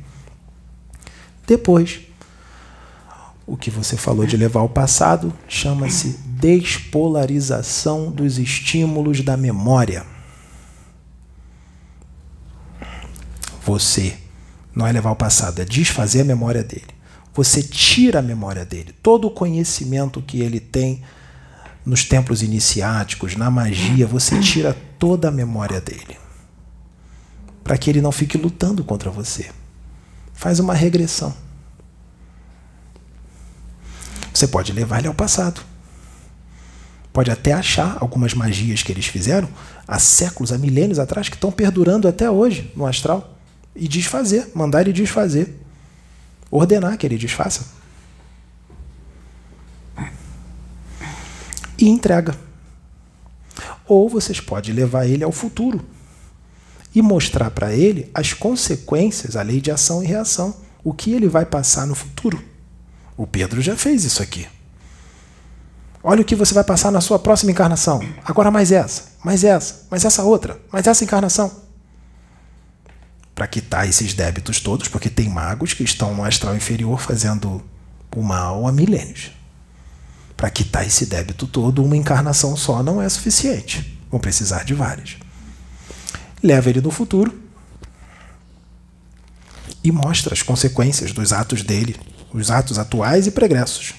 Depois, 1.46 2.00
o 3.46 3.56
que 3.56 3.70
você 3.70 3.96
falou 3.96 4.26
de 4.26 4.36
levar 4.36 4.60
ao 4.60 4.68
passado 4.68 5.32
chama-se 5.48 6.18
despolarização 6.26 8.10
dos 8.10 8.38
estímulos 8.38 9.20
da 9.20 9.36
memória. 9.36 10.04
Você 13.64 14.16
não 14.74 14.86
é 14.86 14.92
levar 14.92 15.10
ao 15.10 15.16
passado, 15.16 15.60
é 15.60 15.64
desfazer 15.64 16.22
a 16.22 16.24
memória 16.24 16.62
dele. 16.62 16.92
Você 17.34 17.62
tira 17.62 18.18
a 18.18 18.22
memória 18.22 18.64
dele. 18.64 18.94
Todo 19.02 19.26
o 19.26 19.30
conhecimento 19.30 20.20
que 20.20 20.40
ele 20.40 20.60
tem 20.60 21.02
nos 21.84 22.04
templos 22.04 22.42
iniciáticos, 22.42 23.36
na 23.36 23.50
magia, 23.50 24.06
você 24.06 24.38
tira 24.40 24.76
toda 24.98 25.28
a 25.28 25.32
memória 25.32 25.80
dele. 25.80 26.18
Para 27.64 27.78
que 27.78 27.88
ele 27.88 28.00
não 28.00 28.12
fique 28.12 28.36
lutando 28.36 28.84
contra 28.84 29.10
você. 29.10 29.50
Faz 30.34 30.58
uma 30.58 30.74
regressão. 30.74 31.34
Você 34.42 34.48
pode 34.48 34.72
levar 34.72 34.98
ele 34.98 35.06
ao 35.06 35.14
passado. 35.14 35.60
Pode 37.12 37.30
até 37.30 37.52
achar 37.52 37.98
algumas 38.00 38.34
magias 38.34 38.82
que 38.82 38.90
eles 38.90 39.06
fizeram 39.06 39.48
há 39.86 40.00
séculos, 40.00 40.50
há 40.50 40.58
milênios 40.58 40.98
atrás, 40.98 41.28
que 41.28 41.36
estão 41.36 41.52
perdurando 41.52 42.08
até 42.08 42.28
hoje 42.28 42.72
no 42.74 42.84
astral. 42.84 43.38
E 43.76 43.86
desfazer, 43.86 44.50
mandar 44.52 44.80
ele 44.80 44.92
desfazer. 44.92 45.60
Ordenar 46.50 46.98
que 46.98 47.06
ele 47.06 47.16
desfaça. 47.16 47.66
E 51.78 51.88
entrega. 51.88 52.36
Ou 53.86 54.08
vocês 54.08 54.40
podem 54.40 54.74
levar 54.74 55.06
ele 55.06 55.22
ao 55.22 55.30
futuro 55.30 55.86
e 56.92 57.00
mostrar 57.00 57.52
para 57.52 57.72
ele 57.72 58.10
as 58.12 58.32
consequências, 58.32 59.36
a 59.36 59.42
lei 59.42 59.60
de 59.60 59.70
ação 59.70 60.02
e 60.02 60.06
reação, 60.08 60.56
o 60.82 60.92
que 60.92 61.12
ele 61.12 61.28
vai 61.28 61.46
passar 61.46 61.86
no 61.86 61.94
futuro. 61.94 62.50
O 63.22 63.26
Pedro 63.28 63.62
já 63.62 63.76
fez 63.76 64.02
isso 64.02 64.20
aqui. 64.20 64.48
Olha 66.02 66.22
o 66.22 66.24
que 66.24 66.34
você 66.34 66.52
vai 66.52 66.64
passar 66.64 66.90
na 66.90 67.00
sua 67.00 67.20
próxima 67.20 67.52
encarnação. 67.52 68.00
Agora 68.24 68.50
mais 68.50 68.72
essa, 68.72 69.12
mais 69.24 69.44
essa, 69.44 69.86
mais 69.88 70.04
essa 70.04 70.24
outra, 70.24 70.60
mais 70.72 70.88
essa 70.88 71.04
encarnação. 71.04 71.48
Para 73.32 73.46
quitar 73.46 73.88
esses 73.88 74.12
débitos 74.12 74.58
todos, 74.58 74.88
porque 74.88 75.08
tem 75.08 75.28
magos 75.28 75.72
que 75.72 75.84
estão 75.84 76.12
no 76.16 76.24
astral 76.24 76.56
inferior 76.56 77.00
fazendo 77.00 77.62
o 78.16 78.22
mal 78.24 78.66
há 78.66 78.72
milênios. 78.72 79.30
Para 80.36 80.50
quitar 80.50 80.84
esse 80.84 81.06
débito 81.06 81.46
todo, 81.46 81.84
uma 81.84 81.96
encarnação 81.96 82.56
só 82.56 82.82
não 82.82 83.00
é 83.00 83.08
suficiente. 83.08 84.02
Vão 84.10 84.18
precisar 84.18 84.64
de 84.64 84.74
várias. 84.74 85.16
Leva 86.42 86.70
ele 86.70 86.80
no 86.80 86.90
futuro 86.90 87.40
e 89.84 89.92
mostra 89.92 90.34
as 90.34 90.42
consequências 90.42 91.12
dos 91.12 91.32
atos 91.32 91.62
dele 91.62 91.94
os 92.32 92.50
atos 92.50 92.78
atuais 92.78 93.26
e 93.26 93.30
pregressos. 93.30 93.94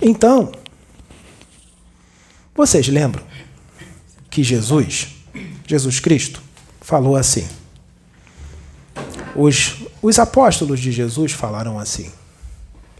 Então, 0.00 0.52
vocês 2.54 2.88
lembram 2.88 3.24
que 4.30 4.42
Jesus, 4.42 5.08
Jesus 5.66 6.00
Cristo, 6.00 6.42
falou 6.80 7.16
assim. 7.16 7.46
Os, 9.34 9.76
os 10.02 10.18
apóstolos 10.18 10.80
de 10.80 10.90
Jesus 10.90 11.32
falaram 11.32 11.78
assim. 11.78 12.10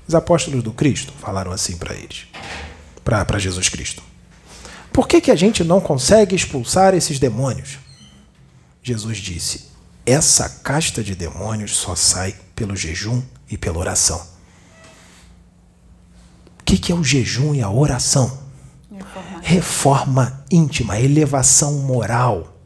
Os 0.06 0.14
apóstolos 0.14 0.62
do 0.62 0.72
Cristo 0.72 1.12
falaram 1.20 1.52
assim 1.52 1.76
para 1.76 1.94
eles, 1.94 2.26
para 3.04 3.38
Jesus 3.38 3.68
Cristo. 3.68 4.02
Por 4.92 5.06
que, 5.06 5.20
que 5.20 5.30
a 5.30 5.36
gente 5.36 5.62
não 5.62 5.80
consegue 5.80 6.34
expulsar 6.34 6.94
esses 6.94 7.18
demônios? 7.18 7.78
Jesus 8.82 9.18
disse: 9.18 9.69
essa 10.10 10.48
casta 10.48 11.02
de 11.02 11.14
demônios 11.14 11.76
só 11.76 11.94
sai 11.94 12.34
pelo 12.54 12.74
jejum 12.74 13.22
e 13.48 13.56
pela 13.56 13.78
oração. 13.78 14.20
O 16.60 16.64
que 16.64 16.92
é 16.92 16.94
o 16.94 17.02
jejum 17.02 17.54
e 17.54 17.62
a 17.62 17.70
oração? 17.70 18.38
Reforma, 18.90 19.40
Reforma 19.42 20.44
íntima, 20.50 21.00
elevação 21.00 21.74
moral 21.78 22.56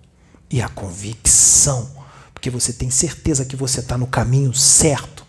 e 0.50 0.60
a 0.62 0.68
convicção. 0.68 1.90
Porque 2.32 2.50
você 2.50 2.72
tem 2.72 2.90
certeza 2.90 3.44
que 3.44 3.56
você 3.56 3.80
está 3.80 3.96
no 3.96 4.06
caminho 4.06 4.52
certo. 4.52 5.24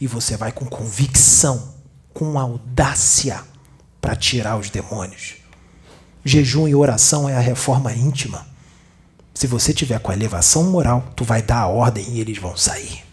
E 0.00 0.06
você 0.06 0.36
vai 0.36 0.52
com 0.52 0.64
convicção, 0.64 1.74
com 2.14 2.38
audácia 2.38 3.42
para 4.00 4.16
tirar 4.16 4.56
os 4.56 4.70
demônios. 4.70 5.36
Jejum 6.24 6.68
e 6.68 6.74
oração 6.74 7.28
é 7.28 7.36
a 7.36 7.40
reforma 7.40 7.92
íntima. 7.92 8.46
Se 9.38 9.46
você 9.46 9.72
tiver 9.72 10.00
com 10.00 10.10
a 10.10 10.14
elevação 10.14 10.64
moral, 10.64 11.12
tu 11.14 11.22
vai 11.22 11.40
dar 11.40 11.60
a 11.60 11.68
ordem 11.68 12.04
e 12.10 12.18
eles 12.18 12.38
vão 12.38 12.56
sair. 12.56 13.04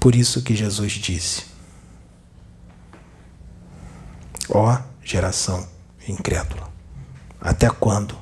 Por 0.00 0.16
isso 0.16 0.42
que 0.42 0.56
Jesus 0.56 0.94
disse: 0.94 1.44
Ó 4.48 4.74
oh, 4.74 4.82
geração 5.04 5.68
incrédula, 6.08 6.68
até 7.40 7.70
quando 7.70 8.18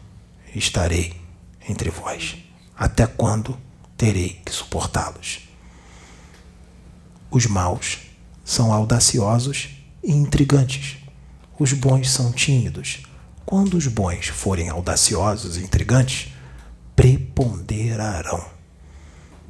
estarei 0.55 1.19
entre 1.66 1.89
vós? 1.89 2.36
Até 2.77 3.06
quando 3.06 3.59
terei 3.97 4.43
que 4.44 4.52
suportá-los? 4.52 5.48
Os 7.31 7.47
maus 7.47 8.01
são 8.44 8.70
audaciosos 8.70 9.70
e 10.02 10.12
intrigantes. 10.12 10.98
Os 11.59 11.73
bons 11.73 12.11
são 12.11 12.31
tímidos 12.31 13.02
quando 13.44 13.74
os 13.74 13.86
bons 13.86 14.28
forem 14.28 14.68
audaciosos 14.68 15.56
e 15.56 15.62
intrigantes, 15.62 16.32
preponderarão. 16.96 18.44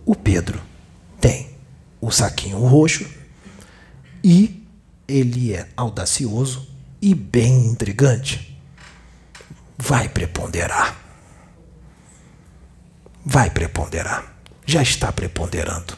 O 0.04 0.14
Pedro 0.14 0.60
tem 1.20 1.50
o 2.00 2.10
saquinho 2.10 2.58
roxo 2.58 3.08
e 4.22 4.66
ele 5.06 5.54
é 5.54 5.68
audacioso 5.76 6.68
e 7.00 7.14
bem 7.14 7.66
intrigante. 7.66 8.58
Vai 9.78 10.08
preponderar. 10.08 10.96
Vai 13.24 13.50
preponderar. 13.50 14.34
Já 14.66 14.82
está 14.82 15.12
preponderando. 15.12 15.96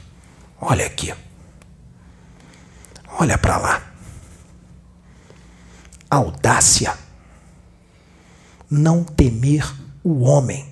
Olha 0.60 0.86
aqui. 0.86 1.12
Olha 3.18 3.39
para 3.39 3.56
lá. 3.56 3.82
Audácia 6.10 7.06
não 8.70 9.05
temer 9.05 9.74
o 10.02 10.22
homem, 10.22 10.64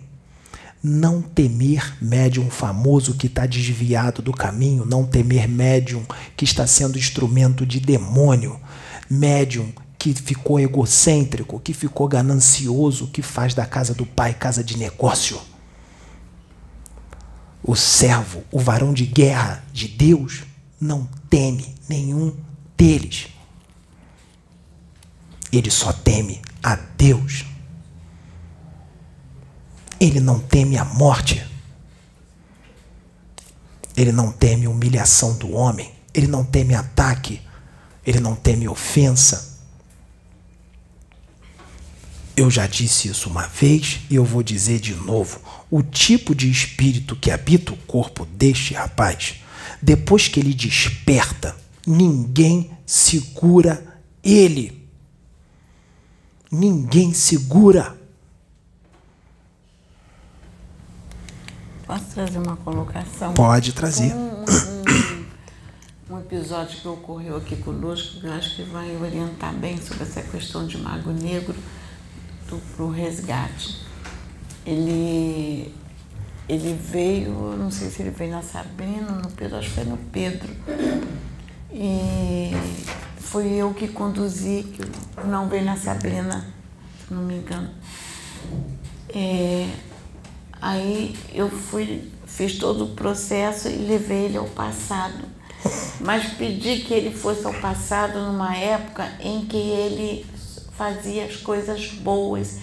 não 0.83 1.23
temer 1.23 1.97
médium 2.01 2.51
famoso 2.51 3.15
que 3.15 3.27
está 3.27 3.47
desviado 3.47 4.21
do 4.21 4.33
caminho, 4.33 4.85
não 4.85 5.05
temer 5.05 5.49
médium 5.49 6.05
que 6.37 6.45
está 6.45 6.67
sendo 6.67 6.99
instrumento 6.99 7.65
de 7.65 7.81
demônio, 7.81 8.61
médium 9.09 9.73
que 9.99 10.13
ficou 10.13 10.61
egocêntrico, 10.61 11.59
que 11.59 11.73
ficou 11.73 12.07
ganancioso, 12.07 13.07
que 13.07 13.23
faz 13.23 13.55
da 13.55 13.65
casa 13.65 13.95
do 13.95 14.05
pai 14.05 14.35
casa 14.35 14.63
de 14.63 14.77
negócio. 14.77 15.41
O 17.63 17.75
servo, 17.75 18.45
o 18.53 18.59
varão 18.59 18.93
de 18.93 19.07
guerra 19.07 19.65
de 19.73 19.89
Deus, 19.89 20.43
não 20.79 21.09
teme 21.31 21.75
nenhum 21.89 22.37
deles. 22.77 23.29
Ele 25.51 25.71
só 25.71 25.91
teme 25.93 26.43
a 26.63 26.77
Deus. 26.77 27.54
Ele 30.05 30.21
não 30.21 30.39
teme 30.39 30.77
a 30.77 30.85
morte. 30.85 31.43
Ele 33.97 34.13
não 34.13 34.31
teme 34.31 34.69
humilhação 34.69 35.35
do 35.39 35.53
homem. 35.53 35.91
Ele 36.13 36.27
não 36.27 36.45
teme 36.45 36.75
ataque 36.75 37.41
Ele 38.07 38.21
não 38.21 38.35
teme 38.35 38.69
ofensa. 38.69 39.59
Eu 42.37 42.51
já 42.51 42.67
disse 42.67 43.09
isso 43.09 43.31
uma 43.31 43.47
vez 43.47 44.01
e 44.11 44.17
eu 44.17 44.27
vou 44.27 44.43
dizer 44.43 44.79
de 44.79 44.95
novo. 44.95 45.41
O 45.71 45.83
tipo 45.83 46.35
de 46.35 46.51
espírito 46.51 47.17
que 47.17 47.31
habita 47.31 47.73
o 47.73 47.77
corpo 47.79 48.27
deste 48.27 48.75
rapaz, 48.75 49.37
depois 49.81 50.29
que 50.29 50.39
ele 50.39 50.53
desperta, 50.53 51.57
ninguém 51.87 52.71
segura 52.85 54.03
ele. 54.23 54.87
Ninguém 56.51 57.15
segura. 57.15 58.04
Posso 61.87 62.07
trazer 62.15 62.39
uma 62.39 62.57
colocação? 62.57 63.35
Pode 63.35 63.73
trazer. 63.73 64.15
Um, 64.15 64.45
um, 66.11 66.15
um, 66.15 66.19
episódio 66.19 66.81
que 66.81 66.89
ocorreu 66.89 67.37
aqui 67.37 67.57
conosco, 67.57 68.21
que 68.21 68.27
eu 68.27 68.33
acho 68.33 68.57
que 68.57 68.63
vai 68.63 68.97
orientar 68.97 69.53
bem 69.53 69.77
sobre 69.81 70.05
essa 70.05 70.23
questão 70.23 70.67
de 70.67 70.79
mago 70.79 71.11
negro 71.11 71.55
para 72.47 72.85
o 72.85 72.91
resgate. 72.91 73.85
Ele, 74.65 75.75
ele 76.49 76.75
veio, 76.75 77.55
não 77.59 77.71
sei 77.71 77.91
se 77.91 78.01
ele 78.01 78.11
veio 78.11 78.31
na 78.31 78.43
Sabrina, 78.43 79.11
no 79.11 79.31
Pedro, 79.31 79.59
acho 79.59 79.69
que 79.69 79.75
foi 79.75 79.85
no 79.85 79.99
Pedro. 79.99 80.51
E 81.71 82.51
foi 83.19 83.53
eu 83.53 83.75
que 83.75 83.89
conduzi, 83.89 84.63
que 84.63 85.27
não 85.27 85.49
veio 85.49 85.65
na 85.67 85.77
Sabrina, 85.77 86.47
se 87.07 87.13
não 87.13 87.23
me 87.23 87.35
engano. 87.35 87.69
É, 89.11 89.69
aí 90.65 91.15
eu 91.35 91.51
fui, 91.51 92.11
fiz 92.27 92.57
todo 92.59 92.85
o 92.85 92.89
processo 92.89 93.69
e 93.69 93.77
levei 93.77 94.25
ele 94.25 94.39
ao 94.39 94.47
passado. 94.47 95.35
Mas 96.01 96.33
pedi 96.35 96.81
que 96.81 96.93
ele 96.93 97.15
fosse 97.15 97.45
ao 97.47 97.55
passado 97.55 98.19
numa 98.21 98.57
época 98.57 99.11
em 99.21 99.45
que 99.45 99.57
ele 99.57 100.27
fazia 100.77 101.27
as 101.27 101.37
coisas 101.37 101.87
boas, 101.89 102.59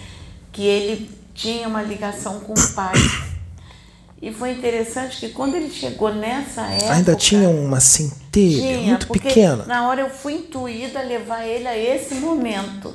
que 0.52 0.62
ele 0.62 1.10
tinha 1.32 1.66
uma 1.68 1.82
ligação 1.82 2.40
com 2.40 2.52
o 2.52 2.72
pai. 2.74 2.94
E 4.20 4.32
foi 4.32 4.52
interessante 4.52 5.18
que 5.18 5.30
quando 5.30 5.56
ele 5.56 5.70
chegou 5.70 6.14
nessa 6.14 6.62
época. 6.62 6.92
Ainda 6.92 7.16
tinha 7.16 7.48
uma 7.48 7.80
centelha 7.80 8.60
tinha, 8.60 8.88
muito 8.88 9.08
pequena. 9.08 9.64
Na 9.64 9.88
hora 9.88 10.02
eu 10.02 10.10
fui 10.10 10.34
intuída 10.34 11.00
a 11.00 11.02
levar 11.02 11.44
ele 11.44 11.66
a 11.66 11.76
esse 11.76 12.14
momento. 12.16 12.94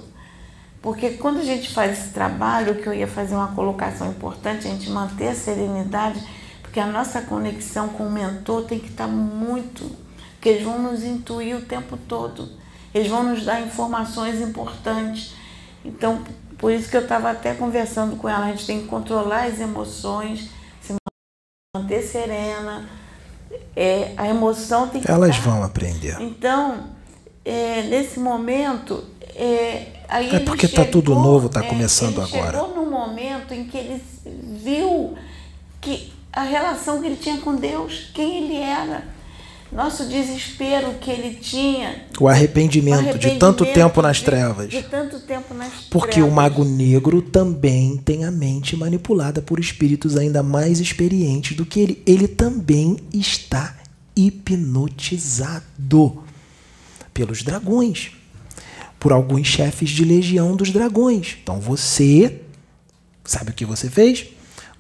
Porque 0.88 1.10
quando 1.10 1.40
a 1.40 1.44
gente 1.44 1.74
faz 1.74 2.00
esse 2.00 2.14
trabalho, 2.14 2.76
que 2.76 2.88
eu 2.88 2.94
ia 2.94 3.08
fazer 3.08 3.36
uma 3.36 3.50
colocação 3.50 4.10
importante, 4.10 4.66
a 4.66 4.72
gente 4.72 4.90
manter 4.90 5.28
a 5.28 5.36
serenidade, 5.36 6.26
porque 6.62 6.80
a 6.80 6.86
nossa 6.86 7.22
conexão 7.22 7.90
com 7.90 8.08
o 8.08 8.10
mentor 8.10 8.64
tem 8.64 8.80
que 8.80 8.88
estar 8.88 9.06
muito. 9.06 9.84
Porque 10.32 10.48
eles 10.48 10.64
vão 10.64 10.82
nos 10.82 11.04
intuir 11.04 11.58
o 11.58 11.62
tempo 11.62 11.98
todo. 11.98 12.50
Eles 12.94 13.10
vão 13.10 13.22
nos 13.22 13.44
dar 13.44 13.60
informações 13.60 14.40
importantes. 14.40 15.36
Então, 15.84 16.24
por 16.58 16.72
isso 16.72 16.90
que 16.90 16.96
eu 16.96 17.02
estava 17.02 17.32
até 17.32 17.54
conversando 17.54 18.16
com 18.16 18.30
ela, 18.30 18.46
a 18.46 18.52
gente 18.52 18.66
tem 18.66 18.84
que 18.84 18.88
controlar 18.88 19.44
as 19.44 19.60
emoções, 19.60 20.52
se 20.80 20.96
manter 21.76 22.02
serena. 22.02 22.88
É, 23.76 24.14
a 24.16 24.26
emoção 24.26 24.88
tem 24.88 25.02
que 25.02 25.12
Elas 25.12 25.32
estar... 25.32 25.50
vão 25.50 25.64
aprender. 25.64 26.16
Então, 26.22 26.92
é, 27.44 27.82
nesse 27.90 28.22
momento, 28.22 29.04
é, 29.36 29.97
aí 30.08 30.36
é 30.36 30.40
porque 30.40 30.66
está 30.66 30.86
tudo 30.86 31.14
novo, 31.14 31.48
está 31.48 31.64
é, 31.64 31.68
começando 31.68 32.22
ele 32.22 32.36
agora. 32.36 32.60
Chegou 32.60 32.76
no 32.76 32.90
momento 32.90 33.54
em 33.54 33.66
que 33.66 33.78
ele 33.78 34.02
viu 34.64 35.16
que 35.82 36.14
a 36.32 36.44
relação 36.44 37.00
que 37.00 37.08
ele 37.08 37.18
tinha 37.18 37.38
com 37.38 37.56
Deus, 37.56 38.10
quem 38.14 38.44
ele 38.44 38.56
era 38.58 39.18
nosso 39.72 40.06
desespero 40.06 40.94
que 41.00 41.12
ele 41.12 41.36
tinha. 41.36 42.06
O 42.20 42.28
arrependimento, 42.28 42.96
o 42.96 43.00
arrependimento 43.00 43.34
de 43.34 43.40
tanto 43.40 43.66
tempo 43.66 44.02
nas 44.02 44.22
trevas. 44.22 44.70
De, 44.70 44.82
de 44.82 44.88
tanto 44.88 45.20
tempo 45.20 45.54
nas 45.54 45.74
Porque 45.90 46.14
trevas. 46.14 46.32
o 46.32 46.34
mago 46.34 46.64
negro 46.64 47.22
também 47.22 47.98
tem 47.98 48.24
a 48.24 48.32
mente 48.32 48.76
manipulada 48.76 49.42
por 49.42 49.60
espíritos 49.60 50.16
ainda 50.16 50.42
mais 50.42 50.80
experientes 50.80 51.56
do 51.56 51.66
que 51.66 51.80
ele. 51.80 52.04
Ele 52.06 52.28
também 52.28 52.98
está 53.14 53.76
hipnotizado 54.16 55.66
pelos 57.14 57.44
dragões, 57.44 58.12
por 59.00 59.12
alguns 59.12 59.48
chefes 59.48 59.90
de 59.90 60.04
legião 60.04 60.56
dos 60.56 60.72
dragões. 60.72 61.38
Então 61.42 61.60
você 61.60 62.42
sabe 63.24 63.52
o 63.52 63.54
que 63.54 63.66
você 63.66 63.90
fez? 63.90 64.28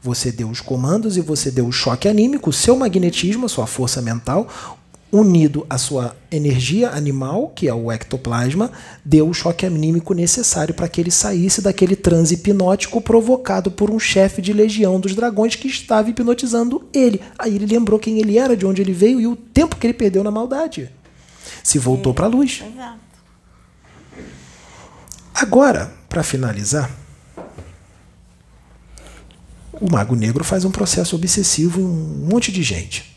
Você 0.01 0.31
deu 0.31 0.49
os 0.49 0.61
comandos 0.61 1.17
e 1.17 1.21
você 1.21 1.51
deu 1.51 1.67
o 1.67 1.71
choque 1.71 2.07
anímico, 2.07 2.49
o 2.49 2.53
seu 2.53 2.75
magnetismo, 2.75 3.45
a 3.45 3.49
sua 3.49 3.67
força 3.67 4.01
mental, 4.01 4.47
unido 5.11 5.65
à 5.69 5.77
sua 5.77 6.15
energia 6.31 6.89
animal, 6.91 7.51
que 7.55 7.67
é 7.67 7.73
o 7.73 7.91
ectoplasma, 7.91 8.71
deu 9.03 9.27
o 9.27 9.33
choque 9.33 9.65
anímico 9.65 10.13
necessário 10.13 10.73
para 10.73 10.87
que 10.87 11.01
ele 11.01 11.11
saísse 11.11 11.61
daquele 11.61 11.95
transe 11.95 12.35
hipnótico 12.35 13.01
provocado 13.01 13.71
por 13.71 13.89
um 13.89 13.99
chefe 13.99 14.41
de 14.41 14.53
legião 14.53 14.99
dos 14.99 15.15
dragões 15.15 15.55
que 15.55 15.67
estava 15.67 16.09
hipnotizando 16.09 16.85
ele. 16.93 17.21
Aí 17.37 17.55
ele 17.55 17.65
lembrou 17.65 17.99
quem 17.99 18.19
ele 18.19 18.37
era, 18.37 18.55
de 18.55 18.65
onde 18.65 18.81
ele 18.81 18.93
veio 18.93 19.19
e 19.19 19.27
o 19.27 19.35
tempo 19.35 19.77
que 19.77 19.87
ele 19.87 19.93
perdeu 19.93 20.23
na 20.23 20.31
maldade. 20.31 20.89
Se 21.63 21.79
voltou 21.79 22.13
para 22.13 22.25
a 22.25 22.29
luz. 22.29 22.63
Agora, 25.39 25.93
para 26.09 26.23
finalizar, 26.23 26.89
o 29.71 29.87
Mago 29.87 30.15
Negro 30.15 30.43
faz 30.43 30.65
um 30.65 30.71
processo 30.71 31.15
obsessivo 31.15 31.79
em 31.79 31.83
um 31.83 32.27
monte 32.27 32.51
de 32.51 32.63
gente. 32.63 33.15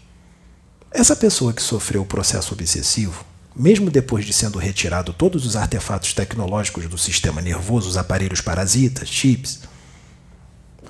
Essa 0.91 1.17
pessoa 1.17 1.55
que 1.55 1.63
sofreu 1.63 2.03
o 2.03 2.07
processo 2.07 2.53
obsessivo, 2.53 3.25
mesmo 3.57 3.91
depois 3.91 4.27
de 4.27 4.35
sendo 4.35 4.59
retirado 4.59 5.15
todos 5.15 5.47
os 5.47 5.57
artefatos 5.57 6.13
tecnológicos 6.13 6.87
do 6.87 6.99
sistema 6.99 7.41
nervoso, 7.41 7.89
os 7.89 7.97
aparelhos 7.97 8.43
parasitas, 8.43 9.09
chips, 9.09 9.61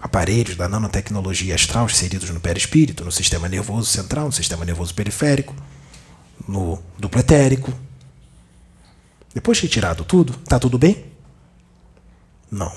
aparelhos 0.00 0.56
da 0.56 0.68
nanotecnologia 0.68 1.54
astral 1.54 1.86
inseridos 1.86 2.28
no 2.30 2.40
perispírito, 2.40 3.04
no 3.04 3.12
sistema 3.12 3.48
nervoso 3.48 3.86
central, 3.86 4.26
no 4.26 4.32
sistema 4.32 4.64
nervoso 4.64 4.92
periférico, 4.92 5.54
no 6.48 6.82
duplo 6.98 7.20
etérico. 7.20 7.72
Depois 9.32 9.58
de 9.58 9.62
retirado 9.62 10.04
tudo, 10.04 10.34
está 10.42 10.58
tudo 10.58 10.76
bem? 10.76 11.09
Não. 12.50 12.72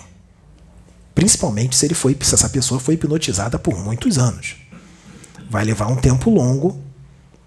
Principalmente 1.15 1.75
se 1.75 1.85
ele 1.85 1.93
foi, 1.93 2.17
se 2.21 2.35
essa 2.35 2.49
pessoa 2.49 2.79
foi 2.79 2.95
hipnotizada 2.95 3.57
por 3.57 3.77
muitos 3.77 4.17
anos. 4.17 4.55
Vai 5.49 5.63
levar 5.63 5.87
um 5.87 5.95
tempo 5.95 6.29
longo 6.29 6.81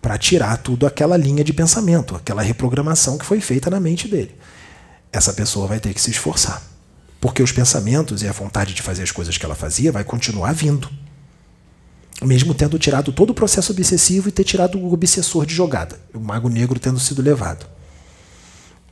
para 0.01 0.19
tirar 0.19 0.57
tudo 0.59 0.87
aquela 0.87 1.17
linha 1.17 1.43
de 1.43 1.53
pensamento, 1.53 2.15
aquela 2.15 2.43
reprogramação 2.43 3.19
que 3.19 3.25
foi 3.25 3.41
feita 3.41 3.69
na 3.69 3.81
mente 3.81 4.07
dele. 4.07 4.37
Essa 5.13 5.33
pessoa 5.33 5.67
vai 5.67 5.81
ter 5.81 5.93
que 5.95 6.01
se 6.01 6.11
esforçar. 6.11 6.63
Porque 7.21 7.43
os 7.43 7.51
pensamentos 7.51 8.23
e 8.23 8.29
a 8.29 8.33
vontade 8.33 8.75
de 8.75 8.83
fazer 8.83 9.03
as 9.03 9.11
coisas 9.11 9.37
que 9.37 9.45
ela 9.45 9.55
fazia 9.55 9.91
vai 9.91 10.05
continuar 10.05 10.53
vindo. 10.53 10.89
Mesmo 12.23 12.55
tendo 12.55 12.79
tirado 12.79 13.13
todo 13.13 13.31
o 13.31 13.35
processo 13.35 13.73
obsessivo 13.73 14.29
e 14.29 14.33
ter 14.33 14.45
tirado 14.45 14.79
o 14.79 14.93
obsessor 14.93 15.45
de 15.45 15.55
jogada, 15.55 15.99
o 16.15 16.21
mago 16.21 16.49
negro 16.49 16.79
tendo 16.79 17.01
sido 17.01 17.21
levado 17.21 17.67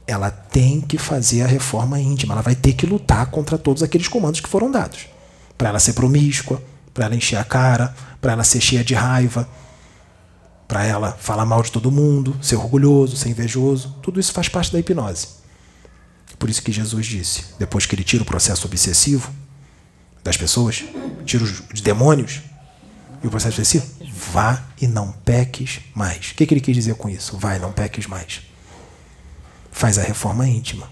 ela 0.06 0.30
tem 0.30 0.80
que 0.80 0.98
fazer 0.98 1.42
a 1.42 1.46
reforma 1.46 1.98
íntima, 1.98 2.34
ela 2.34 2.42
vai 2.42 2.54
ter 2.54 2.74
que 2.74 2.86
lutar 2.86 3.26
contra 3.26 3.56
todos 3.56 3.82
aqueles 3.82 4.08
comandos 4.08 4.40
que 4.40 4.48
foram 4.48 4.70
dados. 4.70 5.06
Para 5.56 5.70
ela 5.70 5.78
ser 5.78 5.94
promíscua, 5.94 6.62
para 6.92 7.06
ela 7.06 7.16
encher 7.16 7.36
a 7.36 7.44
cara, 7.44 7.94
para 8.20 8.32
ela 8.32 8.44
ser 8.44 8.60
cheia 8.60 8.84
de 8.84 8.94
raiva, 8.94 9.48
para 10.68 10.84
ela 10.84 11.12
falar 11.12 11.46
mal 11.46 11.62
de 11.62 11.72
todo 11.72 11.90
mundo, 11.90 12.36
ser 12.42 12.56
orgulhoso, 12.56 13.16
ser 13.16 13.30
invejoso, 13.30 13.96
tudo 14.02 14.20
isso 14.20 14.32
faz 14.32 14.48
parte 14.48 14.72
da 14.72 14.78
hipnose. 14.78 15.28
Por 16.38 16.50
isso 16.50 16.62
que 16.62 16.72
Jesus 16.72 17.06
disse, 17.06 17.44
depois 17.58 17.86
que 17.86 17.94
ele 17.94 18.04
tira 18.04 18.22
o 18.22 18.26
processo 18.26 18.66
obsessivo 18.66 19.32
das 20.22 20.36
pessoas, 20.36 20.84
tira 21.24 21.44
os 21.44 21.80
demônios, 21.80 22.42
e 23.22 23.26
o 23.26 23.30
processo 23.30 23.58
obsessivo, 23.58 23.86
vá 24.32 24.62
e 24.80 24.86
não 24.86 25.10
peques 25.10 25.80
mais. 25.94 26.30
O 26.30 26.34
que, 26.34 26.46
que 26.46 26.52
ele 26.52 26.60
quis 26.60 26.74
dizer 26.74 26.94
com 26.96 27.08
isso? 27.08 27.38
Vai, 27.38 27.58
não 27.58 27.72
peques 27.72 28.06
mais 28.06 28.42
faz 29.74 29.98
a 29.98 30.02
reforma 30.02 30.46
íntima. 30.46 30.88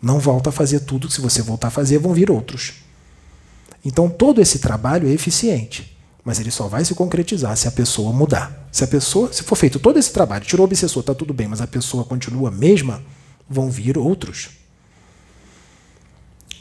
Não 0.00 0.20
volta 0.20 0.50
a 0.50 0.52
fazer 0.52 0.80
tudo, 0.80 1.10
se 1.10 1.20
você 1.20 1.42
voltar 1.42 1.66
a 1.66 1.70
fazer, 1.70 1.98
vão 1.98 2.14
vir 2.14 2.30
outros. 2.30 2.74
Então 3.84 4.08
todo 4.08 4.40
esse 4.40 4.60
trabalho 4.60 5.08
é 5.08 5.10
eficiente, 5.10 5.98
mas 6.24 6.38
ele 6.38 6.50
só 6.52 6.68
vai 6.68 6.84
se 6.84 6.94
concretizar 6.94 7.56
se 7.56 7.66
a 7.66 7.72
pessoa 7.72 8.12
mudar. 8.12 8.68
Se 8.70 8.84
a 8.84 8.86
pessoa, 8.86 9.32
se 9.32 9.42
for 9.42 9.56
feito 9.56 9.80
todo 9.80 9.98
esse 9.98 10.12
trabalho, 10.12 10.44
tirou 10.44 10.64
o 10.64 10.68
obsessor, 10.68 11.00
está 11.00 11.12
tudo 11.12 11.34
bem, 11.34 11.48
mas 11.48 11.60
a 11.60 11.66
pessoa 11.66 12.04
continua 12.04 12.50
a 12.50 12.52
mesma, 12.52 13.02
vão 13.48 13.68
vir 13.68 13.98
outros. 13.98 14.50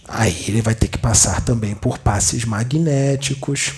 Aí 0.07 0.45
ele 0.47 0.63
vai 0.63 0.73
ter 0.73 0.87
que 0.87 0.97
passar 0.97 1.39
também 1.41 1.75
por 1.75 1.99
passes 1.99 2.45
magnéticos 2.45 3.75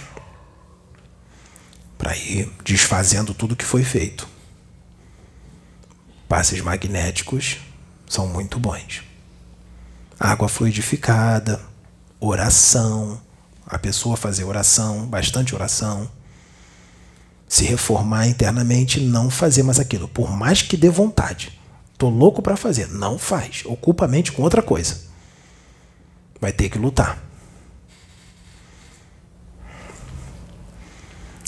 para 1.97 2.15
ir 2.15 2.49
desfazendo 2.63 3.33
tudo 3.33 3.53
que 3.53 3.65
foi 3.65 3.83
feito. 3.83 4.25
Passes 6.29 6.61
magnéticos 6.61 7.57
são 8.11 8.27
muito 8.27 8.59
bons. 8.59 9.03
Água 10.19 10.49
fluidificada, 10.49 11.61
oração, 12.19 13.21
a 13.65 13.79
pessoa 13.79 14.17
fazer 14.17 14.43
oração, 14.43 15.07
bastante 15.07 15.55
oração, 15.55 16.11
se 17.47 17.63
reformar 17.63 18.27
internamente, 18.27 18.99
não 18.99 19.29
fazer 19.29 19.63
mais 19.63 19.79
aquilo, 19.79 20.09
por 20.09 20.29
mais 20.29 20.61
que 20.61 20.75
dê 20.75 20.89
vontade. 20.89 21.57
Tô 21.97 22.09
louco 22.09 22.41
para 22.41 22.57
fazer. 22.57 22.89
Não 22.89 23.17
faz. 23.17 23.63
Ocupa 23.63 24.03
a 24.03 24.07
mente 24.09 24.33
com 24.33 24.41
outra 24.41 24.61
coisa. 24.61 25.03
Vai 26.39 26.51
ter 26.51 26.67
que 26.67 26.77
lutar. 26.77 27.17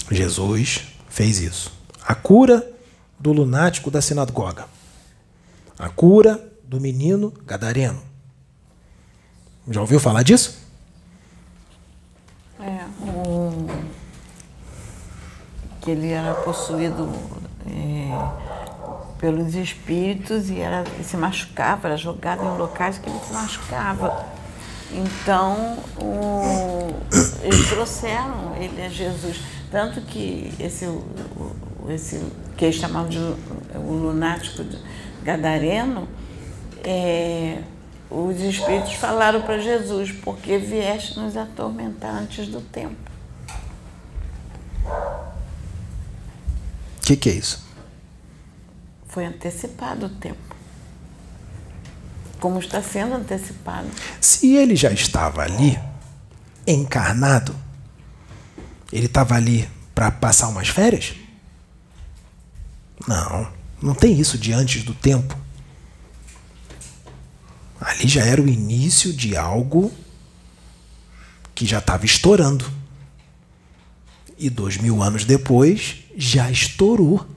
Jesus 0.09 0.81
fez 1.09 1.39
isso. 1.39 1.73
A 2.05 2.15
cura 2.15 2.65
do 3.19 3.33
lunático 3.33 3.91
da 3.91 4.01
sinagoga. 4.01 4.65
A 5.77 5.89
cura 5.89 6.52
do 6.73 6.81
menino 6.81 7.31
gadareno. 7.45 8.01
Já 9.69 9.79
ouviu 9.79 9.99
falar 9.99 10.23
disso? 10.23 10.57
É, 12.59 12.83
que 15.81 15.91
ele 15.91 16.09
era 16.09 16.33
possuído 16.33 17.07
é, 17.67 18.09
pelos 19.19 19.53
espíritos 19.53 20.49
e, 20.49 20.59
era, 20.59 20.83
se 21.03 21.15
machucava, 21.15 21.89
era 21.89 21.97
jogado 21.97 22.43
em 22.43 22.57
locais 22.57 22.97
que 22.97 23.07
ele 23.07 23.19
se 23.19 23.33
machucava. 23.33 24.25
Então, 24.91 25.77
o, 26.01 26.91
eles 27.43 27.69
trouxeram 27.69 28.55
ele 28.55 28.81
a 28.81 28.89
Jesus. 28.89 29.39
Tanto 29.69 30.01
que 30.01 30.51
esse, 30.59 30.87
esse 31.89 32.19
que 32.57 32.65
eles 32.65 32.77
chamavam 32.77 33.09
de 33.09 33.19
o 33.19 33.91
lunático 33.91 34.63
gadareno, 35.23 36.07
é, 36.83 37.61
os 38.09 38.39
espíritos 38.39 38.93
falaram 38.93 39.41
para 39.41 39.59
Jesus, 39.59 40.11
porque 40.11 40.57
vieste 40.57 41.19
nos 41.19 41.35
atormentar 41.35 42.15
antes 42.15 42.47
do 42.47 42.61
tempo. 42.61 42.95
O 46.97 47.01
que, 47.01 47.15
que 47.15 47.29
é 47.29 47.33
isso? 47.33 47.65
Foi 49.07 49.25
antecipado 49.25 50.05
o 50.05 50.09
tempo. 50.09 50.55
Como 52.39 52.59
está 52.59 52.81
sendo 52.81 53.15
antecipado. 53.15 53.87
Se 54.19 54.55
ele 54.55 54.75
já 54.75 54.91
estava 54.91 55.41
ali, 55.41 55.79
encarnado, 56.67 57.55
ele 58.91 59.05
estava 59.07 59.35
ali 59.35 59.69
para 59.95 60.11
passar 60.11 60.49
umas 60.49 60.67
férias? 60.67 61.15
Não, 63.07 63.51
não 63.81 63.93
tem 63.93 64.19
isso 64.19 64.37
de 64.37 64.53
antes 64.53 64.83
do 64.83 64.93
tempo. 64.93 65.42
Ali 67.83 68.07
já 68.07 68.23
era 68.23 68.41
o 68.41 68.47
início 68.47 69.11
de 69.11 69.35
algo 69.35 69.91
que 71.53 71.65
já 71.65 71.79
estava 71.79 72.05
estourando. 72.05 72.65
E 74.37 74.49
dois 74.49 74.77
mil 74.77 75.03
anos 75.03 75.25
depois, 75.25 75.97
já 76.15 76.49
estourou. 76.49 77.27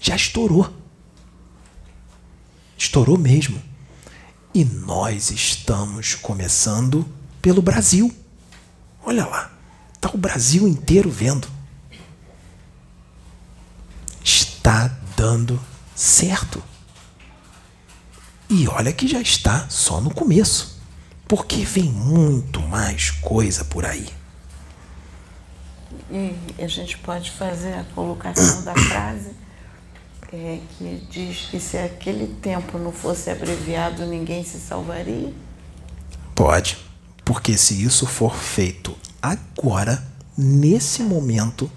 Já 0.00 0.14
estourou. 0.14 0.72
Estourou 2.78 3.18
mesmo. 3.18 3.60
E 4.54 4.64
nós 4.64 5.32
estamos 5.32 6.14
começando 6.14 7.04
pelo 7.42 7.60
Brasil. 7.60 8.14
Olha 9.04 9.26
lá. 9.26 9.50
Está 9.92 10.10
o 10.14 10.18
Brasil 10.18 10.68
inteiro 10.68 11.10
vendo. 11.10 11.48
Está 14.22 14.86
dando 15.16 15.60
certo. 15.96 16.62
E 18.48 18.68
olha 18.68 18.92
que 18.92 19.08
já 19.08 19.20
está 19.20 19.68
só 19.68 20.00
no 20.00 20.12
começo, 20.12 20.78
porque 21.26 21.64
vem 21.64 21.84
muito 21.84 22.60
mais 22.60 23.10
coisa 23.10 23.64
por 23.64 23.84
aí. 23.84 24.08
E 26.10 26.62
a 26.62 26.68
gente 26.68 26.98
pode 26.98 27.30
fazer 27.30 27.74
a 27.74 27.84
colocação 27.94 28.62
da 28.62 28.74
frase 28.74 29.30
é, 30.34 30.58
que 30.76 31.06
diz 31.08 31.46
que 31.48 31.60
se 31.60 31.78
aquele 31.78 32.26
tempo 32.26 32.76
não 32.76 32.90
fosse 32.90 33.30
abreviado, 33.30 34.04
ninguém 34.04 34.44
se 34.44 34.58
salvaria? 34.58 35.32
Pode, 36.34 36.76
porque 37.24 37.56
se 37.56 37.84
isso 37.84 38.04
for 38.04 38.34
feito 38.34 38.96
agora, 39.22 40.04
nesse 40.36 41.04
momento, 41.04 41.70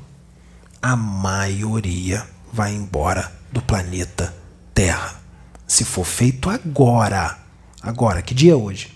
a 0.82 0.96
maioria 0.96 2.28
vai 2.52 2.74
embora 2.74 3.32
do 3.52 3.62
planeta 3.62 4.34
Terra. 4.74 5.22
Se 5.68 5.84
for 5.84 6.06
feito 6.06 6.50
agora. 6.50 7.38
Agora, 7.82 8.22
que 8.22 8.34
dia 8.34 8.54
é 8.54 8.56
hoje? 8.56 8.92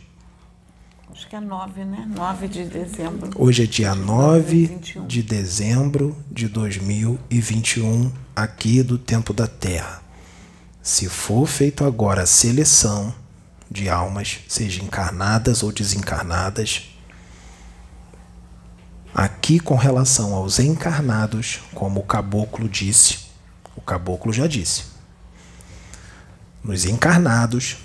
Acho 1.12 1.28
que 1.28 1.36
é 1.36 1.40
9, 1.40 1.84
né? 1.84 2.10
9 2.16 2.48
de 2.48 2.64
dezembro. 2.66 3.30
Hoje 3.36 3.64
é 3.64 3.66
dia 3.68 3.94
9 3.94 4.80
de 5.06 5.22
dezembro 5.22 6.18
de 6.32 6.48
2021, 6.48 8.12
aqui 8.36 8.82
do 8.82 8.98
Tempo 8.98 9.34
da 9.34 9.46
Terra. 9.46 10.02
Se 10.82 11.08
for 11.10 11.46
feito 11.46 11.86
agora 11.86 12.24
a 12.24 12.26
seleção 12.26 13.14
de 13.70 13.90
almas, 13.90 14.40
seja 14.48 14.82
encarnadas 14.82 15.62
ou 15.62 15.72
desencarnadas, 15.72 16.92
Aqui, 19.14 19.60
com 19.60 19.76
relação 19.76 20.34
aos 20.34 20.58
encarnados, 20.58 21.60
como 21.76 22.00
o 22.00 22.04
caboclo 22.04 22.70
disse, 22.70 23.20
o 23.76 23.82
caboclo 23.82 24.32
já 24.32 24.48
disse, 24.48 24.84
nos 26.64 26.86
encarnados, 26.86 27.78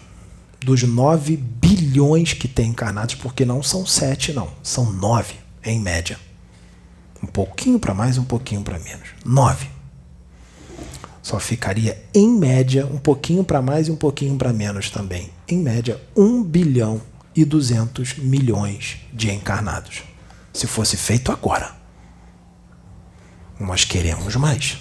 dos 0.61 0.83
9 0.83 1.37
bilhões 1.37 2.33
que 2.33 2.49
tem 2.49 2.71
encarnados, 2.71 3.15
porque 3.15 3.45
não 3.45 3.63
são 3.63 3.87
7, 3.87 4.33
não, 4.33 4.51
são 4.63 4.93
9 4.93 5.35
em 5.65 5.81
média. 5.81 6.19
Um 7.23 7.27
pouquinho 7.27 7.79
para 7.79 7.95
mais, 7.95 8.19
um 8.19 8.25
pouquinho 8.25 8.63
para 8.63 8.79
menos. 8.79 9.09
9. 9.25 9.69
Só 11.23 11.41
ficaria, 11.41 12.05
em 12.15 12.29
média, 12.29 12.87
um 12.87 12.99
pouquinho 12.99 13.43
para 13.43 13.61
mais 13.61 13.89
e 13.89 13.91
um 13.91 13.97
pouquinho 13.97 14.37
para 14.37 14.53
menos 14.53 14.91
também. 14.91 15.31
Em 15.49 15.59
média, 15.59 16.01
1 16.17 16.43
bilhão 16.43 17.01
e 17.35 17.45
200 17.45 18.19
milhões 18.19 18.99
de 19.13 19.31
encarnados 19.31 20.03
se 20.57 20.67
fosse 20.67 20.97
feito 20.97 21.31
agora. 21.31 21.77
Nós 23.61 23.85
queremos 23.85 24.37
mais. 24.37 24.79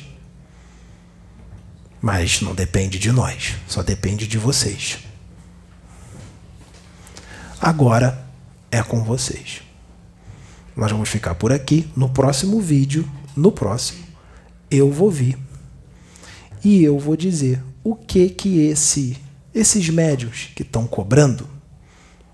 Mas 2.06 2.40
não 2.40 2.54
depende 2.54 3.00
de 3.00 3.12
nós, 3.12 3.56
só 3.68 3.82
depende 3.82 4.28
de 4.28 4.38
vocês. 4.38 5.00
Agora 7.60 8.24
é 8.70 8.84
com 8.84 9.04
vocês. 9.04 9.64
Nós 10.76 10.92
vamos 10.92 11.10
ficar 11.10 11.34
por 11.34 11.52
aqui. 11.52 11.90
No 11.96 12.08
próximo 12.08 12.62
vídeo, 12.62 13.10
no 13.36 13.52
próximo, 13.52 14.06
eu 14.70 14.92
vou 14.92 15.10
vir 15.10 15.36
e 16.64 16.84
eu 16.84 17.00
vou 17.00 17.16
dizer 17.16 17.60
o 17.84 17.96
que 17.96 18.30
que 18.30 18.60
esse, 18.68 19.18
esses 19.52 19.90
médios 19.90 20.52
que 20.56 20.62
estão 20.62 20.86
cobrando 20.86 21.50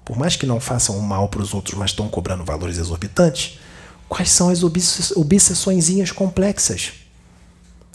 por 0.03 0.17
mais 0.17 0.35
que 0.35 0.45
não 0.45 0.59
façam 0.59 0.99
mal 0.99 1.29
para 1.29 1.41
os 1.41 1.53
outros, 1.53 1.77
mas 1.77 1.91
estão 1.91 2.09
cobrando 2.09 2.43
valores 2.43 2.77
exorbitantes, 2.77 3.57
quais 4.09 4.29
são 4.29 4.49
as 4.49 4.63
obsessõezinhas 5.15 6.11
complexas 6.11 6.91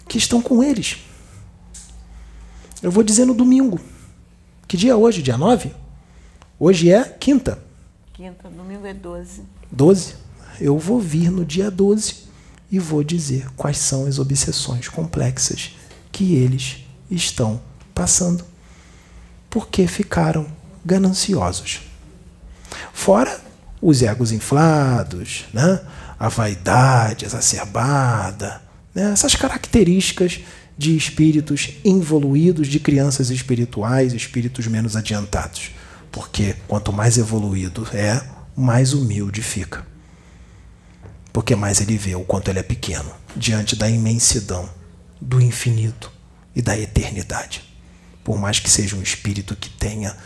que 0.09 0.17
estão 0.17 0.41
com 0.41 0.65
eles? 0.65 1.05
Eu 2.87 2.93
vou 2.93 3.03
dizer 3.03 3.25
no 3.25 3.35
domingo. 3.35 3.81
Que 4.69 4.77
dia 4.77 4.93
é 4.93 4.95
hoje? 4.95 5.21
Dia 5.21 5.37
9? 5.37 5.75
Hoje 6.57 6.89
é 6.89 7.03
quinta. 7.03 7.59
Quinta, 8.13 8.49
domingo 8.49 8.87
é 8.87 8.95
12. 8.95 9.43
12? 9.73 10.15
Eu 10.61 10.79
vou 10.79 11.01
vir 11.01 11.29
no 11.29 11.45
dia 11.45 11.69
12 11.69 12.15
e 12.71 12.79
vou 12.79 13.03
dizer 13.03 13.51
quais 13.57 13.79
são 13.79 14.07
as 14.07 14.21
obsessões 14.21 14.87
complexas 14.89 15.75
que 16.13 16.37
eles 16.37 16.85
estão 17.11 17.61
passando. 17.93 18.45
Porque 19.51 19.89
ficaram 19.89 20.47
gananciosos. 20.85 21.81
Fora 22.93 23.41
os 23.83 24.01
egos 24.01 24.31
inflados, 24.31 25.47
né? 25.53 25.85
a 26.21 26.29
vaidade 26.29 27.25
exacerbada, 27.25 28.63
né? 28.95 29.11
essas 29.11 29.35
características 29.35 30.41
de 30.77 30.97
espíritos 30.97 31.71
involuídos, 31.85 32.69
de 32.69 32.79
crianças 32.79 33.31
espirituais, 33.31 34.13
espíritos 34.13 34.67
menos 34.67 34.97
adiantados. 34.97 35.71
Porque 36.13 36.55
quanto 36.69 36.93
mais 36.93 37.19
evoluído 37.19 37.87
é, 37.93 38.23
mais 38.55 38.93
humilde 38.93 39.43
fica. 39.43 39.87
Porque 41.33 41.55
mais 41.55 41.81
ele 41.81 41.97
vê 41.99 42.15
o 42.15 42.25
quanto 42.25 42.49
ele 42.49 42.59
é 42.59 42.63
pequeno 42.63 43.11
diante 43.37 43.77
da 43.77 43.89
imensidão 43.89 44.69
do 45.21 45.41
infinito 45.41 46.11
e 46.55 46.63
da 46.63 46.79
eternidade. 46.79 47.63
Por 48.25 48.39
mais 48.39 48.59
que 48.59 48.71
seja 48.71 48.97
um 48.97 49.03
espírito 49.03 49.55
que 49.55 49.69
tenha 49.69 50.17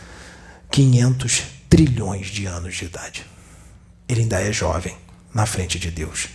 500 0.71 1.43
trilhões 1.69 2.27
de 2.27 2.45
anos 2.45 2.75
de 2.75 2.85
idade. 2.85 3.25
Ele 4.07 4.21
ainda 4.21 4.41
é 4.41 4.51
jovem 4.51 4.95
na 5.33 5.45
frente 5.45 5.77
de 5.77 5.91
Deus. 5.91 6.29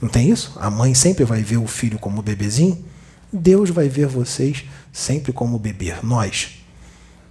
Não 0.00 0.08
tem 0.08 0.30
isso? 0.30 0.52
A 0.56 0.70
mãe 0.70 0.94
sempre 0.94 1.24
vai 1.24 1.42
ver 1.42 1.58
o 1.58 1.66
filho 1.66 1.98
como 1.98 2.22
bebezinho. 2.22 2.84
Deus 3.32 3.70
vai 3.70 3.88
ver 3.88 4.06
vocês 4.06 4.64
sempre 4.92 5.32
como 5.32 5.58
bebê. 5.58 5.94
Nós, 6.02 6.58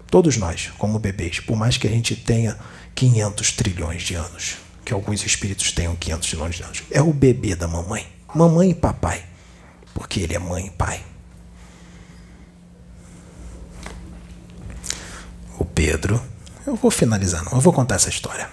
todos 0.10 0.38
nós, 0.38 0.72
como 0.78 1.00
bebês, 1.00 1.40
por 1.40 1.56
mais 1.56 1.78
que 1.78 1.88
a 1.88 1.92
gente 1.92 2.16
tenha 2.16 2.58
500 2.96 3.52
trilhões 3.52 4.04
de 4.04 4.16
anos, 4.16 4.58
que 4.84 4.94
alguns 4.94 5.24
espíritos 5.26 5.72
tenham 5.72 5.96
500 5.96 6.30
trilhões 6.30 6.56
de 6.56 6.64
anos, 6.64 6.84
é 6.90 7.02
o 7.02 7.14
bebê 7.14 7.56
da 7.56 7.68
mamãe. 7.68 8.08
Mamãe 8.34 8.72
e 8.72 8.76
papai, 8.76 9.24
porque 9.94 10.22
ele 10.22 10.34
é 10.34 10.40
mãe 10.40 10.68
e 10.68 10.72
pai. 10.72 11.04
Pedro. 15.82 16.22
Eu 16.68 16.76
vou 16.76 16.92
finalizar, 16.92 17.44
não. 17.44 17.54
Eu 17.54 17.60
vou 17.60 17.74
contar 17.74 17.96
essa 17.96 18.10
história. 18.10 18.48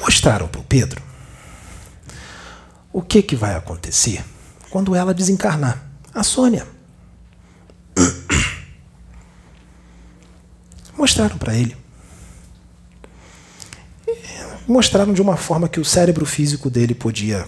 Mostraram 0.00 0.46
para 0.46 0.60
o 0.60 0.64
Pedro 0.64 1.02
o 2.92 3.02
que, 3.02 3.22
que 3.22 3.34
vai 3.34 3.56
acontecer 3.56 4.24
quando 4.72 4.94
ela 4.94 5.12
desencarnar. 5.12 5.86
A 6.14 6.22
Sônia. 6.22 6.66
Mostraram 10.96 11.36
para 11.36 11.54
ele. 11.54 11.76
Mostraram 14.66 15.12
de 15.12 15.20
uma 15.20 15.36
forma 15.36 15.68
que 15.68 15.78
o 15.78 15.84
cérebro 15.84 16.24
físico 16.24 16.70
dele 16.70 16.94
podia 16.94 17.46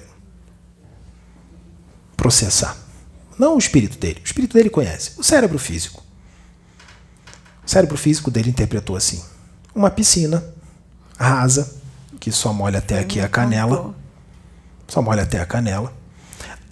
processar. 2.15 2.77
Não 3.39 3.55
o 3.55 3.59
espírito 3.59 3.97
dele. 3.97 4.21
O 4.23 4.27
espírito 4.27 4.53
dele 4.53 4.69
conhece. 4.69 5.19
O 5.19 5.23
cérebro 5.23 5.59
físico. 5.59 6.05
O 7.67 7.71
cérebro 7.71 7.97
físico 7.97 8.31
dele 8.31 8.51
interpretou 8.51 8.97
assim: 8.97 9.25
uma 9.75 9.91
piscina 9.91 10.45
rasa, 11.19 11.75
que 12.21 12.31
só 12.31 12.53
molha 12.53 12.81
até 12.81 12.99
aqui 12.99 13.19
a 13.19 13.31
canela. 13.31 13.95
Só 14.87 15.01
molha 15.01 15.23
até 15.23 15.41
a 15.41 15.47
canela. 15.47 16.04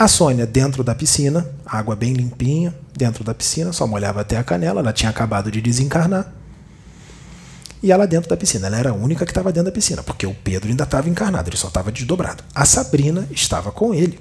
A 0.03 0.09
Sônia 0.09 0.45
dentro 0.45 0.83
da 0.83 0.97
piscina, 0.97 1.49
água 1.65 1.95
bem 1.95 2.13
limpinha, 2.13 2.75
dentro 2.93 3.23
da 3.23 3.33
piscina, 3.33 3.73
só 3.73 3.87
molhava 3.87 4.21
até 4.21 4.37
a 4.37 4.43
canela, 4.43 4.81
ela 4.81 4.93
tinha 4.93 5.09
acabado 5.09 5.49
de 5.49 5.61
desencarnar. 5.61 6.35
E 7.81 7.93
ela 7.93 8.05
dentro 8.05 8.29
da 8.29 8.37
piscina, 8.37 8.67
ela 8.67 8.77
era 8.77 8.91
a 8.91 8.95
única 8.95 9.25
que 9.25 9.31
estava 9.31 9.53
dentro 9.53 9.71
da 9.71 9.73
piscina, 9.73 10.03
porque 10.03 10.27
o 10.27 10.35
Pedro 10.35 10.69
ainda 10.69 10.83
estava 10.83 11.09
encarnado, 11.09 11.49
ele 11.49 11.57
só 11.57 11.69
estava 11.69 11.93
desdobrado. 11.93 12.43
A 12.53 12.65
Sabrina 12.65 13.29
estava 13.31 13.71
com 13.71 13.95
ele, 13.95 14.19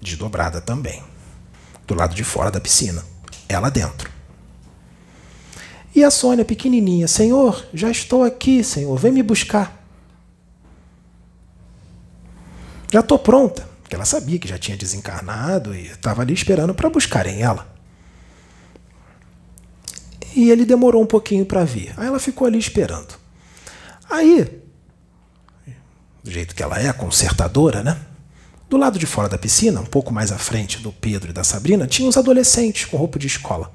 desdobrada 0.00 0.60
também, 0.60 1.02
do 1.84 1.96
lado 1.96 2.14
de 2.14 2.22
fora 2.22 2.52
da 2.52 2.60
piscina, 2.60 3.02
ela 3.48 3.68
dentro. 3.68 4.08
E 5.92 6.04
a 6.04 6.10
Sônia, 6.12 6.44
pequenininha, 6.44 7.08
Senhor, 7.08 7.66
já 7.74 7.90
estou 7.90 8.22
aqui, 8.22 8.62
Senhor, 8.62 8.96
vem 8.96 9.10
me 9.10 9.24
buscar. 9.24 9.84
Já 12.92 13.00
estou 13.00 13.18
pronta, 13.18 13.71
porque 13.92 13.96
ela 13.96 14.06
sabia 14.06 14.38
que 14.38 14.48
já 14.48 14.56
tinha 14.56 14.74
desencarnado 14.74 15.74
e 15.74 15.88
estava 15.88 16.22
ali 16.22 16.32
esperando 16.32 16.74
para 16.74 16.88
buscarem 16.88 17.42
ela. 17.42 17.70
E 20.34 20.50
ele 20.50 20.64
demorou 20.64 21.02
um 21.02 21.06
pouquinho 21.06 21.44
para 21.44 21.62
vir. 21.62 21.92
Aí 21.98 22.06
ela 22.06 22.18
ficou 22.18 22.46
ali 22.46 22.58
esperando. 22.58 23.14
Aí, 24.08 24.62
do 26.24 26.30
jeito 26.30 26.54
que 26.54 26.62
ela 26.62 26.80
é, 26.80 26.90
consertadora, 26.90 27.82
né? 27.82 27.98
Do 28.66 28.78
lado 28.78 28.98
de 28.98 29.04
fora 29.04 29.28
da 29.28 29.36
piscina, 29.36 29.82
um 29.82 29.86
pouco 29.86 30.10
mais 30.10 30.32
à 30.32 30.38
frente 30.38 30.78
do 30.78 30.90
Pedro 30.90 31.28
e 31.28 31.34
da 31.34 31.44
Sabrina, 31.44 31.86
tinha 31.86 32.08
uns 32.08 32.16
adolescentes 32.16 32.86
com 32.86 32.96
roupa 32.96 33.18
de 33.18 33.26
escola 33.26 33.70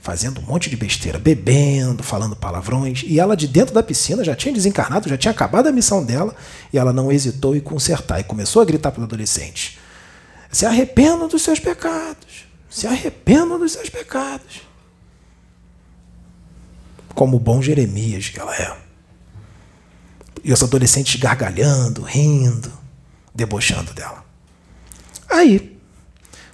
fazendo 0.00 0.40
um 0.40 0.44
monte 0.44 0.70
de 0.70 0.76
besteira, 0.76 1.18
bebendo, 1.18 2.02
falando 2.02 2.34
palavrões, 2.34 3.04
e 3.06 3.20
ela 3.20 3.36
de 3.36 3.46
dentro 3.46 3.74
da 3.74 3.82
piscina 3.82 4.24
já 4.24 4.34
tinha 4.34 4.52
desencarnado, 4.52 5.08
já 5.08 5.16
tinha 5.16 5.30
acabado 5.30 5.68
a 5.68 5.72
missão 5.72 6.02
dela, 6.02 6.34
e 6.72 6.78
ela 6.78 6.92
não 6.92 7.12
hesitou 7.12 7.54
em 7.54 7.60
consertar 7.60 8.18
e 8.18 8.24
começou 8.24 8.62
a 8.62 8.64
gritar 8.64 8.90
para 8.90 9.00
os 9.00 9.04
adolescentes: 9.04 9.78
Se 10.50 10.64
arrependam 10.64 11.28
dos 11.28 11.42
seus 11.42 11.60
pecados, 11.60 12.46
se 12.68 12.86
arrependam 12.86 13.58
dos 13.58 13.72
seus 13.72 13.90
pecados. 13.90 14.62
Como 17.14 17.36
o 17.36 17.40
bom 17.40 17.60
Jeremias 17.60 18.30
que 18.30 18.40
ela 18.40 18.56
é. 18.56 18.76
E 20.42 20.52
os 20.52 20.62
adolescentes 20.62 21.20
gargalhando, 21.20 22.00
rindo, 22.00 22.72
debochando 23.34 23.92
dela. 23.92 24.24
Aí 25.28 25.78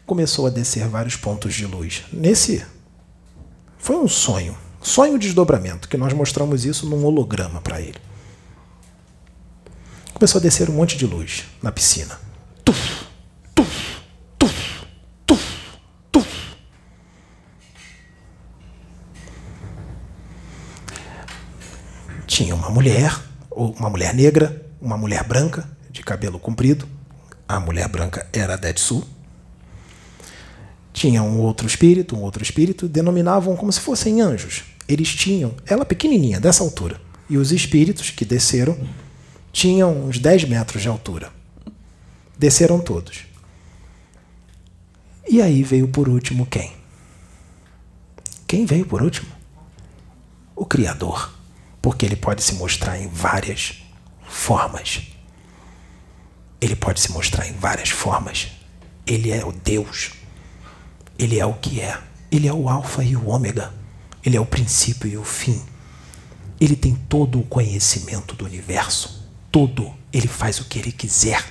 começou 0.05 0.47
a 0.47 0.51
descer 0.51 0.89
vários 0.89 1.15
pontos 1.15 1.55
de 1.55 1.67
luz. 1.67 2.03
Nesse 2.13 2.65
foi 3.79 3.97
um 3.97 4.09
sonho. 4.09 4.57
Sonho 4.81 5.19
desdobramento, 5.19 5.89
que 5.89 5.97
nós 5.97 6.13
mostramos 6.13 6.65
isso 6.65 6.87
num 6.87 7.05
holograma 7.05 7.61
para 7.61 7.81
ele. 7.81 7.99
Começou 10.15 10.39
a 10.39 10.43
descer 10.43 10.71
um 10.71 10.75
monte 10.75 10.97
de 10.97 11.07
luz 11.07 11.45
na 11.63 11.71
piscina. 11.73 12.19
Tuf, 12.65 13.07
tuf, 13.55 14.03
tuf, 14.39 14.87
tuf, 15.27 15.67
tuf. 16.11 16.57
Tinha 22.27 22.55
uma 22.55 22.71
mulher, 22.71 23.15
uma 23.51 23.91
mulher 23.91 24.15
negra, 24.15 24.65
uma 24.81 24.97
mulher 24.97 25.25
branca, 25.25 25.69
de 25.91 26.03
cabelo 26.03 26.39
comprido. 26.39 26.89
A 27.49 27.61
mulher 27.61 27.89
branca 27.89 28.27
era 28.33 28.55
a 28.55 28.57
Detsu 28.57 29.07
tinha 30.97 31.23
um 31.23 31.41
outro 31.41 31.67
espírito, 31.67 32.17
um 32.17 32.23
outro 32.23 32.43
espírito, 32.43 32.89
denominavam 32.89 33.55
como 33.55 33.71
se 33.71 33.81
fossem 33.81 34.23
anjos. 34.23 34.65
Eles 34.89 35.15
tinham, 35.15 35.55
ela 35.67 35.85
pequenininha, 35.85 36.41
dessa 36.41 36.65
altura. 36.65 36.99
E 37.29 37.37
os 37.37 37.53
espíritos 37.53 38.09
que 38.09 38.25
desceram 38.25 38.79
tinham 39.53 40.07
uns 40.07 40.19
10 40.19 40.45
metros 40.45 40.81
de 40.81 40.89
altura. 40.89 41.31
Desceram 42.39 42.81
todos. 42.81 43.27
E 45.29 45.43
aí 45.43 45.63
veio 45.63 45.87
por 45.87 46.09
último 46.09 46.47
quem? 46.47 46.73
Quem 48.47 48.65
veio 48.65 48.87
por 48.87 49.03
último? 49.03 49.29
O 50.55 50.65
Criador. 50.65 51.31
Porque 51.83 52.07
ele 52.07 52.17
pode 52.17 52.43
se 52.43 52.55
mostrar 52.55 52.99
em 52.99 53.09
várias 53.09 53.83
formas. 54.27 55.03
Ele 56.59 56.75
pode 56.75 57.01
se 57.01 57.13
mostrar 57.13 57.47
em 57.47 57.53
várias 57.53 57.91
formas. 57.91 58.49
Ele 59.07 59.31
é 59.31 59.45
o 59.45 59.53
Deus 59.53 60.13
ele 61.19 61.39
é 61.39 61.47
o 61.47 61.55
que 61.55 61.81
é. 61.81 61.99
Ele 62.31 62.47
é 62.47 62.53
o 62.53 62.69
Alfa 62.69 63.03
e 63.03 63.17
o 63.17 63.29
Ômega. 63.29 63.73
Ele 64.25 64.37
é 64.37 64.41
o 64.41 64.47
princípio 64.47 65.09
e 65.09 65.17
o 65.17 65.25
fim. 65.25 65.63
Ele 66.61 66.75
tem 66.75 66.95
todo 67.09 67.41
o 67.41 67.45
conhecimento 67.45 68.35
do 68.35 68.45
universo. 68.45 69.31
Todo. 69.51 69.95
Ele 70.13 70.29
faz 70.29 70.61
o 70.61 70.65
que 70.65 70.79
ele 70.79 70.93
quiser. 70.93 71.45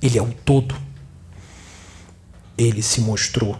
Ele 0.00 0.18
é 0.18 0.22
o 0.22 0.32
todo. 0.32 0.74
Ele 2.56 2.82
se 2.82 3.00
mostrou. 3.00 3.58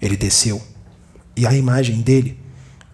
Ele 0.00 0.16
desceu. 0.16 0.62
E 1.36 1.46
a 1.46 1.54
imagem 1.54 2.00
dele 2.00 2.38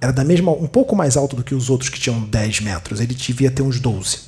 era 0.00 0.12
da 0.12 0.24
mesma, 0.24 0.52
um 0.52 0.66
pouco 0.66 0.94
mais 0.94 1.16
alta 1.16 1.34
do 1.34 1.42
que 1.42 1.54
os 1.54 1.68
outros 1.70 1.90
que 1.90 1.98
tinham 1.98 2.20
10 2.20 2.60
metros. 2.60 3.00
Ele 3.00 3.14
devia 3.14 3.50
ter 3.50 3.62
uns 3.62 3.80
12. 3.80 4.20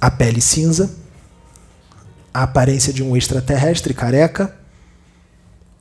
A 0.00 0.10
pele 0.10 0.40
cinza, 0.40 0.94
a 2.36 2.42
aparência 2.42 2.92
de 2.92 3.02
um 3.02 3.16
extraterrestre 3.16 3.94
careca, 3.94 4.54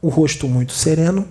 o 0.01 0.07
rosto 0.07 0.47
muito 0.47 0.71
sereno, 0.71 1.27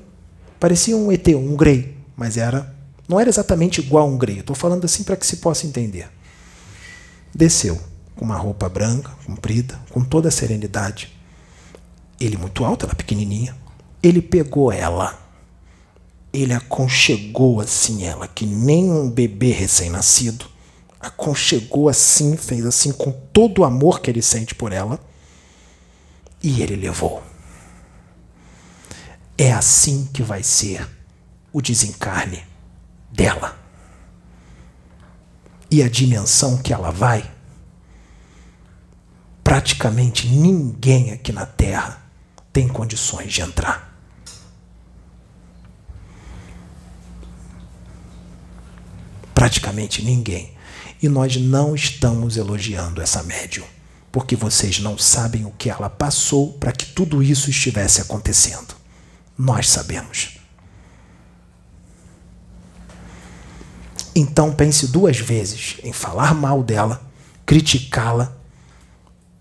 parecia 0.61 0.95
um 0.95 1.11
ET, 1.11 1.27
um 1.29 1.57
Grey, 1.57 1.97
mas 2.15 2.37
era 2.37 2.75
não 3.09 3.19
era 3.19 3.31
exatamente 3.31 3.81
igual 3.81 4.07
a 4.07 4.11
um 4.11 4.19
Grey. 4.19 4.41
Estou 4.41 4.55
falando 4.55 4.85
assim 4.85 5.03
para 5.03 5.17
que 5.17 5.27
se 5.27 5.39
possa 5.39 5.67
entender. 5.67 6.11
Desceu 7.35 7.81
com 8.15 8.27
uma 8.27 8.37
roupa 8.37 8.69
branca, 8.69 9.13
comprida, 9.25 9.81
com 9.89 10.05
toda 10.05 10.29
a 10.29 10.31
serenidade. 10.31 11.11
Ele 12.21 12.37
muito 12.37 12.63
alto, 12.63 12.85
ela 12.85 12.95
pequenininha. 12.95 13.57
Ele 14.03 14.21
pegou 14.21 14.71
ela. 14.71 15.19
Ele 16.35 16.53
aconchegou 16.53 17.63
assim 17.63 18.05
ela, 18.05 18.29
que 18.29 18.45
nem 18.45 18.91
um 18.91 19.09
bebê 19.09 19.53
recém-nascido. 19.53 20.45
Aconchegou 21.01 21.89
assim, 21.89 22.37
fez 22.37 22.67
assim 22.67 22.93
com 22.93 23.11
todo 23.11 23.61
o 23.61 23.65
amor 23.65 24.01
que 24.01 24.11
ele 24.11 24.21
sente 24.21 24.55
por 24.55 24.71
ela 24.71 25.01
e 26.45 26.61
ele 26.61 26.77
levou. 26.77 27.25
É 29.37 29.51
assim 29.51 30.07
que 30.13 30.23
vai 30.23 30.43
ser 30.43 30.87
o 31.51 31.63
desencarne 31.63 32.45
dela. 33.11 33.59
E 35.71 35.83
a 35.83 35.89
dimensão 35.89 36.59
que 36.59 36.73
ela 36.73 36.91
vai, 36.91 37.29
praticamente 39.43 40.29
ninguém 40.29 41.13
aqui 41.13 41.33
na 41.33 41.47
Terra 41.47 42.03
tem 42.53 42.69
condições 42.69 43.33
de 43.33 43.41
entrar. 43.41 43.93
Praticamente 49.35 50.05
ninguém. 50.05 50.55
E 51.03 51.09
nós 51.09 51.37
não 51.37 51.75
estamos 51.75 52.37
elogiando 52.37 53.01
essa 53.03 53.23
médium 53.23 53.74
porque 54.15 54.37
vocês 54.37 54.79
não 54.79 54.97
sabem 54.97 55.45
o 55.45 55.51
que 55.51 55.69
ela 55.69 55.91
passou 55.91 56.53
para 56.53 56.71
que 56.71 56.87
tudo 56.87 57.21
isso 57.21 57.51
estivesse 57.51 58.01
acontecendo. 58.01 58.77
Nós 59.37 59.69
sabemos. 59.69 60.39
Então 64.15 64.55
pense 64.55 64.87
duas 64.87 65.19
vezes 65.19 65.79
em 65.83 65.93
falar 65.93 66.33
mal 66.33 66.63
dela, 66.63 67.03
criticá-la, 67.45 68.33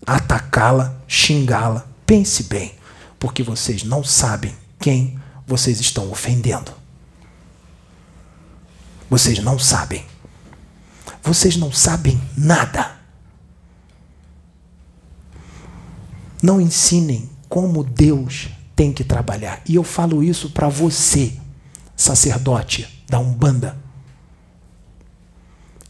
atacá-la, 0.04 1.00
xingá-la. 1.06 1.86
Pense 2.04 2.42
bem, 2.42 2.74
porque 3.16 3.44
vocês 3.44 3.84
não 3.84 4.02
sabem 4.02 4.56
quem 4.80 5.20
vocês 5.46 5.78
estão 5.78 6.10
ofendendo. 6.10 6.72
Vocês 9.08 9.38
não 9.38 9.56
sabem. 9.56 10.04
Vocês 11.22 11.56
não 11.56 11.70
sabem 11.70 12.20
nada. 12.36 12.93
Não 16.44 16.60
ensinem 16.60 17.30
como 17.48 17.82
Deus 17.82 18.50
tem 18.76 18.92
que 18.92 19.02
trabalhar. 19.02 19.62
E 19.66 19.76
eu 19.76 19.82
falo 19.82 20.22
isso 20.22 20.50
para 20.50 20.68
você, 20.68 21.32
sacerdote 21.96 22.86
da 23.08 23.18
Umbanda, 23.18 23.78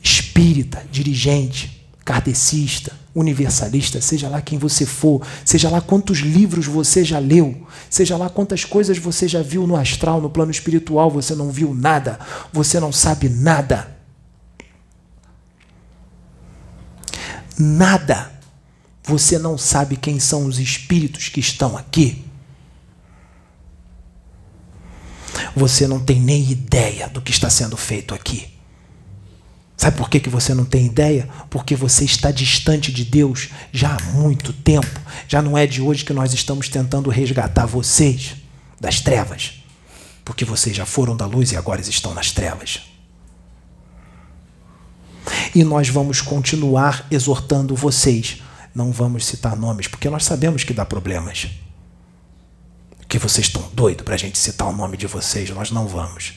espírita, 0.01 0.87
dirigente, 0.93 1.85
kardecista, 2.05 2.93
universalista, 3.13 4.01
seja 4.01 4.29
lá 4.29 4.41
quem 4.41 4.57
você 4.57 4.87
for, 4.87 5.27
seja 5.45 5.69
lá 5.69 5.81
quantos 5.81 6.19
livros 6.19 6.67
você 6.67 7.05
já 7.05 7.19
leu, 7.19 7.67
seja 7.91 8.17
lá 8.17 8.31
quantas 8.31 8.65
coisas 8.65 8.97
você 8.97 9.27
já 9.27 9.43
viu 9.43 9.67
no 9.67 9.75
astral, 9.75 10.21
no 10.21 10.31
plano 10.31 10.53
espiritual, 10.53 11.11
você 11.11 11.35
não 11.35 11.51
viu 11.51 11.75
nada, 11.75 12.17
você 12.53 12.79
não 12.79 12.93
sabe 12.93 13.29
nada. 13.29 13.93
Nada. 17.59 18.34
Você 19.05 19.39
não 19.39 19.59
sabe 19.59 19.97
quem 19.97 20.19
são 20.19 20.47
os 20.47 20.59
espíritos 20.59 21.29
que 21.29 21.41
estão 21.41 21.77
aqui. 21.77 22.25
Você 25.55 25.87
não 25.87 26.01
tem 26.01 26.21
nem 26.21 26.51
ideia 26.51 27.09
do 27.09 27.21
que 27.21 27.31
está 27.31 27.51
sendo 27.51 27.77
feito 27.77 28.15
aqui. 28.15 28.49
Sabe 29.77 29.97
por 29.97 30.09
que, 30.09 30.21
que 30.21 30.31
você 30.31 30.55
não 30.55 30.65
tem 30.65 30.87
ideia? 30.87 31.29
Porque 31.51 31.77
você 31.77 32.05
está 32.05 32.31
distante 32.31 32.93
de 32.93 33.05
Deus 33.05 33.51
já 33.73 33.97
há 33.97 34.03
muito 34.13 34.53
tempo. 34.53 35.01
Já 35.29 35.43
não 35.43 35.59
é 35.59 35.67
de 35.67 35.83
hoje 35.83 36.05
que 36.05 36.13
nós 36.13 36.33
estamos 36.33 36.69
tentando 36.69 37.11
resgatar 37.11 37.67
vocês 37.67 38.37
das 38.81 39.01
trevas. 39.01 39.63
Porque 40.25 40.45
vocês 40.45 40.75
já 40.75 40.87
foram 40.87 41.17
da 41.17 41.27
luz 41.27 41.53
e 41.53 41.57
agora 41.57 41.81
estão 41.81 42.15
nas 42.15 42.31
trevas. 42.33 42.81
E 45.55 45.63
nós 45.63 45.89
vamos 45.89 46.21
continuar 46.21 47.07
exortando 47.11 47.75
vocês. 47.75 48.43
Não 48.75 48.91
vamos 48.91 49.25
citar 49.25 49.57
nomes, 49.57 49.87
porque 49.87 50.11
nós 50.11 50.25
sabemos 50.25 50.65
que 50.65 50.75
dá 50.75 50.85
problemas. 50.85 51.49
Que 53.09 53.19
vocês 53.19 53.47
estão 53.47 53.63
doidos 53.73 54.05
para 54.05 54.15
a 54.15 54.19
gente 54.19 54.37
citar 54.37 54.69
o 54.69 54.73
nome 54.73 54.97
de 54.97 55.07
vocês, 55.07 55.49
nós 55.51 55.71
não 55.71 55.87
vamos. 55.87 56.35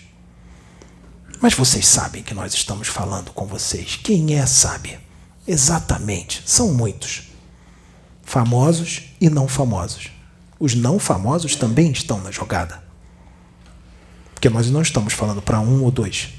Mas 1.41 1.53
vocês 1.53 1.87
sabem 1.87 2.21
que 2.21 2.33
nós 2.33 2.53
estamos 2.53 2.87
falando 2.87 3.31
com 3.31 3.47
vocês. 3.47 3.95
Quem 3.95 4.35
é 4.35 4.45
sabe? 4.45 4.99
Exatamente, 5.47 6.43
são 6.45 6.73
muitos. 6.73 7.29
Famosos 8.21 9.03
e 9.19 9.29
não 9.29 9.47
famosos. 9.47 10.11
Os 10.59 10.75
não 10.75 10.99
famosos 10.99 11.55
também 11.55 11.91
estão 11.91 12.21
na 12.21 12.31
jogada. 12.31 12.83
Porque 14.33 14.49
nós 14.49 14.69
não 14.69 14.81
estamos 14.81 15.13
falando 15.13 15.41
para 15.41 15.59
um 15.59 15.83
ou 15.83 15.89
dois. 15.89 16.33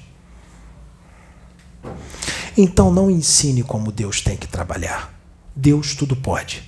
Então 2.57 2.93
não 2.93 3.11
ensine 3.11 3.63
como 3.63 3.91
Deus 3.91 4.21
tem 4.21 4.37
que 4.37 4.47
trabalhar. 4.47 5.18
Deus 5.59 5.97
tudo 5.97 6.15
pode. 6.15 6.63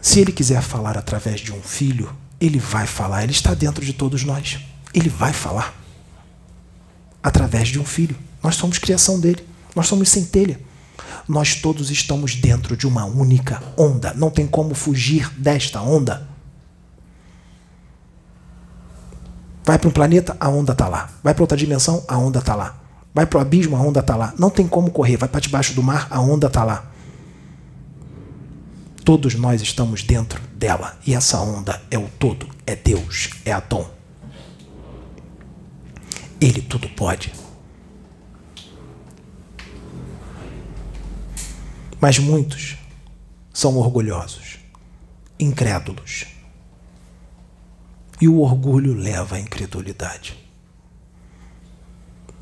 Se 0.00 0.20
Ele 0.20 0.30
quiser 0.30 0.60
falar 0.60 0.98
através 0.98 1.40
de 1.40 1.52
um 1.52 1.62
filho, 1.62 2.14
Ele 2.38 2.58
vai 2.58 2.86
falar. 2.86 3.22
Ele 3.22 3.32
está 3.32 3.54
dentro 3.54 3.82
de 3.84 3.94
todos 3.94 4.24
nós. 4.24 4.58
Ele 4.92 5.08
vai 5.08 5.32
falar 5.32 5.74
através 7.22 7.68
de 7.68 7.80
um 7.80 7.84
filho. 7.84 8.16
Nós 8.42 8.56
somos 8.56 8.78
criação 8.78 9.18
dele. 9.18 9.42
Nós 9.74 9.86
somos 9.86 10.10
centelha. 10.10 10.60
Nós 11.26 11.54
todos 11.54 11.90
estamos 11.90 12.34
dentro 12.34 12.76
de 12.76 12.86
uma 12.86 13.06
única 13.06 13.62
onda. 13.76 14.12
Não 14.12 14.30
tem 14.30 14.46
como 14.46 14.74
fugir 14.74 15.30
desta 15.38 15.80
onda. 15.80 16.28
Vai 19.64 19.78
para 19.78 19.88
um 19.88 19.92
planeta, 19.92 20.36
a 20.38 20.48
onda 20.48 20.72
está 20.72 20.88
lá. 20.88 21.10
Vai 21.22 21.32
para 21.32 21.42
outra 21.42 21.56
dimensão, 21.56 22.04
a 22.06 22.18
onda 22.18 22.40
está 22.40 22.54
lá. 22.54 22.76
Vai 23.14 23.24
para 23.24 23.38
o 23.38 23.40
abismo, 23.40 23.76
a 23.76 23.80
onda 23.80 24.00
está 24.00 24.14
lá. 24.16 24.34
Não 24.38 24.50
tem 24.50 24.66
como 24.68 24.90
correr. 24.90 25.16
Vai 25.16 25.28
para 25.28 25.40
debaixo 25.40 25.72
do 25.72 25.82
mar, 25.82 26.06
a 26.10 26.20
onda 26.20 26.48
está 26.48 26.64
lá. 26.64 26.89
Todos 29.10 29.34
nós 29.34 29.60
estamos 29.60 30.04
dentro 30.04 30.40
dela. 30.54 30.96
E 31.04 31.16
essa 31.16 31.40
onda 31.40 31.82
é 31.90 31.98
o 31.98 32.08
todo, 32.08 32.48
é 32.64 32.76
Deus, 32.76 33.30
é 33.44 33.50
Atom. 33.50 33.84
Ele 36.40 36.62
tudo 36.62 36.88
pode. 36.90 37.32
Mas 42.00 42.20
muitos 42.20 42.76
são 43.52 43.76
orgulhosos, 43.78 44.60
incrédulos. 45.40 46.26
E 48.20 48.28
o 48.28 48.38
orgulho 48.38 48.94
leva 48.94 49.34
à 49.34 49.40
incredulidade. 49.40 50.38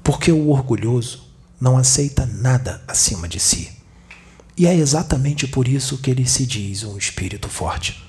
Porque 0.05 0.31
o 0.31 0.51
orgulhoso 0.51 1.33
não 1.59 1.79
aceita 1.79 2.27
nada 2.27 2.85
acima 2.87 3.27
de 3.27 3.41
si. 3.41 3.78
E 4.59 4.67
é 4.67 4.75
exatamente 4.75 5.47
por 5.47 5.69
isso 5.69 5.99
que 5.99 6.11
ele 6.11 6.27
se 6.27 6.45
diz 6.45 6.83
um 6.83 6.99
espírito 6.99 7.49
forte. 7.49 8.05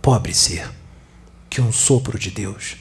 Pobre 0.00 0.32
ser, 0.32 0.70
que 1.50 1.60
um 1.60 1.72
sopro 1.72 2.16
de 2.16 2.30
Deus 2.30 2.76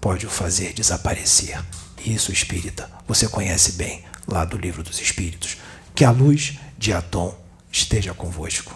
pode 0.00 0.24
o 0.24 0.30
fazer 0.30 0.72
desaparecer. 0.72 1.62
Isso, 2.06 2.32
espírita, 2.32 2.90
você 3.06 3.28
conhece 3.28 3.72
bem 3.72 4.02
lá 4.26 4.46
do 4.46 4.56
livro 4.56 4.82
dos 4.82 4.98
espíritos. 4.98 5.58
Que 5.94 6.06
a 6.06 6.10
luz 6.10 6.58
de 6.78 6.90
Atom 6.90 7.36
esteja 7.70 8.14
convosco. 8.14 8.74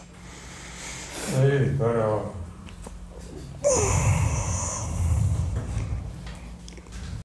Aí, 1.38 1.74